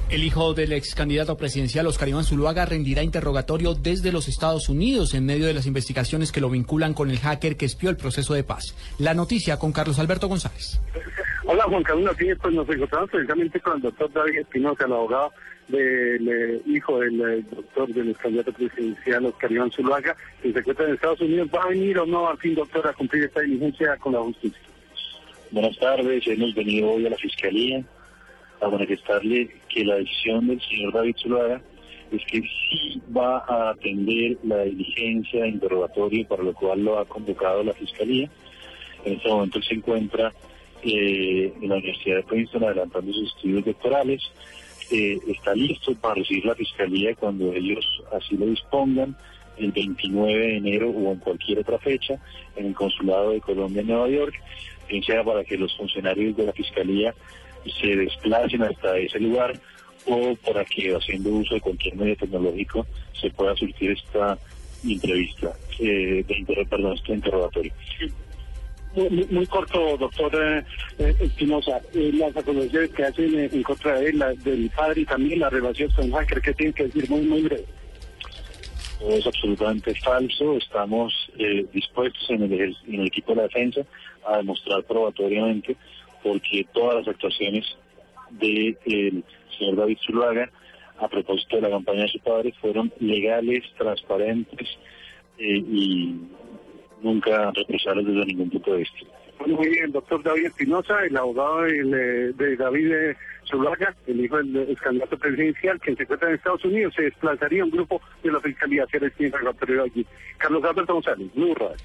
El 0.08 0.22
hijo 0.22 0.54
del 0.54 0.72
ex 0.72 0.94
candidato 0.94 1.36
presidencial 1.36 1.84
Oscar 1.88 2.08
Iván 2.08 2.22
Zuluaga 2.22 2.64
rendirá 2.64 3.02
interrogatorio 3.02 3.74
desde 3.74 4.12
los 4.12 4.28
Estados 4.28 4.68
Unidos 4.68 5.14
en 5.14 5.26
medio 5.26 5.46
de 5.46 5.54
las 5.54 5.66
investigaciones 5.66 6.30
que 6.30 6.40
lo 6.40 6.48
vinculan 6.48 6.94
con 6.94 7.10
el 7.10 7.18
hacker 7.18 7.56
que 7.56 7.66
espió 7.66 7.90
el 7.90 7.96
proceso 7.96 8.32
de 8.32 8.44
paz. 8.44 8.76
La 9.00 9.14
noticia 9.14 9.58
con 9.58 9.72
Carlos 9.72 9.98
Alberto 9.98 10.28
González. 10.28 10.80
Hola 11.44 11.64
Juan 11.64 11.82
Carlos, 11.82 12.14
sí, 12.18 12.26
pues 12.40 12.54
nos 12.54 12.68
encontramos 12.68 13.10
precisamente 13.10 13.60
con 13.60 13.76
el 13.76 13.82
doctor 13.82 14.12
David 14.12 14.38
Espinosa, 14.38 14.84
el 14.84 14.92
abogado 14.92 15.32
del 15.68 16.28
eh, 16.28 16.62
hijo 16.66 17.00
del 17.00 17.20
eh, 17.20 17.44
doctor 17.50 17.88
del 17.92 18.16
candidato 18.16 18.52
presidencial 18.52 19.26
Oscar 19.26 19.52
Iván 19.52 19.70
Zuluaga, 19.70 20.16
que 20.42 20.52
se 20.52 20.58
encuentra 20.58 20.86
en 20.86 20.94
Estados 20.94 21.20
Unidos. 21.20 21.48
¿Va 21.54 21.62
a 21.62 21.68
venir 21.68 21.98
o 21.98 22.06
no 22.06 22.28
al 22.28 22.38
fin, 22.38 22.54
doctor, 22.54 22.86
a 22.86 22.92
cumplir 22.92 23.24
esta 23.24 23.40
diligencia 23.40 23.96
con 23.96 24.12
la 24.12 24.20
justicia? 24.20 24.60
Buenas 25.50 25.78
tardes, 25.78 26.26
hemos 26.26 26.54
venido 26.54 26.90
hoy 26.90 27.06
a 27.06 27.10
la 27.10 27.16
Fiscalía 27.16 27.84
a 28.60 28.68
manifestarle 28.68 29.50
que 29.68 29.84
la 29.84 29.96
decisión 29.96 30.46
del 30.46 30.60
señor 30.62 30.92
David 30.92 31.16
Zuluaga 31.22 31.60
es 32.10 32.22
que 32.26 32.40
sí 32.40 33.02
va 33.16 33.38
a 33.38 33.70
atender 33.70 34.38
la 34.44 34.62
diligencia 34.62 35.42
de 35.42 35.48
interrogatorio 35.48 36.26
para 36.28 36.42
lo 36.42 36.54
cual 36.54 36.82
lo 36.82 36.98
ha 36.98 37.04
convocado 37.04 37.64
la 37.64 37.72
Fiscalía. 37.74 38.30
En 39.04 39.14
este 39.14 39.28
momento 39.28 39.60
se 39.62 39.74
encuentra 39.74 40.32
eh, 40.82 41.52
en 41.60 41.68
la 41.68 41.76
Universidad 41.76 42.16
de 42.16 42.22
Princeton 42.24 42.64
adelantando 42.64 43.12
sus 43.12 43.34
estudios 43.34 43.64
doctorales. 43.64 44.22
Eh, 44.90 45.18
está 45.26 45.54
listo 45.54 45.94
para 45.96 46.14
recibir 46.14 46.44
la 46.44 46.54
Fiscalía 46.54 47.14
cuando 47.14 47.52
ellos 47.52 47.84
así 48.12 48.36
lo 48.36 48.46
dispongan, 48.46 49.16
el 49.58 49.72
29 49.72 50.32
de 50.32 50.56
enero 50.56 50.90
o 50.90 51.12
en 51.12 51.18
cualquier 51.18 51.60
otra 51.60 51.78
fecha, 51.78 52.20
en 52.56 52.66
el 52.66 52.74
Consulado 52.74 53.30
de 53.30 53.40
Colombia 53.40 53.80
en 53.80 53.88
Nueva 53.88 54.08
York, 54.08 54.34
bien 54.88 55.02
sea 55.02 55.24
para 55.24 55.44
que 55.44 55.56
los 55.56 55.76
funcionarios 55.76 56.36
de 56.36 56.46
la 56.46 56.52
Fiscalía 56.52 57.14
se 57.80 57.96
desplacen 57.96 58.62
hasta 58.62 58.96
ese 58.98 59.18
lugar 59.18 59.58
o 60.06 60.36
para 60.36 60.64
que 60.64 60.94
haciendo 60.94 61.30
uso 61.30 61.54
de 61.54 61.60
cualquier 61.60 61.96
medio 61.96 62.16
tecnológico 62.16 62.86
se 63.20 63.30
pueda 63.30 63.56
surtir 63.56 63.90
esta 63.90 64.38
entrevista, 64.84 65.52
eh, 65.80 66.24
de 66.26 66.66
perdón, 66.68 66.94
este 66.94 67.14
interrogatorio. 67.14 67.72
Muy, 68.96 69.26
muy 69.30 69.46
corto, 69.46 69.96
doctor 69.98 70.34
eh, 70.34 70.64
eh, 70.98 71.14
Espinosa. 71.20 71.80
Eh, 71.92 72.10
las 72.14 72.34
acusaciones 72.36 72.90
que 72.92 73.04
hacen 73.04 73.38
en 73.38 73.62
contra 73.62 74.00
de 74.00 74.08
él, 74.08 74.18
la- 74.18 74.32
del 74.32 74.70
padre 74.70 75.02
y 75.02 75.04
también 75.04 75.40
la 75.40 75.50
relación 75.50 75.90
con 75.90 76.10
hacker, 76.12 76.40
¿qué 76.40 76.54
tienen 76.54 76.72
que 76.72 76.84
decir? 76.84 77.08
Muy, 77.10 77.20
muy 77.20 77.42
breve. 77.42 77.64
Es 79.10 79.26
absolutamente 79.26 79.94
falso. 79.96 80.56
Estamos 80.56 81.12
eh, 81.38 81.66
dispuestos 81.74 82.24
en 82.30 82.44
el, 82.44 82.74
en 82.88 83.00
el 83.02 83.06
equipo 83.08 83.32
de 83.32 83.36
la 83.36 83.42
defensa 83.42 83.82
a 84.26 84.38
demostrar 84.38 84.82
probatoriamente 84.84 85.76
porque 86.22 86.66
todas 86.72 86.96
las 86.96 87.08
actuaciones 87.08 87.66
del 88.30 89.22
señor 89.58 89.76
David 89.76 89.98
Zuluaga 90.06 90.50
a 90.98 91.08
propósito 91.08 91.56
de 91.56 91.62
la 91.62 91.70
campaña 91.70 92.02
de 92.04 92.08
su 92.08 92.18
padre 92.20 92.54
fueron 92.60 92.90
legales, 92.98 93.62
transparentes 93.76 94.68
y 95.38 96.14
nunca 97.06 97.50
represables 97.52 98.06
desde 98.06 98.26
ningún 98.26 98.50
punto 98.50 98.72
de 98.72 98.78
vista. 98.78 98.98
Bueno, 99.38 99.56
muy 99.56 99.68
bien, 99.68 99.92
doctor 99.92 100.22
David 100.22 100.46
Espinosa, 100.46 101.04
el 101.04 101.16
abogado 101.16 101.62
del, 101.62 101.94
eh, 101.94 102.32
de 102.36 102.56
David 102.56 102.92
eh, 102.92 103.16
Zuluaga, 103.48 103.94
el 104.06 104.24
hijo 104.24 104.38
del 104.38 104.70
ex 104.70 104.80
candidato 104.80 105.18
presidencial, 105.18 105.80
que 105.80 105.94
se 105.94 106.02
encuentra 106.02 106.28
en 106.28 106.36
Estados 106.36 106.64
Unidos, 106.64 106.94
se 106.96 107.02
desplazaría 107.02 107.64
un 107.64 107.70
grupo 107.70 108.00
de 108.22 108.32
la 108.32 108.40
Fiscalía 108.40 108.82
a 108.82 108.84
hacer 108.86 109.04
este 109.04 109.26
interrogatorio 109.26 109.82
allí. 109.84 110.06
Carlos 110.38 110.64
Alberto 110.64 110.94
González, 110.94 111.28
Blue 111.34 111.54
Radio. 111.54 111.76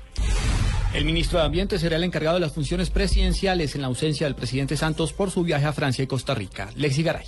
El 0.93 1.05
ministro 1.05 1.39
de 1.39 1.45
Ambiente 1.45 1.79
será 1.79 1.95
el 1.95 2.03
encargado 2.03 2.35
de 2.35 2.41
las 2.41 2.53
funciones 2.53 2.89
presidenciales 2.89 3.75
en 3.75 3.81
la 3.81 3.87
ausencia 3.87 4.27
del 4.27 4.35
presidente 4.35 4.75
Santos 4.75 5.13
por 5.13 5.29
su 5.29 5.43
viaje 5.43 5.65
a 5.65 5.73
Francia 5.73 6.03
y 6.03 6.07
Costa 6.07 6.35
Rica. 6.35 6.69
Lexi 6.75 7.03
Garay. 7.03 7.25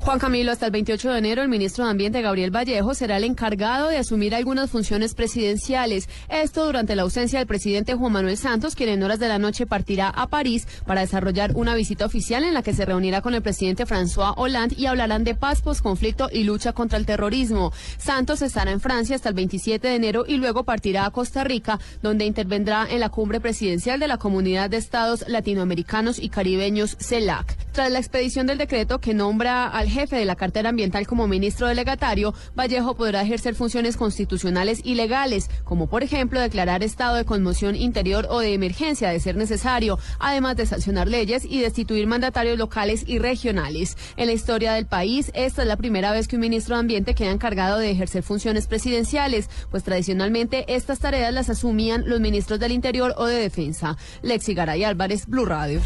Juan 0.00 0.18
Camilo, 0.18 0.50
hasta 0.50 0.64
el 0.64 0.72
28 0.72 1.12
de 1.12 1.18
enero, 1.18 1.42
el 1.42 1.50
ministro 1.50 1.84
de 1.84 1.90
Ambiente, 1.90 2.22
Gabriel 2.22 2.50
Vallejo, 2.50 2.94
será 2.94 3.18
el 3.18 3.24
encargado 3.24 3.88
de 3.88 3.98
asumir 3.98 4.34
algunas 4.34 4.70
funciones 4.70 5.14
presidenciales. 5.14 6.08
Esto 6.30 6.64
durante 6.64 6.96
la 6.96 7.02
ausencia 7.02 7.38
del 7.38 7.46
presidente 7.46 7.94
Juan 7.94 8.12
Manuel 8.12 8.38
Santos, 8.38 8.74
quien 8.74 8.88
en 8.88 9.02
horas 9.02 9.18
de 9.18 9.28
la 9.28 9.38
noche 9.38 9.66
partirá 9.66 10.08
a 10.08 10.26
París 10.26 10.66
para 10.86 11.02
desarrollar 11.02 11.52
una 11.54 11.74
visita 11.74 12.06
oficial 12.06 12.44
en 12.44 12.54
la 12.54 12.62
que 12.62 12.72
se 12.72 12.86
reunirá 12.86 13.20
con 13.20 13.34
el 13.34 13.42
presidente 13.42 13.84
François 13.84 14.32
Hollande 14.38 14.74
y 14.78 14.86
hablarán 14.86 15.22
de 15.22 15.34
paz, 15.34 15.60
posconflicto 15.60 16.30
y 16.32 16.44
lucha 16.44 16.72
contra 16.72 16.98
el 16.98 17.04
terrorismo. 17.04 17.70
Santos 17.98 18.40
estará 18.40 18.70
en 18.70 18.80
Francia 18.80 19.16
hasta 19.16 19.28
el 19.28 19.34
27 19.34 19.86
de 19.86 19.94
enero 19.94 20.24
y 20.26 20.38
luego 20.38 20.64
partirá 20.64 21.04
a 21.04 21.10
Costa 21.10 21.44
Rica, 21.44 21.78
donde 22.02 22.24
intervendrá 22.24 22.86
en 22.88 23.00
la 23.00 23.10
cumbre 23.10 23.38
presidencial 23.38 24.00
de 24.00 24.08
la 24.08 24.16
Comunidad 24.16 24.70
de 24.70 24.78
Estados 24.78 25.26
Latinoamericanos 25.28 26.18
y 26.18 26.30
Caribeños, 26.30 26.96
CELAC. 26.98 27.54
Tras 27.72 27.92
la 27.92 27.98
expedición 27.98 28.46
del 28.46 28.58
decreto 28.58 28.98
que 28.98 29.14
nombra 29.14 29.68
al 29.68 29.89
jefe 29.90 30.16
de 30.16 30.24
la 30.24 30.36
cartera 30.36 30.70
ambiental 30.70 31.06
como 31.06 31.28
ministro 31.28 31.66
delegatario, 31.66 32.34
Vallejo 32.58 32.94
podrá 32.94 33.22
ejercer 33.22 33.54
funciones 33.54 33.96
constitucionales 33.96 34.80
y 34.84 34.94
legales, 34.94 35.50
como 35.64 35.88
por 35.88 36.02
ejemplo 36.02 36.40
declarar 36.40 36.82
estado 36.82 37.16
de 37.16 37.24
conmoción 37.24 37.76
interior 37.76 38.26
o 38.30 38.40
de 38.40 38.54
emergencia 38.54 39.10
de 39.10 39.20
ser 39.20 39.36
necesario, 39.36 39.98
además 40.18 40.56
de 40.56 40.66
sancionar 40.66 41.08
leyes 41.08 41.44
y 41.44 41.60
destituir 41.60 42.06
mandatarios 42.06 42.58
locales 42.58 43.04
y 43.06 43.18
regionales. 43.18 43.96
En 44.16 44.26
la 44.26 44.32
historia 44.32 44.72
del 44.72 44.86
país, 44.86 45.30
esta 45.34 45.62
es 45.62 45.68
la 45.68 45.76
primera 45.76 46.12
vez 46.12 46.28
que 46.28 46.36
un 46.36 46.42
ministro 46.42 46.76
de 46.76 46.80
Ambiente 46.80 47.14
queda 47.14 47.30
encargado 47.30 47.78
de 47.78 47.90
ejercer 47.90 48.22
funciones 48.22 48.66
presidenciales, 48.66 49.50
pues 49.70 49.82
tradicionalmente 49.82 50.64
estas 50.74 51.00
tareas 51.00 51.34
las 51.34 51.50
asumían 51.50 52.04
los 52.06 52.20
ministros 52.20 52.60
del 52.60 52.72
Interior 52.72 53.14
o 53.16 53.26
de 53.26 53.36
Defensa. 53.36 53.96
Lexi 54.22 54.54
Garay 54.54 54.84
Álvarez, 54.84 55.26
Blue 55.26 55.44
Radio. 55.44 55.80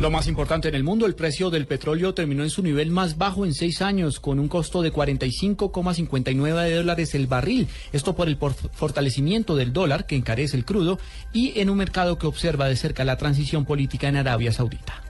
Lo 0.00 0.10
más 0.10 0.26
importante 0.26 0.68
en 0.68 0.74
el 0.74 0.82
mundo, 0.82 1.06
el 1.06 1.14
precio 1.14 1.50
del 1.50 1.66
petróleo 1.66 2.14
terminó 2.14 2.42
en 2.42 2.50
su 2.50 2.62
nivel 2.62 2.90
más 2.90 3.16
bajo 3.16 3.44
en 3.44 3.54
seis 3.54 3.80
años, 3.80 4.18
con 4.18 4.40
un 4.40 4.48
costo 4.48 4.82
de 4.82 4.92
45,59 4.92 6.74
dólares 6.74 7.14
el 7.14 7.28
barril. 7.28 7.68
Esto 7.92 8.16
por 8.16 8.26
el 8.28 8.36
fortalecimiento 8.36 9.54
del 9.54 9.72
dólar, 9.72 10.06
que 10.06 10.16
encarece 10.16 10.56
el 10.56 10.64
crudo, 10.64 10.98
y 11.32 11.60
en 11.60 11.70
un 11.70 11.78
mercado 11.78 12.18
que 12.18 12.26
observa 12.26 12.66
de 12.68 12.74
cerca 12.74 13.04
la 13.04 13.16
transición 13.16 13.64
política 13.64 14.08
en 14.08 14.16
Arabia 14.16 14.52
Saudita. 14.52 15.00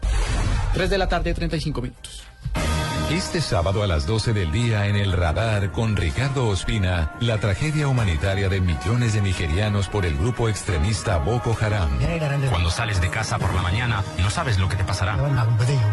3 0.75 0.91
de 0.91 0.99
la 0.99 1.09
tarde, 1.09 1.33
35 1.33 1.81
minutos. 1.81 2.23
Este 3.11 3.43
sábado 3.43 3.83
a 3.83 3.87
las 3.87 4.07
12 4.07 4.33
del 4.33 4.51
día 4.51 4.87
en 4.87 4.97
el 4.97 5.13
radar 5.13 5.71
con 5.73 5.95
Ricardo 5.95 6.49
Ospina, 6.49 7.13
la 7.21 7.39
tragedia 7.39 7.87
humanitaria 7.87 8.49
de 8.49 8.63
millones 8.63 9.13
de 9.13 9.21
nigerianos 9.21 9.89
por 9.89 10.07
el 10.07 10.17
grupo 10.17 10.49
extremista 10.49 11.19
Boko 11.19 11.55
Haram. 11.61 11.91
Cuando 12.49 12.71
sales 12.71 13.03
de 13.03 13.11
casa 13.11 13.39
por 13.39 13.55
la 13.55 13.61
mañana, 13.61 14.03
no 14.19 14.31
sabes 14.31 14.59
lo 14.59 14.71
que 14.71 14.77
te 14.77 14.85
pasará. 14.85 15.19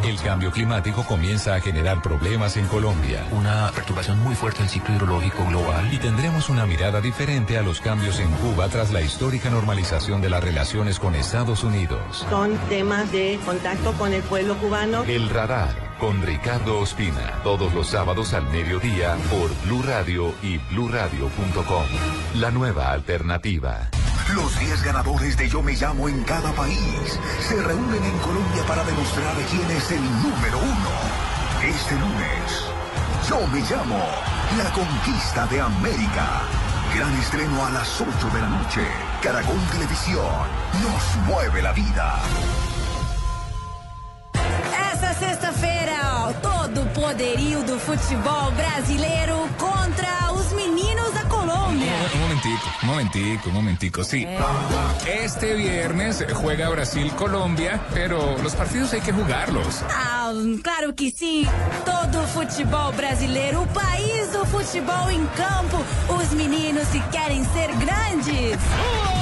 El 0.05 0.19
cambio 0.21 0.51
climático 0.51 1.03
comienza 1.03 1.53
a 1.53 1.59
generar 1.59 2.01
problemas 2.01 2.55
en 2.55 2.65
Colombia. 2.67 3.27
Una 3.31 3.69
perturbación 3.75 4.17
muy 4.19 4.33
fuerte 4.33 4.59
del 4.59 4.69
ciclo 4.69 4.95
hidrológico 4.95 5.45
global. 5.45 5.93
Y 5.93 5.97
tendremos 5.97 6.49
una 6.49 6.65
mirada 6.65 7.01
diferente 7.01 7.57
a 7.57 7.61
los 7.61 7.81
cambios 7.81 8.21
en 8.21 8.31
Cuba 8.31 8.69
tras 8.69 8.91
la 8.91 9.01
histórica 9.01 9.49
normalización 9.49 10.21
de 10.21 10.29
las 10.29 10.41
relaciones 10.41 10.97
con 10.97 11.13
Estados 11.15 11.65
Unidos. 11.65 12.25
Son 12.29 12.57
temas 12.69 13.11
de 13.11 13.37
contacto 13.45 13.91
con 13.93 14.13
el 14.13 14.23
pueblo 14.23 14.57
cubano. 14.57 15.03
El 15.03 15.29
radar 15.29 15.90
con 16.01 16.19
Ricardo 16.23 16.79
Ospina, 16.79 17.39
todos 17.43 17.71
los 17.75 17.89
sábados 17.89 18.33
al 18.33 18.47
mediodía 18.47 19.15
por 19.29 19.55
Blue 19.65 19.83
Radio 19.83 20.33
y 20.41 20.57
bluradio.com. 20.73 21.85
La 22.33 22.49
nueva 22.49 22.91
alternativa. 22.91 23.87
Los 24.33 24.59
10 24.59 24.83
ganadores 24.83 25.37
de 25.37 25.47
Yo 25.47 25.61
Me 25.61 25.73
Llamo 25.73 26.09
en 26.09 26.23
cada 26.23 26.51
país 26.53 27.19
se 27.47 27.55
reúnen 27.61 28.03
en 28.03 28.17
Colombia 28.17 28.63
para 28.67 28.83
demostrar 28.83 29.35
quién 29.51 29.77
es 29.77 29.91
el 29.91 30.01
número 30.01 30.57
uno. 30.57 30.89
Este 31.63 31.93
lunes, 31.93 32.65
Yo 33.29 33.47
Me 33.53 33.59
Llamo, 33.59 34.03
la 34.57 34.71
conquista 34.71 35.45
de 35.45 35.61
América. 35.61 36.41
Gran 36.95 37.13
estreno 37.19 37.63
a 37.63 37.69
las 37.69 38.01
8 38.01 38.09
de 38.33 38.41
la 38.41 38.49
noche. 38.49 38.81
Caracol 39.21 39.59
Televisión 39.71 40.25
nos 40.81 41.27
mueve 41.27 41.61
la 41.61 41.73
vida. 41.73 42.23
Essa 44.73 45.13
sexta-feira, 45.13 46.33
todo 46.41 46.81
o 46.83 46.85
poderio 46.87 47.63
do 47.63 47.79
futebol 47.79 48.51
brasileiro 48.51 49.49
contra 49.57 50.31
os 50.33 50.51
meninos 50.53 51.13
da 51.13 51.25
Colômbia. 51.25 51.91
Un 52.13 52.21
momentico, 52.21 52.69
un 52.83 52.87
momentico, 52.87 53.49
un 53.49 53.55
momentico, 53.55 54.03
sí. 54.03 54.27
Este 55.05 55.53
viernes 55.55 56.23
juega 56.33 56.69
Brasil-Colombia, 56.69 57.81
pero 57.93 58.37
los 58.41 58.55
partidos 58.55 58.93
hay 58.93 59.01
que 59.01 59.11
jugarlos. 59.11 59.83
Ah, 59.89 60.31
claro 60.63 60.95
que 60.95 61.11
sim. 61.11 61.45
Todo 61.85 62.23
o 62.23 62.27
futebol 62.27 62.91
brasileiro, 62.93 63.61
o 63.63 63.67
país 63.67 64.31
do 64.31 64.45
futebol 64.45 65.09
em 65.09 65.25
campo, 65.35 65.83
os 66.09 66.31
meninos 66.31 66.87
que 66.87 67.01
querem 67.11 67.43
ser 67.45 67.69
grandes. 67.75 69.20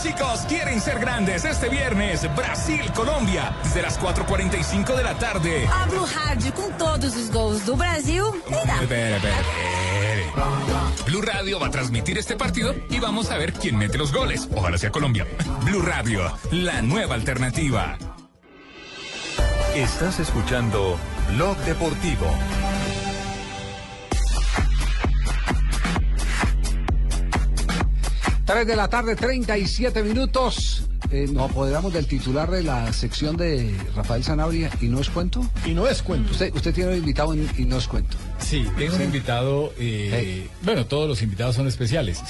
Los 0.00 0.14
chicos 0.14 0.40
quieren 0.48 0.80
ser 0.80 0.98
grandes 0.98 1.44
este 1.44 1.68
viernes. 1.68 2.26
Brasil-Colombia, 2.34 3.54
desde 3.62 3.82
las 3.82 4.00
4.45 4.00 4.96
de 4.96 5.04
la 5.04 5.18
tarde. 5.18 5.68
A 5.70 5.84
Blue 5.88 6.06
Rádio 6.06 6.54
com 6.54 6.72
todos 6.78 7.14
os 7.14 7.30
gols 7.30 7.66
do 7.66 7.76
Brasil. 7.76 8.24
Mira. 8.48 8.80
Espere, 8.80 9.16
espere, 9.16 9.34
espere. 9.40 11.04
Blue 11.04 11.20
Radio 11.20 11.60
va 11.60 11.66
a 11.66 11.70
transmitir 11.70 12.16
este 12.16 12.34
partido 12.34 12.74
y 12.88 12.98
vamos 12.98 13.30
a 13.30 13.36
ver 13.36 13.52
quién 13.52 13.76
mete 13.76 13.98
los 13.98 14.10
goles. 14.10 14.48
Ojalá 14.56 14.78
sea 14.78 14.90
Colombia. 14.90 15.26
Blue 15.66 15.82
Radio, 15.82 16.32
la 16.50 16.80
nueva 16.80 17.14
alternativa. 17.14 17.98
Estás 19.74 20.18
escuchando 20.18 20.98
Blog 21.34 21.58
Deportivo. 21.58 22.26
Tres 28.52 28.66
de 28.66 28.74
la 28.74 28.88
tarde, 28.88 29.14
37 29.14 30.02
minutos. 30.02 30.82
Eh, 31.12 31.26
nos 31.30 31.50
apoderamos 31.50 31.92
del 31.92 32.06
titular 32.06 32.50
de 32.50 32.64
la 32.64 32.92
sección 32.92 33.36
de 33.36 33.72
Rafael 33.94 34.24
Sanabria 34.24 34.70
y 34.80 34.86
no 34.86 34.98
es 35.00 35.08
cuento. 35.08 35.48
Y 35.64 35.70
no 35.70 35.86
es 35.86 36.02
cuento. 36.02 36.32
Usted, 36.32 36.52
usted 36.54 36.74
tiene 36.74 36.90
un 36.90 36.96
invitado 36.98 37.32
en- 37.32 37.48
y 37.56 37.64
no 37.64 37.78
es 37.78 37.86
cuento. 37.86 38.16
Sí, 38.40 38.64
tengo 38.76 38.96
un 38.96 39.02
invitado, 39.02 39.72
eh, 39.78 40.48
bueno, 40.62 40.84
todos 40.86 41.08
los 41.08 41.22
invitados 41.22 41.54
son 41.54 41.68
especiales, 41.68 42.20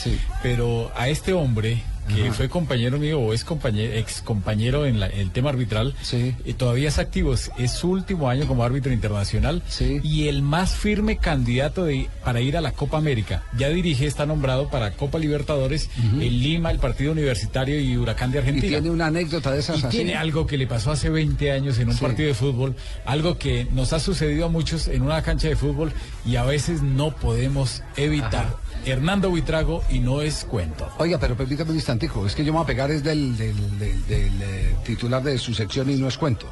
pero 0.42 0.92
a 0.94 1.08
este 1.08 1.32
hombre 1.32 1.82
que 2.14 2.24
Ajá. 2.26 2.32
fue 2.34 2.48
compañero 2.48 2.98
mío 2.98 3.20
o 3.20 3.32
es 3.32 3.44
compañero, 3.44 3.92
ex 3.94 4.22
compañero 4.22 4.86
en 4.86 5.00
la- 5.00 5.06
el 5.08 5.30
tema 5.30 5.50
arbitral, 5.50 5.94
eh, 6.12 6.34
todavía 6.56 6.88
es 6.88 6.98
activo, 6.98 7.34
es, 7.34 7.50
su 7.72 7.90
último 7.90 8.28
año 8.28 8.46
como 8.46 8.64
árbitro 8.64 8.92
internacional 8.92 9.62
y 10.02 10.28
el 10.28 10.42
más 10.42 10.74
firme 10.74 11.16
candidato 11.18 11.84
de, 11.84 12.08
para 12.24 12.40
ir 12.40 12.56
a 12.56 12.60
la 12.60 12.72
Copa 12.72 12.98
América. 12.98 13.42
Ya 13.56 13.68
dirige, 13.68 14.06
está 14.06 14.26
nombrado 14.26 14.68
para 14.68 14.92
Copa 14.92 15.18
Libertadores, 15.18 15.88
el 16.20 16.42
Lima, 16.42 16.70
el 16.70 16.78
Partido 16.78 17.12
Universitario 17.12 17.80
y 17.80 17.96
Huracán 17.96 18.30
de 18.30 18.38
Y 18.38 18.40
Argentina. 18.40 18.68
tiene 18.78 18.90
una 18.90 19.06
anécdota 19.06 19.52
de 19.52 19.60
esas 19.60 19.80
Y 19.82 19.86
así. 19.86 19.96
tiene 19.96 20.14
algo 20.16 20.46
que 20.46 20.58
le 20.58 20.66
pasó 20.66 20.90
hace 20.92 21.10
20 21.10 21.50
años 21.52 21.78
en 21.78 21.88
un 21.88 21.94
Sí. 21.94 22.00
partido 22.00 22.28
de 22.28 22.34
fútbol, 22.34 22.74
algo 23.04 23.38
que 23.38 23.66
nos 23.72 23.92
ha 23.92 24.00
sucedido 24.00 24.46
a 24.46 24.48
muchos 24.48 24.88
en 24.88 25.02
una 25.02 25.22
cancha 25.22 25.48
de 25.48 25.56
fútbol 25.56 25.92
y 26.26 26.36
a 26.36 26.44
veces 26.44 26.82
no 26.82 27.14
podemos 27.16 27.82
evitar. 27.96 28.56
Hernando 28.84 29.30
Buitrago 29.30 29.84
y 29.90 29.98
no 29.98 30.22
es 30.22 30.44
cuento. 30.44 30.88
Oiga, 30.98 31.18
pero 31.18 31.36
permítame 31.36 31.70
un 31.70 31.76
instantico, 31.76 32.26
es 32.26 32.34
que 32.34 32.44
yo 32.44 32.52
me 32.52 32.58
voy 32.58 32.64
a 32.64 32.66
pegar 32.66 32.90
es 32.90 33.02
del, 33.04 33.36
del- 33.36 33.78
del- 33.78 34.06
del, 34.06 34.42
eh, 34.42 34.74
titular 34.84 35.22
de 35.22 35.38
su 35.38 35.54
sección 35.54 35.90
y 35.90 35.96
no 35.96 36.08
es 36.08 36.16
cuento. 36.18 36.48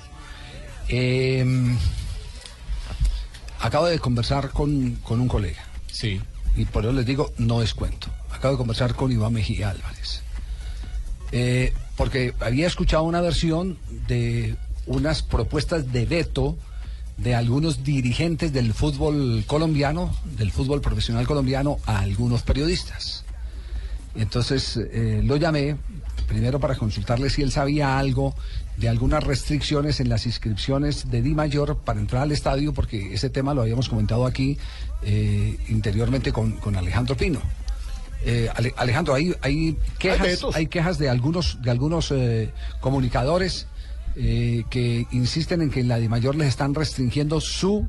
Eh, 0.88 1.44
acabo 3.60 3.86
de 3.86 3.98
conversar 3.98 4.50
con, 4.50 4.96
con 5.02 5.20
un 5.20 5.28
colega. 5.28 5.62
Sí. 5.90 6.20
Y 6.56 6.64
por 6.64 6.84
eso 6.84 6.92
les 6.92 7.06
digo, 7.06 7.32
no 7.38 7.62
es 7.62 7.74
cuento. 7.74 8.08
Acabo 8.30 8.54
de 8.54 8.58
conversar 8.58 8.94
con 8.94 9.10
Iván 9.12 9.32
Mejía 9.32 9.70
Álvarez. 9.70 10.22
Eh, 11.32 11.72
porque 11.96 12.34
había 12.40 12.66
escuchado 12.66 13.02
una 13.02 13.20
versión 13.20 13.78
de 14.06 14.56
unas 14.86 15.22
propuestas 15.22 15.92
de 15.92 16.06
veto 16.06 16.56
de 17.18 17.34
algunos 17.34 17.84
dirigentes 17.84 18.52
del 18.52 18.72
fútbol 18.72 19.44
colombiano, 19.46 20.14
del 20.36 20.50
fútbol 20.52 20.80
profesional 20.80 21.26
colombiano, 21.26 21.78
a 21.84 21.98
algunos 21.98 22.42
periodistas. 22.42 23.24
Entonces 24.14 24.76
eh, 24.76 25.20
lo 25.24 25.36
llamé 25.36 25.76
primero 26.26 26.60
para 26.60 26.74
consultarle 26.76 27.30
si 27.30 27.42
él 27.42 27.50
sabía 27.50 27.98
algo 27.98 28.34
de 28.76 28.88
algunas 28.88 29.24
restricciones 29.24 29.98
en 30.00 30.08
las 30.08 30.26
inscripciones 30.26 31.10
de 31.10 31.22
Di 31.22 31.34
Mayor 31.34 31.78
para 31.78 32.00
entrar 32.00 32.22
al 32.22 32.32
estadio, 32.32 32.72
porque 32.72 33.14
ese 33.14 33.30
tema 33.30 33.54
lo 33.54 33.62
habíamos 33.62 33.88
comentado 33.88 34.24
aquí 34.26 34.56
eh, 35.02 35.56
interiormente 35.68 36.32
con, 36.32 36.52
con 36.52 36.76
Alejandro 36.76 37.16
Pino. 37.16 37.40
Eh, 38.24 38.48
Ale- 38.54 38.74
Alejandro, 38.76 39.14
hay, 39.14 39.34
hay 39.42 39.76
quejas, 39.98 40.20
vetos. 40.22 40.54
hay 40.56 40.66
quejas 40.66 40.98
de 40.98 41.08
algunos, 41.08 41.60
de 41.62 41.70
algunos 41.70 42.10
eh, 42.12 42.50
comunicadores 42.80 43.66
eh, 44.18 44.64
que 44.68 45.06
insisten 45.12 45.62
en 45.62 45.70
que 45.70 45.80
en 45.80 45.88
la 45.88 45.98
Di 45.98 46.08
Mayor 46.08 46.34
les 46.34 46.48
están 46.48 46.74
restringiendo 46.74 47.40
su 47.40 47.88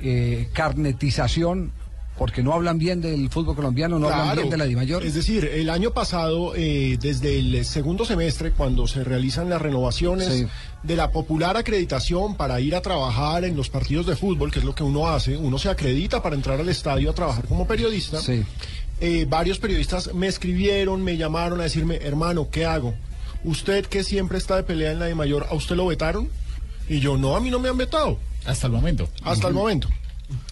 eh, 0.00 0.48
carnetización 0.52 1.72
porque 2.18 2.42
no 2.42 2.54
hablan 2.54 2.78
bien 2.78 3.02
del 3.02 3.28
fútbol 3.28 3.54
colombiano, 3.56 3.98
no 3.98 4.08
hablan 4.08 4.36
bien 4.36 4.48
de 4.48 4.56
la 4.56 4.64
Di 4.64 4.74
Mayor. 4.74 5.04
Es 5.04 5.12
decir, 5.12 5.44
el 5.44 5.68
año 5.68 5.90
pasado, 5.90 6.54
eh, 6.56 6.96
desde 6.98 7.38
el 7.38 7.62
segundo 7.66 8.06
semestre, 8.06 8.52
cuando 8.52 8.86
se 8.86 9.04
realizan 9.04 9.50
las 9.50 9.60
renovaciones 9.60 10.28
Sí. 10.32 10.46
de 10.82 10.96
la 10.96 11.10
popular 11.10 11.58
acreditación 11.58 12.36
para 12.36 12.58
ir 12.60 12.74
a 12.74 12.80
trabajar 12.80 13.44
en 13.44 13.54
los 13.54 13.68
partidos 13.68 14.06
de 14.06 14.16
fútbol, 14.16 14.50
que 14.50 14.60
es 14.60 14.64
lo 14.64 14.74
que 14.74 14.82
uno 14.82 15.08
hace, 15.08 15.36
uno 15.36 15.58
se 15.58 15.68
acredita 15.68 16.22
para 16.22 16.36
entrar 16.36 16.58
al 16.58 16.70
estadio 16.70 17.10
a 17.10 17.14
trabajar 17.14 17.44
como 17.44 17.66
periodista. 17.66 18.18
Eh, 18.98 19.26
varios 19.28 19.58
periodistas 19.58 20.14
me 20.14 20.26
escribieron, 20.26 21.02
me 21.04 21.18
llamaron 21.18 21.60
a 21.60 21.64
decirme, 21.64 21.96
hermano, 21.96 22.48
¿qué 22.50 22.64
hago? 22.64 22.94
Usted 23.44 23.86
que 23.86 24.04
siempre 24.04 24.38
está 24.38 24.56
de 24.56 24.62
pelea 24.62 24.92
en 24.92 24.98
la 24.98 25.06
de 25.06 25.14
mayor, 25.14 25.46
¿a 25.50 25.54
usted 25.54 25.76
lo 25.76 25.86
vetaron? 25.86 26.28
Y 26.88 27.00
yo, 27.00 27.16
no, 27.16 27.36
a 27.36 27.40
mí 27.40 27.50
no 27.50 27.58
me 27.58 27.68
han 27.68 27.76
vetado. 27.76 28.18
Hasta 28.44 28.66
el 28.66 28.72
momento. 28.72 29.08
Hasta 29.22 29.48
el 29.48 29.54
momento. 29.54 29.88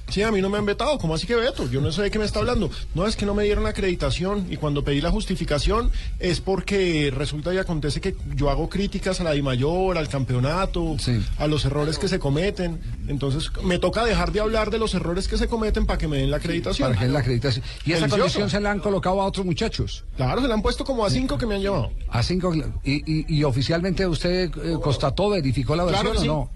Sí, 0.09 0.23
a 0.23 0.31
mí 0.31 0.41
no 0.43 0.51
me 0.51 0.59
han 0.59 0.67
vetado. 0.67 0.99
¿Cómo 0.99 1.15
así 1.15 1.27
que 1.27 1.35
veto? 1.35 1.69
Yo 1.71 1.81
no 1.81 1.91
sé 1.91 2.03
de 2.03 2.11
qué 2.11 2.19
me 2.19 2.25
está 2.25 2.39
hablando. 2.39 2.71
No, 2.95 3.07
es 3.07 3.17
que 3.17 3.25
no 3.27 3.35
me 3.35 3.45
dieron 3.45 3.65
la 3.65 3.71
acreditación 3.71 4.47
y 4.51 4.57
cuando 4.59 4.85
pedí 4.85 5.01
la 5.01 5.11
justificación 5.11 5.91
es 6.21 6.41
porque 6.41 7.11
resulta 7.15 7.53
y 7.55 7.59
acontece 7.59 8.01
que 8.01 8.15
yo 8.35 8.51
hago 8.51 8.69
críticas 8.69 9.21
a 9.21 9.25
la 9.25 9.33
DIMAYOR, 9.33 9.97
al 9.99 10.09
campeonato, 10.09 10.97
a 11.39 11.47
los 11.47 11.65
errores 11.65 11.99
que 11.99 12.09
se 12.09 12.19
cometen. 12.19 12.81
Entonces 13.09 13.51
me 13.63 13.79
toca 13.79 14.05
dejar 14.05 14.33
de 14.33 14.41
hablar 14.41 14.71
de 14.71 14.79
los 14.79 14.95
errores 14.95 15.27
que 15.27 15.39
se 15.39 15.49
cometen 15.49 15.87
para 15.87 15.99
que 15.99 16.07
me 16.07 16.19
den 16.19 16.31
la 16.31 16.37
acreditación. 16.37 16.89
Para 16.89 16.99
que 16.99 17.05
den 17.07 17.15
la 17.15 17.21
acreditación. 17.21 17.65
Y 17.85 17.93
esa 17.93 18.01
Delicioso. 18.03 18.17
condición 18.23 18.51
se 18.51 18.61
la 18.61 18.71
han 18.71 18.81
colocado 18.81 19.21
a 19.23 19.27
otros 19.27 19.47
muchachos. 19.47 20.05
Claro, 20.17 20.43
se 20.43 20.49
la 20.49 20.55
han 20.55 20.63
puesto 20.63 20.85
como 20.85 21.05
a 21.05 21.11
cinco 21.11 21.39
que 21.39 21.47
me 21.47 21.55
han 21.57 21.63
llevado. 21.63 21.91
A 22.11 22.23
cinco. 22.23 22.55
¿Y, 22.85 22.93
y, 23.11 23.25
y 23.29 23.45
oficialmente 23.45 24.07
usted 24.07 24.51
eh, 24.63 24.77
constató, 24.83 25.31
verificó 25.31 25.75
la 25.75 25.85
Claro 25.87 26.11
versión 26.11 26.25
que 26.25 26.31
o 26.31 26.35
no? 26.45 26.51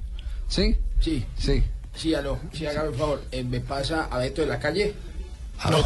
¿Sí? 0.49 0.77
Sí. 1.01 1.25
Sí. 1.37 1.63
Sí, 1.99 2.15
aló. 2.15 2.39
Sí, 2.53 2.65
hágame 2.65 2.91
un 2.91 2.95
favor. 2.95 3.23
Eh, 3.33 3.43
¿Me 3.43 3.59
pasa 3.59 4.05
a 4.05 4.19
Beto 4.19 4.41
de 4.43 4.47
la 4.47 4.61
calle? 4.61 4.95
Aló. 5.61 5.85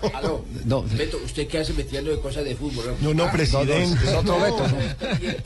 Aló. 0.14 0.44
No. 0.64 0.82
Beto, 0.82 1.18
¿usted 1.24 1.46
qué 1.48 1.58
hace 1.58 1.72
metiendo 1.72 2.10
de 2.10 2.20
cosas 2.20 2.44
de 2.44 2.54
fútbol? 2.56 2.94
No, 3.00 3.12
no, 3.14 3.30
presidente. 3.32 3.98
Es 4.04 4.14
otro 4.14 4.38
Beto. 4.40 4.64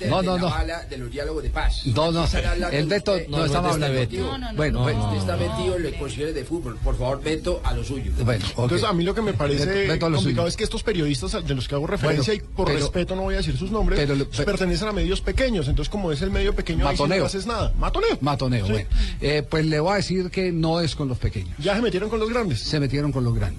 No, 0.09 0.23
no, 0.23 0.39
no. 0.39 0.53
de 0.91 0.99
los 0.99 1.11
diálogos 1.11 1.43
de 1.43 1.51
paz. 1.51 1.82
No, 1.86 2.12
no, 2.12 2.27
el 2.70 2.86
Beto 2.86 3.12
no 3.28 3.45
estaba 3.45 3.47
está 3.47 3.59
hablando 3.59 3.86
de 3.86 3.93
metido- 4.07 4.24
Beto. 4.27 4.39
No, 4.39 4.51
no, 4.53 4.57
Bueno, 4.57 4.78
no. 4.78 4.82
bueno. 4.85 5.05
Usted 5.07 5.19
está 5.19 5.36
metido 5.36 5.77
en 5.77 5.82
las 5.85 5.93
posiciones 5.95 6.35
de 6.35 6.45
fútbol. 6.45 6.77
Por 6.82 6.99
favor, 6.99 7.23
Beto, 7.23 7.61
a 7.65 7.73
lo 7.74 7.85
suyo. 7.85 8.12
Bueno, 8.24 8.45
Entonces, 8.51 8.85
a 8.85 8.93
mí 8.93 9.05
lo 9.05 9.15
que 9.15 9.23
me 9.23 9.32
parece 9.35 9.89
complicado 9.99 10.20
suyo. 10.20 10.47
es 10.47 10.57
que 10.57 10.65
estos 10.65 10.82
periodistas 10.82 11.32
de 11.47 11.55
los 11.55 11.66
que 11.69 11.74
hago 11.74 11.86
referencia, 11.86 12.32
Bueno, 12.35 12.45
y 12.53 12.55
por 12.57 12.66
pero- 12.66 12.78
respeto 12.81 13.16
no 13.16 13.23
voy 13.23 13.35
a 13.35 13.39
decir 13.39 13.57
sus 13.57 13.70
nombres, 13.70 13.99
pertenecen 14.45 14.89
a 14.89 14.93
medios 14.93 15.20
pequeños. 15.20 15.69
Entonces, 15.69 15.91
como 15.91 16.12
es 16.12 16.20
el 16.23 16.31
medio 16.31 16.55
pequeño, 16.55 16.86
ahí 16.86 16.97
sí 16.97 17.03
Matoneo. 17.03 17.20
no 17.20 17.27
haces 17.27 17.47
nada. 17.47 17.73
Matoneo. 17.78 18.19
Matoneo, 18.20 18.66
Sí. 18.66 18.73
bueno. 18.73 18.89
Eh, 19.20 19.43
pues 19.49 19.65
le 19.66 19.81
voy 19.81 19.93
a 19.93 19.97
decir 19.97 20.31
que 20.31 20.53
no 20.53 20.81
es 20.81 20.95
con 20.95 21.09
los 21.09 21.19
pequeños. 21.19 21.55
Ya 21.59 21.74
se 21.74 21.82
metieron 21.82 22.11
con 22.11 22.20
los 22.20 22.28
grandes. 22.28 22.61
Se 22.61 22.78
metieron 22.81 23.11
con 23.12 23.24
los 23.24 23.35
grandes. 23.35 23.53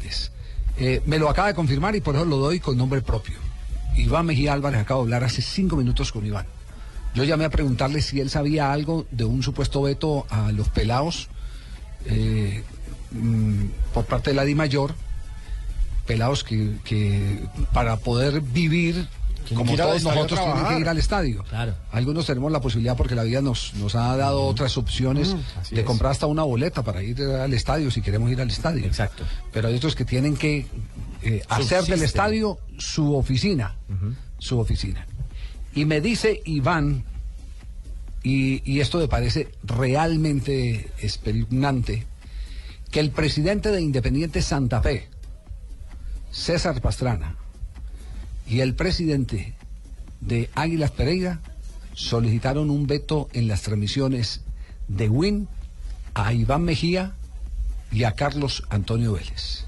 Eh, 0.77 1.01
me 1.05 1.19
lo 1.19 1.29
acaba 1.29 1.47
de 1.47 1.53
confirmar 1.53 1.95
y 1.95 2.01
por 2.01 2.15
eso 2.15 2.25
lo 2.25 2.37
doy 2.37 2.59
con 2.59 2.77
nombre 2.77 3.01
propio. 3.01 3.35
Iván 3.95 4.25
Mejía 4.25 4.53
Álvarez 4.53 4.81
acaba 4.81 4.99
de 4.99 5.03
hablar 5.03 5.23
hace 5.23 5.41
cinco 5.41 5.77
minutos 5.77 6.11
con 6.11 6.25
Iván. 6.25 6.45
Yo 7.13 7.23
llamé 7.23 7.45
a 7.45 7.49
preguntarle 7.49 8.01
si 8.01 8.19
él 8.19 8.29
sabía 8.29 8.73
algo 8.73 9.05
de 9.09 9.23
un 9.23 9.41
supuesto 9.41 9.81
veto 9.81 10.27
a 10.29 10.51
los 10.51 10.67
pelados 10.67 11.29
eh, 12.05 12.61
mm, 13.11 13.65
por 13.93 14.05
parte 14.05 14.31
de 14.31 14.35
la 14.35 14.43
Di 14.43 14.53
Mayor. 14.53 14.93
Pelados 16.05 16.43
que, 16.43 17.47
para 17.73 17.97
poder 17.97 18.41
vivir, 18.41 19.07
como 19.53 19.75
todos 19.75 20.03
nosotros, 20.03 20.39
tienen 20.41 20.65
que 20.67 20.79
ir 20.79 20.87
al 20.89 20.97
estadio. 20.97 21.43
Algunos 21.91 22.25
tenemos 22.25 22.51
la 22.51 22.61
posibilidad 22.61 22.95
porque 22.97 23.13
la 23.15 23.23
vida 23.23 23.41
nos, 23.41 23.73
nos 23.75 23.93
ha 23.95 24.15
dado 24.17 24.43
otras 24.45 24.77
opciones 24.77 25.33
Mm, 25.35 25.75
de 25.75 25.81
es. 25.81 25.85
comprar 25.85 26.11
hasta 26.11 26.25
una 26.25 26.43
boleta 26.43 26.81
para 26.83 27.03
ir 27.03 27.21
al 27.21 27.53
estadio 27.53 27.91
si 27.91 28.01
queremos 28.01 28.31
ir 28.31 28.41
al 28.41 28.49
estadio. 28.49 28.85
Exacto. 28.85 29.23
Pero 29.51 29.67
hay 29.67 29.75
otros 29.75 29.95
que 29.95 30.05
tienen 30.05 30.35
que 30.35 30.65
eh, 31.21 31.43
hacer 31.49 31.83
del 31.85 32.01
estadio 32.03 32.57
su 32.77 33.15
oficina. 33.15 33.75
Su 34.39 34.59
oficina. 34.59 35.05
Y 35.73 35.85
me 35.85 35.99
dice 36.01 36.41
Iván, 36.45 37.03
y, 38.23 38.61
y 38.71 38.79
esto 38.79 38.97
me 38.97 39.07
parece 39.07 39.49
realmente 39.63 40.89
espeluznante, 40.99 42.05
que 42.91 42.99
el 42.99 43.11
presidente 43.11 43.71
de 43.71 43.81
Independiente 43.81 44.41
Santa 44.41 44.81
Fe, 44.81 45.09
César 46.31 46.81
Pastrana, 46.81 47.35
y 48.47 48.59
el 48.59 48.75
presidente 48.75 49.53
de 50.21 50.49
Águilas 50.55 50.91
Pereira 50.91 51.39
solicitaron 51.93 52.69
un 52.69 52.87
veto 52.87 53.29
en 53.33 53.47
las 53.47 53.61
transmisiones 53.61 54.41
de 54.87 55.09
Win 55.09 55.47
a 56.13 56.33
Iván 56.33 56.63
Mejía 56.63 57.13
y 57.91 58.03
a 58.03 58.13
Carlos 58.13 58.63
Antonio 58.69 59.13
Vélez. 59.13 59.65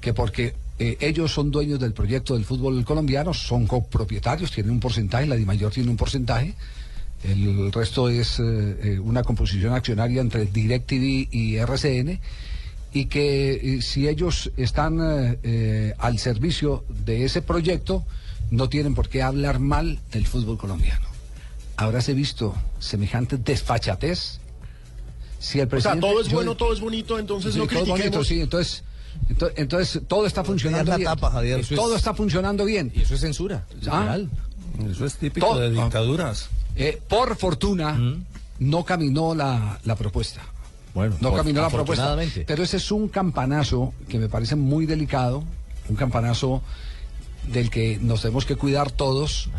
Que 0.00 0.14
porque 0.14 0.54
eh, 0.78 0.96
ellos 1.00 1.32
son 1.32 1.50
dueños 1.50 1.78
del 1.80 1.92
proyecto 1.92 2.34
del 2.34 2.44
fútbol 2.44 2.84
colombiano, 2.84 3.34
son 3.34 3.66
copropietarios, 3.66 4.50
tienen 4.50 4.72
un 4.72 4.80
porcentaje, 4.80 5.26
la 5.26 5.36
DIMAYOR 5.36 5.72
tiene 5.72 5.90
un 5.90 5.96
porcentaje, 5.96 6.54
el 7.22 7.72
resto 7.72 8.08
es 8.08 8.38
eh, 8.38 8.42
eh, 8.42 8.98
una 8.98 9.22
composición 9.22 9.72
accionaria 9.72 10.20
entre 10.20 10.46
DirecTV 10.46 11.28
y 11.30 11.56
RCN, 11.56 12.20
y 12.94 13.06
que 13.06 13.52
eh, 13.76 13.82
si 13.82 14.08
ellos 14.08 14.50
están 14.56 14.98
eh, 15.02 15.38
eh, 15.42 15.94
al 15.98 16.18
servicio 16.18 16.84
de 17.04 17.24
ese 17.24 17.42
proyecto, 17.42 18.04
no 18.50 18.68
tienen 18.70 18.94
por 18.94 19.08
qué 19.10 19.20
hablar 19.22 19.58
mal 19.58 19.98
del 20.12 20.26
fútbol 20.26 20.56
colombiano. 20.56 21.06
Habráse 21.76 22.14
visto 22.14 22.54
semejante 22.78 23.36
desfachatez. 23.36 24.38
Si 25.40 25.58
el 25.58 25.66
O 25.66 25.68
sea, 25.68 25.68
presidente, 25.68 26.06
todo 26.06 26.20
es 26.20 26.28
yo- 26.28 26.36
bueno, 26.36 26.54
todo 26.56 26.72
es 26.72 26.80
bonito, 26.80 27.18
entonces 27.18 27.52
Sí, 27.52 27.58
no 27.58 27.66
todo 27.66 27.80
es 27.82 27.88
bonito, 27.88 27.94
critiquemos. 28.20 28.26
sí, 28.28 28.40
entonces, 28.40 28.84
ento- 29.28 29.52
entonces, 29.56 30.00
todo 30.06 30.24
está 30.26 30.44
funcionando 30.44 30.90
la 30.92 30.96
bien. 30.96 31.06
tapa, 31.08 31.30
Javier. 31.32 31.60
Eso 31.60 31.74
es- 31.74 31.80
todo 31.80 31.96
está 31.96 32.14
funcionando 32.14 32.64
bien. 32.64 32.92
Y 32.94 33.02
eso 33.02 33.14
es 33.14 33.20
censura. 33.20 33.66
Ah. 33.90 34.16
Eso 34.88 35.04
es 35.04 35.16
típico 35.16 35.58
de 35.58 35.70
dictaduras. 35.70 36.48
Eh, 36.76 37.00
por 37.08 37.36
fortuna, 37.36 37.98
no 38.60 38.84
caminó 38.84 39.34
la, 39.34 39.80
la 39.84 39.96
propuesta. 39.96 40.40
Bueno, 40.94 41.16
No 41.20 41.30
por- 41.30 41.38
caminó 41.38 41.60
la 41.60 41.68
propuesta. 41.70 42.04
Pero 42.46 42.62
ese 42.62 42.76
es 42.76 42.90
un 42.92 43.08
campanazo 43.08 43.92
que 44.08 44.18
me 44.18 44.28
parece 44.28 44.54
muy 44.56 44.86
delicado, 44.86 45.42
un 45.88 45.96
campanazo 45.96 46.62
del 47.52 47.68
que 47.68 47.98
nos 48.00 48.22
tenemos 48.22 48.46
que 48.46 48.56
cuidar 48.56 48.90
todos, 48.90 49.50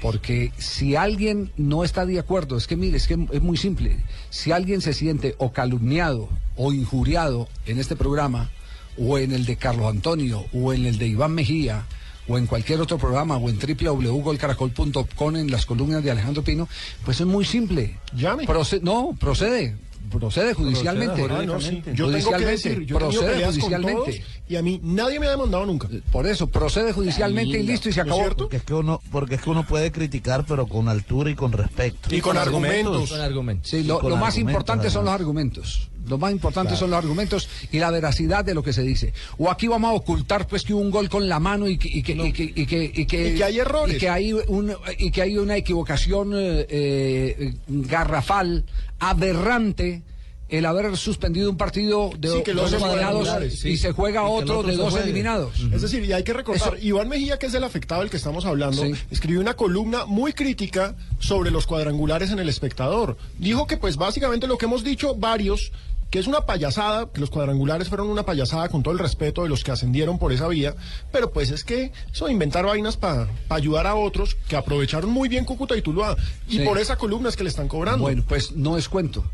porque 0.00 0.52
si 0.56 0.94
alguien 0.94 1.50
no 1.56 1.82
está 1.82 2.06
de 2.06 2.20
acuerdo, 2.20 2.56
es 2.56 2.68
que 2.68 2.76
mire, 2.76 2.96
es 2.96 3.08
que 3.08 3.18
es 3.32 3.42
muy 3.42 3.56
simple, 3.56 3.96
si 4.30 4.52
alguien 4.52 4.80
se 4.80 4.92
siente 4.92 5.34
o 5.38 5.50
calumniado 5.52 6.28
o 6.54 6.72
injuriado 6.72 7.48
en 7.66 7.80
este 7.80 7.96
programa, 7.96 8.50
o 8.96 9.18
en 9.18 9.32
el 9.32 9.46
de 9.46 9.56
Carlos 9.56 9.86
Antonio, 9.90 10.44
o 10.52 10.72
en 10.72 10.86
el 10.86 10.96
de 10.98 11.08
Iván 11.08 11.32
Mejía, 11.32 11.86
o 12.28 12.38
en 12.38 12.46
cualquier 12.46 12.80
otro 12.80 12.96
programa, 12.98 13.36
o 13.36 13.48
en 13.50 13.58
www.golcaracol.com 13.58 15.36
en 15.36 15.50
las 15.50 15.66
columnas 15.66 16.02
de 16.04 16.10
Alejandro 16.10 16.42
Pino, 16.44 16.68
pues 17.04 17.20
es 17.20 17.26
muy 17.26 17.44
simple. 17.44 17.98
Llame. 18.16 18.46
Proce- 18.46 18.80
no, 18.80 19.16
procede. 19.18 19.76
Procede 20.10 20.54
judicialmente. 20.54 21.26
Ah, 21.30 21.42
no, 21.44 21.60
sí. 21.60 21.82
Yo 21.86 21.92
tengo 21.92 21.94
que 21.94 22.02
Judicialmente, 22.12 22.50
decir, 22.50 22.80
yo 22.86 22.98
procede 22.98 23.32
peleas 23.32 23.50
con 23.52 23.60
judicialmente. 23.60 24.12
todos 24.12 24.16
y 24.48 24.56
a 24.56 24.62
mí 24.62 24.80
nadie 24.82 25.18
me 25.18 25.26
ha 25.26 25.30
demandado 25.30 25.66
nunca. 25.66 25.88
Por 26.12 26.26
eso, 26.26 26.46
procede 26.46 26.92
judicialmente 26.92 27.58
y 27.58 27.62
listo 27.62 27.88
y 27.88 27.92
se 27.92 28.00
acabó. 28.02 28.22
Porque 28.36 28.58
es, 28.58 28.62
que 28.62 28.74
uno, 28.74 29.00
porque 29.10 29.36
es 29.36 29.40
que 29.42 29.50
uno 29.50 29.66
puede 29.66 29.90
criticar, 29.90 30.44
pero 30.46 30.66
con 30.66 30.88
altura 30.88 31.30
y 31.30 31.34
con 31.34 31.52
respeto. 31.52 32.14
Y 32.14 32.20
con 32.20 32.36
argumentos. 32.36 33.10
Con 33.10 33.20
argumentos. 33.20 33.70
Sí, 33.70 33.78
Y 33.78 33.84
lo, 33.84 33.98
con 33.98 34.10
lo 34.10 34.16
más 34.16 34.34
argumentos, 34.34 34.52
importante 34.52 34.90
son 34.90 35.04
los 35.06 35.14
argumentos. 35.14 35.90
Lo 36.06 36.18
más 36.18 36.32
importante 36.32 36.68
Claro. 36.72 36.80
son 36.80 36.90
los 36.90 36.98
argumentos 36.98 37.48
y 37.72 37.78
la 37.78 37.90
veracidad 37.90 38.44
de 38.44 38.52
lo 38.52 38.62
que 38.62 38.74
se 38.74 38.82
dice. 38.82 39.14
O 39.38 39.50
aquí 39.50 39.68
vamos 39.68 39.90
a 39.90 39.94
ocultar 39.94 40.46
pues 40.46 40.62
que 40.62 40.74
hubo 40.74 40.82
un 40.82 40.90
gol 40.90 41.08
con 41.08 41.26
la 41.30 41.40
mano 41.40 41.66
y 41.66 41.78
que, 41.78 41.88
y 41.88 42.02
que, 42.02 42.12
y 42.12 42.32
que, 42.32 42.42
y 42.54 42.66
que, 42.66 42.84
y 42.94 43.06
que- 43.06 43.28
Y 43.30 43.34
que 43.36 43.44
hay 43.44 43.58
errores. 43.58 43.96
y 43.96 43.98
que 43.98 44.10
hay, 44.10 44.32
un, 44.34 44.74
y 44.98 45.10
que 45.10 45.22
hay 45.22 45.38
una 45.38 45.56
equivocación 45.56 46.32
eh, 46.34 46.66
eh, 46.68 47.54
garrafal, 47.68 48.64
aberrante. 49.00 50.02
El 50.46 50.66
haber 50.66 50.94
suspendido 50.98 51.50
un 51.50 51.56
partido 51.56 52.10
de 52.18 52.28
Sí, 52.30 52.42
que 52.44 52.52
los 52.52 52.70
dos 52.70 52.78
dos 52.78 52.90
eliminados 52.90 53.64
y 53.64 53.76
se 53.78 53.92
juega 53.92 54.20
Y 54.20 54.24
otro 54.28 54.58
otro 54.58 54.70
de 54.70 54.76
dos 54.76 54.94
eliminados. 54.94 55.58
Es 55.72 55.80
decir, 55.80 56.04
y 56.04 56.12
hay 56.12 56.22
que 56.22 56.34
recordar, 56.34 56.74
Eso- 56.76 56.86
Iván 56.86 57.08
Mejía, 57.08 57.38
que 57.38 57.46
es 57.46 57.54
el 57.54 57.64
afectado 57.64 58.02
del 58.02 58.10
que 58.10 58.18
estamos 58.18 58.44
hablando, 58.44 58.84
Sí. 58.84 58.92
escribió 59.10 59.40
una 59.40 59.54
columna 59.54 60.04
muy 60.04 60.34
crítica 60.34 60.96
sobre 61.18 61.50
los 61.50 61.66
cuadrangulares 61.66 62.30
en 62.30 62.38
el 62.40 62.48
espectador. 62.50 63.16
Dijo 63.38 63.66
que 63.66 63.78
pues 63.78 63.96
básicamente 63.96 64.46
lo 64.46 64.58
que 64.58 64.66
hemos 64.66 64.84
dicho 64.84 65.14
varios, 65.14 65.72
que 66.14 66.20
es 66.20 66.28
una 66.28 66.42
payasada, 66.42 67.10
que 67.12 67.20
los 67.20 67.28
cuadrangulares 67.28 67.88
fueron 67.88 68.08
una 68.08 68.22
payasada 68.22 68.68
con 68.68 68.84
todo 68.84 68.92
el 68.92 69.00
respeto 69.00 69.42
de 69.42 69.48
los 69.48 69.64
que 69.64 69.72
ascendieron 69.72 70.16
por 70.16 70.32
esa 70.32 70.46
vía, 70.46 70.76
pero 71.10 71.32
pues 71.32 71.50
es 71.50 71.64
que 71.64 71.90
eso 72.12 72.26
de 72.26 72.32
inventar 72.32 72.64
vainas 72.64 72.96
para 72.96 73.26
ayudar 73.48 73.88
a 73.88 73.96
otros 73.96 74.36
que 74.46 74.54
aprovecharon 74.54 75.10
muy 75.10 75.28
bien 75.28 75.44
Cúcuta 75.44 75.76
y 75.76 75.82
Tuluá, 75.82 76.16
y 76.46 76.58
Sí. 76.58 76.64
por 76.64 76.78
esa 76.78 76.94
columna 76.94 77.30
es 77.30 77.34
que 77.34 77.42
le 77.42 77.48
están 77.50 77.66
cobrando. 77.66 78.02
Bueno, 78.02 78.22
pues 78.28 78.52
no 78.52 78.78
es 78.78 78.88
cuento. 78.88 79.24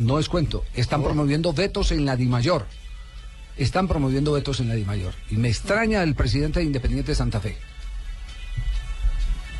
No 0.00 0.18
es 0.18 0.28
cuento. 0.28 0.64
Están 0.74 1.04
promoviendo 1.04 1.52
vetos 1.52 1.92
en 1.92 2.04
la 2.04 2.16
DIMAYOR. 2.16 2.66
Están 3.56 3.86
promoviendo 3.86 4.32
vetos 4.32 4.58
en 4.58 4.66
la 4.66 4.74
DIMAYOR. 4.74 5.14
Y 5.30 5.36
me 5.36 5.46
extraña 5.46 6.02
el 6.02 6.16
presidente 6.16 6.58
de 6.58 6.66
Independiente 6.66 7.12
de 7.12 7.14
Santa 7.14 7.38
Fe. 7.38 7.56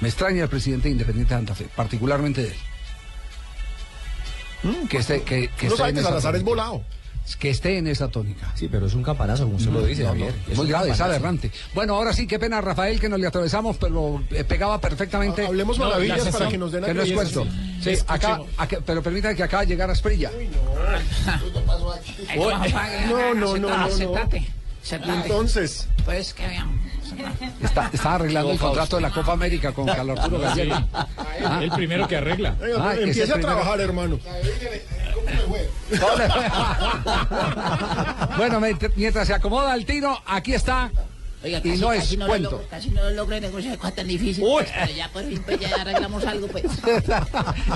Me 0.01 0.09
extraña 0.09 0.43
el 0.43 0.49
presidente 0.49 0.89
de 0.89 0.95
Independiente 0.95 1.33
de 1.33 1.39
Santa 1.39 1.55
Fe, 1.55 1.69
particularmente 1.77 2.43
de 2.43 2.49
él. 2.49 2.57
Que 4.89 4.99
esté, 4.99 5.23
que, 5.23 5.49
que 5.59 5.67
esté 5.69 5.89
en 5.89 5.99
esa 5.99 6.09
Salazar 6.09 6.35
es 6.37 6.41
tónica. 6.45 6.51
volado. 6.65 6.83
Que 7.39 7.51
esté 7.51 7.79
en 7.79 7.87
esa 7.87 8.09
tónica. 8.09 8.51
Sí, 8.57 8.67
pero 8.69 8.87
es 8.87 8.95
un 8.95 9.05
campanazo, 9.05 9.45
como 9.45 9.57
usted 9.57 9.71
lo 9.71 9.85
dice, 9.85 10.03
No, 10.03 10.09
no, 10.09 10.15
Javier. 10.15 10.35
es 10.47 10.51
Es 10.53 10.57
muy 10.57 10.65
un 10.67 10.71
grave, 10.71 10.91
es 10.91 11.01
aberrante. 11.01 11.51
Bueno, 11.75 11.95
ahora 11.95 12.13
sí, 12.13 12.27
qué 12.27 12.39
pena, 12.41 12.61
Rafael, 12.61 12.99
que 12.99 13.09
nos 13.09 13.21
le 13.21 13.27
atravesamos, 13.29 13.77
pero 13.77 14.21
eh, 14.31 14.43
pegaba 14.43 14.81
perfectamente. 14.81 15.47
Hablemos 15.47 15.79
No, 15.79 15.85
maravillas 15.85 16.25
la 16.25 16.33
para 16.33 16.49
que 16.49 16.59
nos 16.59 16.73
den 16.73 16.83
Que 16.85 16.93
no 16.95 17.03
es 17.03 17.13
cuento. 17.13 17.45
Sí. 17.83 17.95
Sí, 17.97 18.03
acá, 18.09 18.41
acá- 18.57 18.79
pero 18.85 19.01
permítanme 19.03 19.37
que 19.37 19.43
acaba 19.45 19.63
de 19.63 19.69
llegar 19.69 19.89
a 19.91 19.93
Esprilla. 19.93 20.31
No, 22.37 23.35
no, 23.35 23.57
no, 23.57 23.57
no, 23.59 23.77
no. 23.79 23.91
Sentate. 23.91 24.47
Entonces, 25.25 25.87
Pues 26.05 26.33
que 26.35 26.47
vean. 26.47 26.81
Está, 27.63 27.91
está 27.93 28.15
arreglando 28.15 28.53
el 28.53 28.59
contrato 28.59 28.97
de 28.97 29.03
la 29.03 29.11
Copa 29.11 29.33
América 29.33 29.73
con 29.73 29.87
Carlos 29.87 30.19
Arturo 30.19 30.41
Gallego. 30.41 30.77
El 31.61 31.71
primero 31.71 32.09
que 32.09 32.17
arregla. 32.17 32.57
Ah, 32.79 32.95
es 32.95 32.99
empiece 33.01 33.23
a 33.23 33.27
primero. 33.35 33.47
trabajar, 33.49 33.81
hermano. 33.81 34.19
¿Cómo 34.23 34.37
le 35.29 35.49
fue? 35.49 35.69
bueno, 38.37 38.61
mient- 38.61 38.93
mientras 38.97 39.27
se 39.27 39.35
acomoda 39.35 39.75
el 39.75 39.85
tino, 39.87 40.21
aquí 40.27 40.55
está. 40.55 40.91
Oiga, 41.43 41.59
y 41.65 41.71
casi, 41.71 41.81
no 41.81 41.89
casi 41.89 42.15
es 42.15 42.19
no 42.19 42.27
cuento. 42.27 42.51
Lo 42.51 42.57
logro, 42.59 42.69
casi 42.71 42.91
no 42.91 43.03
lo 43.03 43.11
logro 43.11 43.41
negociar 43.41 43.79
con 43.79 43.93
tan 43.93 44.07
difícil. 44.07 44.45
Uy. 44.45 44.63
pero 44.79 44.93
ya 44.93 45.09
por 45.09 45.25
fin 45.25 45.43
pues, 45.43 45.59
ya 45.59 45.71
arreglamos 45.81 46.25
algo, 46.27 46.47
pues. 46.49 46.65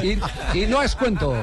y, 0.55 0.59
y 0.59 0.67
no 0.67 0.83
es 0.83 0.95
cuento. 0.95 1.35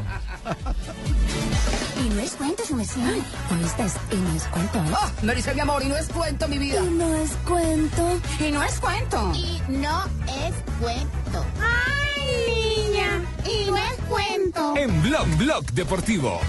No 2.22 2.28
es 2.28 2.36
cuento, 2.36 2.64
su 2.64 2.80
esta 2.80 3.86
es, 3.86 3.96
y 4.12 4.16
no 4.16 4.36
es 4.36 4.44
cuento. 4.44 4.78
¿eh? 4.78 5.24
me 5.24 5.34
dice 5.34 5.56
mi 5.56 5.60
amor, 5.62 5.82
y 5.84 5.88
no 5.88 5.98
es 5.98 6.08
cuento, 6.08 6.48
mi 6.48 6.60
vida. 6.60 6.80
Y 6.80 6.90
no 6.92 7.16
es 7.16 7.32
cuento. 7.48 8.22
Y 8.40 8.52
no 8.52 8.62
es 8.62 8.80
cuento. 8.80 9.32
Y 9.34 9.62
no 9.70 10.06
es 10.28 10.54
cuento. 10.80 11.46
¡Ay, 11.60 12.86
niña! 12.86 13.24
Y 13.44 13.66
no 13.66 13.76
es 13.76 13.96
cuento. 14.08 14.78
En 14.78 15.02
Blog 15.02 15.28
Blog 15.38 15.66
Deportivo. 15.72 16.40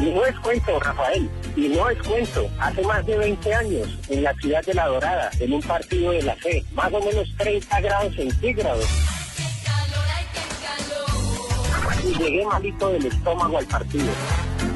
Y 0.00 0.04
no 0.04 0.24
es 0.24 0.38
cuento, 0.38 0.80
Rafael, 0.80 1.30
y 1.54 1.68
no 1.68 1.90
es 1.90 2.02
cuento. 2.08 2.48
Hace 2.58 2.80
más 2.80 3.04
de 3.04 3.18
20 3.18 3.54
años, 3.54 3.98
en 4.08 4.22
la 4.22 4.32
ciudad 4.36 4.64
de 4.64 4.72
La 4.72 4.86
Dorada, 4.86 5.30
en 5.38 5.52
un 5.52 5.60
partido 5.60 6.12
de 6.12 6.22
la 6.22 6.36
fe, 6.36 6.64
más 6.72 6.90
o 6.90 7.00
menos 7.00 7.28
30 7.36 7.80
grados 7.82 8.14
centígrados. 8.16 8.86
Y 12.04 12.14
llegué 12.18 12.44
malito 12.44 12.88
del 12.90 13.06
estómago 13.06 13.58
al 13.58 13.66
partido. 13.66 14.12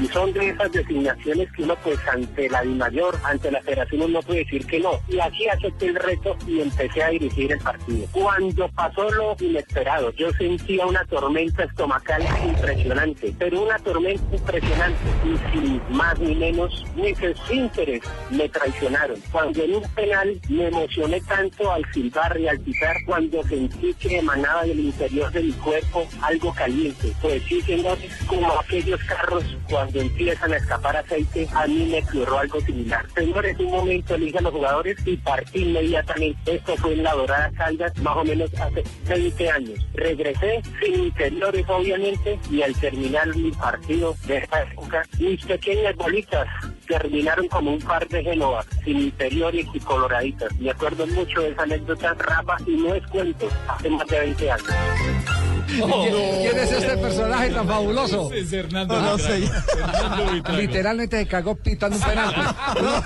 Y 0.00 0.06
son 0.08 0.32
de 0.32 0.50
esas 0.50 0.70
designaciones 0.72 1.50
que 1.52 1.62
uno, 1.62 1.76
pues, 1.82 1.98
ante 2.12 2.50
la 2.50 2.62
DIMAYOR, 2.62 3.18
ante 3.24 3.50
la 3.50 3.62
federación, 3.62 4.02
uno 4.02 4.20
puede 4.20 4.40
decir 4.40 4.66
que 4.66 4.80
no. 4.80 5.00
Y 5.08 5.18
así 5.18 5.48
acepté 5.48 5.86
el 5.86 5.94
reto 5.96 6.36
y 6.46 6.60
empecé 6.60 7.02
a 7.02 7.08
dirigir 7.08 7.52
el 7.52 7.58
partido. 7.60 8.06
Cuando 8.12 8.68
pasó 8.68 9.10
lo 9.10 9.36
inesperado, 9.40 10.12
yo 10.12 10.30
sentía 10.32 10.86
una 10.86 11.04
tormenta 11.06 11.64
estomacal 11.64 12.22
impresionante, 12.46 13.34
pero 13.38 13.62
una 13.62 13.78
tormenta 13.78 14.36
impresionante. 14.36 14.98
Y 15.24 15.52
sin 15.52 15.82
más 15.96 16.18
ni 16.18 16.34
menos, 16.34 16.84
mis 16.94 17.20
esfínteres 17.20 18.02
me 18.30 18.48
traicionaron. 18.48 19.18
Cuando 19.32 19.62
en 19.62 19.76
un 19.76 19.82
penal 19.94 20.40
me 20.48 20.68
emocioné 20.68 21.20
tanto 21.22 21.72
al 21.72 21.84
silbar 21.92 22.38
y 22.38 22.48
al 22.48 22.60
pitar, 22.60 22.96
cuando 23.06 23.42
sentí 23.44 23.94
que 23.94 24.18
emanaba 24.18 24.64
del 24.64 24.80
interior 24.80 25.30
de 25.32 25.42
mi 25.42 25.52
cuerpo 25.52 26.06
algo 26.22 26.52
caliente. 26.52 27.12
Pues 27.22 27.42
sí, 27.44 27.60
señores, 27.62 28.10
como 28.26 28.52
aquellos 28.58 29.00
carros 29.04 29.44
cuando 29.68 29.85
empiezan 29.94 30.52
a 30.52 30.56
escapar 30.56 30.96
aceite, 30.96 31.48
a 31.54 31.66
mí 31.66 31.88
me 31.90 31.98
ocurrió 31.98 32.38
algo 32.38 32.60
similar. 32.60 33.06
Señores, 33.14 33.58
un 33.58 33.70
momento 33.70 34.14
elige 34.14 34.38
a 34.38 34.42
los 34.42 34.52
jugadores 34.52 34.96
y 35.06 35.16
partí 35.16 35.62
inmediatamente. 35.62 36.56
Esto 36.56 36.76
fue 36.76 36.94
en 36.94 37.02
la 37.02 37.14
Dorada 37.14 37.50
Caldas, 37.56 37.96
más 37.98 38.16
o 38.16 38.24
menos 38.24 38.50
hace 38.54 38.84
20 39.08 39.50
años. 39.50 39.86
Regresé 39.94 40.62
sin 40.80 41.04
interiores, 41.04 41.64
obviamente, 41.68 42.38
y 42.50 42.62
al 42.62 42.74
terminar 42.74 43.34
mi 43.36 43.50
partido 43.52 44.14
de 44.26 44.38
esta 44.38 44.62
época, 44.62 45.02
mis 45.18 45.44
pequeñas 45.44 45.96
bolitas 45.96 46.48
terminaron 46.86 47.48
como 47.48 47.72
un 47.72 47.80
par 47.80 48.06
de 48.08 48.22
Génova, 48.22 48.64
sin 48.84 49.00
interiores 49.00 49.66
y 49.72 49.80
coloraditas. 49.80 50.54
Me 50.58 50.70
acuerdo 50.70 51.06
mucho 51.06 51.42
de 51.42 51.50
esa 51.50 51.62
anécdota, 51.62 52.14
Rafa, 52.14 52.56
y 52.66 52.76
no 52.76 52.94
es 52.94 53.06
cuento, 53.08 53.48
hace 53.68 53.90
más 53.90 54.06
de 54.06 54.20
20 54.20 54.50
años. 54.50 55.45
¿Quién 55.82 56.58
es 56.58 56.72
este 56.72 56.96
personaje 56.96 57.50
tan 57.50 57.66
fabuloso? 57.66 58.32
Es 58.32 58.52
Hernando 58.52 58.94
No, 59.00 59.10
no 59.12 59.18
sé. 59.18 59.44
Hernando. 59.44 60.52
Literalmente 60.52 61.18
se 61.18 61.26
cagó 61.26 61.54
pitando 61.56 61.96
un 61.96 62.02
penal. 62.02 62.34
Uno, 62.80 63.02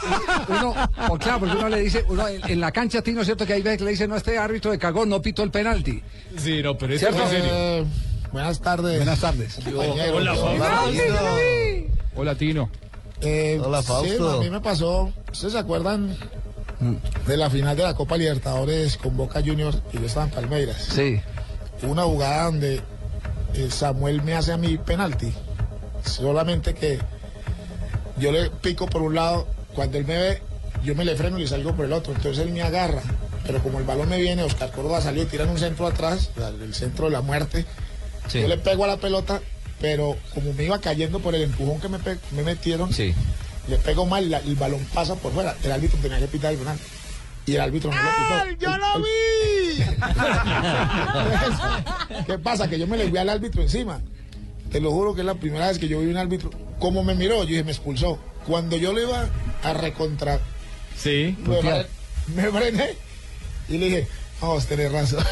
uno, 0.48 0.74
por 1.08 1.18
claro, 1.18 1.40
porque 1.40 1.56
uno 1.56 1.68
le 1.68 1.80
dice, 1.80 2.04
uno 2.08 2.28
en, 2.28 2.40
en 2.50 2.60
la 2.60 2.72
cancha, 2.72 3.02
Tino, 3.02 3.24
¿cierto? 3.24 3.46
Que 3.46 3.54
hay 3.54 3.62
veces 3.62 3.78
que 3.78 3.84
le 3.84 3.90
dice, 3.90 4.06
no, 4.08 4.16
este 4.16 4.38
árbitro 4.38 4.70
de 4.70 4.78
cagó, 4.78 5.06
no 5.06 5.20
pitó 5.22 5.42
el 5.42 5.50
penalti. 5.50 6.02
Sí, 6.36 6.62
no, 6.62 6.76
pero 6.76 6.98
¿Cierto? 6.98 7.18
fue 7.18 7.28
serio. 7.28 7.46
Eh, 7.50 7.84
buenas 8.32 8.60
tardes. 8.60 8.96
Buenas 8.96 9.20
tardes. 9.20 9.58
Hola, 10.12 10.34
Fausto. 10.34 10.66
Hola, 12.16 12.34
Tino. 12.34 12.70
Eh, 13.22 13.60
Hola, 13.62 13.82
Fausto. 13.82 14.30
Sí, 14.32 14.36
a 14.36 14.40
mí 14.40 14.50
me 14.50 14.60
pasó. 14.60 15.12
¿Ustedes 15.32 15.52
se 15.52 15.58
acuerdan 15.58 16.16
de 17.26 17.36
la 17.36 17.50
final 17.50 17.76
de 17.76 17.82
la 17.82 17.94
Copa 17.94 18.16
Libertadores 18.16 18.96
con 18.96 19.16
Boca 19.16 19.40
Juniors 19.44 19.78
y 19.92 19.98
yo 19.98 20.06
estaba 20.06 20.26
en 20.26 20.32
Palmeiras? 20.32 20.76
Sí. 20.90 21.20
Una 21.82 22.02
jugada 22.04 22.44
donde 22.44 22.80
eh, 23.54 23.68
Samuel 23.70 24.22
me 24.22 24.34
hace 24.34 24.52
a 24.52 24.56
mí 24.56 24.76
penalti. 24.78 25.32
Solamente 26.04 26.74
que 26.74 26.98
yo 28.18 28.32
le 28.32 28.50
pico 28.50 28.86
por 28.86 29.02
un 29.02 29.14
lado, 29.14 29.46
cuando 29.74 29.98
él 29.98 30.04
me 30.06 30.18
ve, 30.18 30.42
yo 30.84 30.94
me 30.94 31.04
le 31.04 31.16
freno 31.16 31.38
y 31.38 31.42
le 31.42 31.48
salgo 31.48 31.74
por 31.74 31.84
el 31.86 31.92
otro. 31.92 32.12
Entonces 32.14 32.44
él 32.46 32.52
me 32.52 32.62
agarra. 32.62 33.02
Pero 33.46 33.62
como 33.62 33.78
el 33.78 33.84
balón 33.84 34.08
me 34.08 34.18
viene, 34.20 34.42
Oscar 34.42 34.70
Córdoba 34.70 35.00
salió 35.00 35.22
y 35.22 35.26
tiran 35.26 35.48
un 35.48 35.58
centro 35.58 35.86
atrás, 35.86 36.30
el 36.62 36.74
centro 36.74 37.06
de 37.06 37.12
la 37.12 37.20
muerte. 37.22 37.64
Yo 38.42 38.48
le 38.48 38.58
pego 38.58 38.84
a 38.84 38.86
la 38.86 38.96
pelota, 38.98 39.40
pero 39.80 40.16
como 40.34 40.52
me 40.52 40.64
iba 40.64 40.78
cayendo 40.80 41.18
por 41.20 41.34
el 41.34 41.42
empujón 41.42 41.80
que 41.80 41.88
me, 41.88 41.98
me 42.32 42.42
metieron, 42.42 42.92
le 43.68 43.76
pego 43.78 44.04
mal, 44.06 44.30
la- 44.30 44.38
el 44.38 44.54
balón 44.56 44.86
pasa 44.94 45.14
por 45.16 45.32
fuera. 45.32 45.56
El 45.64 45.72
árbitro 45.72 45.98
tenía 46.00 46.18
que 46.18 46.28
pitar 46.28 46.52
el 46.52 46.58
penal. 46.58 46.78
Y 47.46 47.54
el 47.54 47.60
árbitro 47.60 47.90
no 47.90 47.96
lo 47.96 48.08
pitó. 48.54 48.70
¡Yo 48.70 48.76
lo 48.78 48.98
vi! 49.00 49.82
¿Qué 52.26 52.38
pasa? 52.38 52.68
Que 52.68 52.78
yo 52.78 52.86
me 52.86 52.96
le 52.96 53.06
vi 53.10 53.18
al 53.18 53.28
árbitro 53.28 53.62
encima. 53.62 54.00
Te 54.70 54.80
lo 54.80 54.90
juro 54.92 55.14
que 55.14 55.20
es 55.22 55.26
la 55.26 55.34
primera 55.34 55.66
vez 55.68 55.78
que 55.78 55.88
yo 55.88 56.00
vi 56.00 56.06
un 56.06 56.16
árbitro. 56.16 56.50
Como 56.78 57.02
me 57.02 57.14
miró, 57.14 57.42
yo 57.42 57.48
dije, 57.48 57.64
me 57.64 57.72
expulsó. 57.72 58.18
Cuando 58.46 58.76
yo 58.76 58.92
le 58.92 59.02
iba 59.02 59.28
a 59.62 59.72
recontra, 59.72 60.38
Sí. 60.96 61.36
me, 61.46 61.62
me 62.34 62.50
frené 62.50 62.94
y 63.68 63.78
le 63.78 63.86
dije, 63.86 64.08
vamos, 64.40 64.66
tenés 64.66 64.92
razón. 64.92 65.24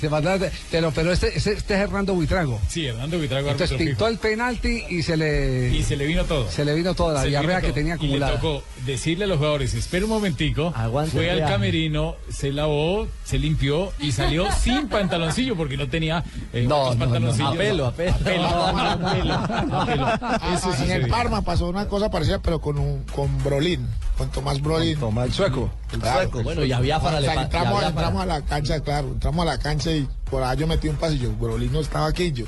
Se 0.00 0.08
mandaba- 0.08 0.48
pero, 0.70 0.90
pero 0.92 1.12
este, 1.12 1.36
este, 1.36 1.52
este 1.52 1.74
es 1.74 1.80
Hernando 1.80 2.14
Buitrago. 2.14 2.60
Sí, 2.68 2.86
Hernando 2.86 3.18
Buitrago. 3.18 3.50
Entonces 3.50 3.76
pintó 3.78 4.08
el 4.08 4.18
penalti 4.18 4.84
y 4.88 5.02
se 5.02 5.16
le. 5.16 5.70
Y 5.74 5.82
se 5.82 5.96
le 5.96 6.06
vino 6.06 6.24
todo. 6.24 6.50
Se 6.50 6.64
le 6.64 6.74
vino 6.74 6.94
toda 6.94 7.14
la 7.14 7.22
diarrea 7.24 7.60
que 7.60 7.72
tenía 7.72 7.94
Y 7.94 7.98
le 7.98 8.04
acumulada. 8.06 8.34
tocó 8.36 8.62
decirle 8.84 9.24
a 9.24 9.28
los 9.28 9.38
jugadores, 9.38 9.74
espera 9.74 10.04
un 10.04 10.10
momentico, 10.10 10.72
Aguante 10.76 11.12
fue 11.12 11.30
al 11.30 11.40
camerino, 11.40 12.16
se 12.30 12.52
lavó, 12.52 13.06
se 13.24 13.38
limpió 13.38 13.92
y 13.98 14.12
salió 14.12 14.46
sin 14.60 14.88
pantaloncillo 14.88 15.56
porque 15.56 15.76
no 15.76 15.88
tenía 15.88 16.24
eh, 16.52 16.66
otros 16.66 16.96
pantaloncillos. 16.96 17.52
A 17.54 17.56
pelo, 17.56 17.86
a 17.86 17.92
pelo. 17.92 18.12
A 18.12 18.18
pelo, 18.18 18.46
a 18.46 18.98
pelo, 19.14 19.34
a 19.34 19.86
pelo. 19.86 20.06
Eso 20.54 20.70
Ah, 20.74 20.84
en 20.84 20.90
el. 20.90 21.08
Parma 21.08 21.42
pasó 21.42 21.68
una 21.68 21.86
cosa 21.86 22.10
parecida, 22.10 22.40
pero 22.40 22.60
con 22.60 22.78
un, 22.78 23.04
con 23.04 23.42
Brolin, 23.44 23.86
con 24.24 24.30
Tomás 24.32 24.60
Brolin. 24.60 24.98
El 25.22 25.32
sueco. 25.32 25.70
El 25.92 26.00
sueco. 26.00 26.42
Bueno, 26.42 26.64
y 26.64 26.72
a 26.72 26.80
Biafara 26.80 27.18
O 27.18 27.22
sea, 27.22 27.42
entramos, 27.42 27.82
entramos 27.82 28.22
a 28.22 28.26
la 28.26 28.40
cancha, 28.42 28.80
claro, 28.80 29.08
entramos 29.08 29.42
a 29.42 29.50
la 29.50 29.58
cancha 29.58 29.90
y 29.90 30.08
por 30.30 30.42
allá 30.42 30.54
yo 30.54 30.66
metí 30.66 30.88
un 30.88 30.96
pasillo. 30.96 31.32
Brolin 31.32 31.72
no 31.72 31.80
estaba 31.80 32.06
aquí, 32.06 32.32
yo. 32.32 32.46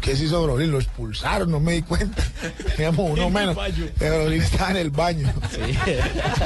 ¿Qué 0.00 0.16
se 0.16 0.24
hizo 0.24 0.42
Brolin? 0.42 0.70
Lo 0.70 0.78
expulsaron, 0.78 1.50
no 1.50 1.60
me 1.60 1.72
di 1.72 1.82
cuenta. 1.82 2.22
Teníamos 2.76 3.10
uno 3.10 3.28
menos. 3.30 3.56
Brolin 3.98 4.40
estaba 4.42 4.70
en 4.70 4.76
el 4.78 4.90
baño. 4.90 5.32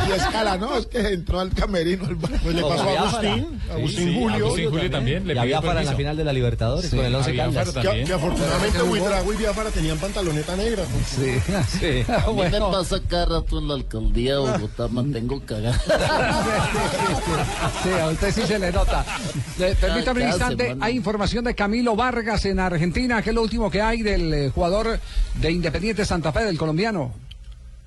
Y 0.08 0.12
escala, 0.12 0.56
no, 0.58 0.76
es 0.76 0.86
que 0.86 0.98
entró 0.98 1.40
al 1.40 1.50
camerino 1.50 2.04
al 2.06 2.16
baño. 2.16 2.38
Pues 2.42 2.54
le 2.54 2.62
pasó 2.62 2.88
a. 2.88 3.00
Agustín, 3.04 3.60
Sí, 3.64 3.70
Agustín 3.72 4.08
sí, 4.08 4.14
Julio. 4.18 4.46
Agustín 4.46 4.70
Julio 4.70 4.90
también 4.90 5.26
le 5.26 5.34
Y 5.34 5.38
a 5.38 5.44
Biafara 5.44 5.80
en 5.80 5.86
la 5.86 5.94
final 5.94 6.16
de 6.16 6.24
la 6.24 6.32
Libertadores 6.32 6.90
Sí, 6.90 6.96
con 6.96 7.06
el 7.06 7.14
a 7.14 7.18
11 7.18 7.32
Biafara 7.32 7.54
Caldas. 7.64 7.74
también. 7.74 7.98
Que, 8.04 8.04
que 8.04 8.12
afortunadamente 8.14 8.82
Buitrago 8.82 9.32
y 9.32 9.36
Biafara 9.36 9.70
tenían 9.70 9.98
pantaloneta 9.98 10.56
negra. 10.56 10.82
Sí, 11.06 11.34
Sí. 11.80 12.04
bueno. 12.32 12.70
pasa 12.72 13.00
cada 13.08 13.26
rato 13.40 13.58
en 13.58 13.68
la 13.68 13.74
alcaldía 13.74 14.32
de 14.32 14.38
Bogotá? 14.38 14.88
Mantengo 14.88 15.40
cagado. 15.46 15.78
Sí, 17.82 17.90
a 18.00 18.06
usted 18.08 18.32
sí 18.32 18.42
se 18.46 18.58
le 18.58 18.72
nota. 18.72 19.04
Permítame 19.80 20.22
un 20.22 20.28
instante, 20.28 20.76
hay 20.80 20.96
información 20.96 21.44
de 21.44 21.54
Camilo 21.54 21.96
Vargas 21.96 22.44
en 22.46 22.58
Argentina, 22.60 23.22
que 23.22 23.32
lo 23.32 23.42
último 23.44 23.70
que 23.70 23.80
hay 23.80 24.02
del 24.02 24.34
eh, 24.34 24.50
jugador 24.50 24.98
de 25.34 25.50
Independiente 25.50 26.04
Santa 26.04 26.32
Fe, 26.32 26.44
del 26.44 26.58
colombiano. 26.58 27.12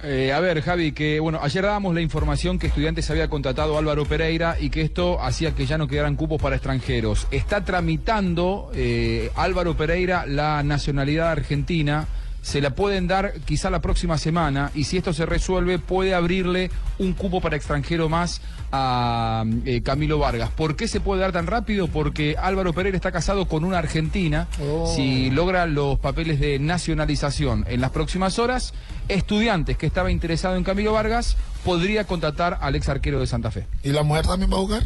Eh, 0.04 0.32
a 0.32 0.40
ver, 0.40 0.62
Javi, 0.62 0.92
que 0.92 1.20
bueno, 1.20 1.40
ayer 1.42 1.64
dábamos 1.64 1.96
la 1.96 2.02
información 2.02 2.60
que 2.60 2.68
Estudiantes 2.68 3.10
había 3.10 3.28
contratado 3.30 3.80
Álvaro 3.80 4.06
Pereira 4.06 4.56
y 4.60 4.70
que 4.70 4.82
esto 4.82 5.20
hacía 5.20 5.56
que 5.56 5.66
ya 5.66 5.80
no 5.80 5.88
quedaran 5.88 6.16
cupos 6.16 6.40
para 6.40 6.56
extranjeros. 6.56 7.28
Está 7.32 7.66
tramitando 7.66 8.72
eh, 8.76 9.32
Álvaro 9.36 9.76
Pereira 9.76 10.28
la 10.28 10.62
nacionalidad 10.62 11.32
argentina. 11.32 12.08
Se 12.42 12.62
la 12.62 12.72
pueden 12.72 13.08
dar 13.08 13.34
quizá 13.46 13.70
la 13.70 13.82
próxima 13.82 14.18
semana 14.18 14.72
y 14.74 14.86
si 14.86 14.98
esto 14.98 15.14
se 15.14 15.26
resuelve 15.26 15.80
puede 15.80 16.14
abrirle 16.14 16.72
un 16.98 17.14
cupo 17.14 17.42
para 17.42 17.58
extranjero 17.58 18.08
más 18.08 18.42
a 18.72 19.44
eh, 19.66 19.82
Camilo 19.82 20.20
Vargas. 20.20 20.50
¿Por 20.52 20.76
qué 20.76 20.88
se 20.88 21.00
puede 21.00 21.22
dar 21.22 21.32
tan 21.32 21.48
rápido? 21.48 21.88
Porque 21.88 22.36
Álvaro 22.40 22.74
Pereira 22.74 22.96
está 22.96 23.12
casado 23.12 23.48
con 23.48 23.64
una 23.64 23.80
argentina. 23.80 24.48
Si 24.96 25.30
logra 25.30 25.66
los 25.66 26.00
papeles 26.00 26.40
de 26.40 26.60
nacionalización 26.60 27.66
en 27.68 27.82
las 27.82 27.92
próximas 27.92 28.40
horas, 28.40 28.74
estudiantes 29.08 29.78
que 29.78 29.86
estaba 29.86 30.12
interesado 30.12 30.56
en 30.56 30.64
Camilo 30.64 30.94
Vargas 30.94 31.38
podría 31.64 32.06
contratar 32.06 32.58
al 32.62 32.76
ex 32.76 32.88
arquero 32.90 33.20
de 33.20 33.28
Santa 33.28 33.52
Fe. 33.52 33.68
¿Y 33.84 33.90
la 33.90 34.04
mujer 34.04 34.26
también 34.26 34.52
va 34.52 34.56
a 34.56 34.60
jugar? 34.60 34.84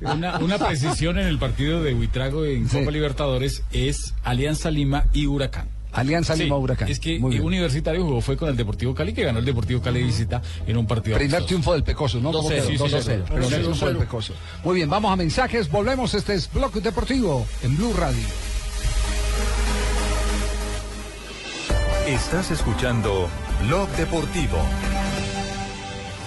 Una, 0.00 0.38
una 0.38 0.58
precisión 0.58 1.18
en 1.18 1.26
el 1.26 1.38
partido 1.38 1.82
de 1.82 1.94
Buitrago 1.94 2.44
en 2.44 2.66
Copa 2.68 2.90
Libertadores 2.90 3.62
es 3.72 4.14
Alianza 4.24 4.70
Lima 4.70 5.04
y 5.12 5.26
Huracán. 5.26 5.68
Alianza 5.92 6.34
Sí, 6.34 6.44
Lima 6.44 6.56
Huracán. 6.56 6.88
Es 6.88 6.98
que 7.00 7.18
Muy 7.18 7.32
bien. 7.32 7.42
Universitario 7.44 8.02
jugó 8.02 8.20
fue 8.22 8.36
con 8.36 8.48
el 8.48 8.56
Deportivo 8.56 8.94
Cali, 8.94 9.12
que 9.12 9.24
ganó 9.24 9.40
el 9.40 9.44
Deportivo 9.44 9.82
Cali 9.82 10.02
visita 10.02 10.40
en 10.66 10.76
un 10.78 10.86
partido. 10.86 11.16
Primer 11.16 11.36
amistoso. 11.36 11.46
triunfo 11.46 11.72
del 11.74 11.84
Pecoso, 11.84 12.18
¿no? 12.20 12.32
¿Cómo 12.32 12.48
2-0, 12.48 12.54
quedó? 12.54 12.66
sí, 12.66 12.76
2 12.78 12.94
a 12.94 12.98
sí, 12.98 13.04
0. 13.08 13.24
sí. 13.26 13.32
Primer 13.34 13.50
2-0. 13.50 13.60
triunfo 13.60 13.86
del 13.86 13.96
Pecoso. 13.98 14.34
Muy 14.64 14.74
bien, 14.76 14.88
vamos 14.88 15.12
a 15.12 15.16
mensajes. 15.16 15.70
Volvemos. 15.70 16.14
Este 16.14 16.32
es 16.34 16.50
Bloque 16.50 16.80
Deportivo 16.80 17.46
en 17.62 17.76
Blue 17.76 17.92
Radio. 17.92 18.24
Estás 22.06 22.50
escuchando 22.50 23.28
Blog 23.66 23.88
Deportivo. 23.90 24.58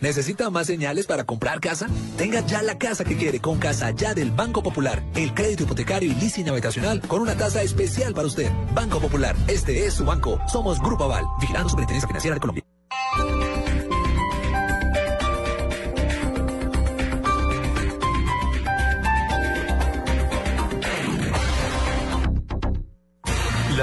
¿Necesita 0.00 0.50
más 0.50 0.66
señales 0.66 1.06
para 1.06 1.24
comprar 1.24 1.60
casa? 1.60 1.86
Tenga 2.18 2.40
ya 2.40 2.62
la 2.62 2.76
casa 2.76 3.04
que 3.04 3.16
quiere 3.16 3.40
con 3.40 3.58
Casa 3.58 3.90
Ya 3.92 4.14
del 4.14 4.30
Banco 4.30 4.62
Popular. 4.62 5.02
El 5.14 5.32
crédito 5.32 5.62
hipotecario 5.62 6.12
y 6.12 6.14
leasing 6.14 6.48
habitacional 6.48 7.00
con 7.00 7.22
una 7.22 7.34
tasa 7.34 7.62
especial 7.62 8.12
para 8.12 8.26
usted. 8.26 8.50
Banco 8.74 9.00
Popular, 9.00 9.34
este 9.48 9.86
es 9.86 9.94
su 9.94 10.04
banco. 10.04 10.38
Somos 10.48 10.80
Grupo 10.80 11.04
Aval, 11.04 11.24
vigilando 11.40 11.70
Superintendencia 11.70 12.08
Financiera 12.08 12.34
de 12.34 12.40
Colombia. 12.40 12.65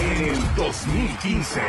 En 0.00 0.24
el 0.26 0.54
2015. 0.54 1.60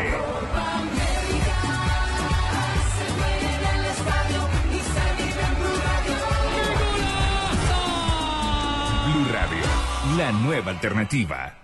Blue 9.06 9.28
Radio, 9.32 9.64
la 10.18 10.32
nueva 10.32 10.72
alternativa. 10.72 11.56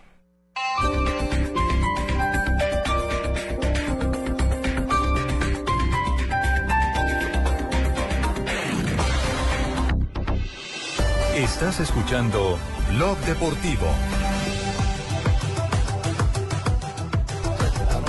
Estás 11.35 11.79
escuchando 11.79 12.57
Blog 12.89 13.17
Deportivo. 13.19 13.87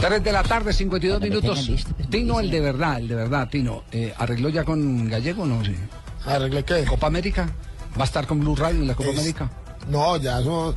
3 0.00 0.22
de 0.22 0.32
la 0.32 0.42
tarde, 0.42 0.72
52 0.72 1.20
minutos. 1.20 1.70
Tino, 2.10 2.40
el 2.40 2.50
de 2.50 2.60
verdad, 2.60 2.98
el 2.98 3.08
de 3.08 3.14
verdad, 3.14 3.48
Tino. 3.48 3.82
Eh, 3.92 4.12
¿Arregló 4.18 4.48
ya 4.48 4.64
con 4.64 5.08
Gallego 5.08 5.42
o 5.42 5.46
no? 5.46 5.64
Sí. 5.64 5.74
¿Arreglé 6.26 6.64
qué? 6.64 6.84
¿Copa 6.84 7.06
América? 7.06 7.48
¿Va 7.98 8.02
a 8.02 8.04
estar 8.04 8.26
con 8.26 8.40
Blue 8.40 8.54
Radio 8.56 8.80
en 8.80 8.88
la 8.88 8.94
Copa 8.94 9.10
Es- 9.10 9.18
América? 9.18 9.50
No, 9.88 10.16
ya 10.18 10.40
eso. 10.40 10.74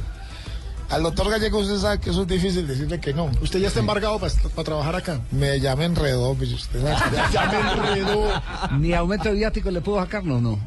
Al 0.89 1.03
doctor 1.03 1.29
Gallego 1.29 1.59
usted 1.59 1.77
sabe 1.77 1.99
que 1.99 2.09
eso 2.09 2.21
es 2.23 2.27
difícil 2.27 2.65
decirle 2.65 2.99
que 2.99 3.13
no. 3.13 3.29
¿Usted 3.41 3.59
ya 3.59 3.67
está 3.67 3.79
embargado 3.79 4.17
para 4.19 4.63
trabajar 4.63 4.95
acá? 4.95 5.19
Me 5.31 5.59
ya 5.59 5.75
me 5.75 5.85
enredó, 5.85 6.33
pues 6.33 6.51
usted 6.53 6.81
sabe. 6.81 6.95
que 7.11 7.17
Ya 7.33 7.45
me 7.45 7.59
enredó. 7.71 8.41
¿Ni 8.79 8.93
aumento 8.93 9.29
de 9.29 9.35
viático 9.35 9.69
le 9.69 9.81
pudo 9.81 9.99
sacar, 9.99 10.23
no? 10.23 10.39
no? 10.41 10.57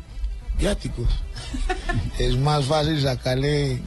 Viáticos. 0.59 1.09
es 2.19 2.37
más 2.39 2.67
fácil 2.67 3.01
sacarle. 3.03 3.81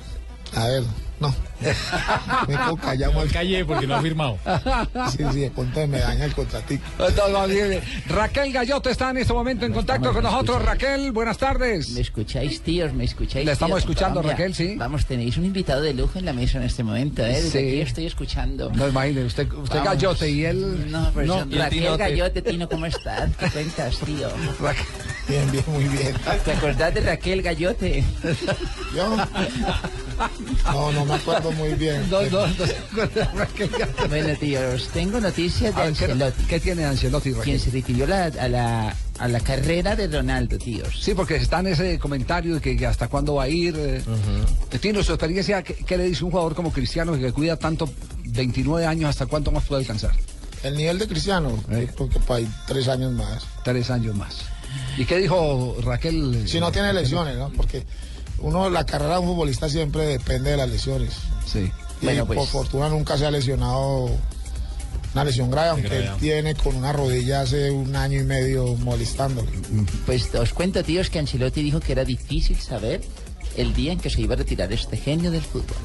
A 0.55 0.65
ver, 0.67 0.83
no. 1.19 1.33
Me 2.47 2.55
quedo 2.55 2.75
callado. 2.75 3.13
No 3.13 3.31
callé 3.31 3.65
porque 3.65 3.87
no 3.87 3.95
ha 3.95 4.01
firmado. 4.01 4.37
Sí, 5.11 5.23
sí, 5.33 5.43
entonces 5.45 5.87
me 5.89 5.99
daña 5.99 6.25
el 6.25 6.33
bien. 7.69 7.81
Raquel 8.07 8.51
Gallote 8.51 8.91
está 8.91 9.09
en 9.11 9.17
este 9.17 9.33
momento 9.33 9.65
en 9.65 9.73
contacto 9.73 10.13
con 10.13 10.23
nosotros. 10.23 10.63
Raquel, 10.63 11.11
buenas 11.11 11.37
tardes. 11.37 11.89
¿Me 11.91 12.01
escucháis, 12.01 12.61
tíos? 12.61 12.93
¿Me 12.93 13.05
escucháis? 13.05 13.45
Le 13.45 13.53
estamos 13.53 13.77
tíos? 13.77 13.83
escuchando, 13.83 14.21
Colombia. 14.21 14.45
Raquel, 14.45 14.55
sí. 14.55 14.75
Vamos, 14.75 15.05
tenéis 15.05 15.37
un 15.37 15.45
invitado 15.45 15.81
de 15.81 15.93
lujo 15.93 16.19
en 16.19 16.25
la 16.25 16.33
mesa 16.33 16.57
en 16.57 16.65
este 16.65 16.83
momento, 16.83 17.23
¿eh? 17.25 17.41
Desde 17.41 17.51
Sí. 17.51 17.57
aquí 17.57 17.81
estoy 17.81 18.05
escuchando. 18.05 18.69
No, 18.71 18.87
imagínate, 18.87 19.25
usted, 19.25 19.51
usted 19.53 19.79
Vamos. 19.79 19.93
Gallote 19.93 20.29
y 20.29 20.45
él... 20.45 20.91
No, 20.91 21.11
pero 21.15 21.39
Raquel 21.39 21.69
Tinote. 21.69 21.97
Gallote, 21.97 22.41
Tino, 22.41 22.69
¿cómo 22.69 22.85
estás? 22.85 23.31
¿Qué 23.37 23.49
cuentas, 23.49 23.97
tío? 24.05 24.27
Bien, 25.27 25.51
bien, 25.51 25.63
muy 25.67 25.85
bien. 25.85 26.13
¿Te 26.43 26.51
acordás 26.51 26.93
de 26.93 27.01
Raquel 27.01 27.41
Gallote? 27.41 28.03
¿Yo? 28.95 29.15
No, 30.71 30.91
no 30.91 31.04
me 31.05 31.13
acuerdo 31.15 31.51
muy 31.53 31.73
bien. 31.75 32.09
No, 32.09 32.21
no, 32.23 32.47
no. 32.47 34.07
Bueno, 34.09 34.35
tíos, 34.39 34.89
tengo 34.93 35.19
noticias 35.19 35.75
de 35.75 35.81
ver, 35.81 35.93
¿qué- 35.93 36.05
Ancelotti. 36.05 36.43
¿Qué 36.45 36.59
tiene 36.59 36.85
Ancelotti, 36.85 37.31
Raquel? 37.31 37.43
Quien 37.43 37.59
se 37.59 37.71
refirió 37.71 38.07
la- 38.07 38.25
a, 38.25 38.47
la, 38.47 38.95
a 39.19 39.27
la 39.27 39.39
carrera 39.39 39.95
de 39.95 40.07
Ronaldo, 40.07 40.57
tíos. 40.57 40.99
Sí, 41.01 41.13
porque 41.13 41.35
está 41.35 41.59
en 41.59 41.67
ese 41.67 41.99
comentario 41.99 42.55
de 42.55 42.61
que, 42.61 42.75
que 42.77 42.85
hasta 42.85 43.07
cuándo 43.07 43.35
va 43.35 43.43
a 43.43 43.49
ir. 43.49 43.75
eh. 43.77 44.01
Tino, 44.79 45.03
su 45.03 45.13
experiencia, 45.13 45.63
¿qué, 45.63 45.73
qué 45.75 45.97
le 45.97 46.05
dice 46.05 46.23
un 46.23 46.31
jugador 46.31 46.55
como 46.55 46.71
Cristiano 46.71 47.17
que 47.17 47.31
cuida 47.31 47.57
tanto 47.57 47.89
29 48.25 48.85
años, 48.85 49.09
hasta 49.09 49.25
cuánto 49.25 49.51
más 49.51 49.63
puede 49.65 49.81
alcanzar? 49.81 50.11
El 50.63 50.75
nivel 50.77 50.97
de 50.97 51.07
Cristiano, 51.07 51.51
yo 51.69 51.87
creo 51.95 52.09
que 52.09 52.19
para 52.19 52.37
ahí 52.39 52.47
tres 52.67 52.87
años 52.87 53.11
más. 53.13 53.43
Tres 53.63 53.89
años 53.91 54.15
más. 54.15 54.37
¿Y 54.97 55.05
qué 55.05 55.17
dijo 55.17 55.77
Raquel? 55.83 56.47
Si 56.47 56.59
no 56.59 56.71
tiene 56.71 56.91
lesiones, 56.91 57.37
¿no? 57.37 57.49
Porque 57.51 57.83
uno, 58.39 58.69
la 58.69 58.85
carrera 58.85 59.13
de 59.15 59.19
un 59.21 59.27
futbolista 59.27 59.69
siempre 59.69 60.05
depende 60.05 60.51
de 60.51 60.57
las 60.57 60.69
lesiones. 60.69 61.13
Sí. 61.45 61.71
Y 62.01 62.05
Bueno, 62.05 62.25
pues- 62.25 62.37
por 62.39 62.47
fortuna 62.47 62.89
nunca 62.89 63.17
se 63.17 63.25
ha 63.25 63.31
lesionado 63.31 64.09
una 65.13 65.23
lesión 65.23 65.49
grave, 65.49 65.69
aunque 65.69 65.87
Grave. 65.87 66.05
él 66.07 66.11
tiene 66.19 66.55
con 66.55 66.75
una 66.75 66.91
rodilla 66.91 67.41
hace 67.41 67.71
un 67.71 67.95
año 67.95 68.19
y 68.19 68.23
medio 68.23 68.75
molestándolo. 68.75 69.47
Pues 70.05 70.33
os 70.35 70.53
cuento, 70.53 70.83
tíos, 70.83 71.09
que 71.09 71.19
Ancelotti 71.19 71.63
dijo 71.63 71.79
que 71.79 71.93
era 71.93 72.03
difícil 72.03 72.59
saber 72.59 73.01
el 73.55 73.73
día 73.73 73.93
en 73.93 73.99
que 73.99 74.09
se 74.09 74.19
iba 74.21 74.33
a 74.33 74.37
retirar 74.37 74.71
este 74.73 74.97
genio 74.97 75.31
del 75.31 75.41
fútbol. 75.41 75.77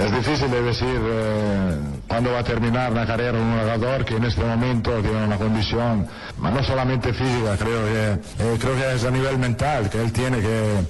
Es 0.00 0.12
difícil 0.12 0.50
de 0.50 0.62
decir 0.62 1.00
eh, 1.02 1.76
cuándo 2.08 2.32
va 2.32 2.40
a 2.40 2.44
terminar 2.44 2.92
la 2.92 3.06
carrera 3.06 3.32
de 3.32 3.40
un 3.40 3.58
jugador 3.58 4.04
que 4.04 4.16
en 4.16 4.24
este 4.24 4.44
momento 4.44 4.90
tiene 5.00 5.24
una 5.24 5.36
condición, 5.36 6.06
no 6.38 6.64
solamente 6.64 7.12
física, 7.12 7.56
creo 7.58 7.84
que, 7.84 8.12
eh, 8.12 8.56
creo 8.60 8.76
que 8.76 8.94
es 8.94 9.04
a 9.04 9.10
nivel 9.10 9.38
mental, 9.38 9.88
que 9.88 10.00
él 10.00 10.12
tiene 10.12 10.40
que 10.40 10.80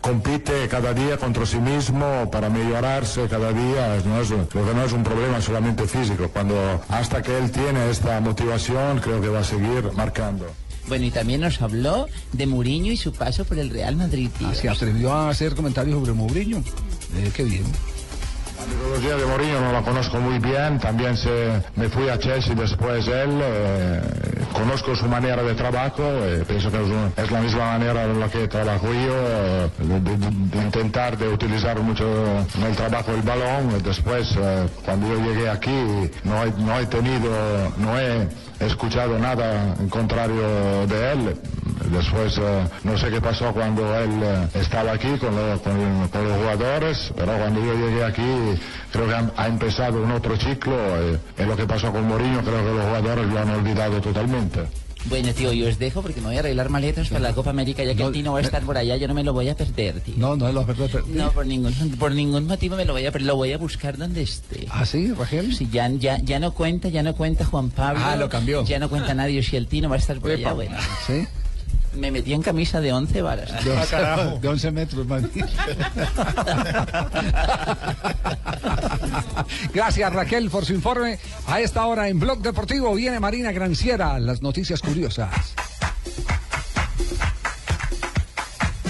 compite 0.00 0.68
cada 0.68 0.92
día 0.92 1.16
contra 1.16 1.46
sí 1.46 1.58
mismo 1.58 2.28
para 2.30 2.50
mejorarse 2.50 3.28
cada 3.28 3.52
día, 3.52 3.98
no 4.04 4.20
es, 4.20 4.30
lo 4.30 4.48
que 4.48 4.74
no 4.74 4.84
es 4.84 4.92
un 4.92 5.04
problema 5.04 5.40
solamente 5.40 5.86
físico, 5.86 6.28
cuando 6.32 6.82
hasta 6.88 7.22
que 7.22 7.38
él 7.38 7.50
tiene 7.50 7.88
esta 7.88 8.20
motivación 8.20 8.98
creo 8.98 9.20
que 9.20 9.28
va 9.28 9.40
a 9.40 9.44
seguir 9.44 9.90
marcando. 9.94 10.46
Bueno, 10.88 11.04
y 11.04 11.10
también 11.12 11.40
nos 11.40 11.62
habló 11.62 12.08
de 12.32 12.46
Mourinho 12.46 12.90
y 12.90 12.96
su 12.96 13.12
paso 13.12 13.44
por 13.44 13.58
el 13.58 13.70
Real 13.70 13.94
Madrid, 13.94 14.28
tíos. 14.36 14.58
Se 14.58 14.68
atrevió 14.68 15.12
a 15.12 15.30
hacer 15.30 15.54
comentarios 15.54 16.00
sobre 16.00 16.12
Mourinho. 16.12 16.58
Eh, 17.16 17.30
qué 17.34 17.44
bien. 17.44 17.64
La 18.62 18.68
metodología 18.68 19.16
de 19.16 19.26
Mourinho 19.26 19.60
no 19.60 19.72
la 19.72 19.82
conozco 19.82 20.18
muy 20.20 20.38
bien, 20.38 20.78
también 20.78 21.16
se, 21.16 21.60
me 21.74 21.88
fui 21.88 22.08
a 22.08 22.16
Chelsea 22.18 22.54
después 22.54 23.08
él, 23.08 23.40
eh, 23.42 24.00
conozco 24.52 24.94
su 24.94 25.06
manera 25.06 25.42
de 25.42 25.54
trabajo, 25.54 26.02
eh, 26.04 26.44
pienso 26.46 26.70
que 26.70 26.76
es, 26.76 26.88
un- 26.88 27.12
es 27.16 27.30
la 27.32 27.40
misma 27.40 27.72
manera 27.78 28.04
en 28.04 28.20
la 28.20 28.28
que 28.28 28.46
trabajo 28.46 28.86
yo, 28.86 29.14
eh, 29.16 29.68
de, 29.80 30.00
de- 30.00 30.16
de 30.16 30.58
intentar 30.62 31.18
de 31.18 31.28
utilizar 31.28 31.80
mucho 31.80 32.04
en 32.56 32.62
el 32.62 32.76
trabajo 32.76 33.10
el 33.12 33.22
balón. 33.22 33.82
Después, 33.82 34.32
eh, 34.38 34.68
cuando 34.84 35.08
yo 35.08 35.20
llegué 35.20 35.48
aquí, 35.48 36.10
no 36.22 36.44
he, 36.44 36.50
no 36.58 36.78
he 36.78 36.86
tenido, 36.86 37.30
no 37.78 37.98
he 37.98 38.28
escuchado 38.66 39.18
nada 39.18 39.74
en 39.78 39.88
contrario 39.88 40.86
de 40.86 41.12
él. 41.12 41.36
Después, 41.90 42.38
eh, 42.38 42.64
no 42.84 42.96
sé 42.96 43.10
qué 43.10 43.20
pasó 43.20 43.52
cuando 43.52 43.96
él 43.98 44.10
eh, 44.22 44.48
estaba 44.54 44.92
aquí 44.92 45.18
con, 45.18 45.34
lo- 45.34 45.60
con- 45.62 46.00
los 46.28 46.36
jugadores, 46.38 47.12
pero 47.16 47.32
cuando 47.36 47.60
yo 47.64 47.74
llegué 47.74 48.04
aquí, 48.04 48.22
creo 48.92 49.08
que 49.08 49.14
ha, 49.36 49.46
empezado 49.48 50.02
un 50.02 50.12
otro 50.12 50.36
ciclo. 50.36 50.74
eh, 50.78 51.18
y 51.38 51.42
lo 51.42 51.56
que 51.56 51.66
pasó 51.66 51.90
con 51.92 52.06
Mourinho, 52.06 52.40
creo 52.42 52.58
que 52.64 52.72
los 52.72 52.84
jugadores 52.86 53.26
lo 53.26 53.38
han 53.40 53.50
olvidado 53.50 54.00
totalmente. 54.00 54.60
Bueno, 55.06 55.32
tío, 55.34 55.52
yo 55.52 55.68
os 55.68 55.78
dejo 55.78 56.00
porque 56.00 56.20
me 56.20 56.28
voy 56.28 56.36
a 56.36 56.38
arreglar 56.40 56.68
maletas 56.70 57.08
para 57.08 57.20
la 57.20 57.32
Copa 57.34 57.50
América, 57.50 57.82
ya 57.84 57.94
que 57.94 58.02
el 58.02 58.12
Tino 58.12 58.32
va 58.32 58.38
a 58.38 58.42
estar 58.42 58.62
por 58.62 58.76
allá, 58.78 58.96
yo 58.96 59.08
no 59.08 59.14
me 59.14 59.24
lo 59.24 59.32
voy 59.32 59.48
a 59.48 59.56
perder, 59.56 60.00
tío. 60.00 60.14
No, 60.16 60.36
no 60.36 60.50
lo 60.52 60.64
va 60.64 60.72
a 60.72 60.74
perder. 60.76 61.06
No, 61.08 61.32
por 61.32 61.44
ningún, 61.44 61.72
por 61.98 62.12
ningún 62.12 62.46
motivo 62.46 62.76
me 62.76 62.84
lo 62.84 62.92
voy 62.92 63.04
a 63.06 63.12
perder, 63.12 63.26
lo 63.26 63.36
voy 63.36 63.52
a 63.52 63.58
buscar 63.58 63.98
donde 63.98 64.22
esté. 64.22 64.66
¿Ah, 64.70 64.86
sí, 64.86 65.12
Rangel? 65.12 65.54
Sí, 65.54 65.68
ya, 65.70 65.88
ya, 65.88 66.18
ya 66.22 66.38
no 66.38 66.52
cuenta, 66.54 66.88
ya 66.88 67.02
no 67.02 67.14
cuenta 67.14 67.44
Juan 67.44 67.70
Pablo. 67.70 68.00
Ah, 68.04 68.16
lo 68.16 68.28
cambió. 68.28 68.64
Ya 68.64 68.78
no 68.78 68.88
cuenta 68.88 69.12
nadie, 69.14 69.42
si 69.42 69.56
el 69.56 69.66
Tino 69.66 69.88
va 69.88 69.96
a 69.96 69.98
estar 69.98 70.18
por 70.20 70.30
Oye, 70.30 70.38
allá, 70.38 70.48
pa- 70.48 70.54
bueno. 70.54 70.76
¿Sí? 71.06 71.26
Me 71.94 72.10
metí 72.10 72.32
en 72.32 72.42
camisa 72.42 72.80
de 72.80 72.92
11 72.92 73.22
varas. 73.22 73.64
De 73.64 73.70
11, 73.70 73.96
de 74.40 74.48
11 74.48 74.70
metros, 74.70 75.06
man. 75.06 75.30
Gracias 79.74 80.12
Raquel 80.12 80.50
por 80.50 80.64
su 80.64 80.72
informe. 80.72 81.18
A 81.46 81.60
esta 81.60 81.86
hora 81.86 82.08
en 82.08 82.18
Blog 82.18 82.40
Deportivo 82.40 82.94
viene 82.94 83.20
Marina 83.20 83.52
Granciera, 83.52 84.18
las 84.18 84.42
noticias 84.42 84.80
curiosas. 84.80 85.54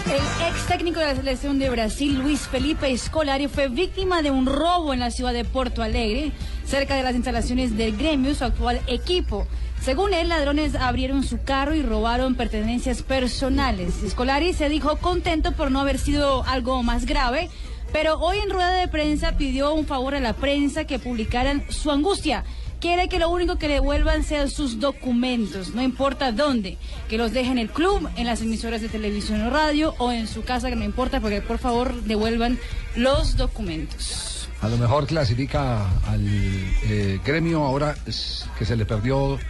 El 0.06 0.48
ex 0.48 0.66
técnico 0.68 1.00
de 1.00 1.06
la 1.06 1.16
selección 1.16 1.58
de 1.58 1.70
Brasil, 1.70 2.18
Luis 2.18 2.40
Felipe 2.40 2.96
Scolari, 2.96 3.48
fue 3.48 3.68
víctima 3.68 4.22
de 4.22 4.30
un 4.30 4.46
robo 4.46 4.92
en 4.92 5.00
la 5.00 5.10
ciudad 5.10 5.32
de 5.32 5.44
Porto 5.44 5.82
Alegre, 5.82 6.32
cerca 6.66 6.96
de 6.96 7.02
las 7.02 7.14
instalaciones 7.14 7.76
del 7.76 7.96
gremio, 7.96 8.34
su 8.34 8.44
actual 8.44 8.80
equipo. 8.86 9.46
Según 9.84 10.14
él, 10.14 10.28
ladrones 10.28 10.76
abrieron 10.76 11.24
su 11.24 11.42
carro 11.42 11.74
y 11.74 11.82
robaron 11.82 12.36
pertenencias 12.36 13.02
personales. 13.02 13.94
Scolari 14.08 14.52
se 14.52 14.68
dijo 14.68 14.96
contento 14.98 15.50
por 15.52 15.72
no 15.72 15.80
haber 15.80 15.98
sido 15.98 16.44
algo 16.44 16.84
más 16.84 17.04
grave, 17.04 17.50
pero 17.92 18.20
hoy 18.20 18.38
en 18.38 18.50
rueda 18.50 18.74
de 18.74 18.86
prensa 18.86 19.36
pidió 19.36 19.74
un 19.74 19.84
favor 19.84 20.14
a 20.14 20.20
la 20.20 20.34
prensa 20.34 20.84
que 20.84 21.00
publicaran 21.00 21.64
su 21.68 21.90
angustia. 21.90 22.44
Quiere 22.80 23.08
que 23.08 23.18
lo 23.18 23.28
único 23.28 23.58
que 23.58 23.66
le 23.66 23.74
devuelvan 23.74 24.22
sean 24.22 24.50
sus 24.50 24.78
documentos, 24.78 25.74
no 25.74 25.82
importa 25.82 26.30
dónde, 26.30 26.78
que 27.08 27.18
los 27.18 27.32
dejen 27.32 27.52
en 27.52 27.58
el 27.58 27.70
club, 27.70 28.08
en 28.14 28.26
las 28.26 28.40
emisoras 28.40 28.82
de 28.82 28.88
televisión 28.88 29.42
o 29.42 29.50
radio 29.50 29.96
o 29.98 30.12
en 30.12 30.28
su 30.28 30.44
casa, 30.44 30.70
que 30.70 30.76
no 30.76 30.84
importa, 30.84 31.20
porque 31.20 31.40
por 31.40 31.58
favor 31.58 32.02
devuelvan 32.04 32.56
los 32.94 33.36
documentos. 33.36 34.48
A 34.60 34.68
lo 34.68 34.76
mejor 34.78 35.08
clasifica 35.08 35.88
al 36.06 36.24
eh, 36.24 37.18
gremio 37.24 37.64
ahora 37.64 37.96
que 38.04 38.64
se 38.64 38.76
le 38.76 38.86
perdió 38.86 39.40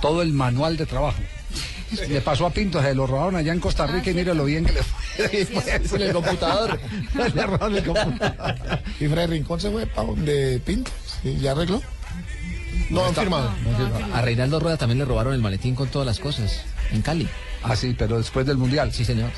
todo 0.00 0.22
el 0.22 0.32
manual 0.32 0.76
de 0.76 0.86
trabajo. 0.86 1.18
Le 2.08 2.20
pasó 2.20 2.46
a 2.46 2.50
Pinto, 2.50 2.82
se 2.82 2.94
lo 2.94 3.06
robaron 3.06 3.36
allá 3.36 3.52
en 3.52 3.60
Costa 3.60 3.86
Rica 3.86 4.10
y 4.10 4.14
mire 4.14 4.34
lo 4.34 4.44
bien 4.44 4.64
que 4.64 4.72
le 4.72 4.82
fue. 4.82 5.96
En 5.96 6.02
el 6.02 6.12
computador. 6.12 6.80
le 7.34 7.42
robaron 7.46 7.76
el 7.76 7.84
computador. 7.84 8.80
Y 8.98 9.06
Fred 9.06 9.30
Rincón 9.30 9.60
se 9.60 9.70
fue 9.70 9.86
para 9.86 10.08
donde 10.08 10.60
Pinto. 10.64 10.90
Sí, 11.22 11.36
¿Ya 11.40 11.52
arregló? 11.52 11.80
No 12.90 13.02
han 13.02 13.10
está. 13.10 13.22
firmado. 13.22 13.50
A 14.12 14.20
Reinaldo 14.20 14.60
Rueda 14.60 14.76
también 14.76 14.98
le 14.98 15.04
robaron 15.04 15.32
el 15.32 15.40
maletín 15.40 15.74
con 15.74 15.88
todas 15.88 16.06
las 16.06 16.18
cosas. 16.18 16.62
En 16.92 17.02
Cali. 17.02 17.28
Ah, 17.62 17.74
sí, 17.76 17.94
pero 17.96 18.18
después 18.18 18.46
del 18.46 18.56
Mundial. 18.58 18.92
Sí, 18.92 19.04
señor. 19.04 19.30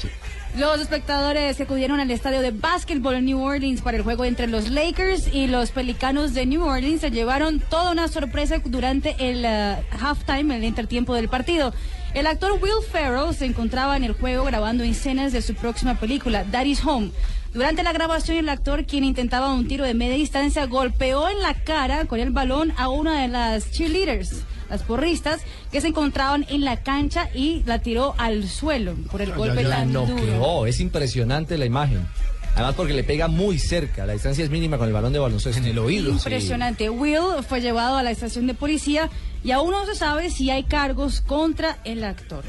Los 0.56 0.80
espectadores 0.80 1.56
que 1.56 1.62
acudieron 1.62 2.00
al 2.00 2.10
estadio 2.10 2.40
de 2.40 2.50
básquetbol 2.50 3.24
New 3.24 3.40
Orleans 3.40 3.82
para 3.82 3.96
el 3.96 4.02
juego 4.02 4.24
entre 4.24 4.48
los 4.48 4.70
Lakers 4.70 5.32
y 5.32 5.46
los 5.46 5.70
Pelicanos 5.70 6.34
de 6.34 6.46
New 6.46 6.64
Orleans 6.64 7.02
se 7.02 7.10
llevaron 7.10 7.60
toda 7.60 7.92
una 7.92 8.08
sorpresa 8.08 8.60
durante 8.64 9.14
el 9.18 9.44
eh, 9.44 9.76
halftime, 10.00 10.56
el 10.56 10.64
intertiempo 10.64 11.14
del 11.14 11.28
partido. 11.28 11.72
El 12.14 12.26
actor 12.26 12.52
Will 12.60 12.82
Ferrell 12.90 13.34
se 13.34 13.44
encontraba 13.44 13.96
en 13.96 14.02
el 14.02 14.14
juego 14.14 14.44
grabando 14.44 14.82
escenas 14.82 15.32
de 15.32 15.42
su 15.42 15.54
próxima 15.54 15.94
película, 15.94 16.44
Daddy's 16.44 16.84
Home. 16.84 17.10
Durante 17.52 17.82
la 17.82 17.92
grabación, 17.92 18.38
el 18.38 18.48
actor, 18.48 18.84
quien 18.84 19.04
intentaba 19.04 19.52
un 19.52 19.68
tiro 19.68 19.84
de 19.84 19.94
media 19.94 20.16
distancia, 20.16 20.66
golpeó 20.66 21.28
en 21.28 21.40
la 21.40 21.54
cara 21.54 22.06
con 22.06 22.18
el 22.18 22.30
balón 22.30 22.72
a 22.76 22.88
una 22.88 23.20
de 23.22 23.28
las 23.28 23.70
cheerleaders, 23.70 24.42
las 24.70 24.82
porristas, 24.82 25.40
que 25.72 25.80
se 25.80 25.88
encontraban 25.88 26.46
en 26.48 26.64
la 26.64 26.78
cancha 26.82 27.28
y 27.34 27.62
la 27.64 27.80
tiró 27.80 28.14
al 28.18 28.48
suelo 28.48 28.94
por 29.10 29.22
el 29.22 29.32
golpe 29.32 29.62
La 29.64 29.76
tan 29.76 29.92
duro. 29.92 30.06
noqueó. 30.06 30.66
Es 30.66 30.80
impresionante 30.80 31.56
la 31.58 31.64
imagen. 31.66 32.06
Además 32.54 32.74
porque 32.74 32.92
le 32.92 33.04
pega 33.04 33.28
muy 33.28 33.58
cerca. 33.58 34.04
La 34.04 34.14
distancia 34.14 34.42
es 34.44 34.50
mínima 34.50 34.78
con 34.78 34.88
el 34.88 34.92
balón 34.92 35.12
de 35.12 35.18
baloncesto. 35.20 35.60
En 35.60 35.66
el 35.66 35.78
oído. 35.78 36.10
Impresionante. 36.10 36.90
Will 36.90 37.42
fue 37.48 37.60
llevado 37.60 37.96
a 37.96 38.02
la 38.02 38.10
estación 38.10 38.46
de 38.48 38.54
policía 38.54 39.10
y 39.44 39.52
aún 39.52 39.70
no 39.70 39.86
se 39.86 39.94
sabe 39.94 40.30
si 40.30 40.50
hay 40.50 40.64
cargos 40.64 41.20
contra 41.20 41.78
el 41.84 42.02
actor. 42.02 42.42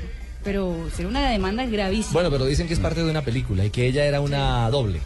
Pero 0.44 0.90
será 0.96 1.10
una 1.10 1.30
demanda 1.30 1.66
gravísima. 1.66 2.14
Bueno, 2.14 2.32
pero 2.32 2.46
dicen 2.46 2.68
que 2.68 2.74
es 2.74 2.80
parte 2.80 3.04
de 3.04 3.10
una 3.12 3.22
película 3.22 3.66
y 3.66 3.70
que 3.70 3.86
ella 3.86 4.06
era 4.06 4.22
una 4.22 4.70
doble. 4.72 5.02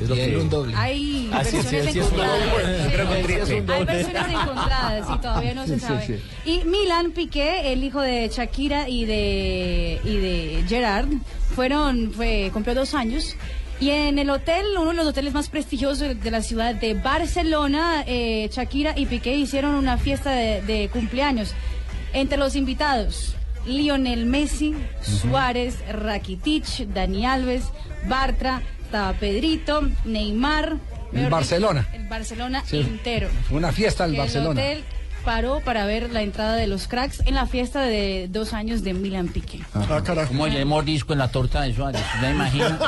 Es 0.00 0.08
lo 0.08 0.14
que 0.14 0.36
un 0.36 0.48
doble. 0.48 0.74
Hay 0.76 1.28
Ah, 1.32 1.38
versiones 1.38 1.66
sí, 1.66 1.76
sí, 1.92 1.98
es 1.98 2.06
un 2.06 2.12
encontradas. 2.14 2.50
doble. 2.50 3.72
Hay 3.74 3.84
versiones 3.84 4.28
encontradas 4.32 5.06
y 5.14 5.18
todavía 5.18 5.54
no 5.54 5.66
se 5.66 5.74
Sí, 5.74 5.80
sí, 5.80 5.86
sabe. 5.86 6.06
sí. 6.06 6.20
Y 6.44 6.64
Milan 6.64 7.10
Piqué, 7.12 7.72
el 7.72 7.82
hijo 7.84 8.00
de 8.00 8.28
Shakira 8.28 8.88
y 8.88 9.04
de, 9.06 10.00
y 10.04 10.16
de 10.16 10.64
Gerard, 10.68 11.08
fueron, 11.54 12.12
fue, 12.12 12.50
cumplió 12.52 12.74
dos 12.74 12.94
años. 12.94 13.34
Y 13.80 13.90
en 13.90 14.18
el 14.18 14.28
hotel, 14.30 14.64
uno 14.76 14.90
de 14.90 14.94
los 14.96 15.06
hoteles 15.06 15.34
más 15.34 15.48
prestigiosos 15.48 16.20
de 16.20 16.30
la 16.30 16.42
ciudad 16.42 16.74
de 16.74 16.94
Barcelona, 16.94 18.02
eh, 18.06 18.48
Shakira 18.52 18.94
y 18.96 19.06
Piqué 19.06 19.36
hicieron 19.36 19.74
una 19.74 19.98
fiesta 19.98 20.30
de, 20.32 20.62
de 20.62 20.88
cumpleaños. 20.92 21.54
Entre 22.12 22.38
los 22.38 22.56
invitados, 22.56 23.34
Lionel 23.66 24.26
Messi, 24.26 24.74
Suárez, 25.02 25.76
Rakitic, 25.92 26.64
Dani 26.92 27.26
Alves, 27.26 27.64
Bartra, 28.08 28.62
estaba 28.88 29.12
Pedrito, 29.12 29.82
Neymar. 30.06 30.76
El 31.12 31.28
Barcelona. 31.30 31.82
dicho, 31.92 32.02
El 32.02 32.08
Barcelona 32.08 32.62
Sí. 32.66 32.80
entero. 32.80 33.28
Fue 33.48 33.58
una 33.58 33.70
fiesta 33.72 34.06
Que 34.10 34.16
Barcelona. 34.18 34.60
El 34.62 34.78
hotel 34.78 34.84
paró 35.24 35.60
para 35.60 35.84
ver 35.84 36.10
la 36.10 36.22
entrada 36.22 36.56
de 36.56 36.66
los 36.66 36.88
cracks 36.88 37.20
en 37.26 37.34
la 37.34 37.44
fiesta 37.46 37.82
de 37.82 38.28
dos 38.30 38.54
años 38.54 38.82
de 38.82 38.94
Milan 38.94 39.28
Piqué. 39.28 39.60
Ah, 39.74 40.00
carajo. 40.02 40.28
Como 40.28 40.46
el 40.46 40.64
mordisco 40.64 41.12
en 41.12 41.18
la 41.18 41.28
torta 41.30 41.62
de 41.62 41.74
Suárez. 41.74 42.00
¿Ya 42.22 42.30
imagina? 42.30 42.78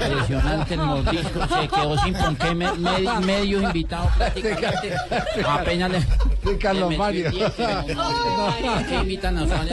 Impresionante 0.00 0.74
el 0.74 0.80
mordisco. 0.80 1.40
Se 1.48 1.68
quedó 1.68 1.98
sin 1.98 2.14
con 2.14 2.36
qué 2.36 2.54
me- 2.54 2.72
me- 2.72 3.20
medio 3.26 3.62
invitado 3.62 4.08
prácticamente. 4.16 4.94
Apenas 5.48 5.90
le. 5.90 6.58
Carlos 6.58 6.96
Mario. 6.96 7.26
el 7.28 7.32
que 7.32 7.94
no, 7.94 8.04
¿Por 8.74 8.86
qué 8.86 8.94
invitan 8.94 9.38
a 9.38 9.46
Suárez? 9.46 9.72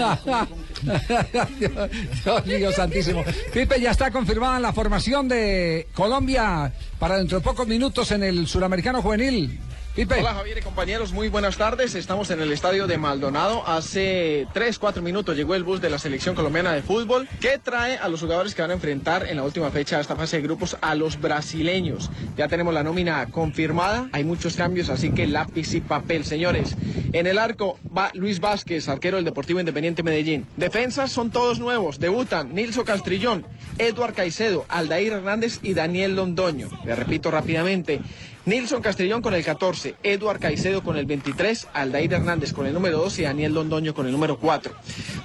Dios, 1.59 2.45
mío 2.45 2.71
santísimo. 2.71 3.23
Pipe, 3.53 3.79
ya 3.79 3.91
está 3.91 4.11
confirmada 4.11 4.59
la 4.59 4.73
formación 4.73 5.27
de 5.27 5.87
Colombia 5.93 6.71
para 6.99 7.17
dentro 7.17 7.39
de 7.39 7.43
pocos 7.43 7.67
minutos 7.67 8.11
en 8.11 8.23
el 8.23 8.47
Suramericano 8.47 9.01
Juvenil. 9.01 9.59
Hola 10.07 10.33
Javier 10.33 10.57
y 10.57 10.61
compañeros, 10.61 11.11
muy 11.11 11.27
buenas 11.27 11.57
tardes. 11.57 11.93
Estamos 11.93 12.31
en 12.31 12.39
el 12.39 12.53
estadio 12.53 12.87
de 12.87 12.97
Maldonado. 12.97 13.67
Hace 13.67 14.47
3, 14.53 14.79
4 14.79 15.01
minutos 15.01 15.35
llegó 15.35 15.55
el 15.55 15.65
bus 15.65 15.81
de 15.81 15.89
la 15.89 15.99
selección 15.99 16.35
colombiana 16.35 16.71
de 16.71 16.81
fútbol 16.81 17.27
que 17.41 17.57
trae 17.57 17.97
a 17.97 18.07
los 18.07 18.21
jugadores 18.21 18.55
que 18.55 18.61
van 18.61 18.71
a 18.71 18.75
enfrentar 18.75 19.27
en 19.27 19.35
la 19.35 19.43
última 19.43 19.71
fecha 19.71 19.97
de 19.97 20.03
esta 20.03 20.15
fase 20.15 20.37
de 20.37 20.43
grupos 20.43 20.77
a 20.79 20.95
los 20.95 21.19
brasileños. 21.19 22.09
Ya 22.37 22.47
tenemos 22.47 22.73
la 22.73 22.81
nómina 22.81 23.25
confirmada, 23.25 24.07
hay 24.13 24.23
muchos 24.23 24.55
cambios, 24.55 24.89
así 24.89 25.11
que 25.11 25.27
lápiz 25.27 25.73
y 25.73 25.81
papel, 25.81 26.23
señores. 26.23 26.77
En 27.11 27.27
el 27.27 27.37
arco 27.37 27.77
va 27.95 28.09
Luis 28.13 28.39
Vázquez, 28.39 28.87
arquero 28.87 29.17
del 29.17 29.25
Deportivo 29.25 29.59
Independiente 29.59 30.01
Medellín. 30.01 30.45
Defensas 30.55 31.11
son 31.11 31.29
todos 31.29 31.59
nuevos, 31.59 31.99
debutan 31.99 32.55
Nilso 32.55 32.85
Castrillón, 32.85 33.45
Eduard 33.77 34.13
Caicedo, 34.13 34.65
Aldair 34.69 35.11
Hernández 35.11 35.59
y 35.61 35.73
Daniel 35.73 36.15
Londoño. 36.15 36.69
Le 36.85 36.95
repito 36.95 37.31
rápidamente. 37.31 37.99
Nilson 38.45 38.81
Castrillón 38.81 39.21
con 39.21 39.33
el 39.33 39.43
14, 39.43 39.95
Eduard 40.01 40.39
Caicedo 40.39 40.81
con 40.81 40.97
el 40.97 41.05
23, 41.05 41.67
Aldair 41.73 42.13
Hernández 42.13 42.53
con 42.53 42.65
el 42.65 42.73
número 42.73 42.97
2 42.97 43.19
y 43.19 43.23
Daniel 43.23 43.53
Londoño 43.53 43.93
con 43.93 44.05
el 44.05 44.11
número 44.11 44.37
4. 44.37 44.73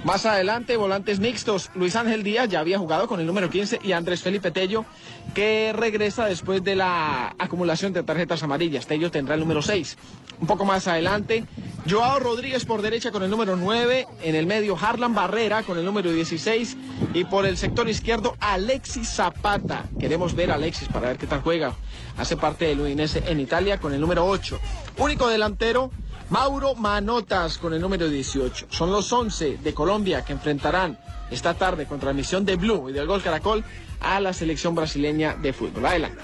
Más 0.04 0.26
adelante, 0.26 0.76
volantes 0.76 1.20
mixtos, 1.20 1.70
Luis 1.74 1.96
Ángel 1.96 2.22
Díaz 2.22 2.48
ya 2.48 2.60
había 2.60 2.78
jugado 2.78 3.08
con 3.08 3.20
el 3.20 3.26
número 3.26 3.48
15 3.48 3.80
y 3.82 3.92
Andrés 3.92 4.22
Felipe 4.22 4.50
Tello 4.50 4.84
que 5.32 5.72
regresa 5.72 6.26
después 6.26 6.62
de 6.64 6.74
la 6.74 7.34
acumulación 7.38 7.92
de 7.92 8.02
tarjetas 8.02 8.42
amarillas. 8.42 8.86
Tello 8.86 9.10
tendrá 9.10 9.34
el 9.34 9.40
número 9.40 9.62
6. 9.62 9.96
Un 10.40 10.46
poco 10.46 10.64
más 10.64 10.86
adelante, 10.88 11.44
Joao 11.88 12.18
Rodríguez 12.18 12.64
por 12.64 12.82
derecha 12.82 13.10
con 13.10 13.22
el 13.22 13.30
número 13.30 13.56
9, 13.56 14.06
en 14.22 14.34
el 14.34 14.46
medio 14.46 14.76
Harlan 14.76 15.14
Barrera 15.14 15.62
con 15.62 15.78
el 15.78 15.84
número 15.84 16.10
16 16.12 16.76
y 17.12 17.24
por 17.24 17.46
el 17.46 17.56
sector 17.56 17.88
izquierdo 17.88 18.36
Alexis 18.40 19.08
Zapata. 19.08 19.84
Queremos 19.98 20.34
ver 20.34 20.50
a 20.50 20.54
Alexis 20.54 20.88
para 20.88 21.08
ver 21.08 21.18
qué 21.18 21.26
tal 21.26 21.42
juega. 21.42 21.74
Hace 22.16 22.36
parte 22.36 22.66
del 22.66 22.80
Udinese 22.80 23.22
en 23.26 23.40
Italia 23.40 23.78
con 23.78 23.92
el 23.92 24.00
número 24.00 24.24
8. 24.26 24.58
Único 24.98 25.28
delantero 25.28 25.90
Mauro 26.30 26.74
Manotas 26.74 27.58
con 27.58 27.74
el 27.74 27.80
número 27.80 28.08
18. 28.08 28.66
Son 28.70 28.90
los 28.90 29.12
11 29.12 29.58
de 29.58 29.74
Colombia 29.74 30.24
que 30.24 30.32
enfrentarán 30.32 30.98
esta 31.30 31.54
tarde 31.54 31.86
con 31.86 32.00
transmisión 32.00 32.44
de 32.44 32.56
Blue 32.56 32.88
y 32.88 32.92
del 32.92 33.06
Gol 33.06 33.22
Caracol 33.22 33.62
a 34.00 34.20
la 34.20 34.32
selección 34.32 34.74
brasileña 34.74 35.34
de 35.34 35.52
fútbol. 35.52 35.86
Adelante. 35.86 36.22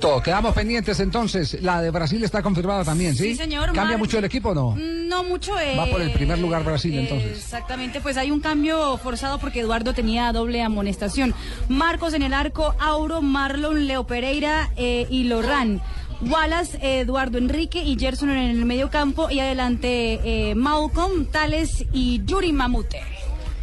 Todo, 0.00 0.22
quedamos 0.22 0.54
pendientes 0.54 1.00
entonces. 1.00 1.60
La 1.62 1.82
de 1.82 1.90
Brasil 1.90 2.22
está 2.22 2.42
confirmada 2.42 2.84
también, 2.84 3.14
¿sí? 3.14 3.30
Sí, 3.30 3.36
señor, 3.36 3.66
¿Cambia 3.66 3.84
Mar- 3.84 3.98
mucho 3.98 4.18
el 4.18 4.24
equipo 4.24 4.50
o 4.50 4.54
no? 4.54 4.76
No 4.76 5.24
mucho. 5.24 5.58
eh, 5.58 5.76
Va 5.76 5.86
por 5.86 6.00
el 6.00 6.12
primer 6.12 6.38
lugar 6.38 6.64
Brasil, 6.64 6.94
eh, 6.94 7.00
entonces. 7.02 7.36
Exactamente, 7.38 8.00
pues 8.00 8.16
hay 8.16 8.30
un 8.30 8.40
cambio 8.40 8.96
forzado 8.98 9.38
porque 9.38 9.60
Eduardo 9.60 9.92
tenía 9.92 10.32
doble 10.32 10.62
amonestación. 10.62 11.34
Marcos 11.68 12.14
en 12.14 12.22
el 12.22 12.32
arco, 12.32 12.74
Auro, 12.78 13.20
Marlon, 13.20 13.86
Leo 13.86 14.06
Pereira 14.06 14.70
eh, 14.76 15.06
y 15.10 15.24
Lorran. 15.24 15.82
Wallace, 16.22 16.78
Eduardo 17.00 17.38
Enrique 17.38 17.82
y 17.82 17.98
Gerson 17.98 18.30
en 18.30 18.50
el 18.50 18.64
medio 18.66 18.90
campo 18.90 19.30
y 19.30 19.40
adelante 19.40 20.20
eh, 20.50 20.54
Malcolm, 20.54 21.24
Tales 21.26 21.84
y 21.92 22.22
Yuri 22.26 22.52
Mamute. 22.52 23.00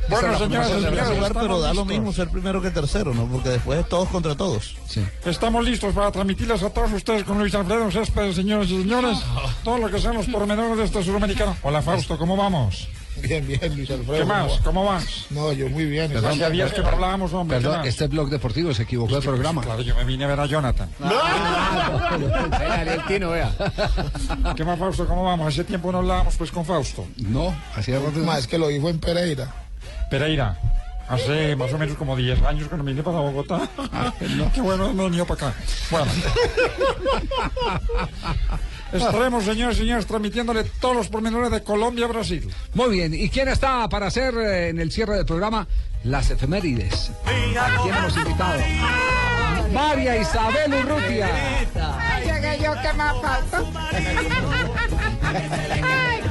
Bueno, 0.09 0.37
señores, 0.37 0.69
señores, 0.69 1.03
jugar, 1.03 1.13
estamos 1.13 1.41
pero 1.41 1.59
da 1.59 1.73
lo 1.73 1.85
mismo 1.85 2.13
ser 2.13 2.29
primero 2.29 2.61
que 2.61 2.71
tercero, 2.71 3.13
¿no? 3.13 3.25
Porque 3.25 3.49
después 3.49 3.79
es 3.79 3.89
todos 3.89 4.07
contra 4.09 4.35
todos. 4.35 4.75
Estamos 5.25 5.65
listos 5.65 5.93
para 5.93 6.11
transmitirles 6.11 6.63
a 6.63 6.69
todos 6.69 6.91
ustedes 6.93 7.23
con 7.23 7.39
Luis 7.39 7.53
Alfredo 7.55 7.91
Céspedes, 7.91 8.35
señores 8.35 8.69
y 8.69 8.81
señores, 8.81 9.19
todo 9.63 9.77
lo 9.77 9.89
que 9.89 9.99
sean 9.99 10.15
los 10.15 10.27
pormenores 10.27 10.77
de 10.77 10.83
este 10.85 11.03
suramericano. 11.03 11.55
Hola 11.61 11.81
Fausto, 11.81 12.17
¿cómo 12.17 12.37
vamos? 12.37 12.87
Bien, 13.21 13.47
bien, 13.47 13.75
Luis 13.75 13.89
Alfredo. 13.89 14.19
¿Qué 14.19 14.25
más? 14.25 14.59
¿Cómo 14.63 14.85
vas? 14.85 15.25
No, 15.31 15.51
yo 15.51 15.69
muy 15.69 15.85
bien. 15.85 16.15
Hacía 16.15 16.49
días 16.49 16.71
que 16.71 16.81
no 16.81 16.89
hablábamos, 16.89 17.33
hombre. 17.33 17.57
¿qué 17.57 17.63
Perdón, 17.63 17.85
este 17.85 18.07
blog 18.07 18.29
deportivo 18.29 18.73
se 18.73 18.83
equivocó 18.83 19.15
del 19.15 19.23
programa. 19.23 19.63
Claro, 19.63 19.81
yo 19.81 19.95
me 19.95 20.03
vine 20.03 20.25
a 20.25 20.27
ver 20.27 20.39
a 20.39 20.45
Jonathan. 20.45 20.89
¿Qué 24.55 24.63
más, 24.63 24.79
Fausto? 24.79 25.07
¿Cómo 25.07 25.23
vamos? 25.23 25.47
Hace 25.47 25.63
tiempo 25.63 25.91
no 25.91 25.99
hablábamos 25.99 26.35
pues 26.35 26.51
con 26.51 26.65
Fausto. 26.65 27.05
No, 27.17 27.55
hacía 27.75 27.99
rato. 27.99 28.19
Más 28.19 28.47
que 28.47 28.57
lo 28.57 28.67
dijo 28.67 28.89
en 28.89 28.99
Pereira. 28.99 29.66
Pereira. 30.09 30.57
Hace 31.07 31.55
más 31.55 31.71
o 31.71 31.77
menos 31.77 31.95
como 31.95 32.17
10 32.17 32.43
años 32.43 32.67
que 32.67 32.75
no 32.75 32.83
vine 32.83 33.01
para 33.01 33.19
Bogotá. 33.19 33.67
Qué 34.53 34.61
bueno, 34.61 34.93
no 34.93 35.05
venido 35.05 35.25
para 35.25 35.49
acá. 35.49 35.59
Bueno. 35.89 36.11
Estaremos, 38.91 39.43
señores 39.43 39.77
y 39.77 39.81
señores, 39.81 40.05
transmitiéndole 40.05 40.63
todos 40.79 40.95
los 40.95 41.07
pormenores 41.07 41.51
de 41.51 41.63
Colombia-Brasil. 41.63 42.49
Muy 42.73 42.89
bien, 42.89 43.13
¿y 43.13 43.29
quién 43.29 43.47
está 43.49 43.87
para 43.89 44.07
hacer 44.07 44.33
eh, 44.35 44.69
en 44.69 44.79
el 44.79 44.91
cierre 44.91 45.15
del 45.15 45.25
programa 45.25 45.67
las 46.03 46.29
efemérides? 46.29 47.11
¿A 47.25 47.81
quién 47.83 47.95
hemos 47.95 48.17
invitado? 48.17 48.59
María 49.73 50.17
Isabel 50.17 50.73
Urrutia. 50.73 51.29
Llegué 52.25 52.63
yo, 52.63 52.73
¿qué 52.81 52.93
más 52.93 53.15
falta? 53.21 53.63
Ay, 55.83 56.21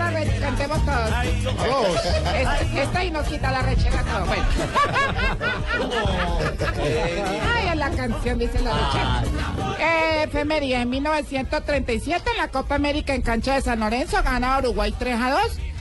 cantemos 0.40 0.84
todos. 0.84 1.10
Vamos. 1.56 1.96
Esta, 2.34 2.82
esta 2.82 3.04
y 3.04 3.10
nos 3.10 3.26
quita 3.26 3.50
la 3.50 3.62
rechera 3.62 4.02
todo. 4.02 4.26
Bueno. 4.26 4.44
Ay, 7.54 7.68
es 7.68 7.76
la 7.76 7.90
canción, 7.90 8.38
dice 8.38 8.60
la 8.60 8.72
rechera. 8.72 9.24
Eh, 9.78 10.22
efeméride, 10.24 10.76
en 10.76 10.90
1937 10.90 12.30
en 12.30 12.36
la 12.38 12.48
Copa 12.48 12.76
América 12.76 13.14
en 13.14 13.22
cancha 13.22 13.54
de 13.54 13.62
San 13.62 13.80
Lorenzo 13.80 14.22
gana 14.22 14.58
Uruguay 14.58 14.94
3 14.96 15.20
a 15.20 15.30
2 15.30 15.40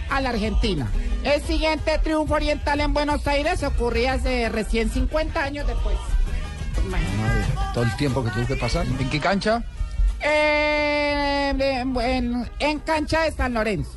a 0.10 0.22
la 0.22 0.30
Argentina. 0.30 0.88
El 1.24 1.42
siguiente 1.42 1.98
triunfo 2.00 2.36
oriental 2.36 2.82
en 2.82 2.94
Buenos 2.94 3.26
Aires 3.28 3.64
ocurría 3.64 4.14
hace 4.14 4.50
recién 4.50 4.90
50 4.90 5.42
años 5.42 5.68
después. 5.68 5.96
Todo 7.74 7.84
el 7.84 7.96
tiempo 7.98 8.24
que 8.24 8.30
tuvo 8.32 8.46
que 8.46 8.56
pasar. 8.56 8.86
¿En 8.86 9.10
qué 9.10 9.20
cancha? 9.20 9.64
Eh, 10.26 11.50
en, 11.58 11.96
en- 11.98 12.50
en 12.60 12.80
cancha 12.80 13.24
de 13.24 13.32
San 13.32 13.54
Lorenzo. 13.54 13.92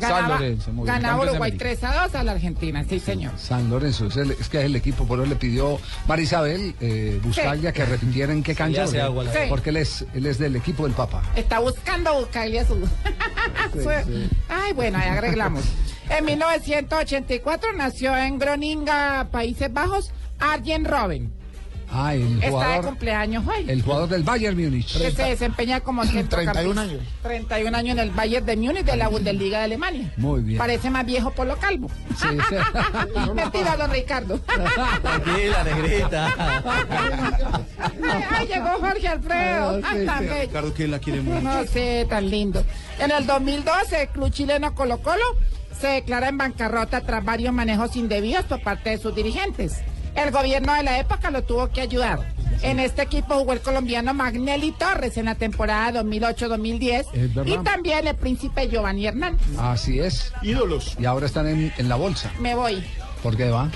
San 0.00 0.28
Lorenzo, 0.28 0.72
muy 0.72 0.84
bien. 0.84 0.94
ganaba 0.94 1.24
de 1.24 1.30
Uruguay 1.30 1.50
América. 1.50 1.64
3 1.64 1.84
a 1.84 2.02
2 2.04 2.14
a 2.14 2.22
la 2.22 2.30
Argentina, 2.32 2.84
sí, 2.88 3.00
señor. 3.00 3.32
San 3.36 3.68
Lorenzo, 3.68 4.06
es, 4.06 4.16
el- 4.16 4.30
es 4.30 4.48
que 4.48 4.58
es 4.60 4.64
el 4.66 4.76
equipo, 4.76 5.04
por 5.04 5.18
eso 5.18 5.28
le 5.28 5.34
pidió 5.34 5.80
María 6.06 6.22
Isabel 6.24 6.72
eh, 6.80 7.20
Buscaglia 7.20 7.72
que 7.72 7.84
repitiera 7.84 8.32
en 8.32 8.44
qué 8.44 8.54
cancha. 8.54 8.84
porque- 8.84 9.00
agua 9.00 9.24
Sí. 9.24 9.38
Porque 9.48 9.70
él 9.70 9.78
es, 9.78 10.04
él 10.14 10.26
es 10.26 10.38
del 10.38 10.54
equipo 10.54 10.84
del 10.84 10.92
Papa. 10.92 11.20
Está 11.34 11.58
buscando 11.58 12.14
buscarle 12.16 12.60
a 12.60 12.64
su. 12.66 12.74
su- 13.72 13.90
Ay, 14.48 14.72
bueno, 14.72 14.98
ahí 14.98 15.08
arreglamos. 15.08 15.64
En 16.10 16.24
1984 16.24 17.72
nació 17.74 18.16
en 18.16 18.38
Groninga, 18.38 19.28
Países 19.30 19.70
Bajos, 19.70 20.10
Arjen 20.38 20.86
Robben. 20.86 21.30
Ah, 21.90 22.14
el 22.14 22.22
Está 22.34 22.46
de 22.46 22.50
jugador, 22.50 22.84
cumpleaños 22.84 23.44
hoy. 23.46 23.64
el 23.66 23.82
jugador 23.82 24.08
del 24.10 24.22
Bayern 24.22 24.56
Múnich. 24.62 24.98
que 24.98 25.10
se 25.10 25.22
desempeña 25.22 25.80
como 25.80 26.02
31 26.28 26.78
años. 26.80 27.00
31 27.22 27.76
años 27.76 27.92
en 27.92 27.98
el 28.00 28.10
Bayern 28.10 28.44
de 28.44 28.56
Múnich 28.56 28.84
de 28.84 28.96
la 28.96 29.08
Bundesliga 29.08 29.58
de 29.58 29.64
Alemania. 29.64 30.12
Muy 30.18 30.42
bien. 30.42 30.58
Parece 30.58 30.90
más 30.90 31.06
viejo 31.06 31.30
por 31.32 31.46
lo 31.46 31.56
calvo. 31.56 31.90
Sí, 32.16 32.28
sí. 32.48 32.54
Mentira, 33.34 33.76
don 33.76 33.90
Ricardo. 33.90 34.38
Tranquila, 34.38 35.64
negrita. 35.64 36.34
Ay, 38.02 38.24
ay, 38.30 38.46
llegó 38.46 38.68
Jorge 38.80 39.08
Alfredo. 39.08 39.80
Ay, 39.84 40.06
tan 40.06 40.20
bello. 40.20 40.40
Ricardo, 40.42 40.74
que 40.74 40.88
la 40.88 40.98
quiere 40.98 41.20
mucho. 41.22 41.40
No 41.40 41.64
sé, 41.64 42.06
tan 42.08 42.28
lindo. 42.28 42.64
En 42.98 43.10
el 43.10 43.26
2012, 43.26 44.02
el 44.02 44.08
club 44.08 44.30
chileno 44.30 44.74
Colo 44.74 44.98
Colo 45.02 45.24
se 45.80 45.86
declara 45.88 46.28
en 46.28 46.38
bancarrota 46.38 47.00
tras 47.02 47.24
varios 47.24 47.52
manejos 47.54 47.94
indebidos 47.96 48.44
por 48.44 48.60
parte 48.62 48.90
de 48.90 48.98
sus 48.98 49.14
dirigentes. 49.14 49.76
El 50.24 50.30
gobierno 50.32 50.74
de 50.74 50.82
la 50.82 50.98
época 50.98 51.30
lo 51.30 51.42
tuvo 51.44 51.68
que 51.70 51.80
ayudar. 51.80 52.20
En 52.62 52.80
este 52.80 53.02
equipo 53.02 53.34
jugó 53.36 53.52
el 53.52 53.60
colombiano 53.60 54.12
Magnelli 54.14 54.72
Torres 54.72 55.16
en 55.16 55.26
la 55.26 55.36
temporada 55.36 56.02
2008-2010 56.02 57.04
Es 57.12 57.34
verdad. 57.34 57.52
y 57.60 57.64
también 57.64 58.06
el 58.08 58.16
príncipe 58.16 58.68
Giovanni 58.68 59.06
Hernández. 59.06 59.46
Así 59.58 60.00
es. 60.00 60.32
Ídolos. 60.42 60.96
Y 60.98 61.04
ahora 61.04 61.26
están 61.26 61.46
en, 61.46 61.72
en 61.76 61.88
la 61.88 61.94
bolsa. 61.94 62.32
Me 62.40 62.56
voy. 62.56 62.82
¿Por 63.22 63.36
qué 63.36 63.50
va? 63.50 63.70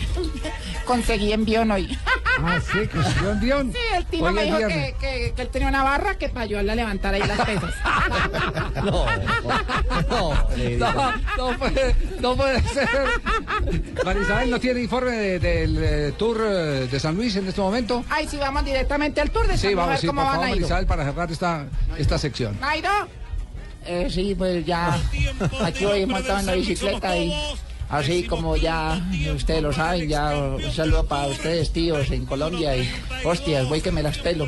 Conseguí 0.84 1.32
envión 1.32 1.70
hoy. 1.70 1.98
Ah, 2.42 2.58
sí, 2.60 2.86
consiguió 2.88 3.30
envión. 3.32 3.72
Sí, 3.72 3.78
el 4.14 4.22
Hoy 4.22 4.32
me 4.32 4.44
dijo 4.44 4.58
que, 4.58 4.94
que- 5.00 5.32
que 5.36 5.42
él 5.42 5.48
tenía 5.48 5.68
una 5.68 5.82
barra 5.82 6.16
que 6.16 6.28
para 6.28 6.42
ayudarle 6.44 6.72
a 6.72 6.74
levantar 6.76 7.14
ahí 7.14 7.22
las 7.26 7.40
pesas. 7.40 7.74
No, 8.82 9.04
no, 10.08 10.34
No, 10.78 11.12
no 11.36 11.58
puede, 11.58 11.94
no 12.20 12.36
puede 12.36 12.62
ser. 12.68 12.88
María 14.04 14.22
Isabel 14.22 14.50
no 14.50 14.58
tiene 14.60 14.80
informe 14.82 15.12
de- 15.12 15.38
del 15.38 15.78
eh, 15.82 16.12
tour 16.16 16.40
eh, 16.44 16.88
de 16.90 17.00
San 17.00 17.14
Luis 17.16 17.36
en 17.36 17.46
este 17.48 17.60
momento. 17.60 18.04
Ay, 18.08 18.26
sí, 18.28 18.36
vamos 18.38 18.64
directamente 18.64 19.20
al 19.20 19.30
tour 19.30 19.46
de 19.46 19.56
Sí, 19.56 19.62
San 19.62 19.70
Luis, 19.72 19.78
a 19.78 19.80
vamos, 19.80 19.90
ver 19.92 20.00
sí, 20.00 20.06
por 20.06 20.14
cómo 20.16 20.26
favor, 20.26 20.36
van 20.38 20.46
a 20.46 20.48
María 20.50 20.60
ir. 20.60 20.66
Isabel, 20.66 20.86
para 20.86 21.04
cerrar 21.04 21.30
esta, 21.32 21.66
esta 21.98 22.18
sección. 22.18 22.58
Nairo. 22.60 22.90
Eh, 23.84 24.08
sí, 24.10 24.34
pues 24.36 24.64
ya 24.64 24.96
aquí 25.64 25.84
voy 25.84 26.06
la 26.06 26.52
bicicleta 26.54 27.16
y 27.16 27.34
así 27.92 28.24
como 28.24 28.56
ya 28.56 29.00
ustedes 29.34 29.62
lo 29.62 29.72
saben, 29.72 30.08
ya 30.08 30.36
un 30.36 30.72
saludo 30.72 31.04
para 31.06 31.28
ustedes 31.28 31.70
tíos 31.72 32.10
en 32.10 32.26
Colombia 32.26 32.76
y 32.76 32.90
hostias, 33.24 33.68
voy 33.68 33.80
que 33.80 33.92
me 33.92 34.02
las 34.02 34.18
pelo. 34.18 34.46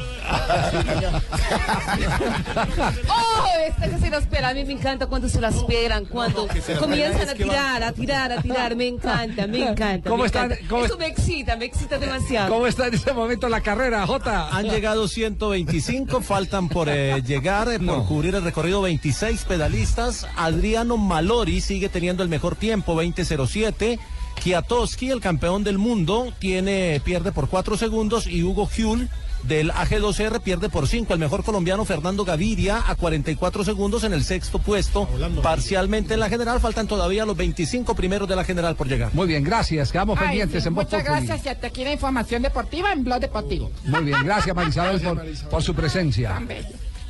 ¡Oh! 3.08 3.44
Esta 3.66 3.88
que 3.88 3.98
se 3.98 4.10
las 4.10 4.26
pela. 4.26 4.48
A 4.50 4.54
mí 4.54 4.64
me 4.64 4.72
encanta 4.74 5.06
cuando 5.06 5.28
se 5.28 5.40
las 5.40 5.62
pelan, 5.64 6.04
cuando 6.06 6.46
comienzan 6.78 7.28
a 7.28 7.34
tirar, 7.34 7.82
a 7.82 7.92
tirar, 7.92 8.32
a 8.32 8.42
tirar. 8.42 8.76
Me 8.76 8.88
encanta, 8.88 9.46
me 9.46 9.68
encanta. 9.70 10.10
¿Cómo 10.10 10.22
me 10.22 10.26
están? 10.26 10.52
encanta. 10.52 10.68
¿Cómo 10.68 10.84
Eso 10.84 10.98
me 10.98 11.06
excita, 11.06 11.56
me 11.56 11.64
excita 11.64 11.98
demasiado. 11.98 12.52
¿Cómo 12.52 12.66
está 12.66 12.88
en 12.88 12.94
este 12.94 13.12
momento 13.12 13.48
la 13.48 13.60
carrera, 13.60 14.06
Jota? 14.06 14.48
Han 14.54 14.68
llegado 14.68 15.08
125, 15.08 16.20
faltan 16.20 16.68
por 16.68 16.88
eh, 16.90 17.22
llegar, 17.24 17.68
eh, 17.70 17.78
por 17.78 18.04
cubrir 18.06 18.34
el 18.34 18.42
recorrido 18.44 18.82
26 18.82 19.44
pedalistas. 19.44 20.26
Adriano 20.36 20.96
Malori 20.96 21.60
sigue 21.60 21.88
teniendo 21.88 22.22
el 22.22 22.28
mejor 22.28 22.56
tiempo, 22.56 22.94
20.07. 23.36 23.98
Kiatowski, 24.42 25.10
el 25.10 25.20
campeón 25.20 25.62
del 25.64 25.78
mundo, 25.78 26.32
tiene, 26.38 27.00
pierde 27.04 27.32
por 27.32 27.48
4 27.48 27.76
segundos 27.76 28.26
y 28.26 28.42
Hugo 28.42 28.68
Hull 28.76 29.08
del 29.44 29.70
AG2R 29.70 30.40
pierde 30.40 30.68
por 30.68 30.88
5. 30.88 31.12
El 31.12 31.20
mejor 31.20 31.44
colombiano 31.44 31.84
Fernando 31.84 32.24
Gaviria 32.24 32.82
a 32.86 32.94
44 32.94 33.64
segundos 33.64 34.02
en 34.04 34.12
el 34.12 34.24
sexto 34.24 34.58
puesto, 34.58 35.08
parcialmente 35.42 36.14
en 36.14 36.20
la 36.20 36.28
general. 36.28 36.60
Faltan 36.60 36.88
todavía 36.88 37.24
los 37.24 37.36
25 37.36 37.94
primeros 37.94 38.28
de 38.28 38.36
la 38.36 38.44
general 38.44 38.74
por 38.74 38.88
llegar. 38.88 39.14
Muy 39.14 39.26
bien, 39.26 39.44
gracias. 39.44 39.92
Quedamos 39.92 40.18
Ay, 40.18 40.28
pendientes 40.28 40.62
sí, 40.62 40.68
en 40.68 40.74
Voz 40.74 40.84
muchas 40.86 41.02
Populi. 41.02 41.26
gracias 41.26 41.46
y 41.46 41.48
hasta 41.50 41.66
aquí 41.68 41.84
la 41.84 41.92
información 41.92 42.42
deportiva 42.42 42.92
en 42.92 43.04
Blog 43.04 43.20
Deportivo. 43.20 43.70
Muy 43.84 44.04
bien, 44.04 44.24
gracias 44.24 44.54
María 44.56 44.70
Isabel 44.70 45.00
por, 45.00 45.22
por 45.50 45.62
su 45.62 45.74
presencia. 45.74 46.42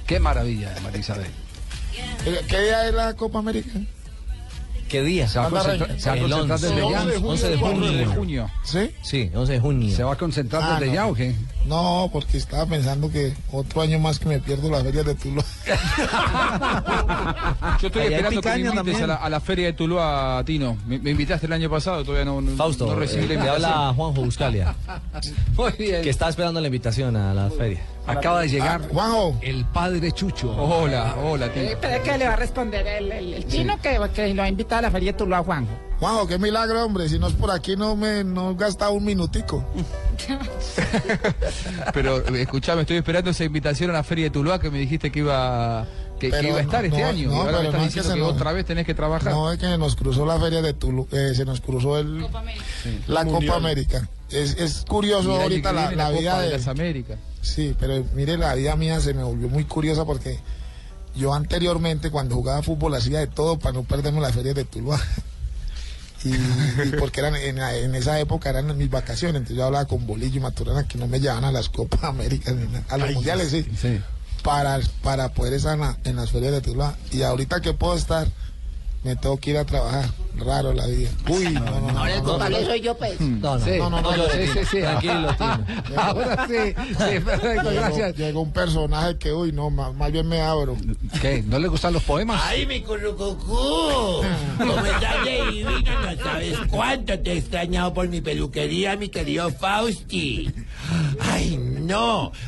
Qué 0.06 0.20
maravilla, 0.20 0.74
María 0.82 1.00
Isabel. 1.00 1.30
¿Qué 2.48 2.60
día 2.60 2.88
es 2.88 2.94
la 2.94 3.14
Copa 3.14 3.38
América? 3.38 3.70
¿Qué 4.88 5.02
día? 5.02 5.26
Se 5.28 5.38
va 5.38 5.46
a 5.46 5.50
concentrar, 5.50 6.00
se 6.00 6.08
va 6.08 6.14
a 6.14 6.18
El 6.18 6.22
concentrar 6.30 6.58
11. 6.58 6.66
desde 6.68 6.90
ya. 6.90 7.02
11 7.02 7.48
de 7.48 7.56
junio. 7.56 7.86
11 7.88 7.96
de 7.96 8.06
junio. 8.06 8.50
¿Sí? 8.64 8.90
Sí, 9.02 9.30
11 9.34 9.52
de 9.52 9.60
junio. 9.60 9.96
¿Se 9.96 10.04
va 10.04 10.12
a 10.12 10.16
concentrar 10.16 10.62
Ah, 10.64 10.74
desde 10.78 10.86
no. 10.88 10.94
ya 10.94 11.06
o 11.06 11.14
qué? 11.14 11.34
No, 11.66 12.10
porque 12.12 12.36
estaba 12.36 12.66
pensando 12.66 13.10
que 13.10 13.32
otro 13.50 13.80
año 13.82 13.98
más 13.98 14.18
que 14.18 14.26
me 14.28 14.38
pierdo 14.38 14.70
las 14.70 14.82
ferias 14.82 15.06
de 15.06 15.14
Tuluá. 15.14 15.44
Yo 17.80 17.88
estoy 17.88 18.02
Ahí 18.02 18.08
hay 18.08 18.14
esperando 18.14 18.30
que 18.30 18.36
me 18.36 18.42
picaña 18.42 18.56
invites 18.58 18.74
también. 18.74 19.02
a 19.04 19.06
la, 19.06 19.14
a 19.14 19.30
la 19.30 19.40
feria 19.40 19.66
de 19.66 19.72
Tuluá, 19.72 20.42
Tino. 20.44 20.76
Me, 20.86 20.98
me 20.98 21.10
invitaste 21.10 21.46
el 21.46 21.52
año 21.52 21.70
pasado, 21.70 22.04
todavía 22.04 22.24
no, 22.26 22.40
no, 22.40 22.56
Fausto, 22.56 22.86
no 22.86 22.94
recibí 22.96 23.24
eh, 23.24 23.28
la 23.28 23.34
invitación. 23.34 23.64
habla 23.72 23.94
Juanjo 23.94 24.22
Buscalia, 24.24 24.74
Muy 25.56 25.72
bien. 25.78 26.02
que 26.02 26.10
está 26.10 26.28
esperando 26.28 26.60
la 26.60 26.66
invitación 26.66 27.16
a 27.16 27.32
la 27.34 27.50
feria. 27.50 27.80
Acaba 28.06 28.42
de 28.42 28.48
llegar 28.48 28.86
Juanjo. 28.88 29.38
el 29.40 29.64
padre 29.64 30.12
Chucho. 30.12 30.50
Hola, 30.54 31.16
hola. 31.24 31.46
Eh, 31.54 31.76
que 32.04 32.18
le 32.18 32.26
va 32.26 32.34
a 32.34 32.36
responder 32.36 32.86
el, 32.86 33.10
el, 33.10 33.34
el 33.34 33.48
chino 33.48 33.78
que, 33.80 33.98
que 34.14 34.34
lo 34.34 34.42
ha 34.42 34.48
invitado 34.48 34.80
a 34.80 34.82
la 34.82 34.90
feria 34.90 35.12
de 35.12 35.18
Tuluá, 35.18 35.42
Juanjo. 35.42 35.72
Juanjo, 36.00 36.26
qué 36.26 36.38
milagro, 36.38 36.84
hombre. 36.84 37.08
Si 37.08 37.18
no 37.18 37.28
es 37.28 37.34
por 37.34 37.50
aquí, 37.50 37.76
no 37.76 37.96
me 37.96 38.24
no 38.24 38.50
he 38.50 38.54
gastado 38.56 38.92
un 38.92 39.04
minutico. 39.04 39.64
Pero 41.92 42.18
eh, 42.34 42.42
escuchame, 42.42 42.82
estoy 42.82 42.96
esperando 42.98 43.30
esa 43.30 43.44
invitación 43.44 43.90
a 43.90 43.94
la 43.94 44.02
feria 44.04 44.24
de 44.24 44.30
Tuluá 44.30 44.58
que 44.58 44.70
me 44.70 44.78
dijiste 44.78 45.10
que 45.10 45.20
iba 45.20 45.86
que, 46.18 46.28
iba 46.28 46.58
a 46.58 46.60
estar 46.60 46.80
no, 46.82 46.86
este 46.88 47.00
no, 47.02 47.08
año. 47.08 47.28
no, 47.30 47.34
y 47.34 47.38
ahora 47.38 47.52
me 47.52 47.58
pero 47.58 47.68
estás 47.68 47.80
no 47.80 47.86
es 47.86 47.94
que 47.94 48.00
diciendo 48.00 48.08
se 48.10 48.14
que, 48.14 48.20
nos- 48.20 48.32
otra 48.34 48.52
vez 48.52 48.64
tenés 48.66 48.86
que 48.86 48.94
trabajar. 48.94 49.32
No, 49.32 49.52
es 49.52 49.58
que 49.58 49.78
nos 49.78 49.96
cruzó 49.96 50.26
la 50.26 50.38
feria 50.38 50.62
de 50.62 50.72
Tulu, 50.74 51.08
eh, 51.12 51.32
se 51.34 51.44
nos 51.44 51.60
cruzó 51.60 51.98
el, 51.98 52.20
la 53.06 53.24
Mundial. 53.24 53.46
Copa 53.46 53.56
América. 53.56 54.08
Es, 54.30 54.56
es 54.58 54.84
curioso 54.88 55.40
ahorita 55.40 55.72
la, 55.72 55.90
la 55.90 55.96
la 55.96 56.10
vida 56.10 56.30
Copa 56.32 56.42
de, 56.42 56.48
de 56.50 56.58
las 56.58 56.68
Américas. 56.68 57.18
Sí, 57.40 57.74
pero 57.78 58.04
mire, 58.14 58.36
la 58.38 58.54
vida 58.54 58.74
mía 58.76 59.00
se 59.00 59.14
me 59.14 59.22
volvió 59.22 59.48
muy 59.48 59.64
curiosa 59.64 60.04
porque 60.04 60.38
yo 61.14 61.34
anteriormente 61.34 62.10
cuando 62.10 62.34
jugaba 62.34 62.62
fútbol 62.62 62.94
hacía 62.94 63.20
de 63.20 63.26
todo 63.26 63.58
para 63.58 63.74
no 63.74 63.84
perderme 63.84 64.20
las 64.20 64.32
ferias 64.34 64.54
de 64.54 64.64
Tuluá. 64.64 65.00
Y, 66.24 66.30
y 66.32 66.92
porque 66.98 67.20
eran 67.20 67.36
en, 67.36 67.58
en 67.58 67.94
esa 67.94 68.18
época 68.18 68.48
eran 68.50 68.76
mis 68.78 68.90
vacaciones, 68.90 69.36
entonces 69.36 69.56
yo 69.58 69.66
hablaba 69.66 69.84
con 69.86 70.06
Bolillo 70.06 70.38
y 70.38 70.40
Maturana 70.40 70.88
que 70.88 70.96
no 70.98 71.06
me 71.06 71.20
llevaban 71.20 71.44
a 71.44 71.52
las 71.52 71.68
Copas 71.68 72.02
Américas, 72.04 72.54
a 72.88 72.96
los 72.96 73.08
Ay, 73.08 73.14
mundiales, 73.14 73.50
sí, 73.50 73.66
sí. 73.80 74.00
Para, 74.42 74.78
para 75.02 75.32
poder 75.34 75.52
estar 75.54 75.74
en, 75.74 75.80
la- 75.80 75.98
en 76.04 76.16
las 76.16 76.30
ferias 76.30 76.52
de 76.52 76.60
Tuluá. 76.60 76.96
Y 77.12 77.22
ahorita 77.22 77.60
que 77.60 77.72
puedo 77.74 77.94
estar, 77.96 78.26
me 79.04 79.14
tengo 79.16 79.36
que 79.38 79.50
ir 79.50 79.58
a 79.58 79.64
trabajar. 79.64 80.06
Raro 80.36 80.72
la 80.72 80.84
vida. 80.86 81.10
Uy, 81.28 81.44
no, 81.50 81.60
no, 81.60 81.92
no. 81.92 81.98
Ahora 82.00 82.14
el 82.14 82.18
no, 82.20 82.24
no, 82.26 82.30
culpable 82.32 82.60
no. 82.62 82.66
soy 82.66 82.80
yo, 82.80 82.96
pues. 82.98 83.20
No, 83.20 83.56
no, 83.56 83.64
Sí, 83.64 83.70
no, 83.78 83.88
no, 83.88 84.00
no, 84.02 84.10
no, 84.10 84.16
no, 84.16 84.24
sí, 84.30 84.38
no. 84.46 84.52
sí, 84.54 84.60
sí, 84.68 84.80
tranquilo, 84.80 85.28
Tino. 85.38 85.66
Ahora 85.96 86.48
sí, 86.48 86.74
sí, 86.74 87.20
perfecto, 87.24 87.70
gracias. 87.72 88.16
Llegó 88.16 88.40
un 88.40 88.52
personaje 88.52 89.16
que, 89.16 89.32
uy, 89.32 89.52
no, 89.52 89.70
más, 89.70 89.94
más 89.94 90.10
bien 90.10 90.26
me 90.28 90.40
abro. 90.40 90.76
¿Qué? 91.20 91.44
¿No 91.46 91.60
le 91.60 91.68
gustan 91.68 91.92
los 91.92 92.02
poemas? 92.02 92.40
¡Ay, 92.44 92.66
mi 92.66 92.80
currucucú! 92.82 94.22
¿Cómo 94.58 94.86
estás 94.86 95.24
de 95.24 95.50
divina? 95.52 96.14
No 96.16 96.24
sabes 96.24 96.58
cuánto 96.68 97.16
te 97.20 97.32
he 97.34 97.38
extrañado 97.38 97.94
por 97.94 98.08
mi 98.08 98.20
peluquería, 98.20 98.96
mi 98.96 99.10
querido 99.10 99.52
Fausti. 99.52 100.52
¡Ay, 101.20 101.56
no! 101.58 101.73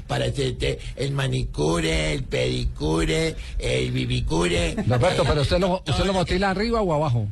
Para 0.06 0.26
hacerte 0.26 0.78
el 0.96 1.12
manicure, 1.12 2.12
el 2.14 2.24
pedicure, 2.24 3.34
el 3.58 3.90
bibicure. 3.90 4.74
Roberto, 4.86 5.24
pero 5.26 5.42
usted 5.42 5.58
lo, 5.58 5.82
usted 5.86 6.04
lo 6.04 6.12
motila 6.12 6.50
arriba 6.50 6.80
o 6.82 6.94
abajo. 6.94 7.26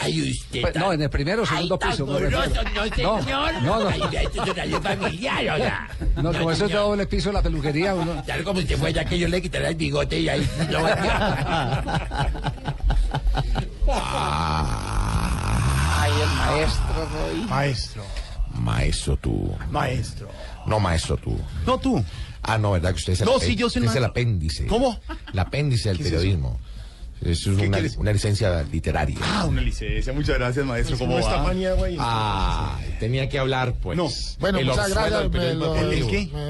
Ay, 0.00 0.30
usted. 0.30 0.60
Pues, 0.60 0.76
no, 0.76 0.92
en 0.92 1.02
el 1.02 1.10
primero 1.10 1.42
o 1.42 1.46
segundo 1.46 1.76
piso, 1.76 2.06
goloso, 2.06 2.30
no, 2.30 2.62
No, 2.86 2.94
señor. 2.94 3.52
no, 3.62 3.80
no. 3.82 3.88
Ay, 3.88 4.00
ya, 4.12 4.22
esto 4.22 4.44
es 4.44 4.50
horario 4.50 4.80
familiar, 4.80 5.38
oiga. 5.38 5.88
No, 6.22 6.32
como 6.32 6.52
eso 6.52 6.66
es 6.66 6.70
de 6.70 6.76
doble 6.78 7.06
piso 7.06 7.32
la 7.32 7.42
peluquería, 7.42 7.94
uno. 7.96 8.22
Claro, 8.24 8.44
como 8.44 8.60
si 8.60 8.76
fuera 8.76 9.04
que 9.04 9.18
yo 9.18 9.26
le 9.26 9.42
quitara 9.42 9.68
el 9.70 9.74
bigote 9.74 10.20
y 10.20 10.28
ahí 10.28 10.48
lo 10.70 10.86
Ay, 16.00 16.12
el 16.22 16.28
maestro, 16.36 17.08
Roy. 17.12 17.36
Maestro. 17.48 18.02
Maestro 18.58 19.16
tú. 19.16 19.54
Maestro. 19.70 20.28
No, 20.66 20.80
maestro 20.80 21.16
tú. 21.16 21.38
No 21.66 21.78
tú. 21.78 22.04
Ah, 22.42 22.58
no, 22.58 22.72
¿verdad 22.72 22.90
que 22.90 22.96
usted 22.96 23.12
es 23.14 23.20
el, 23.20 23.26
No, 23.26 23.38
sí, 23.40 23.56
yo 23.56 23.68
soy 23.68 23.80
el 23.82 23.88
usted 23.88 23.90
es 23.90 23.96
el 23.96 24.02
maestro. 24.02 24.10
apéndice? 24.10 24.66
¿Cómo? 24.66 24.98
El 25.32 25.38
apéndice 25.38 25.88
del 25.88 25.98
¿Qué 25.98 26.04
es 26.04 26.10
periodismo. 26.10 26.58
Eso 27.24 27.50
es 27.50 27.56
¿Qué 27.58 27.66
una, 27.98 28.12
licencia 28.12 28.62
literaria. 28.70 29.16
Ah, 29.22 29.44
una 29.46 29.60
licencia. 29.60 30.12
Muchas 30.12 30.38
gracias, 30.38 30.64
maestro. 30.64 30.96
Pues 30.96 31.06
¿Cómo 31.08 31.18
no 31.18 31.24
está 31.24 31.36
va? 31.38 31.42
manía, 31.48 31.72
güey. 31.74 31.96
Ah, 31.98 32.78
tenía 33.00 33.28
que 33.28 33.38
hablar, 33.38 33.74
pues. 33.82 33.96
No. 33.96 34.08
Bueno, 34.38 34.58
El 34.58 34.66
muchas 34.66 34.90
gracias. 34.90 35.30
Me, 35.30 35.54
lo- 35.54 35.74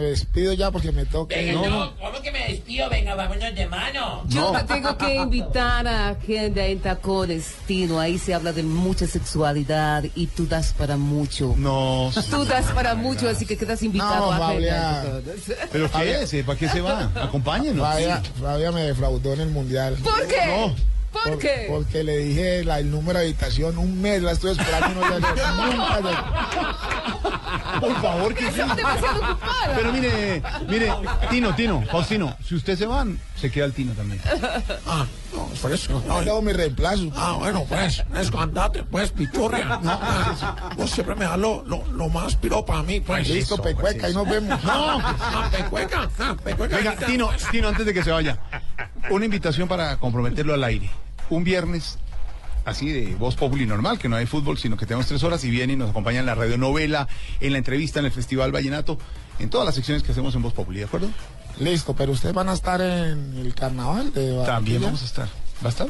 despido 0.01 0.53
ya 0.53 0.71
porque 0.71 0.93
me 0.93 1.07
toca. 1.07 1.35
Venga, 1.37 1.53
No, 1.53 1.63
no, 1.69 1.71
no. 1.87 1.97
¿cómo 1.97 2.21
que 2.21 2.31
me 2.31 2.49
despido? 2.53 2.89
Venga, 2.91 3.15
vámonos 3.15 3.55
de 3.55 3.67
mano. 3.67 4.23
Yo 4.29 4.53
te 4.53 4.65
tengo 4.75 4.97
que 4.99 5.15
invitar 5.17 5.87
a 5.87 6.09
Agenda 6.11 6.65
en 6.67 6.81
Tacones, 6.81 7.55
Tino. 7.67 7.99
Ahí 7.99 8.19
se 8.19 8.35
habla 8.35 8.53
de 8.53 8.63
mucha 8.63 9.07
sexualidad 9.07 10.05
y 10.15 10.27
tú 10.27 10.47
das 10.47 10.73
para 10.75 10.97
mucho. 10.97 11.55
No. 11.57 12.11
Tú 12.31 12.45
das 12.45 12.67
para 12.73 12.95
mucho, 12.95 13.29
así 13.29 13.47
que 13.47 13.57
quedas 13.57 13.83
invitado 13.83 14.27
No, 14.27 14.33
a 14.33 14.49
Agenda. 14.51 15.21
¿Pero 15.73 15.91
qué 15.91 16.23
es? 16.23 16.45
¿Para 16.45 16.59
qué 16.59 16.69
se 16.69 16.81
va? 16.81 17.11
Acompáñenos. 17.15 17.87
Fabia, 17.87 18.23
Fabia 18.41 18.71
me 18.73 18.83
defraudó 18.83 19.33
en 19.35 19.41
el 19.41 19.49
mundial. 19.51 19.97
¿Por 20.03 20.27
qué? 20.27 20.58
No. 20.59 20.75
¿Por 21.13 21.39
qué? 21.39 21.67
Porque 21.69 22.05
le 22.05 22.19
dije 22.19 22.65
la- 22.65 22.79
el 22.79 22.91
número 22.91 23.19
de 23.19 23.27
habitación, 23.27 23.79
un 23.79 24.01
mes 24.01 24.23
la 24.23 24.33
estuve 24.33 24.53
esperando 24.53 24.89
y 24.91 24.95
no. 24.95 25.19
Nunca. 25.99 27.81
Por 27.81 28.01
favor, 28.03 28.35
que 28.35 28.43
sí. 28.53 28.61
Estás 28.61 28.77
demasiado 28.77 29.17
ocupada. 29.21 29.75
Pero 29.77 29.93
mire, 29.93 30.43
mire, 30.69 30.93
Tino, 31.31 31.55
Tino, 31.55 31.83
Faustino, 31.91 32.37
si 32.47 32.55
usted 32.57 32.77
se 32.77 32.87
van, 32.87 33.19
se 33.41 33.51
queda 33.51 33.67
el 33.67 33.73
Tino 33.73 33.93
también. 33.93 34.21
Ah, 34.87 35.07
no, 35.35 35.47
por 35.61 35.73
eso. 35.73 36.03
No, 36.07 36.21
tengo 36.21 36.43
mi 36.43 36.53
reemplazo. 36.53 37.11
Ah, 37.17 37.33
bueno, 37.39 37.65
pues, 37.69 38.03
es 38.17 38.31
andate, 38.35 38.83
pues. 38.85 39.13
No, 39.17 39.49
pues, 39.51 40.77
vos 40.77 40.91
siempre 40.91 41.15
me 41.15 41.25
das 41.25 41.39
lo, 41.39 41.63
lo, 41.67 41.85
lo 41.87 42.09
más 42.09 42.37
piro 42.37 42.65
para 42.65 42.83
mí, 42.83 43.01
pues. 43.01 43.29
Listo, 43.29 43.55
Eso, 43.55 43.63
pecueca, 43.63 43.93
pues, 43.93 44.05
ahí 44.05 44.15
nos 44.15 44.29
vemos. 44.29 44.65
No, 44.65 45.01
ah, 45.01 45.49
pecueca, 45.51 46.09
ah, 46.19 46.37
pecueca. 46.43 46.77
Venga, 46.77 46.97
Tino, 46.97 47.27
pues. 47.29 47.49
Tino, 47.51 47.69
antes 47.69 47.87
de 47.87 47.95
que 47.95 48.03
se 48.03 48.11
vaya, 48.11 48.39
una 49.11 49.25
invitación 49.25 49.69
para 49.69 49.97
comprometerlo 49.99 50.55
al 50.55 50.65
aire. 50.65 50.91
Un 51.31 51.45
viernes, 51.45 51.99
así 52.65 52.91
de 52.91 53.15
voz 53.17 53.35
populi 53.37 53.67
normal, 53.67 53.99
que 53.99 54.09
no 54.09 54.17
hay 54.17 54.27
fútbol, 54.27 54.59
sino 54.59 54.77
que 54.77 54.87
tenemos 54.87 55.07
tres 55.07 55.23
horas 55.23 55.45
y 55.45 55.51
viene 55.51 55.75
y 55.75 55.77
nos 55.77 55.91
acompaña 55.91 56.21
en 56.21 56.27
la 56.27 56.35
radionovela, 56.35 57.09
en 57.41 57.53
la 57.53 57.59
entrevista, 57.59 58.01
en 58.01 58.07
el 58.07 58.13
Festival 58.13 58.53
Vallenato, 58.53 58.99
en 59.39 59.51
todas 59.51 59.67
las 59.67 59.75
secciones 59.75 60.03
que 60.03 60.13
hacemos 60.13 60.35
en 60.35 60.43
voz 60.43 60.53
populi, 60.53 60.79
¿de 60.81 60.85
acuerdo? 60.87 61.09
Listo, 61.61 61.95
pero 61.95 62.13
ustedes 62.13 62.35
van 62.35 62.49
a 62.49 62.53
estar 62.53 62.81
en 62.81 63.35
el 63.37 63.55
carnaval 63.55 64.13
de 64.13 64.31
Barranquilla? 64.33 64.47
También 64.55 64.83
vamos 64.83 65.03
a 65.03 65.05
estar. 65.07 65.29
¿Va 65.63 65.67
a 65.67 65.71
estar? 65.71 65.89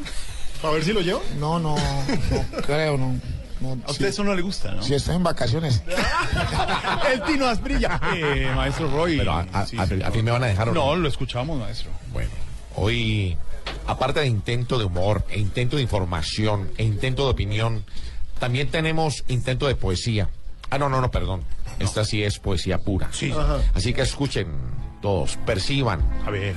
A 0.65 0.71
ver 0.71 0.83
si 0.83 0.93
lo 0.93 1.01
llevo. 1.03 1.23
No, 1.39 1.59
no, 1.61 1.77
no 1.77 2.63
creo, 2.67 2.97
no. 2.97 3.15
no 3.61 3.79
A 3.87 3.91
usted 3.91 4.07
eso 4.07 4.25
no 4.25 4.35
le 4.35 4.43
gusta, 4.43 4.73
¿no? 4.73 4.83
Si 4.83 4.95
estoy 4.95 5.15
en 5.17 5.23
vacaciones. 5.23 5.83
El 7.13 7.23
Tino 7.23 7.47
Asprilla. 7.47 8.01
Eh, 8.17 8.51
maestro 8.57 8.91
Roy. 8.91 9.19
Pero 9.19 9.33
a, 9.33 9.41
a, 9.53 9.67
Sí, 9.67 9.79
a- 9.79 9.87
señor. 9.87 10.07
a 10.09 10.11
ti 10.11 10.23
me 10.23 10.31
van 10.31 10.43
a 10.43 10.47
dejar 10.47 10.71
o 10.71 10.73
No, 10.73 10.97
lo 10.97 11.09
escuchamos, 11.09 11.59
maestro. 11.61 11.91
Bueno, 12.13 12.31
hoy, 12.77 13.37
aparte 13.87 14.21
de 14.21 14.27
intento 14.27 14.79
de 14.79 14.85
humor, 14.85 15.25
e 15.31 15.39
intento 15.39 15.77
de 15.77 15.83
información, 15.83 16.71
e 16.77 16.85
intento 16.85 17.25
de 17.25 17.31
opinión, 17.31 17.85
también 18.39 18.69
tenemos 18.69 19.25
intento 19.29 19.67
de 19.67 19.75
poesía. 19.75 20.29
Ah, 20.71 20.79
no, 20.79 20.89
no, 20.89 21.01
no, 21.01 21.11
perdón. 21.11 21.43
Esta 21.79 22.05
sí 22.05 22.23
es 22.23 22.39
poesía 22.39 22.79
pura. 22.79 23.09
Sí. 23.13 23.33
Ajá. 23.33 23.59
Así 23.75 23.93
que 23.93 24.03
escuchen 24.03 24.49
todos, 25.01 25.37
perciban. 25.47 26.01
A 26.27 26.31
ver. 26.31 26.55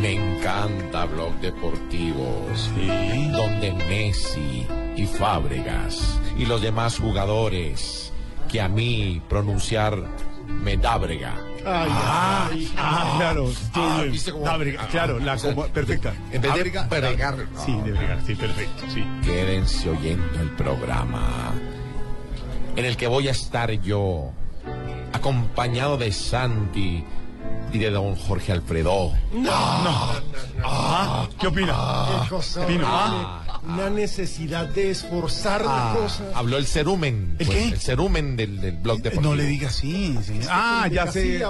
Me 0.00 0.14
encanta 0.14 1.04
Blog 1.04 1.34
Deportivo. 1.40 2.48
Sí. 2.54 3.28
Donde 3.30 3.72
Messi 3.72 4.66
y 4.96 5.06
Fábregas 5.06 6.18
y 6.36 6.46
los 6.46 6.60
demás 6.60 6.98
jugadores 6.98 8.12
que 8.50 8.60
a 8.60 8.68
mí 8.68 9.22
pronunciar 9.28 10.02
me 10.48 10.76
da 10.76 10.96
brega. 10.98 11.34
Ay, 11.64 11.88
Ah, 11.92 12.48
ay, 12.50 12.72
ah, 12.76 13.14
claro. 13.18 13.48
Ah, 13.74 14.02
¿viste 14.10 14.32
cómo- 14.32 14.44
Dábrega, 14.44 14.82
ah, 14.82 14.88
claro, 14.90 15.18
la 15.20 15.36
como- 15.36 15.66
perfecta. 15.68 16.12
en 16.32 16.42
vez 16.42 16.54
de 16.54 16.62
bregar, 17.00 17.36
no. 17.52 17.64
Sí, 17.64 17.72
de 17.82 17.92
bregar, 17.92 18.18
sí, 18.26 18.34
perfecto, 18.34 18.84
sí. 18.92 19.04
Quédense 19.22 19.90
oyendo 19.90 20.40
el 20.40 20.50
programa 20.50 21.52
en 22.74 22.84
el 22.84 22.96
que 22.96 23.06
voy 23.06 23.28
a 23.28 23.30
estar 23.30 23.70
yo, 23.70 24.32
acompañado 25.12 25.96
de 25.98 26.10
Santi 26.10 27.04
y 27.72 27.78
de 27.78 27.90
don 27.90 28.16
Jorge 28.16 28.50
Alfredo. 28.52 29.12
No, 29.32 29.50
Ah, 30.64 31.26
¿Qué 31.38 31.46
opina? 31.46 31.74
Qué 32.22 32.28
cosa 32.28 32.66
Pino, 32.66 32.86
horrible. 32.86 33.26
Ah. 33.64 33.72
Una 33.74 33.90
necesidad 33.90 34.66
de 34.66 34.90
esforzar 34.90 35.62
Ah, 35.66 35.92
la 35.94 36.00
cosa. 36.00 36.24
habló 36.34 36.56
el 36.58 36.66
cerumen. 36.66 37.36
¿El 37.38 37.46
pues, 37.46 37.58
qué? 37.58 37.68
El 37.68 37.78
cerumen 37.80 38.36
del, 38.36 38.60
del 38.60 38.76
blog 38.76 38.98
deportivo. 39.02 39.30
No 39.30 39.34
le 39.36 39.44
diga 39.44 39.68
así. 39.68 40.18
sí. 40.22 40.40
Ah, 40.50 40.88
ya 40.90 41.06
sé. 41.10 41.42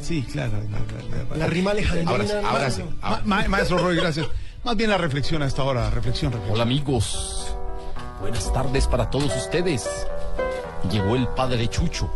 Sí, 0.00 0.22
claro. 0.30 0.52
la- 0.70 1.26
la- 1.30 1.36
La 1.36 1.46
rima 1.46 1.72
alejandrina. 1.72 2.10
Ahora 2.10 2.24
sí, 2.26 2.32
ahora 2.44 2.70
sí. 2.70 2.82
mano. 2.82 2.96
ahora- 3.02 3.22
Ma- 3.24 3.42
ma- 3.42 3.48
maestro 3.48 3.78
Roy, 3.78 3.96
gracias. 3.96 4.26
Más 4.64 4.76
bien 4.76 4.90
la 4.90 4.98
reflexión 4.98 5.42
a 5.42 5.46
esta 5.46 5.62
hora, 5.62 5.88
reflexión, 5.90 6.32
reflexión. 6.32 6.54
Hola 6.54 6.62
amigos, 6.64 7.54
buenas 8.20 8.52
tardes 8.52 8.86
para 8.86 9.08
todos 9.10 9.34
ustedes. 9.36 9.88
Llegó 10.90 11.16
el 11.16 11.26
padre 11.28 11.68
Chucho, 11.68 12.10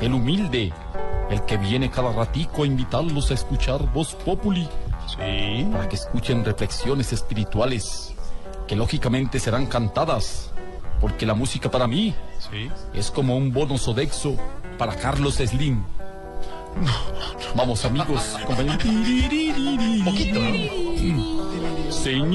el 0.00 0.12
humilde, 0.14 0.72
el 1.30 1.42
que 1.44 1.56
viene 1.56 1.90
cada 1.90 2.12
ratico 2.12 2.62
a 2.62 2.66
invitarlos 2.66 3.30
a 3.30 3.34
escuchar 3.34 3.80
Voz 3.92 4.14
Populi. 4.14 4.68
Sí. 5.08 5.66
Para 5.72 5.88
que 5.88 5.96
escuchen 5.96 6.44
reflexiones 6.44 7.12
espirituales, 7.12 8.12
que 8.66 8.76
lógicamente 8.76 9.38
serán 9.40 9.66
cantadas, 9.66 10.50
porque 11.00 11.26
la 11.26 11.34
música 11.34 11.70
para 11.70 11.86
mí 11.86 12.14
Sí. 12.38 12.70
es 12.94 13.10
como 13.10 13.36
un 13.36 13.52
bono 13.52 13.78
sodexo 13.78 14.36
para 14.78 14.94
Carlos 14.96 15.34
Slim. 15.36 15.82
Vamos 17.54 17.84
amigos, 17.84 18.36
compañeros. 18.46 18.84
Poquito, 20.04 20.40
¿no? 20.40 21.92
Señor. 21.92 22.34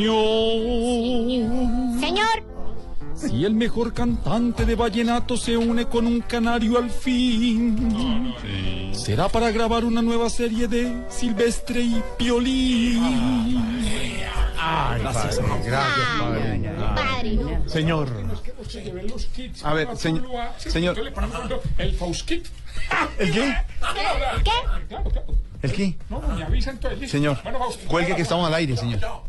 Señor, 1.99 2.43
Si 3.29 3.45
el 3.45 3.53
mejor 3.53 3.93
cantante 3.93 4.65
de 4.65 4.75
vallenato 4.75 5.37
se 5.37 5.55
une 5.55 5.85
con 5.85 6.05
un 6.07 6.21
canario 6.21 6.77
al 6.77 6.89
fin, 6.89 8.33
será 8.93 9.29
para 9.29 9.51
grabar 9.51 9.85
una 9.85 10.01
nueva 10.01 10.29
serie 10.29 10.67
de 10.67 11.05
Silvestre 11.09 11.81
y 11.81 12.01
Piolín. 12.17 13.81
Ay, 14.63 15.01
Gracias, 15.01 15.39
padre, 15.39 15.61
gracias, 15.65 16.07
padre. 16.19 17.59
Señor. 17.67 18.09
A 19.63 19.73
ver, 19.73 19.87
señor- 19.97 20.27
señor. 20.57 20.95
El 21.77 21.93
Fauskit. 21.95 22.45
¿El 23.19 23.31
qué? 23.31 23.55
¿Qué? 24.43 24.51
¿El 25.63 25.71
qué? 25.73 25.95
No, 26.09 26.21
me 26.21 26.43
avisan 26.43 26.77
todo 26.79 26.91
el 26.91 26.99
listo. 26.99 27.17
Señor, 27.17 27.37
cuelgue 27.87 28.15
que 28.15 28.21
estamos 28.23 28.47
al 28.47 28.53
aire, 28.55 28.75
señor. 28.77 28.99
Chao. 28.99 29.23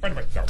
Bueno, 0.00 0.14
bueno, 0.14 0.20
chao. 0.32 0.44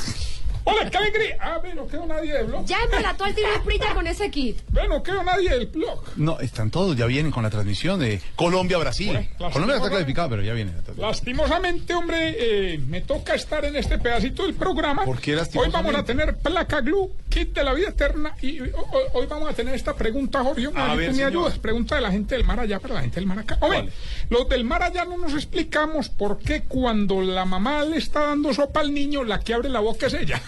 Hola, 0.66 0.88
qué 0.90 0.96
alegría. 0.96 1.36
Ah, 1.40 1.58
ve, 1.62 1.74
no 1.74 1.86
quedó 1.86 2.06
nadie 2.06 2.32
del 2.32 2.46
blog. 2.46 2.64
Ya 2.64 2.78
embarató 2.82 3.24
al 3.24 3.34
tiro 3.34 3.48
Prita 3.64 3.92
con 3.92 4.06
ese 4.06 4.30
kit. 4.30 4.58
Ve, 4.70 4.88
no 4.88 5.02
quedó 5.02 5.22
nadie 5.22 5.50
del 5.50 5.66
blog. 5.66 6.02
No, 6.16 6.40
están 6.40 6.70
todos, 6.70 6.96
ya 6.96 7.04
vienen 7.04 7.30
con 7.30 7.42
la 7.42 7.50
transmisión 7.50 8.00
de 8.00 8.20
Colombia-Brasil. 8.34 9.28
Colombia 9.52 9.76
está 9.76 9.90
clasificado, 9.90 10.30
pero 10.30 10.42
ya 10.42 10.54
viene. 10.54 10.72
la 10.72 10.82
transmisión. 10.82 11.10
Lastimosamente, 11.10 11.92
hombre, 11.94 12.36
eh, 12.38 12.78
me 12.78 13.02
toca 13.02 13.34
estar 13.34 13.64
en 13.66 13.76
este 13.76 13.98
pedacito 13.98 14.44
del 14.44 14.54
programa. 14.54 15.04
¿Por 15.04 15.20
qué 15.20 15.34
Hoy 15.54 15.68
vamos 15.70 15.94
a 15.94 16.04
tener 16.04 16.36
placa 16.38 16.80
glue, 16.80 17.10
kit 17.28 17.52
de 17.54 17.62
la 17.62 17.74
vida 17.74 17.88
eterna. 17.88 18.34
Y 18.40 18.60
hoy, 18.60 18.72
hoy 19.12 19.26
vamos 19.26 19.50
a 19.50 19.52
tener 19.52 19.74
esta 19.74 19.94
pregunta, 19.94 20.42
Jorge. 20.42 20.70
A 20.74 20.94
ver, 20.94 21.12
me 21.12 21.24
ayudas. 21.24 21.58
Pregunta 21.58 21.96
de 21.96 22.00
la 22.00 22.10
gente 22.10 22.36
del 22.36 22.44
mar 22.44 22.60
allá 22.60 22.80
para 22.80 22.94
la 22.94 23.00
gente 23.02 23.16
del 23.16 23.26
mar 23.26 23.38
acá. 23.38 23.58
Hombre, 23.60 23.90
los 24.30 24.48
del 24.48 24.64
mar 24.64 24.82
allá 24.82 25.04
no 25.04 25.18
nos 25.18 25.34
explicamos 25.34 26.08
por 26.08 26.38
qué 26.38 26.62
cuando 26.62 27.20
la 27.20 27.44
mamá 27.44 27.84
le 27.84 27.98
está 27.98 28.26
dando 28.26 28.54
sopa 28.54 28.80
al 28.80 28.94
niño, 28.94 29.24
la 29.24 29.40
que 29.40 29.52
abre 29.52 29.68
la 29.68 29.80
boca 29.80 30.06
es 30.06 30.14
ella. 30.14 30.40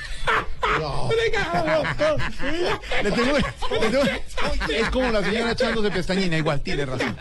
Le 3.02 3.10
tengo- 3.12 3.36
le 3.38 3.88
tengo- 3.90 4.02
es 4.68 4.90
como 4.90 5.10
la 5.10 5.22
señora 5.22 5.52
echándose 5.52 5.90
pestañina, 5.90 6.36
igual, 6.36 6.60
tiene 6.60 6.84
razón. 6.84 7.16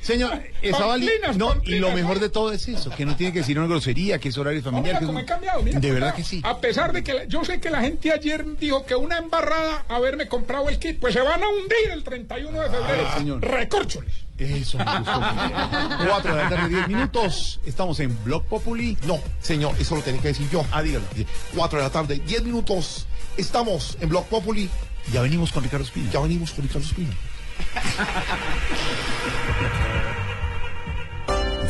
Señor, 0.00 0.40
estaba 0.62 0.96
li- 0.96 1.06
Pamplinas, 1.08 1.36
No, 1.36 1.54
y 1.64 1.78
lo 1.78 1.90
mejor 1.92 2.20
de 2.20 2.28
todo 2.28 2.52
es 2.52 2.66
eso, 2.68 2.90
que 2.90 3.04
no 3.04 3.16
tiene 3.16 3.32
que 3.32 3.40
decir 3.40 3.58
una 3.58 3.68
grosería, 3.68 4.18
que 4.18 4.28
es 4.28 4.38
horario 4.38 4.62
familiar. 4.62 4.84
Mira 4.86 4.98
que 5.00 5.04
es 5.04 5.10
un- 5.10 5.24
cambiado, 5.26 5.62
mira 5.62 5.80
De 5.80 5.90
verdad 5.90 6.14
que 6.14 6.22
sí. 6.24 6.40
A 6.44 6.58
pesar 6.60 6.92
de 6.92 7.02
que 7.02 7.14
la- 7.14 7.24
yo 7.24 7.44
sé 7.44 7.60
que 7.60 7.70
la 7.70 7.80
gente 7.80 8.12
ayer 8.12 8.44
dijo 8.58 8.86
que 8.86 8.94
una 8.94 9.18
embarrada 9.18 9.84
haberme 9.88 10.28
comprado 10.28 10.68
el 10.68 10.78
kit, 10.78 10.98
pues 11.00 11.12
se 11.14 11.20
van 11.20 11.42
a 11.42 11.48
hundir 11.48 11.90
el 11.92 12.04
31 12.04 12.60
de 12.60 12.70
febrero. 12.70 13.08
Ay, 13.12 13.18
señor. 13.18 13.40
Recórcholes. 13.42 14.25
Eso 14.38 14.78
me 14.78 14.84
gustó. 14.84 15.20
Cuatro 16.06 16.34
de 16.34 16.42
la 16.42 16.48
tarde, 16.48 16.68
diez 16.68 16.88
minutos. 16.88 17.60
Estamos 17.64 18.00
en 18.00 18.16
Blog 18.24 18.44
Populi. 18.44 18.96
No, 19.06 19.18
señor, 19.40 19.74
eso 19.78 19.96
lo 19.96 20.02
tenía 20.02 20.20
que 20.20 20.28
decir 20.28 20.48
yo. 20.50 20.64
Ah, 20.72 20.82
dígalo. 20.82 21.04
4 21.54 21.78
de 21.78 21.84
la 21.84 21.90
tarde, 21.90 22.20
10 22.26 22.44
minutos. 22.44 23.06
Estamos 23.36 23.96
en 24.00 24.08
Blog 24.08 24.26
Populi. 24.26 24.68
Ya 25.12 25.22
venimos 25.22 25.52
con 25.52 25.62
Ricardo 25.62 25.84
Espina. 25.84 26.10
Ya 26.10 26.20
venimos 26.20 26.52
con 26.52 26.62
Ricardo 26.64 26.86
Espina. 26.86 27.14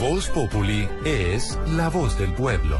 Voz 0.00 0.28
Populi 0.28 0.88
es 1.04 1.58
la 1.68 1.88
voz 1.88 2.18
del 2.18 2.32
pueblo. 2.32 2.78